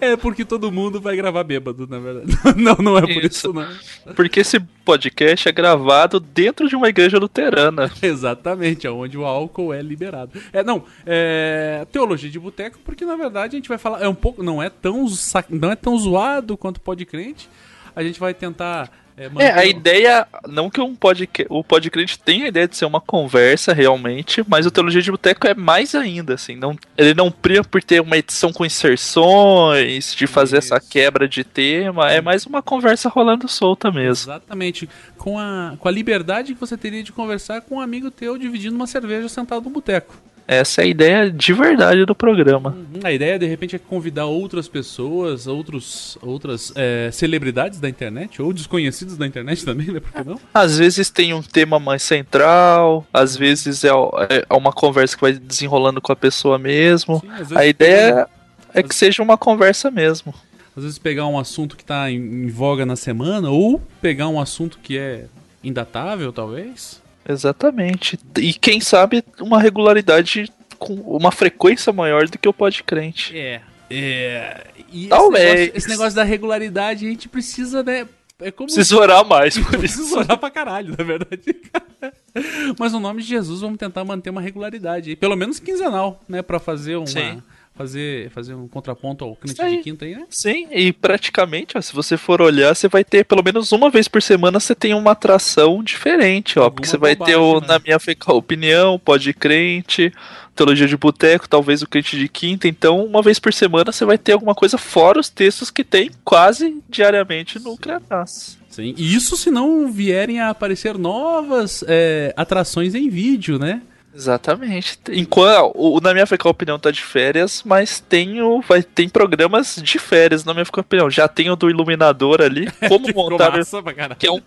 É 0.00 0.16
porque 0.16 0.46
todo 0.46 0.72
mundo 0.72 0.98
vai 0.98 1.14
gravar 1.14 1.44
bêbado, 1.44 1.86
na 1.86 1.98
verdade. 1.98 2.32
Não, 2.56 2.74
não 2.76 2.96
é 2.96 3.02
por 3.02 3.22
isso, 3.22 3.52
não. 3.52 3.68
Porque 4.14 4.40
esse 4.40 4.58
podcast 4.58 5.46
é 5.46 5.52
gravado 5.52 6.18
dentro 6.18 6.68
de 6.68 6.74
uma 6.74 6.88
igreja 6.88 7.18
luterana. 7.18 7.90
Exatamente, 8.00 8.88
onde 8.88 9.18
o 9.18 9.26
álcool 9.26 9.74
é 9.74 9.82
liberado. 9.82 10.40
É, 10.52 10.64
não, 10.64 10.84
é 11.04 11.86
teologia 11.92 12.30
de 12.30 12.38
boteco, 12.38 12.78
porque 12.82 13.04
na 13.04 13.14
verdade 13.14 13.56
a 13.56 13.58
gente 13.58 13.68
vai 13.68 13.78
falar, 13.78 14.02
é 14.02 14.08
um 14.08 14.14
pouco, 14.14 14.42
não 14.42 14.62
é 14.62 14.70
tão, 14.70 15.06
não 15.50 15.70
é 15.70 15.76
tão 15.76 15.98
zoado 15.98 16.56
quanto 16.56 16.80
pode 16.80 17.04
crente. 17.04 17.48
A 17.94 18.02
gente 18.02 18.18
vai 18.18 18.32
tentar 18.32 18.90
é, 19.16 19.28
É, 19.38 19.52
a 19.52 19.64
ideia, 19.64 20.26
não 20.46 20.68
que 20.68 20.80
um 20.80 20.94
podcast, 20.94 21.46
o 21.50 21.64
podcast 21.64 22.18
tenha 22.18 22.44
a 22.44 22.48
ideia 22.48 22.68
de 22.68 22.76
ser 22.76 22.84
uma 22.84 23.00
conversa 23.00 23.72
realmente, 23.72 24.44
mas 24.46 24.66
o 24.66 24.70
Teologia 24.70 25.00
de 25.00 25.10
Boteco 25.10 25.46
é 25.46 25.54
mais 25.54 25.94
ainda, 25.94 26.34
assim, 26.34 26.54
não, 26.54 26.76
ele 26.96 27.14
não 27.14 27.30
pria 27.30 27.64
por 27.64 27.82
ter 27.82 28.00
uma 28.00 28.16
edição 28.16 28.52
com 28.52 28.64
inserções, 28.64 30.14
de 30.14 30.26
fazer 30.26 30.58
essa 30.58 30.78
quebra 30.78 31.26
de 31.26 31.44
tema, 31.44 32.10
é 32.10 32.20
mais 32.20 32.44
uma 32.46 32.62
conversa 32.62 33.08
rolando 33.08 33.48
solta 33.48 33.90
mesmo. 33.90 34.32
Exatamente, 34.32 34.88
com 35.16 35.38
a, 35.38 35.74
com 35.78 35.88
a 35.88 35.90
liberdade 35.90 36.54
que 36.54 36.60
você 36.60 36.76
teria 36.76 37.02
de 37.02 37.12
conversar 37.12 37.62
com 37.62 37.76
um 37.76 37.80
amigo 37.80 38.10
teu 38.10 38.36
dividindo 38.36 38.76
uma 38.76 38.86
cerveja 38.86 39.28
sentado 39.28 39.64
no 39.64 39.70
boteco. 39.70 40.25
Essa 40.48 40.82
é 40.82 40.84
a 40.84 40.86
ideia 40.86 41.30
de 41.30 41.52
verdade 41.52 42.04
do 42.04 42.14
programa. 42.14 42.70
Hum, 42.76 43.00
A 43.02 43.12
ideia, 43.12 43.36
de 43.38 43.46
repente, 43.46 43.74
é 43.74 43.78
convidar 43.78 44.26
outras 44.26 44.68
pessoas, 44.68 45.46
outros, 45.48 46.16
outras 46.22 46.72
é, 46.76 47.10
celebridades 47.12 47.80
da 47.80 47.88
internet, 47.88 48.40
ou 48.40 48.52
desconhecidos 48.52 49.16
da 49.16 49.26
internet 49.26 49.64
também, 49.64 49.88
né? 49.88 49.98
Por 50.00 50.12
que 50.12 50.22
não? 50.28 50.38
Às 50.54 50.78
vezes 50.78 51.10
tem 51.10 51.34
um 51.34 51.42
tema 51.42 51.80
mais 51.80 52.02
central, 52.02 53.04
às 53.12 53.36
vezes 53.36 53.82
é, 53.84 53.88
é 53.88 54.54
uma 54.54 54.72
conversa 54.72 55.16
que 55.16 55.22
vai 55.22 55.32
desenrolando 55.32 56.00
com 56.00 56.12
a 56.12 56.16
pessoa 56.16 56.58
mesmo. 56.58 57.22
às 57.28 57.38
vezes 57.48 57.56
a 57.56 57.66
ideia 57.66 58.28
é 58.72 58.82
que 58.82 58.94
seja 58.94 59.22
uma 59.22 59.36
conversa 59.36 59.90
mesmo. 59.90 60.32
Às 60.76 60.82
vezes 60.84 60.98
pegar 60.98 61.26
um 61.26 61.38
assunto 61.38 61.74
que 61.76 61.82
está 61.82 62.10
em, 62.10 62.16
em 62.18 62.48
voga 62.48 62.86
na 62.86 62.94
semana, 62.94 63.50
ou 63.50 63.80
pegar 64.00 64.28
um 64.28 64.40
assunto 64.40 64.78
que 64.82 64.96
é 64.98 65.24
indatável, 65.64 66.32
talvez. 66.32 67.02
Exatamente. 67.28 68.18
E 68.38 68.52
quem 68.54 68.80
sabe 68.80 69.22
uma 69.40 69.60
regularidade 69.60 70.50
com 70.78 70.94
uma 70.94 71.32
frequência 71.32 71.92
maior 71.92 72.28
do 72.28 72.38
que 72.38 72.48
o 72.48 72.52
pode 72.52 72.82
crente. 72.82 73.36
É. 73.36 73.60
É. 73.90 74.66
E 74.92 75.06
Talvez. 75.08 75.44
Esse 75.44 75.56
negócio, 75.58 75.76
esse 75.78 75.88
negócio 75.88 76.16
da 76.16 76.24
regularidade 76.24 77.06
a 77.06 77.08
gente 77.10 77.28
precisa, 77.28 77.82
né? 77.82 78.06
É 78.40 78.50
como. 78.50 78.66
Precisa 78.66 78.96
orar 78.98 79.24
mais 79.24 79.56
por 79.58 79.78
Precisa 79.78 80.02
isso. 80.02 80.18
orar 80.18 80.36
pra 80.38 80.50
caralho, 80.50 80.94
na 80.96 81.04
verdade. 81.04 81.56
Mas 82.78 82.92
no 82.92 83.00
nome 83.00 83.22
de 83.22 83.28
Jesus 83.28 83.60
vamos 83.60 83.78
tentar 83.78 84.04
manter 84.04 84.30
uma 84.30 84.40
regularidade. 84.40 85.16
Pelo 85.16 85.36
menos 85.36 85.58
quinzenal, 85.58 86.22
né? 86.28 86.42
Pra 86.42 86.58
fazer 86.58 86.96
uma. 86.96 87.06
Sim. 87.06 87.42
Fazer, 87.76 88.30
fazer 88.30 88.54
um 88.54 88.66
contraponto 88.66 89.22
ao 89.22 89.36
aí. 89.58 89.76
de 89.76 89.82
quinta 89.82 90.06
aí, 90.06 90.14
né? 90.14 90.24
Sim, 90.30 90.66
e 90.70 90.92
praticamente, 90.92 91.76
ó, 91.76 91.80
se 91.80 91.92
você 91.92 92.16
for 92.16 92.40
olhar, 92.40 92.74
você 92.74 92.88
vai 92.88 93.04
ter 93.04 93.24
pelo 93.24 93.42
menos 93.42 93.70
uma 93.70 93.90
vez 93.90 94.08
por 94.08 94.22
semana 94.22 94.58
você 94.58 94.74
tem 94.74 94.94
uma 94.94 95.10
atração 95.10 95.82
diferente, 95.82 96.58
ó. 96.58 96.70
porque 96.70 96.88
você 96.88 96.96
vai 96.96 97.14
ter 97.14 97.36
o 97.36 97.60
né? 97.60 97.66
Na 97.66 97.78
Minha 97.78 97.98
Opinião, 98.28 98.98
Pode 98.98 99.32
Crente, 99.34 100.10
Teologia 100.54 100.88
de 100.88 100.96
Boteco, 100.96 101.46
talvez 101.46 101.82
o 101.82 101.86
Crente 101.86 102.18
de 102.18 102.28
Quinta. 102.28 102.66
Então, 102.66 103.04
uma 103.04 103.20
vez 103.20 103.38
por 103.38 103.52
semana 103.52 103.92
você 103.92 104.06
vai 104.06 104.16
ter 104.16 104.32
alguma 104.32 104.54
coisa 104.54 104.78
fora 104.78 105.20
os 105.20 105.28
textos 105.28 105.70
que 105.70 105.84
tem 105.84 106.10
quase 106.24 106.82
diariamente 106.88 107.58
no 107.58 107.76
Cretas. 107.76 108.58
Sim. 108.70 108.94
E 108.96 109.14
isso 109.14 109.36
se 109.36 109.50
não 109.50 109.90
vierem 109.90 110.40
a 110.40 110.50
aparecer 110.50 110.98
novas 110.98 111.84
é, 111.86 112.34
atrações 112.36 112.94
em 112.94 113.08
vídeo, 113.08 113.58
né? 113.58 113.82
Exatamente. 114.16 114.98
Enquanto 115.12 115.72
o 115.74 116.00
Na 116.00 116.14
Minha 116.14 116.26
Fecal 116.26 116.50
Opinião 116.50 116.78
tá 116.78 116.90
de 116.90 117.02
férias, 117.02 117.62
mas 117.64 118.00
tem, 118.00 118.40
o, 118.40 118.62
vai, 118.62 118.82
tem 118.82 119.08
programas 119.08 119.76
de 119.82 119.98
férias 119.98 120.42
na 120.44 120.54
Minha 120.54 120.64
Fecal 120.64 120.80
Opinião. 120.80 121.10
Já 121.10 121.28
tem 121.28 121.50
o 121.50 121.56
do 121.56 121.68
Iluminador 121.68 122.40
ali, 122.40 122.66
como 122.88 123.06
Ficou 123.06 123.30
montar 123.30 123.50
massa 123.56 123.82
que 124.18 124.26
é 124.26 124.32
um, 124.32 124.40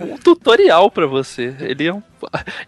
um 0.00 0.18
tutorial 0.18 0.90
pra 0.90 1.06
você. 1.06 1.56
Ele 1.58 1.86
é 1.86 1.94
um, 1.94 2.02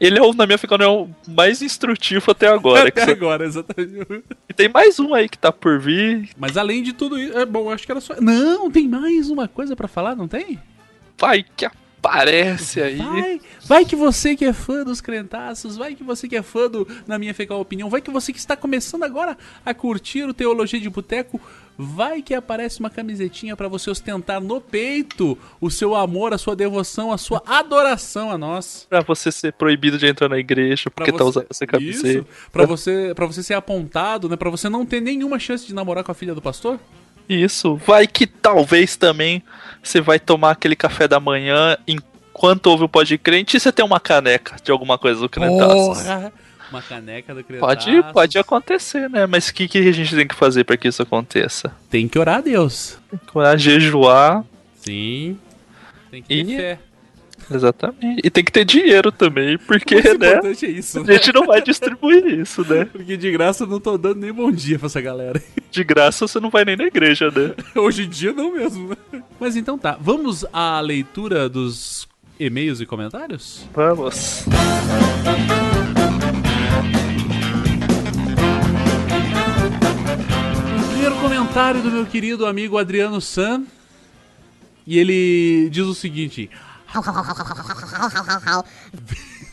ele 0.01 0.19
é 0.19 0.23
o, 0.23 0.33
na 0.33 0.47
minha 0.47 0.57
opinião, 0.57 1.15
mais 1.29 1.61
instrutivo 1.61 2.31
até 2.31 2.49
agora. 2.49 2.89
Até 2.89 3.05
você- 3.05 3.11
agora, 3.11 3.45
exatamente. 3.45 4.25
E 4.49 4.55
tem 4.55 4.69
mais 4.71 4.99
um 4.99 5.13
aí 5.15 5.29
que 5.29 5.37
tá 5.37 5.53
por 5.53 5.79
vir. 5.79 6.31
Mas 6.39 6.57
além 6.57 6.83
de 6.83 6.95
tudo 6.95 7.19
isso, 7.19 7.37
é 7.37 7.45
bom, 7.45 7.71
acho 7.71 7.85
que 7.85 7.93
era 7.93 8.01
só. 8.01 8.15
Não, 8.19 8.71
tem 8.71 8.89
mais 8.89 9.29
uma 9.29 9.47
coisa 9.47 9.77
pra 9.77 9.87
falar, 9.89 10.17
não 10.17 10.27
tem? 10.27 10.59
Vai 11.19 11.45
que 11.57 11.67
aparece 12.07 12.81
aí. 12.83 12.97
Vai, 12.99 13.41
vai 13.65 13.85
que 13.85 13.97
você 13.97 14.35
que 14.37 14.45
é 14.45 14.53
fã 14.53 14.85
dos 14.85 15.01
crentaços, 15.01 15.77
vai 15.77 15.95
que 15.95 16.05
você 16.05 16.29
que 16.29 16.37
é 16.37 16.43
fã 16.43 16.69
do 16.71 16.87
Na 17.07 17.19
Minha 17.19 17.35
Fecal 17.35 17.61
Opinião, 17.61 17.91
vai 17.91 18.01
que 18.01 18.11
você 18.11 18.33
que 18.33 18.39
está 18.39 18.57
começando 18.57 19.03
agora 19.03 19.37
a 19.65 19.75
curtir 19.75 20.25
o 20.25 20.33
Teologia 20.35 20.81
de 20.81 20.89
Boteco, 20.89 21.41
vai 21.79 22.23
que 22.23 22.33
aparece 22.35 22.81
uma 22.81 22.89
camisetinha 22.89 23.55
pra 23.55 23.69
você 23.69 23.91
ostentar 23.91 24.41
no 24.41 24.61
peito 24.61 25.37
o 25.61 25.71
seu 25.71 25.95
amor, 25.95 26.33
a 26.33 26.39
sua 26.39 26.57
devoção, 26.57 27.13
a 27.13 27.19
sua 27.19 27.43
adoração 27.47 28.31
a 28.31 28.39
nós. 28.39 28.87
Pra 28.89 29.03
você 29.03 29.31
ser 29.31 29.53
proibido 29.53 29.99
de 29.99 30.07
entrar 30.07 30.29
na 30.29 30.39
igreja 30.39 30.91
porque 30.91 31.13
tá 31.13 31.19
você- 31.19 31.25
usando 31.41 31.47
essa 31.51 31.67
camiseta. 31.67 32.09
Isso, 32.21 32.27
pra 32.51 32.65
você, 32.65 33.13
pra 33.15 33.27
você 33.27 33.43
ser 33.43 33.55
apontado, 33.55 34.29
né? 34.29 34.37
Pra 34.37 34.49
você 34.49 34.69
não 34.69 34.87
ter 34.87 35.01
nenhuma 35.03 35.39
chance 35.39 35.67
de 35.67 35.75
namorar 35.75 36.03
com 36.03 36.13
a 36.13 36.15
filha 36.15 36.35
do 36.35 36.41
pastor. 36.41 36.79
Isso. 37.29 37.77
Vai 37.87 38.07
que 38.07 38.27
talvez 38.27 38.97
também 38.97 39.43
você 39.83 40.01
vai 40.01 40.19
tomar 40.19 40.53
aquele 40.53 40.77
café 40.77 41.07
da 41.09 41.19
manhã 41.21 41.77
enquanto 41.87 42.67
ouve 42.67 42.85
o 42.85 42.89
Pode 42.89 43.17
Crente 43.19 43.57
e 43.57 43.61
você 43.61 43.73
tem 43.73 43.85
uma 43.85 44.01
caneca 44.01 44.57
de 44.63 44.71
alguma 44.71 44.97
coisa 44.99 45.21
do 45.21 45.29
Crentaços. 45.29 46.03
Porra! 46.03 46.33
Uma 46.69 46.83
caneca 46.83 47.33
do 47.33 47.45
crentaço. 47.45 47.65
Pode, 47.87 48.13
pode 48.13 48.39
acontecer, 48.39 49.09
né? 49.09 49.25
Mas 49.25 49.47
o 49.49 49.55
que, 49.55 49.69
que 49.69 49.79
a 49.79 49.93
gente 49.93 50.17
tem 50.17 50.27
que 50.27 50.35
fazer 50.35 50.65
pra 50.65 50.77
que 50.77 50.89
isso 50.89 51.01
aconteça? 51.01 51.73
Tem 51.89 52.09
que 52.09 52.19
orar 52.19 52.39
a 52.39 52.41
Deus. 52.41 52.99
Tem 53.09 53.21
que 53.25 53.39
orar, 53.39 53.57
jejuar. 53.57 54.45
Sim. 54.75 55.39
Tem 56.11 56.23
que 56.23 56.29
ter 56.29 56.35
E- 56.53 56.57
fé. 56.57 56.79
Exatamente. 57.51 58.21
E 58.25 58.31
tem 58.31 58.45
que 58.45 58.51
ter 58.53 58.65
dinheiro 58.65 59.13
também, 59.13 59.57
porque, 59.59 59.97
O 59.97 60.19
mais 60.19 60.19
né? 60.19 60.41
é 60.63 60.67
isso, 60.71 61.01
A 61.01 61.13
gente 61.13 61.33
não 61.33 61.47
vai 61.47 61.63
distribuir 61.63 62.27
isso, 62.41 62.63
né? 62.69 62.85
Porque 62.93 63.17
de 63.17 63.31
graça 63.31 63.65
eu 63.65 63.69
não 63.69 63.79
tô 63.81 63.97
dando 63.97 64.21
nem 64.21 64.33
bom 64.33 64.51
dia 64.51 64.79
pra 64.79 64.87
essa 64.87 65.01
galera. 65.01 65.41
De 65.71 65.85
graça 65.85 66.27
você 66.27 66.41
não 66.41 66.49
vai 66.49 66.65
nem 66.65 66.75
na 66.77 66.85
igreja, 66.85 67.31
né? 67.31 67.53
Hoje 67.75 68.05
em 68.05 68.09
dia 68.09 68.33
não 68.33 68.55
mesmo, 68.55 68.89
né? 69.13 69.23
Mas 69.39 69.57
então 69.57 69.77
tá, 69.77 69.99
vamos 70.01 70.45
à 70.53 70.81
leitura 70.81 71.49
dos 71.51 72.09
e-mails 72.41 72.81
e 72.81 72.87
comentários? 72.87 73.69
Vamos. 73.75 74.47
O 80.79 80.89
primeiro 80.91 81.17
comentário 81.17 81.81
do 81.83 81.91
meu 81.91 82.07
querido 82.07 82.47
amigo 82.47 82.79
Adriano 82.79 83.21
San. 83.21 83.65
E 84.87 84.99
ele 84.99 85.69
diz 85.71 85.85
o 85.85 85.95
seguinte: 85.95 86.51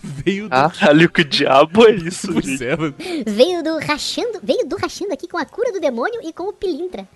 Veio 0.03 0.45
do. 0.45 0.49
Caralho, 0.49 1.09
que 1.09 1.23
diabo 1.23 1.85
é 1.87 1.91
isso, 1.91 2.31
Pois 2.33 2.45
gente? 2.45 2.65
é, 2.65 2.75
mano. 2.75 2.95
Veio 3.25 3.63
do 3.63 3.77
rachando, 3.79 4.39
veio 4.43 4.65
do 4.67 4.75
rachando 4.75 5.13
aqui 5.13 5.27
com 5.27 5.37
a 5.37 5.45
cura 5.45 5.71
do 5.71 5.79
demônio 5.79 6.19
e 6.23 6.33
com 6.33 6.43
o 6.43 6.53
pilintra. 6.53 7.07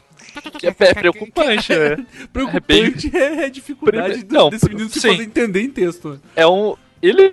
Que 0.59 0.67
é 0.67 0.73
é 0.80 0.93
preocupante, 0.93 1.73
né? 1.73 2.05
Preocupante 2.34 3.15
é, 3.15 3.45
a 3.45 3.49
dificuldade 3.49 4.23
do- 4.23 4.34
Não, 4.34 4.49
desse 4.49 4.67
menino 4.67 4.89
se 4.89 4.99
sim. 4.99 5.09
poder 5.09 5.23
entender 5.23 5.61
em 5.61 5.69
texto. 5.69 6.09
né? 6.11 6.19
É 6.36 6.47
um. 6.47 6.75
Ele. 7.01 7.32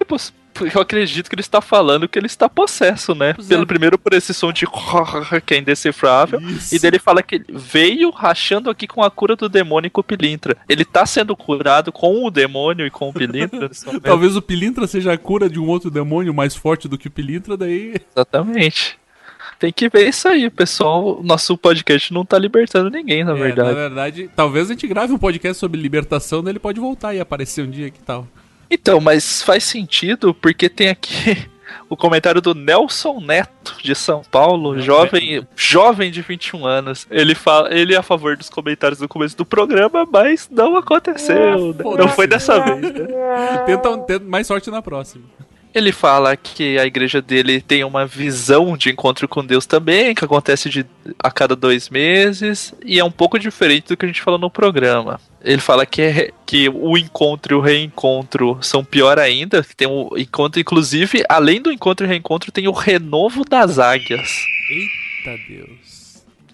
Eu 0.74 0.80
acredito 0.80 1.28
que 1.28 1.34
ele 1.34 1.40
está 1.40 1.60
falando 1.60 2.08
que 2.08 2.18
ele 2.18 2.26
está 2.26 2.48
possesso, 2.48 3.14
né? 3.14 3.32
Pois 3.34 3.50
é. 3.50 3.54
Pelo 3.54 3.66
primeiro 3.66 3.98
por 3.98 4.12
esse 4.12 4.32
som 4.32 4.52
de 4.52 4.66
que 5.44 5.54
é 5.54 5.58
indecifrável. 5.58 6.40
Isso. 6.40 6.74
E 6.74 6.78
dele 6.78 6.98
fala 6.98 7.22
que 7.22 7.36
ele 7.36 7.46
veio 7.48 8.10
rachando 8.10 8.70
aqui 8.70 8.86
com 8.86 9.02
a 9.02 9.10
cura 9.10 9.34
do 9.36 9.48
demônio 9.48 9.88
e 9.88 9.90
com 9.90 10.00
o 10.00 10.04
pilintra. 10.04 10.56
Ele 10.68 10.84
tá 10.84 11.04
sendo 11.06 11.36
curado 11.36 11.90
com 11.90 12.24
o 12.24 12.30
demônio 12.30 12.86
e 12.86 12.90
com 12.90 13.08
o 13.08 13.12
pilintra. 13.12 13.70
Talvez 14.02 14.36
o 14.36 14.42
pilintra 14.42 14.86
seja 14.86 15.12
a 15.12 15.18
cura 15.18 15.48
de 15.48 15.58
um 15.58 15.66
outro 15.66 15.90
demônio 15.90 16.32
mais 16.32 16.54
forte 16.54 16.88
do 16.88 16.96
que 16.98 17.08
o 17.08 17.10
pilintra, 17.10 17.56
daí. 17.56 17.94
Exatamente. 18.10 18.98
Tem 19.58 19.72
que 19.72 19.88
ver 19.88 20.08
isso 20.08 20.26
aí, 20.28 20.50
pessoal. 20.50 21.20
Nosso 21.22 21.56
podcast 21.56 22.12
não 22.12 22.24
tá 22.24 22.38
libertando 22.38 22.90
ninguém, 22.90 23.24
na 23.24 23.32
É, 23.32 23.34
verdade. 23.34 23.68
Na 23.68 23.74
verdade, 23.74 24.30
talvez 24.34 24.68
a 24.68 24.72
gente 24.72 24.86
grave 24.86 25.12
um 25.12 25.18
podcast 25.18 25.58
sobre 25.58 25.80
libertação, 25.80 26.42
daí 26.42 26.52
ele 26.52 26.58
pode 26.58 26.80
voltar 26.80 27.14
e 27.14 27.20
aparecer 27.20 27.64
um 27.64 27.70
dia 27.70 27.90
que 27.90 28.00
tal. 28.00 28.26
Então, 28.74 29.00
mas 29.00 29.40
faz 29.40 29.62
sentido 29.64 30.34
porque 30.34 30.68
tem 30.68 30.88
aqui 30.88 31.48
o 31.88 31.96
comentário 31.96 32.40
do 32.40 32.54
Nelson 32.54 33.20
Neto, 33.20 33.76
de 33.82 33.94
São 33.94 34.22
Paulo, 34.30 34.80
jovem, 34.80 35.46
jovem 35.54 36.10
de 36.10 36.20
21 36.20 36.66
anos. 36.66 37.06
Ele 37.08 37.34
fala, 37.34 37.72
ele 37.72 37.94
é 37.94 37.96
a 37.96 38.02
favor 38.02 38.36
dos 38.36 38.50
comentários 38.50 38.98
do 38.98 39.08
começo 39.08 39.36
do 39.36 39.44
programa, 39.44 40.06
mas 40.10 40.48
não 40.50 40.76
aconteceu. 40.76 41.72
né? 41.72 41.96
não 41.98 42.08
foi 42.08 42.26
dessa 42.26 42.58
vez. 42.60 42.80
né? 42.80 43.06
Tenta, 43.64 43.98
tenta 43.98 44.24
mais 44.24 44.46
sorte 44.46 44.70
na 44.70 44.82
próxima. 44.82 45.24
Ele 45.74 45.90
fala 45.90 46.36
que 46.36 46.78
a 46.78 46.86
igreja 46.86 47.20
dele 47.20 47.60
tem 47.60 47.82
uma 47.82 48.06
visão 48.06 48.76
de 48.76 48.90
encontro 48.90 49.26
com 49.26 49.44
Deus 49.44 49.66
também, 49.66 50.14
que 50.14 50.24
acontece 50.24 50.70
de, 50.70 50.86
a 51.18 51.32
cada 51.32 51.56
dois 51.56 51.90
meses, 51.90 52.72
e 52.84 53.00
é 53.00 53.04
um 53.04 53.10
pouco 53.10 53.40
diferente 53.40 53.88
do 53.88 53.96
que 53.96 54.04
a 54.04 54.08
gente 54.08 54.22
falou 54.22 54.38
no 54.38 54.48
programa. 54.48 55.20
Ele 55.42 55.60
fala 55.60 55.84
que, 55.84 56.00
é, 56.00 56.30
que 56.46 56.68
o 56.68 56.96
encontro 56.96 57.54
e 57.54 57.58
o 57.58 57.60
reencontro 57.60 58.56
são 58.62 58.84
pior 58.84 59.18
ainda, 59.18 59.64
que 59.64 59.74
tem 59.74 59.88
o 59.88 60.16
encontro, 60.16 60.60
inclusive, 60.60 61.24
além 61.28 61.60
do 61.60 61.72
encontro 61.72 62.06
e 62.06 62.08
reencontro, 62.08 62.52
tem 62.52 62.68
o 62.68 62.72
renovo 62.72 63.44
das 63.44 63.80
águias. 63.80 64.28
Eita 64.70 65.42
Deus. 65.48 65.93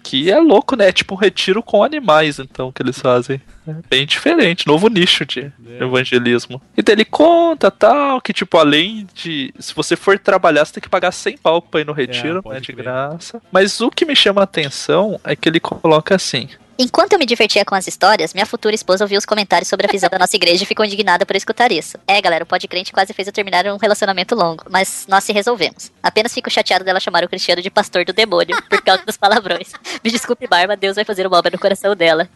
Que 0.03 0.31
é 0.31 0.39
louco, 0.39 0.75
né? 0.75 0.89
É 0.89 0.91
tipo 0.91 1.15
um 1.15 1.17
retiro 1.17 1.61
com 1.61 1.83
animais, 1.83 2.39
então, 2.39 2.71
que 2.71 2.81
eles 2.81 2.99
fazem. 2.99 3.41
É 3.67 3.75
bem 3.89 4.05
diferente, 4.05 4.65
novo 4.65 4.87
nicho 4.87 5.25
de 5.25 5.51
evangelismo. 5.79 6.61
E 6.75 6.81
daí 6.81 6.95
ele 6.95 7.05
conta 7.05 7.69
tal, 7.69 8.19
que 8.19 8.33
tipo, 8.33 8.57
além 8.57 9.07
de. 9.13 9.53
Se 9.59 9.73
você 9.73 9.95
for 9.95 10.17
trabalhar, 10.17 10.65
você 10.65 10.73
tem 10.73 10.81
que 10.81 10.89
pagar 10.89 11.11
100 11.11 11.37
pau 11.37 11.61
pra 11.61 11.81
ir 11.81 11.85
no 11.85 11.93
retiro, 11.93 12.41
pode 12.41 12.55
né? 12.55 12.61
De 12.61 12.73
crer. 12.73 12.83
graça. 12.83 13.41
Mas 13.51 13.79
o 13.79 13.89
que 13.89 14.05
me 14.05 14.15
chama 14.15 14.41
a 14.41 14.45
atenção 14.45 15.19
é 15.23 15.35
que 15.35 15.47
ele 15.47 15.59
coloca 15.59 16.15
assim. 16.15 16.49
Enquanto 16.79 17.13
eu 17.13 17.19
me 17.19 17.25
divertia 17.25 17.63
com 17.63 17.75
as 17.75 17.87
histórias, 17.87 18.33
minha 18.33 18.45
futura 18.45 18.73
esposa 18.73 19.03
ouviu 19.03 19.17
os 19.17 19.25
comentários 19.25 19.67
sobre 19.67 19.87
a 19.87 19.91
visão 19.91 20.09
da 20.09 20.17
nossa 20.17 20.35
igreja 20.35 20.63
e 20.63 20.65
ficou 20.65 20.85
indignada 20.85 21.25
por 21.25 21.35
escutar 21.35 21.71
isso. 21.71 21.97
É, 22.07 22.19
galera, 22.21 22.43
o 22.43 22.47
Pode 22.47 22.67
Crente 22.67 22.91
quase 22.91 23.13
fez 23.13 23.27
eu 23.27 23.33
terminar 23.33 23.65
um 23.67 23.77
relacionamento 23.77 24.35
longo, 24.35 24.63
mas 24.69 25.05
nós 25.07 25.23
se 25.23 25.31
resolvemos. 25.31 25.91
Apenas 26.01 26.33
fico 26.33 26.49
chateado 26.49 26.83
dela 26.83 26.99
chamar 26.99 27.23
o 27.23 27.29
Cristiano 27.29 27.61
de 27.61 27.69
pastor 27.69 28.05
do 28.05 28.13
demônio, 28.13 28.57
por 28.69 28.81
causa 28.81 29.05
dos 29.05 29.17
palavrões. 29.17 29.71
Me 30.03 30.09
desculpe, 30.09 30.47
Barba, 30.47 30.75
Deus 30.75 30.95
vai 30.95 31.05
fazer 31.05 31.27
uma 31.27 31.37
obra 31.37 31.51
no 31.51 31.59
coração 31.59 31.95
dela. 31.95 32.27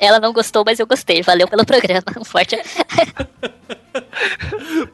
Ela 0.00 0.20
não 0.20 0.32
gostou, 0.32 0.62
mas 0.64 0.78
eu 0.78 0.86
gostei. 0.86 1.22
Valeu 1.22 1.48
pelo 1.48 1.64
programa. 1.64 2.04
Um 2.18 2.24
forte 2.24 2.56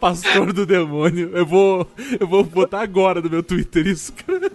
Pastor 0.00 0.52
do 0.52 0.64
demônio. 0.64 1.30
Eu 1.34 1.44
vou, 1.44 1.90
eu 2.18 2.26
vou 2.26 2.44
botar 2.44 2.80
agora 2.80 3.20
no 3.20 3.28
meu 3.28 3.42
Twitter 3.42 3.86
isso, 3.86 4.12
cara. 4.12 4.50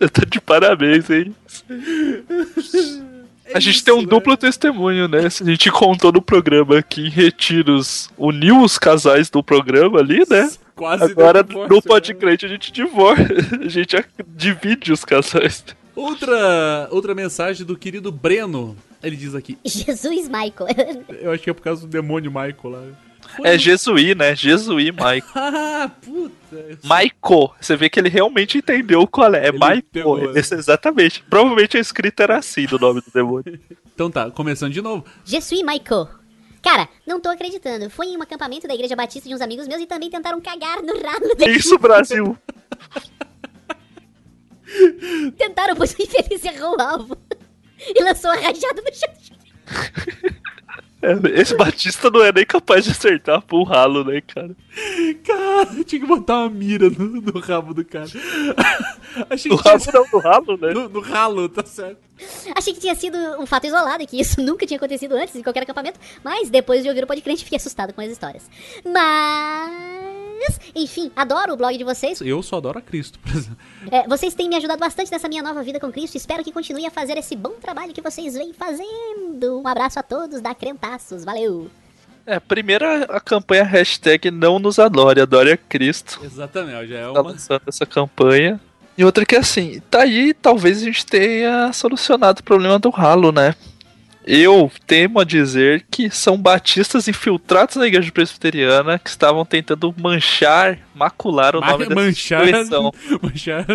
Eu 0.00 0.10
tô 0.10 0.24
de 0.26 0.40
parabéns, 0.40 1.08
hein? 1.10 1.34
A 3.54 3.60
gente 3.60 3.82
tem 3.82 3.94
um 3.94 4.04
duplo 4.04 4.36
testemunho, 4.36 5.08
né? 5.08 5.26
A 5.26 5.44
gente 5.44 5.70
contou 5.70 6.12
no 6.12 6.22
programa 6.22 6.82
que 6.82 7.06
em 7.06 7.10
retiros 7.10 8.10
uniu 8.16 8.62
os 8.62 8.78
casais 8.78 9.30
do 9.30 9.42
programa 9.42 10.00
ali, 10.00 10.24
né? 10.28 10.50
Quase 10.74 11.04
Agora 11.04 11.42
no 11.42 11.82
Pode 11.82 12.14
Crente 12.14 12.46
a 12.46 12.48
gente 12.48 12.70
divorcia. 12.70 13.26
A 13.60 13.68
gente 13.68 13.96
divide 14.28 14.92
os 14.92 15.04
casais. 15.04 15.64
Outra, 15.96 16.88
outra 16.92 17.14
mensagem 17.14 17.66
do 17.66 17.76
querido 17.76 18.12
Breno. 18.12 18.76
Ele 19.02 19.16
diz 19.16 19.34
aqui. 19.34 19.58
Jesus, 19.64 20.28
Michael. 20.28 20.68
Eu 21.20 21.32
acho 21.32 21.42
que 21.42 21.50
é 21.50 21.52
por 21.52 21.62
causa 21.62 21.82
do 21.82 21.88
demônio 21.88 22.30
Michael 22.30 22.56
lá. 22.64 22.82
É 23.44 23.58
Jesuí, 23.58 24.14
né? 24.14 24.34
Jesuí, 24.34 24.90
Maico. 24.98 25.28
Ah, 25.34 25.90
puta. 26.02 26.36
Maico. 26.84 27.54
Você 27.60 27.76
vê 27.76 27.88
que 27.88 27.98
ele 28.00 28.08
realmente 28.08 28.58
entendeu 28.58 29.06
qual 29.06 29.34
é. 29.34 29.48
É 29.48 29.52
Maico. 29.52 29.88
né? 30.16 30.32
Exatamente. 30.36 31.22
Provavelmente 31.28 31.76
a 31.76 31.80
escrita 31.80 32.22
era 32.22 32.38
assim 32.38 32.66
do 32.66 32.78
nome 32.78 33.00
do 33.00 33.10
demônio. 33.12 33.58
Então 33.98 34.08
tá, 34.12 34.30
começando 34.30 34.72
de 34.72 34.80
novo. 34.80 35.04
Je 35.24 35.40
suis 35.40 35.60
Michael. 35.60 36.08
Cara, 36.62 36.88
não 37.04 37.18
tô 37.18 37.28
acreditando. 37.30 37.90
Foi 37.90 38.06
em 38.06 38.16
um 38.16 38.22
acampamento 38.22 38.68
da 38.68 38.74
Igreja 38.74 38.94
Batista 38.94 39.28
de 39.28 39.34
uns 39.34 39.40
amigos 39.40 39.66
meus 39.66 39.82
e 39.82 39.86
também 39.86 40.08
tentaram 40.08 40.40
cagar 40.40 40.80
no 40.84 40.92
ralo 41.02 41.32
É 41.32 41.34
dele. 41.34 41.56
isso, 41.58 41.76
Brasil. 41.80 42.38
Tentaram, 45.36 45.74
pois 45.74 45.92
o 45.98 46.02
infeliz 46.02 46.44
errou 46.44 46.76
o 46.76 46.80
alvo. 46.80 47.16
E 47.80 48.02
lançou 48.04 48.30
a 48.30 48.34
rajada 48.34 48.80
no 48.82 48.94
chão. 48.94 49.08
É, 51.00 51.40
Esse 51.40 51.56
Batista 51.56 52.10
não 52.10 52.24
é 52.24 52.32
nem 52.32 52.44
capaz 52.44 52.84
de 52.84 52.90
acertar 52.90 53.40
pro 53.42 53.62
ralo, 53.62 54.02
né, 54.02 54.20
cara? 54.20 54.50
Cara, 55.24 55.84
tinha 55.84 56.00
que 56.00 56.06
botar 56.06 56.38
uma 56.38 56.50
mira 56.50 56.90
no, 56.90 57.20
no 57.20 57.38
rabo 57.38 57.72
do 57.72 57.84
cara. 57.84 58.08
Achei 59.30 59.50
No 59.50 59.56
que 59.58 59.62
tinha 59.62 59.74
rabo 59.74 59.92
não, 59.92 60.06
no 60.12 60.18
ralo, 60.18 60.56
né? 60.56 60.74
No, 60.74 60.88
no 60.88 61.00
ralo, 61.00 61.48
tá 61.48 61.64
certo. 61.64 61.98
Achei 62.56 62.74
que 62.74 62.80
tinha 62.80 62.96
sido 62.96 63.16
um 63.40 63.46
fato 63.46 63.68
isolado 63.68 64.02
e 64.02 64.06
que 64.06 64.20
isso 64.20 64.42
nunca 64.42 64.66
tinha 64.66 64.76
acontecido 64.76 65.12
antes 65.14 65.36
em 65.36 65.42
qualquer 65.42 65.62
acampamento, 65.62 66.00
mas 66.24 66.50
depois 66.50 66.82
de 66.82 66.88
ouvir 66.88 67.04
o 67.04 67.06
podcast 67.06 67.44
fiquei 67.44 67.58
assustado 67.58 67.92
com 67.92 68.00
as 68.00 68.10
histórias. 68.10 68.50
Mas, 68.84 69.97
enfim, 70.74 71.10
adoro 71.16 71.52
o 71.52 71.56
blog 71.56 71.76
de 71.76 71.84
vocês. 71.84 72.20
Eu 72.20 72.42
só 72.42 72.56
adoro 72.56 72.78
a 72.78 72.82
Cristo, 72.82 73.18
por 73.18 73.30
exemplo. 73.30 73.56
É, 73.90 74.06
vocês 74.06 74.34
têm 74.34 74.48
me 74.48 74.56
ajudado 74.56 74.80
bastante 74.80 75.10
nessa 75.10 75.28
minha 75.28 75.42
nova 75.42 75.62
vida 75.62 75.80
com 75.80 75.90
Cristo. 75.90 76.16
Espero 76.16 76.42
que 76.44 76.52
continue 76.52 76.86
a 76.86 76.90
fazer 76.90 77.16
esse 77.18 77.34
bom 77.36 77.52
trabalho 77.60 77.92
que 77.92 78.00
vocês 78.02 78.34
vêm 78.34 78.52
fazendo. 78.52 79.60
Um 79.62 79.66
abraço 79.66 79.98
a 79.98 80.02
todos 80.02 80.40
da 80.40 80.54
Crentaços. 80.54 81.24
Valeu! 81.24 81.70
É, 82.26 82.38
primeira 82.38 83.04
a 83.04 83.20
campanha 83.20 83.64
hashtag 83.64 84.30
não 84.30 84.58
nos 84.58 84.78
adore, 84.78 85.20
adore 85.20 85.52
a 85.52 85.56
Cristo. 85.56 86.20
Exatamente, 86.22 86.88
já 86.88 86.98
é 86.98 87.02
Tá 87.12 87.20
uma. 87.22 87.30
lançando 87.30 87.62
essa 87.66 87.86
campanha. 87.86 88.60
E 88.98 89.04
outra 89.04 89.24
que 89.24 89.34
assim, 89.36 89.80
tá 89.90 90.02
aí, 90.02 90.34
talvez 90.34 90.82
a 90.82 90.84
gente 90.84 91.06
tenha 91.06 91.72
solucionado 91.72 92.40
o 92.40 92.44
problema 92.44 92.78
do 92.78 92.90
ralo, 92.90 93.32
né? 93.32 93.54
Eu 94.30 94.70
temo 94.86 95.20
a 95.20 95.24
dizer 95.24 95.86
que 95.90 96.10
são 96.10 96.36
batistas 96.36 97.08
infiltrados 97.08 97.76
na 97.76 97.86
igreja 97.86 98.12
presbiteriana 98.12 98.98
que 98.98 99.08
estavam 99.08 99.42
tentando 99.42 99.94
manchar, 99.98 100.78
macular 100.94 101.56
o 101.56 101.62
nome 101.62 101.86
dessa 101.86 101.94
manchar, 101.94 102.42
instituição. 102.46 102.92
manchar 103.22 103.66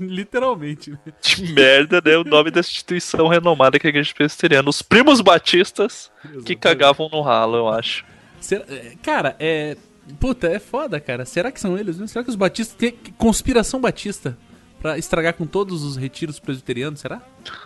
literalmente. 0.00 0.92
né? 0.92 0.98
De 1.20 1.52
merda, 1.52 2.00
né? 2.04 2.16
O 2.16 2.22
nome 2.22 2.52
dessa 2.52 2.70
instituição 2.70 3.26
renomada 3.26 3.80
que 3.80 3.86
é 3.86 3.88
a 3.88 3.90
igreja 3.90 4.14
presbiteriana. 4.14 4.70
Os 4.70 4.80
primos 4.80 5.20
batistas 5.20 6.08
que 6.44 6.54
cagavam 6.54 7.08
no 7.10 7.20
ralo, 7.20 7.56
eu 7.56 7.68
acho. 7.68 8.04
Será- 8.40 8.64
é, 8.68 8.92
cara, 9.02 9.34
é. 9.40 9.76
Puta, 10.20 10.46
é 10.46 10.60
foda, 10.60 11.00
cara. 11.00 11.24
Será 11.24 11.50
que 11.50 11.60
são 11.60 11.76
eles? 11.76 11.96
Será 12.08 12.22
que 12.22 12.30
os 12.30 12.36
batistas. 12.36 12.76
Tem 12.76 12.92
conspiração 13.18 13.80
batista 13.80 14.38
pra 14.86 14.96
estragar 14.96 15.34
com 15.34 15.44
todos 15.46 15.82
os 15.82 15.96
retiros 15.96 16.38
presbiterianos? 16.38 17.00
Será? 17.00 17.20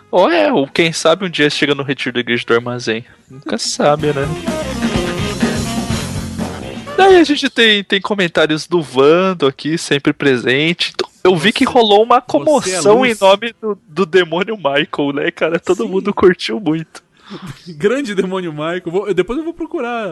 Ou 0.09 0.31
é, 0.31 0.51
ou 0.51 0.67
quem 0.67 0.91
sabe 0.91 1.23
um 1.25 1.29
dia 1.29 1.51
chega 1.51 1.75
no 1.75 1.83
retiro 1.83 2.15
da 2.15 2.19
igreja 2.19 2.43
do 2.47 2.53
armazém. 2.55 3.05
Nunca 3.29 3.59
sabe, 3.59 4.07
né? 4.07 4.23
Daí 6.97 7.17
a 7.17 7.23
gente 7.23 7.47
tem, 7.49 7.83
tem 7.83 8.01
comentários 8.01 8.65
do 8.65 8.81
Vando 8.81 9.45
aqui, 9.45 9.77
sempre 9.77 10.11
presente. 10.13 10.93
Então, 10.95 11.09
Eu 11.23 11.35
vi 11.37 11.51
que 11.53 11.63
rolou 11.63 12.01
uma 12.03 12.21
comoção 12.21 13.05
em 13.05 13.09
luz. 13.09 13.19
nome 13.19 13.53
do, 13.61 13.77
do 13.87 14.05
demônio 14.05 14.57
Michael, 14.57 15.13
né, 15.13 15.29
cara? 15.29 15.59
Todo 15.59 15.87
mundo 15.87 16.11
curtiu 16.13 16.59
muito. 16.59 17.03
Grande 17.77 18.15
demônio 18.15 18.51
Michael. 18.51 18.81
Vou- 18.87 19.13
depois 19.13 19.37
eu 19.37 19.45
vou 19.45 19.53
procurar 19.53 20.07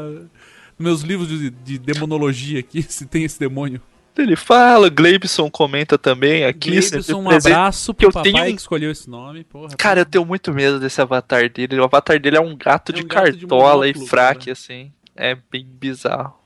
meus 0.77 1.01
livros 1.01 1.27
de, 1.27 1.49
de 1.49 1.79
demonologia 1.79 2.59
aqui, 2.59 2.83
se 2.87 3.07
tem 3.07 3.23
esse 3.23 3.39
demônio. 3.39 3.81
Ele 4.21 4.35
fala, 4.35 4.89
Gleibson 4.89 5.49
comenta 5.49 5.97
também 5.97 6.45
aqui. 6.45 6.71
Gleibson, 6.71 7.19
um 7.19 7.29
abraço 7.29 7.93
que 7.93 8.05
eu 8.05 8.11
pro 8.11 8.21
tenho 8.21 8.43
que 8.45 8.51
escolheu 8.51 8.91
esse 8.91 9.09
nome. 9.09 9.43
Porra, 9.43 9.75
Cara, 9.77 10.01
eu 10.01 10.05
tenho 10.05 10.25
muito 10.25 10.53
medo 10.53 10.79
desse 10.79 11.01
avatar 11.01 11.49
dele. 11.49 11.79
O 11.79 11.83
avatar 11.83 12.19
dele 12.19 12.37
é 12.37 12.41
um 12.41 12.55
gato 12.55 12.93
de 12.93 13.03
um 13.03 13.07
gato 13.07 13.31
de 13.31 13.45
cartola 13.45 13.87
e 13.87 13.93
monóculo, 13.93 14.07
fraque, 14.07 14.51
assim. 14.51 14.91
É 15.15 15.35
bem 15.35 15.65
bizarro. 15.65 16.38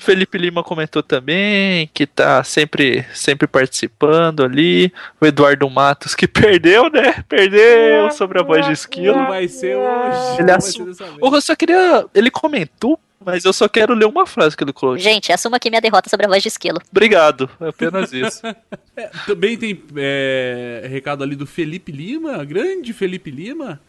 Felipe 0.00 0.38
Lima 0.38 0.64
comentou 0.64 1.02
também 1.02 1.88
que 1.92 2.06
tá 2.06 2.42
sempre, 2.42 3.04
sempre 3.14 3.46
participando 3.46 4.42
ali. 4.42 4.92
O 5.20 5.26
Eduardo 5.26 5.68
Matos 5.68 6.14
que 6.14 6.26
perdeu, 6.28 6.90
né? 6.90 7.22
Perdeu 7.28 8.10
sobre 8.10 8.40
a 8.40 8.42
voz 8.42 8.66
de 8.66 8.72
esquilo. 8.72 9.16
Não 9.16 9.28
vai 9.28 9.46
ser 9.46 9.76
hoje. 9.76 10.40
Ele 10.40 10.50
assu- 10.50 10.88
Eu 11.20 11.40
só 11.40 11.54
queria. 11.54 12.06
Ele 12.14 12.30
comentou, 12.30 12.98
mas 13.24 13.44
eu 13.44 13.52
só 13.52 13.68
quero 13.68 13.94
ler 13.94 14.06
uma 14.06 14.26
frase 14.26 14.56
que 14.56 14.64
ele 14.64 14.72
colocou. 14.72 14.98
Gente, 14.98 15.32
assuma 15.32 15.58
aqui 15.58 15.68
minha 15.68 15.80
derrota 15.82 16.08
sobre 16.08 16.24
a 16.26 16.28
voz 16.28 16.42
de 16.42 16.48
esquilo. 16.48 16.80
Obrigado. 16.90 17.48
É 17.60 17.68
apenas 17.68 18.12
isso. 18.12 18.40
É, 18.96 19.08
também 19.24 19.56
tem 19.56 19.82
é, 19.96 20.86
recado 20.90 21.22
ali 21.24 21.34
do 21.34 21.46
Felipe 21.46 21.90
Lima, 21.90 22.44
grande 22.44 22.92
Felipe 22.92 23.30
Lima, 23.30 23.80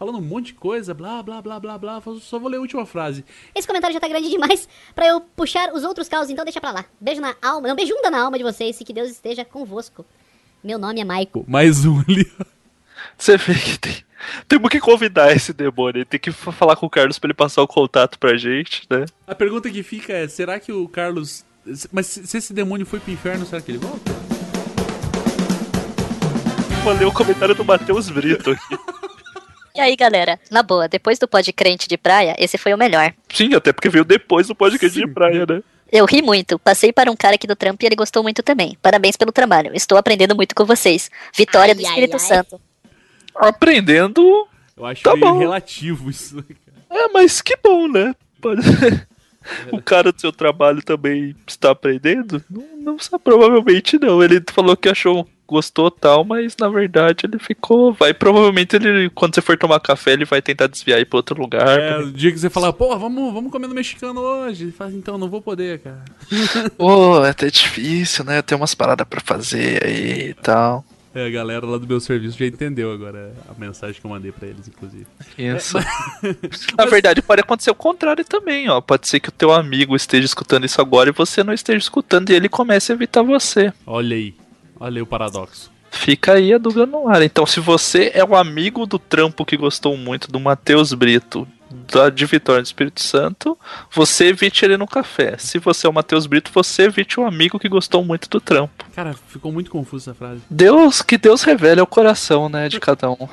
falando 0.00 0.16
um 0.16 0.22
monte 0.22 0.46
de 0.46 0.54
coisa, 0.54 0.94
blá, 0.94 1.22
blá, 1.22 1.42
blá, 1.42 1.60
blá, 1.60 1.76
blá. 1.76 2.02
Só 2.22 2.38
vou 2.38 2.48
ler 2.48 2.56
a 2.56 2.60
última 2.60 2.86
frase. 2.86 3.22
Esse 3.54 3.66
comentário 3.66 3.92
já 3.92 4.00
tá 4.00 4.08
grande 4.08 4.30
demais 4.30 4.66
pra 4.94 5.06
eu 5.06 5.20
puxar 5.20 5.74
os 5.74 5.84
outros 5.84 6.08
caos, 6.08 6.30
então 6.30 6.42
deixa 6.42 6.58
pra 6.58 6.70
lá. 6.70 6.86
Beijo 6.98 7.20
na 7.20 7.36
alma, 7.42 7.68
não, 7.68 7.76
beijunda 7.76 8.10
na 8.10 8.22
alma 8.22 8.38
de 8.38 8.42
vocês 8.42 8.80
e 8.80 8.84
que 8.84 8.94
Deus 8.94 9.10
esteja 9.10 9.44
convosco. 9.44 10.06
Meu 10.64 10.78
nome 10.78 11.00
é 11.00 11.04
Maico. 11.04 11.44
Mais 11.46 11.84
um 11.84 12.00
ali. 12.00 12.30
Você 13.18 13.36
vê 13.36 13.52
que 13.54 13.78
tem. 13.78 13.96
Temos 14.48 14.70
que 14.70 14.80
convidar 14.80 15.36
esse 15.36 15.52
demônio. 15.52 16.04
Tem 16.06 16.18
que 16.18 16.32
fa- 16.32 16.50
falar 16.52 16.76
com 16.76 16.86
o 16.86 16.90
Carlos 16.90 17.18
pra 17.18 17.26
ele 17.28 17.34
passar 17.34 17.60
o 17.62 17.68
contato 17.68 18.18
pra 18.18 18.36
gente, 18.38 18.82
né? 18.90 19.04
A 19.26 19.34
pergunta 19.34 19.68
que 19.70 19.82
fica 19.82 20.14
é: 20.14 20.26
será 20.28 20.58
que 20.58 20.72
o 20.72 20.88
Carlos. 20.88 21.44
Mas 21.92 22.06
se 22.06 22.26
se 22.26 22.38
esse 22.38 22.52
demônio 22.54 22.86
foi 22.86 23.00
pro 23.00 23.12
inferno, 23.12 23.44
será 23.44 23.60
que 23.60 23.70
ele 23.70 23.78
volta? 23.78 24.12
Vou 26.84 26.92
ler 26.94 27.04
o 27.06 27.12
comentário 27.12 27.54
do 27.54 27.64
Matheus 27.64 28.08
Brito 28.08 28.50
aqui. 28.50 28.78
E 29.74 29.80
aí, 29.80 29.94
galera? 29.96 30.38
Na 30.50 30.62
boa, 30.62 30.88
depois 30.88 31.18
do 31.18 31.28
pod 31.28 31.52
crente 31.52 31.86
de 31.88 31.96
praia, 31.96 32.34
esse 32.38 32.58
foi 32.58 32.74
o 32.74 32.78
melhor. 32.78 33.12
Sim, 33.32 33.54
até 33.54 33.72
porque 33.72 33.88
veio 33.88 34.04
depois 34.04 34.48
do 34.48 34.54
podcast 34.54 34.98
de 34.98 35.06
praia, 35.06 35.46
né? 35.48 35.62
Eu 35.92 36.04
ri 36.04 36.22
muito. 36.22 36.58
Passei 36.58 36.92
para 36.92 37.10
um 37.10 37.16
cara 37.16 37.34
aqui 37.34 37.46
do 37.46 37.56
trampo 37.56 37.82
e 37.82 37.86
ele 37.86 37.96
gostou 37.96 38.22
muito 38.22 38.42
também. 38.42 38.76
Parabéns 38.82 39.16
pelo 39.16 39.32
trabalho. 39.32 39.72
Estou 39.74 39.98
aprendendo 39.98 40.36
muito 40.36 40.54
com 40.54 40.64
vocês. 40.64 41.10
Vitória 41.34 41.74
do 41.74 41.80
Ai, 41.80 41.84
ai, 41.86 41.90
Espírito 41.90 42.12
ai. 42.14 42.18
Santo. 42.20 42.60
Aprendendo. 43.34 44.46
Eu 44.76 44.86
acho 44.86 45.02
Tá 45.02 45.14
meio 45.16 45.32
bom. 45.32 45.38
relativo 45.38 46.10
isso. 46.10 46.36
né, 46.36 46.42
cara? 46.88 47.04
É, 47.04 47.08
mas 47.08 47.40
que 47.40 47.56
bom, 47.62 47.88
né? 47.88 48.14
Pode- 48.40 48.62
o 49.72 49.80
cara 49.82 50.12
do 50.12 50.20
seu 50.20 50.32
trabalho 50.32 50.82
também 50.82 51.34
está 51.46 51.70
aprendendo? 51.70 52.44
Não, 52.50 52.64
não 52.76 52.98
sabe, 52.98 53.22
provavelmente 53.24 53.98
não. 53.98 54.22
Ele 54.22 54.42
falou 54.52 54.76
que 54.76 54.88
achou, 54.88 55.26
gostou 55.50 55.90
tal, 55.90 56.24
mas 56.24 56.56
na 56.58 56.68
verdade 56.68 57.26
ele 57.26 57.38
ficou. 57.38 57.92
Vai, 57.92 58.14
provavelmente 58.14 58.76
ele, 58.76 59.10
quando 59.10 59.34
você 59.34 59.40
for 59.40 59.58
tomar 59.58 59.80
café, 59.80 60.12
ele 60.12 60.24
vai 60.24 60.40
tentar 60.40 60.68
desviar 60.68 60.98
e 60.98 61.02
ir 61.02 61.04
pra 61.04 61.18
outro 61.18 61.40
lugar. 61.40 61.78
É, 61.78 61.98
o 61.98 62.12
dia 62.12 62.30
que 62.30 62.38
você 62.38 62.48
fala, 62.48 62.72
pô, 62.72 62.96
vamos, 62.96 63.32
vamos 63.32 63.50
comer 63.50 63.66
no 63.66 63.74
mexicano 63.74 64.20
hoje. 64.20 64.64
Ele 64.64 64.72
fala, 64.72 64.92
então, 64.92 65.18
não 65.18 65.28
vou 65.28 65.42
poder, 65.42 65.80
cara. 65.80 66.04
Pô, 66.78 67.24
é 67.24 67.30
até 67.30 67.50
difícil, 67.50 68.24
né? 68.24 68.40
Tem 68.42 68.56
umas 68.56 68.74
paradas 68.74 69.06
pra 69.08 69.20
fazer 69.20 69.84
aí 69.84 70.30
e 70.30 70.34
tal. 70.34 70.84
É, 71.12 71.26
a 71.26 71.30
galera 71.30 71.66
lá 71.66 71.76
do 71.76 71.86
meu 71.88 71.98
serviço 71.98 72.38
já 72.38 72.46
entendeu 72.46 72.92
agora 72.92 73.32
a 73.48 73.58
mensagem 73.58 74.00
que 74.00 74.06
eu 74.06 74.10
mandei 74.10 74.30
pra 74.30 74.46
eles, 74.46 74.68
inclusive. 74.68 75.06
Isso. 75.36 75.76
Na 76.78 76.86
verdade, 76.86 77.20
pode 77.20 77.40
acontecer 77.40 77.70
o 77.70 77.74
contrário 77.74 78.24
também, 78.24 78.68
ó. 78.68 78.80
Pode 78.80 79.08
ser 79.08 79.18
que 79.18 79.28
o 79.28 79.32
teu 79.32 79.52
amigo 79.52 79.96
esteja 79.96 80.24
escutando 80.24 80.64
isso 80.66 80.80
agora 80.80 81.10
e 81.10 81.12
você 81.12 81.42
não 81.42 81.52
esteja 81.52 81.78
escutando 81.78 82.30
e 82.30 82.34
ele 82.34 82.48
comece 82.48 82.92
a 82.92 82.94
evitar 82.94 83.22
você. 83.22 83.72
Olha 83.84 84.16
aí. 84.16 84.34
Olha 84.80 85.02
o 85.02 85.06
paradoxo. 85.06 85.70
Fica 85.90 86.32
aí 86.34 86.54
a 86.54 86.58
dúvida 86.58 86.86
no 86.86 87.08
ar. 87.08 87.20
Então, 87.20 87.44
se 87.44 87.60
você 87.60 88.10
é 88.14 88.24
o 88.24 88.34
amigo 88.34 88.86
do 88.86 88.98
trampo 88.98 89.44
que 89.44 89.56
gostou 89.56 89.96
muito 89.96 90.30
do 90.30 90.40
Matheus 90.40 90.94
Brito, 90.94 91.46
da, 91.92 92.08
de 92.08 92.24
Vitória 92.24 92.62
do 92.62 92.66
Espírito 92.66 93.02
Santo, 93.02 93.58
você 93.92 94.26
evite 94.26 94.64
ele 94.64 94.76
no 94.76 94.86
café. 94.86 95.36
Se 95.38 95.58
você 95.58 95.86
é 95.86 95.90
o 95.90 95.92
Matheus 95.92 96.26
Brito, 96.26 96.50
você 96.52 96.84
evite 96.84 97.20
o 97.20 97.24
amigo 97.26 97.58
que 97.58 97.68
gostou 97.68 98.04
muito 98.04 98.28
do 98.30 98.40
trampo. 98.40 98.86
Cara, 98.94 99.14
ficou 99.28 99.52
muito 99.52 99.70
confusa 99.70 100.10
essa 100.10 100.18
frase. 100.18 100.40
Deus, 100.48 101.02
que 101.02 101.18
Deus 101.18 101.42
revele 101.42 101.80
ao 101.80 101.86
coração, 101.86 102.48
né, 102.48 102.68
de 102.68 102.80
cada 102.80 103.10
um. 103.10 103.28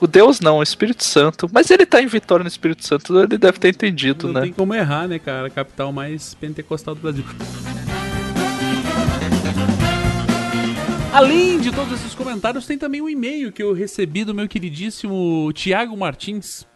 O 0.00 0.06
Deus 0.06 0.40
não, 0.40 0.58
o 0.58 0.62
Espírito 0.62 1.04
Santo. 1.04 1.48
Mas 1.52 1.70
ele 1.70 1.84
tá 1.84 2.00
em 2.00 2.06
Vitória 2.06 2.42
no 2.42 2.48
Espírito 2.48 2.86
Santo, 2.86 3.18
ele 3.18 3.36
deve 3.36 3.58
ter 3.58 3.68
entendido, 3.68 4.28
Não 4.28 4.34
né? 4.34 4.40
tem 4.42 4.52
como 4.52 4.74
errar, 4.74 5.08
né, 5.08 5.18
cara? 5.18 5.48
A 5.48 5.50
capital 5.50 5.92
mais 5.92 6.34
pentecostal 6.34 6.94
do 6.94 7.00
Brasil. 7.00 7.24
Além 11.16 11.58
de 11.58 11.72
todos 11.72 11.94
esses 11.94 12.14
comentários, 12.14 12.66
tem 12.66 12.76
também 12.76 13.00
um 13.00 13.08
e-mail 13.08 13.50
que 13.50 13.62
eu 13.62 13.72
recebi 13.72 14.22
do 14.22 14.34
meu 14.34 14.46
queridíssimo 14.46 15.50
Tiago 15.54 15.96
Martins. 15.96 16.66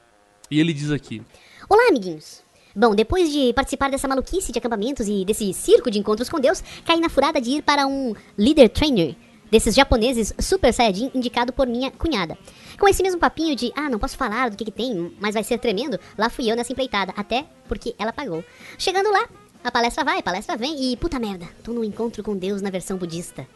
E 0.50 0.58
ele 0.58 0.72
diz 0.72 0.90
aqui: 0.90 1.20
Olá, 1.68 1.88
amiguinhos. 1.90 2.42
Bom, 2.74 2.94
depois 2.94 3.30
de 3.30 3.52
participar 3.52 3.90
dessa 3.90 4.08
maluquice 4.08 4.50
de 4.50 4.58
acampamentos 4.58 5.06
e 5.08 5.26
desse 5.26 5.52
circo 5.52 5.90
de 5.90 5.98
encontros 5.98 6.30
com 6.30 6.40
Deus, 6.40 6.64
caí 6.86 6.98
na 6.98 7.10
furada 7.10 7.38
de 7.38 7.50
ir 7.50 7.62
para 7.62 7.86
um 7.86 8.14
leader 8.38 8.70
trainer 8.70 9.14
desses 9.50 9.74
japoneses 9.74 10.32
Super 10.38 10.72
Saiyajin 10.72 11.10
indicado 11.14 11.52
por 11.52 11.66
minha 11.66 11.90
cunhada. 11.90 12.38
Com 12.78 12.88
esse 12.88 13.02
mesmo 13.02 13.20
papinho 13.20 13.54
de, 13.54 13.70
ah, 13.76 13.90
não 13.90 13.98
posso 13.98 14.16
falar 14.16 14.48
do 14.48 14.56
que, 14.56 14.64
que 14.64 14.72
tem, 14.72 15.14
mas 15.20 15.34
vai 15.34 15.44
ser 15.44 15.58
tremendo, 15.58 16.00
lá 16.16 16.30
fui 16.30 16.50
eu 16.50 16.56
nessa 16.56 16.72
empreitada, 16.72 17.12
até 17.14 17.44
porque 17.68 17.94
ela 17.98 18.10
pagou. 18.10 18.42
Chegando 18.78 19.12
lá, 19.12 19.28
a 19.62 19.70
palestra 19.70 20.02
vai, 20.02 20.20
a 20.20 20.22
palestra 20.22 20.56
vem 20.56 20.92
e, 20.92 20.96
puta 20.96 21.18
merda, 21.18 21.46
tô 21.62 21.74
num 21.74 21.84
encontro 21.84 22.22
com 22.22 22.34
Deus 22.34 22.62
na 22.62 22.70
versão 22.70 22.96
budista. 22.96 23.46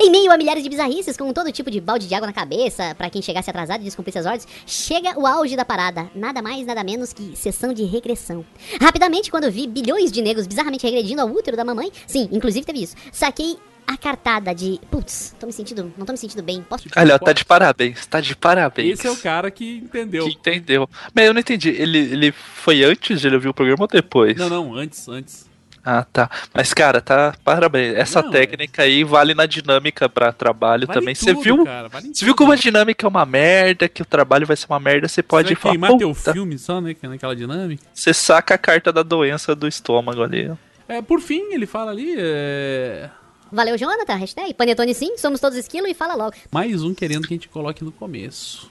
Em 0.00 0.10
meio 0.10 0.32
a 0.32 0.36
milhares 0.36 0.62
de 0.62 0.68
bizarrices, 0.68 1.16
com 1.16 1.32
todo 1.32 1.52
tipo 1.52 1.70
de 1.70 1.80
balde 1.80 2.08
de 2.08 2.14
água 2.14 2.26
na 2.26 2.32
cabeça, 2.32 2.94
pra 2.94 3.10
quem 3.10 3.22
chegasse 3.22 3.50
atrasado 3.50 3.80
e 3.80 3.84
descumprisse 3.84 4.18
as 4.18 4.26
ordens, 4.26 4.48
chega 4.66 5.18
o 5.18 5.26
auge 5.26 5.56
da 5.56 5.64
parada. 5.64 6.10
Nada 6.14 6.42
mais, 6.42 6.66
nada 6.66 6.82
menos 6.82 7.12
que 7.12 7.36
sessão 7.36 7.72
de 7.72 7.84
regressão. 7.84 8.44
Rapidamente, 8.80 9.30
quando 9.30 9.50
vi 9.50 9.66
bilhões 9.66 10.10
de 10.10 10.22
negros 10.22 10.46
bizarramente 10.46 10.84
regredindo 10.86 11.20
ao 11.20 11.28
útero 11.28 11.56
da 11.56 11.64
mamãe, 11.64 11.90
sim, 12.06 12.28
inclusive 12.32 12.64
teve 12.64 12.82
isso, 12.82 12.96
saquei 13.12 13.56
a 13.86 13.96
cartada 13.96 14.54
de, 14.54 14.80
putz, 14.90 15.34
tô 15.38 15.46
me 15.46 15.52
sentindo, 15.52 15.92
não 15.96 16.06
tô 16.06 16.12
me 16.12 16.18
sentindo 16.18 16.42
bem, 16.42 16.62
posso... 16.62 16.88
Olha, 16.96 17.18
tá 17.18 17.32
de 17.32 17.44
parabéns, 17.44 18.06
tá 18.06 18.20
de 18.20 18.34
parabéns. 18.34 18.98
Esse 18.98 19.06
é 19.06 19.10
o 19.10 19.16
cara 19.16 19.50
que 19.50 19.76
entendeu. 19.76 20.24
Que 20.26 20.32
entendeu. 20.32 20.88
Mas 21.14 21.26
eu 21.26 21.34
não 21.34 21.40
entendi, 21.40 21.68
ele, 21.68 21.98
ele 21.98 22.32
foi 22.32 22.82
antes 22.82 23.20
de 23.20 23.26
ele 23.26 23.36
ouvir 23.36 23.48
o 23.48 23.54
programa 23.54 23.82
ou 23.82 23.88
depois? 23.88 24.36
Não, 24.36 24.48
não, 24.48 24.74
antes, 24.74 25.06
antes. 25.08 25.43
Ah, 25.84 26.02
tá. 26.10 26.30
Mas, 26.54 26.72
cara, 26.72 27.00
tá. 27.00 27.34
Parabéns. 27.44 27.94
Essa 27.96 28.22
Não, 28.22 28.30
técnica 28.30 28.82
aí 28.82 29.04
vale 29.04 29.34
na 29.34 29.44
dinâmica 29.44 30.08
pra 30.08 30.32
trabalho 30.32 30.86
Vale 30.86 30.98
também. 30.98 31.14
Você 31.14 31.34
tudo, 31.34 31.42
viu? 31.42 31.64
cara, 31.64 31.88
vale 31.88 32.10
Você 32.14 32.24
viu 32.24 32.34
como 32.34 32.52
a 32.52 32.56
dinâmica 32.56 33.06
é 33.06 33.08
uma 33.08 33.26
merda, 33.26 33.86
que 33.88 34.00
o 34.00 34.04
trabalho 34.06 34.46
vai 34.46 34.56
ser 34.56 34.66
uma 34.70 34.80
merda, 34.80 35.06
você 35.08 35.22
pode 35.22 35.48
Você 35.48 35.54
vai 35.54 35.60
falar. 35.60 35.72
queimar 35.72 35.98
teu 35.98 36.14
filme 36.14 36.58
só, 36.58 36.80
né? 36.80 36.94
que 36.94 37.04
é 37.04 37.08
Naquela 37.08 37.36
dinâmica. 37.36 37.82
Você 37.92 38.14
saca 38.14 38.54
a 38.54 38.58
carta 38.58 38.90
da 38.92 39.02
doença 39.02 39.54
do 39.54 39.68
estômago 39.68 40.22
ali. 40.22 40.50
É, 40.88 41.02
por 41.02 41.20
fim, 41.20 41.52
ele 41.52 41.66
fala 41.66 41.90
ali, 41.90 42.14
é... 42.18 43.10
Valeu, 43.52 43.76
Jonathan, 43.78 44.14
hashtag, 44.16 44.52
panetone 44.54 44.94
sim, 44.94 45.16
somos 45.16 45.38
todos 45.40 45.56
esquilo 45.58 45.86
e 45.86 45.94
fala 45.94 46.14
logo. 46.14 46.34
Mais 46.50 46.82
um 46.82 46.92
querendo 46.94 47.28
que 47.28 47.34
a 47.34 47.36
gente 47.36 47.48
coloque 47.48 47.84
no 47.84 47.92
começo. 47.92 48.70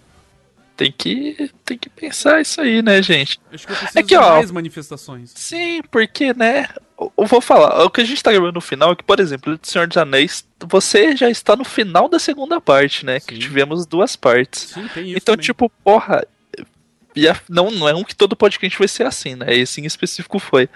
Tem 0.75 0.91
que, 0.91 1.51
tem 1.63 1.77
que 1.77 1.87
pensar 1.87 2.41
isso 2.41 2.59
aí, 2.59 2.81
né, 2.81 3.01
gente? 3.01 3.39
Acho 3.51 3.67
que 3.67 3.73
eu 3.73 3.77
preciso 3.77 3.99
É 3.99 4.03
que, 4.03 4.15
ó, 4.17 4.33
mais 4.37 4.49
manifestações. 4.51 5.31
Sim, 5.35 5.81
porque, 5.91 6.33
né? 6.33 6.67
Eu 7.17 7.25
vou 7.25 7.41
falar, 7.41 7.83
o 7.83 7.89
que 7.89 8.01
a 8.01 8.05
gente 8.05 8.21
tá 8.21 8.31
gravando 8.31 8.53
no 8.53 8.61
final 8.61 8.91
é 8.91 8.95
que, 8.95 9.03
por 9.03 9.19
exemplo, 9.19 9.57
do 9.57 9.67
Senhor 9.67 9.87
dos 9.87 9.97
Anéis, 9.97 10.45
você 10.59 11.15
já 11.15 11.29
está 11.29 11.55
no 11.55 11.63
final 11.63 12.07
da 12.07 12.19
segunda 12.19 12.61
parte, 12.61 13.05
né? 13.05 13.19
Que 13.19 13.37
tivemos 13.37 13.85
duas 13.85 14.15
partes. 14.15 14.71
Sim, 14.73 14.87
tem 14.93 15.07
isso 15.07 15.17
então, 15.17 15.35
também. 15.35 15.45
tipo, 15.45 15.69
porra. 15.83 16.25
E 17.15 17.27
a- 17.27 17.35
não, 17.49 17.69
não 17.71 17.87
é 17.89 17.93
um 17.95 18.03
que 18.03 18.15
todo 18.15 18.35
podcast 18.35 18.77
vai 18.77 18.87
ser 18.87 19.03
assim, 19.05 19.35
né? 19.35 19.53
Esse 19.55 19.81
em 19.81 19.85
específico 19.85 20.39
foi. 20.39 20.67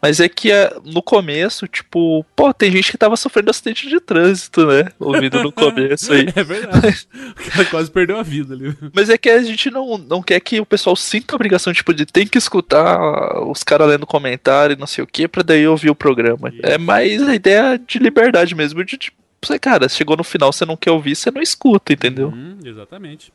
Mas 0.00 0.20
é 0.20 0.28
que 0.28 0.50
é, 0.52 0.74
no 0.84 1.02
começo, 1.02 1.66
tipo, 1.66 2.24
pô, 2.34 2.52
tem 2.52 2.70
gente 2.70 2.90
que 2.90 2.98
tava 2.98 3.16
sofrendo 3.16 3.50
acidente 3.50 3.88
de 3.88 4.00
trânsito, 4.00 4.66
né? 4.66 4.88
Ouvindo 4.98 5.42
no 5.42 5.50
começo 5.52 6.12
aí. 6.12 6.26
É 6.34 6.42
verdade. 6.44 7.08
o 7.30 7.50
cara 7.50 7.64
quase 7.66 7.90
perdeu 7.90 8.18
a 8.18 8.22
vida 8.22 8.54
ali. 8.54 8.76
Mas 8.94 9.08
é 9.10 9.16
que 9.18 9.30
a 9.30 9.42
gente 9.42 9.70
não, 9.70 9.98
não 9.98 10.22
quer 10.22 10.40
que 10.40 10.60
o 10.60 10.66
pessoal 10.66 10.96
sinta 10.96 11.34
a 11.34 11.36
obrigação, 11.36 11.72
tipo, 11.72 11.92
de 11.94 12.04
tem 12.06 12.26
que 12.26 12.38
escutar 12.38 13.40
os 13.48 13.62
caras 13.62 13.88
lendo 13.88 14.06
comentário 14.06 14.74
e 14.74 14.78
não 14.78 14.86
sei 14.86 15.02
o 15.02 15.06
que, 15.06 15.26
pra 15.28 15.42
daí 15.42 15.66
ouvir 15.66 15.90
o 15.90 15.94
programa. 15.94 16.52
É 16.62 16.78
mais 16.78 17.22
a 17.26 17.34
ideia 17.34 17.78
de 17.78 17.98
liberdade 17.98 18.54
mesmo, 18.54 18.84
de 18.84 18.96
tipo, 18.96 19.16
você, 19.44 19.58
cara, 19.58 19.88
chegou 19.88 20.16
no 20.16 20.24
final, 20.24 20.52
você 20.52 20.64
não 20.64 20.76
quer 20.76 20.90
ouvir, 20.90 21.14
você 21.14 21.30
não 21.30 21.40
escuta, 21.40 21.92
entendeu? 21.92 22.28
Hum, 22.34 22.58
exatamente. 22.64 23.32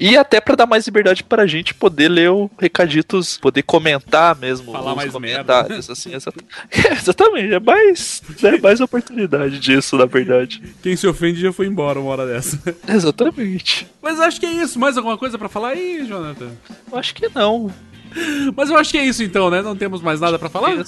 E 0.00 0.16
até 0.16 0.40
pra 0.40 0.54
dar 0.56 0.64
mais 0.66 0.86
liberdade 0.86 1.22
pra 1.22 1.46
gente 1.46 1.74
poder 1.74 2.08
ler 2.08 2.30
o 2.30 2.50
recaditos, 2.58 3.36
poder 3.36 3.62
comentar 3.62 4.34
mesmo 4.34 4.72
Falar 4.72 4.94
mais 4.94 5.12
comentários, 5.12 5.90
assim, 5.90 6.14
exata- 6.14 6.42
É, 6.72 6.94
exatamente, 6.94 7.52
é 7.52 7.60
mais, 7.60 8.22
é 8.42 8.58
mais 8.58 8.80
oportunidade 8.80 9.58
disso, 9.60 9.98
na 9.98 10.06
verdade. 10.06 10.62
Quem 10.82 10.96
se 10.96 11.06
ofende 11.06 11.38
já 11.38 11.52
foi 11.52 11.66
embora 11.66 12.00
uma 12.00 12.10
hora 12.12 12.26
dessa. 12.26 12.58
Exatamente. 12.88 13.86
Mas 14.00 14.18
acho 14.18 14.40
que 14.40 14.46
é 14.46 14.52
isso. 14.52 14.78
Mais 14.78 14.96
alguma 14.96 15.18
coisa 15.18 15.36
pra 15.36 15.50
falar 15.50 15.70
aí, 15.70 16.06
Jonathan? 16.06 16.50
Eu 16.90 16.98
acho 16.98 17.14
que 17.14 17.28
não. 17.34 17.70
Mas 18.56 18.70
eu 18.70 18.76
acho 18.78 18.90
que 18.90 18.98
é 18.98 19.04
isso 19.04 19.22
então, 19.22 19.50
né? 19.50 19.60
Não 19.60 19.76
temos 19.76 20.00
mais 20.00 20.18
nada 20.18 20.38
pra 20.38 20.48
falar? 20.48 20.82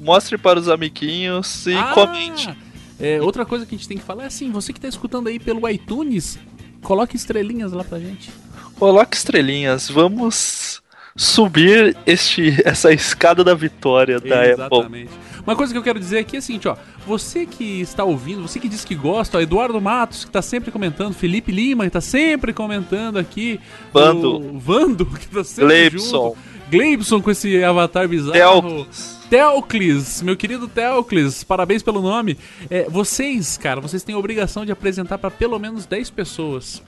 Mostre 0.00 0.36
para 0.36 0.58
os 0.58 0.68
amiguinhos 0.68 1.64
e 1.66 1.74
Ah, 1.74 1.92
comente. 1.94 2.52
É, 2.98 3.22
outra 3.22 3.46
coisa 3.46 3.64
que 3.64 3.74
a 3.76 3.78
gente 3.78 3.86
tem 3.86 3.98
que 3.98 4.04
falar 4.04 4.24
é 4.24 4.26
assim, 4.26 4.50
você 4.50 4.72
que 4.72 4.80
tá 4.80 4.88
escutando 4.88 5.28
aí 5.28 5.38
pelo 5.38 5.68
iTunes, 5.68 6.38
coloque 6.82 7.14
estrelinhas 7.16 7.72
lá 7.72 7.84
pra 7.84 7.98
gente. 8.00 8.30
Coloque 8.78 9.16
estrelinhas, 9.16 9.88
vamos 9.88 10.80
subir 11.16 11.96
este, 12.06 12.56
essa 12.64 12.92
escada 12.92 13.42
da 13.42 13.54
vitória 13.54 14.20
da 14.20 14.40
Apple. 14.40 14.52
Exatamente. 14.52 15.10
Uma 15.44 15.56
coisa 15.56 15.72
que 15.72 15.78
eu 15.78 15.82
quero 15.82 15.98
dizer 15.98 16.18
aqui 16.18 16.36
é 16.36 16.38
a 16.38 16.42
seguinte, 16.42 16.68
ó. 16.68 16.76
Você 17.06 17.44
que 17.44 17.80
está 17.80 18.04
ouvindo, 18.04 18.42
você 18.42 18.60
que 18.60 18.68
diz 18.68 18.84
que 18.84 18.94
gosta, 18.94 19.38
ó, 19.38 19.40
Eduardo 19.40 19.80
Matos, 19.80 20.24
que 20.24 20.30
tá 20.30 20.42
sempre 20.42 20.70
comentando, 20.70 21.14
Felipe 21.14 21.50
Lima, 21.50 21.84
que 21.84 21.90
tá 21.90 22.00
sempre 22.00 22.52
comentando 22.52 23.18
aqui. 23.18 23.58
Vando. 23.92 24.58
Vando, 24.58 25.06
que 25.18 25.26
tá 25.26 25.42
sempre 25.42 25.66
Gleibson. 25.90 26.28
junto. 26.28 26.38
Gleibson 26.70 27.22
com 27.22 27.30
esse 27.30 27.64
avatar 27.64 28.06
bizarro. 28.06 28.32
Teocles. 28.32 29.18
Teocles, 29.28 30.22
meu 30.22 30.36
querido 30.36 30.68
Teocles, 30.68 31.42
parabéns 31.42 31.82
pelo 31.82 32.00
nome. 32.00 32.38
É, 32.70 32.84
vocês, 32.88 33.56
cara, 33.56 33.80
vocês 33.80 34.02
têm 34.02 34.14
a 34.14 34.18
obrigação 34.18 34.64
de 34.64 34.70
apresentar 34.70 35.18
para 35.18 35.30
pelo 35.30 35.58
menos 35.58 35.84
10 35.84 36.10
pessoas 36.10 36.82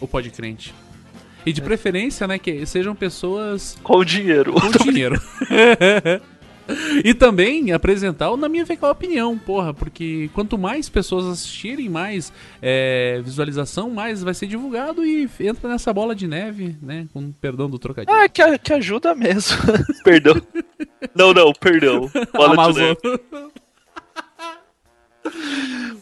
o 0.00 0.06
Pode 0.06 0.30
Crente. 0.30 0.74
E 1.46 1.52
de 1.52 1.62
preferência, 1.62 2.26
né, 2.26 2.38
que 2.40 2.66
sejam 2.66 2.92
pessoas 2.94 3.78
Com 3.82 4.04
dinheiro. 4.04 4.52
com 4.52 4.68
dinheiro. 4.82 5.20
e 7.04 7.14
também 7.14 7.70
apresentar, 7.72 8.30
o 8.30 8.36
na 8.36 8.48
minha 8.48 8.66
opinião, 8.90 9.38
porra, 9.38 9.72
porque 9.72 10.28
quanto 10.34 10.58
mais 10.58 10.88
pessoas 10.88 11.24
assistirem, 11.26 11.88
mais 11.88 12.32
é, 12.60 13.20
visualização, 13.24 13.90
mais 13.90 14.24
vai 14.24 14.34
ser 14.34 14.48
divulgado 14.48 15.06
e 15.06 15.30
entra 15.38 15.68
nessa 15.70 15.92
bola 15.92 16.16
de 16.16 16.26
neve, 16.26 16.76
né, 16.82 17.06
com 17.12 17.30
perdão 17.30 17.70
do 17.70 17.78
trocadilho. 17.78 18.12
Ah, 18.12 18.28
que, 18.28 18.58
que 18.58 18.72
ajuda 18.72 19.14
mesmo. 19.14 19.56
perdão. 20.02 20.34
Não, 21.14 21.32
não, 21.32 21.52
perdão. 21.52 22.10
Bola 22.32 22.48
de 22.48 22.54
Amazon. 22.54 22.82
neve. 22.82 23.20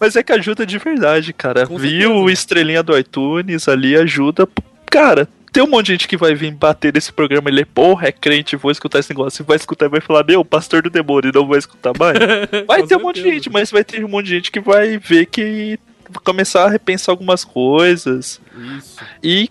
Mas 0.00 0.16
é 0.16 0.22
que 0.22 0.32
ajuda 0.32 0.66
de 0.66 0.78
verdade, 0.78 1.32
cara. 1.32 1.64
Viu 1.66 2.12
o 2.14 2.30
estrelinha 2.30 2.82
do 2.82 2.96
iTunes 2.98 3.68
ali, 3.68 3.96
ajuda. 3.96 4.48
Cara, 4.94 5.28
tem 5.52 5.60
um 5.60 5.66
monte 5.66 5.86
de 5.86 5.92
gente 5.94 6.06
que 6.06 6.16
vai 6.16 6.36
vir 6.36 6.54
bater 6.54 6.94
nesse 6.94 7.12
programa. 7.12 7.50
Ele 7.50 7.62
é, 7.62 7.64
porra, 7.64 8.06
é 8.06 8.12
crente, 8.12 8.54
vou 8.54 8.70
escutar 8.70 9.00
esse 9.00 9.10
negócio. 9.10 9.38
Você 9.38 9.42
vai 9.42 9.56
escutar 9.56 9.86
e 9.86 9.88
vai 9.88 10.00
falar, 10.00 10.22
meu, 10.22 10.44
pastor 10.44 10.82
do 10.82 10.88
demônio, 10.88 11.32
não 11.34 11.48
vai 11.48 11.58
escutar 11.58 11.90
mais. 11.98 12.16
Vai 12.64 12.84
ter 12.84 12.96
um 12.96 13.00
monte 13.00 13.20
de 13.20 13.28
gente, 13.28 13.50
mas 13.50 13.72
vai 13.72 13.82
ter 13.82 14.04
um 14.04 14.08
monte 14.08 14.26
de 14.26 14.36
gente 14.36 14.52
que 14.52 14.60
vai 14.60 14.96
ver 14.96 15.26
que. 15.26 15.80
começar 16.22 16.66
a 16.66 16.68
repensar 16.68 17.10
algumas 17.10 17.44
coisas. 17.44 18.40
Isso. 18.78 19.00
E 19.20 19.50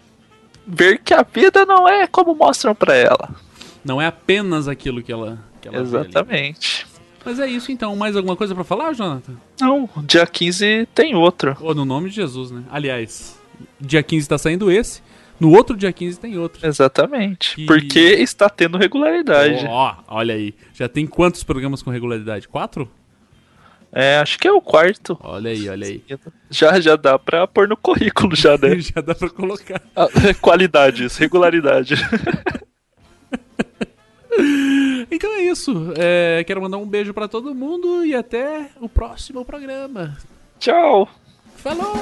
ver 0.66 1.00
que 1.00 1.14
a 1.14 1.24
vida 1.24 1.66
não 1.66 1.90
é 1.90 2.08
como 2.08 2.34
mostram 2.34 2.74
pra 2.74 2.96
ela. 2.96 3.36
Não 3.84 4.02
é 4.02 4.06
apenas 4.06 4.70
aquilo 4.70 5.04
que 5.04 5.12
ela, 5.12 5.38
que 5.62 5.68
ela. 5.68 5.82
Exatamente. 5.82 6.88
Mas 7.26 7.38
é 7.38 7.48
isso 7.48 7.70
então. 7.70 7.94
Mais 7.98 8.16
alguma 8.16 8.38
coisa 8.38 8.56
pra 8.56 8.64
falar, 8.64 8.94
Jonathan? 8.94 9.34
Não, 9.60 9.90
dia 10.06 10.26
15 10.26 10.88
tem 10.96 11.16
outro. 11.16 11.58
Ou 11.60 11.76
no 11.76 11.84
nome 11.84 12.10
de 12.10 12.16
Jesus, 12.16 12.50
né? 12.50 12.64
Aliás, 12.72 13.38
dia 13.78 14.02
15 14.02 14.30
tá 14.30 14.38
saindo 14.38 14.72
esse. 14.72 15.02
No 15.40 15.52
outro 15.52 15.76
dia 15.76 15.92
15 15.92 16.20
tem 16.20 16.38
outro. 16.38 16.66
Exatamente. 16.66 17.60
E- 17.62 17.66
Porque 17.66 18.00
está 18.00 18.50
tendo 18.50 18.78
regularidade. 18.78 19.66
Ó, 19.68 19.96
olha 20.08 20.36
aí. 20.36 20.54
Já 20.74 20.88
tem 20.88 21.06
quantos 21.06 21.44
programas 21.44 21.82
com 21.84 21.90
regularidade? 21.92 22.48
Quatro? 22.48 22.90
É, 23.92 24.18
acho 24.18 24.40
que 24.40 24.48
é 24.48 24.52
o 24.52 24.60
quarto. 24.62 25.16
Olha 25.22 25.52
aí, 25.52 25.70
olha 25.70 25.86
aí. 25.88 26.04
Já, 26.50 26.80
já 26.80 26.96
dá 26.96 27.20
pra 27.20 27.46
pôr 27.46 27.68
no 27.68 27.78
currículo, 27.78 28.36
já, 28.36 28.58
né? 28.58 28.80
Já 28.82 29.02
dá 29.02 29.14
pra 29.14 29.30
colocar. 29.30 29.82
Ah, 29.96 30.08
Qualidades, 30.42 31.16
regularidade. 31.18 31.96
Então 35.12 35.32
é 35.34 35.44
isso. 35.44 35.94
É, 35.96 36.44
quero 36.46 36.60
mandar 36.62 36.78
um 36.78 36.88
beijo 36.88 37.14
pra 37.14 37.28
todo 37.28 37.54
mundo 37.54 38.04
e 38.04 38.16
até 38.16 38.70
o 38.82 38.90
próximo 38.90 39.46
programa. 39.46 40.18
Tchau. 40.60 41.08
Falou! 41.58 41.94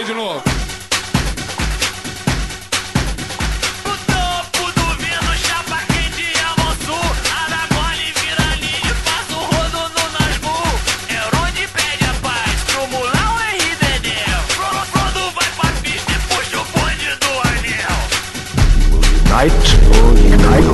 Aí 0.00 0.04
de 0.06 0.14
novo. 0.14 0.38
O 3.84 3.94
topo 4.06 4.72
do 4.72 4.86
vino, 4.96 5.32
chapa 5.44 5.78
quente, 5.88 6.32
Amonsu. 6.40 6.98
Aragorn 7.44 8.02
vira 8.16 8.48
ninja, 8.56 8.94
passa 9.04 9.34
o 9.34 9.36
rodo 9.44 9.82
no 9.94 10.04
Nazgûl. 10.16 10.72
Elrond 11.10 11.58
pede 11.74 12.04
a 12.04 12.14
paz 12.22 12.56
pro 12.66 12.82
Mulan, 12.88 13.28
o 13.34 13.40
Henry 13.40 13.72
Dedel. 13.76 14.40
Fro- 14.48 14.86
Frodo 14.90 15.22
vai 15.34 15.50
pra 15.58 15.70
pista 15.82 16.12
e 16.12 16.14
puxa 16.28 16.56
o 16.58 16.64
bonde 16.72 17.10
do 17.20 17.32
anel. 17.48 17.96
Night, 19.28 19.60
night, 20.46 20.66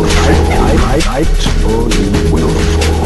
night, 0.86 1.04
night, 1.08 1.34
will 2.30 2.48
fall. 2.48 3.05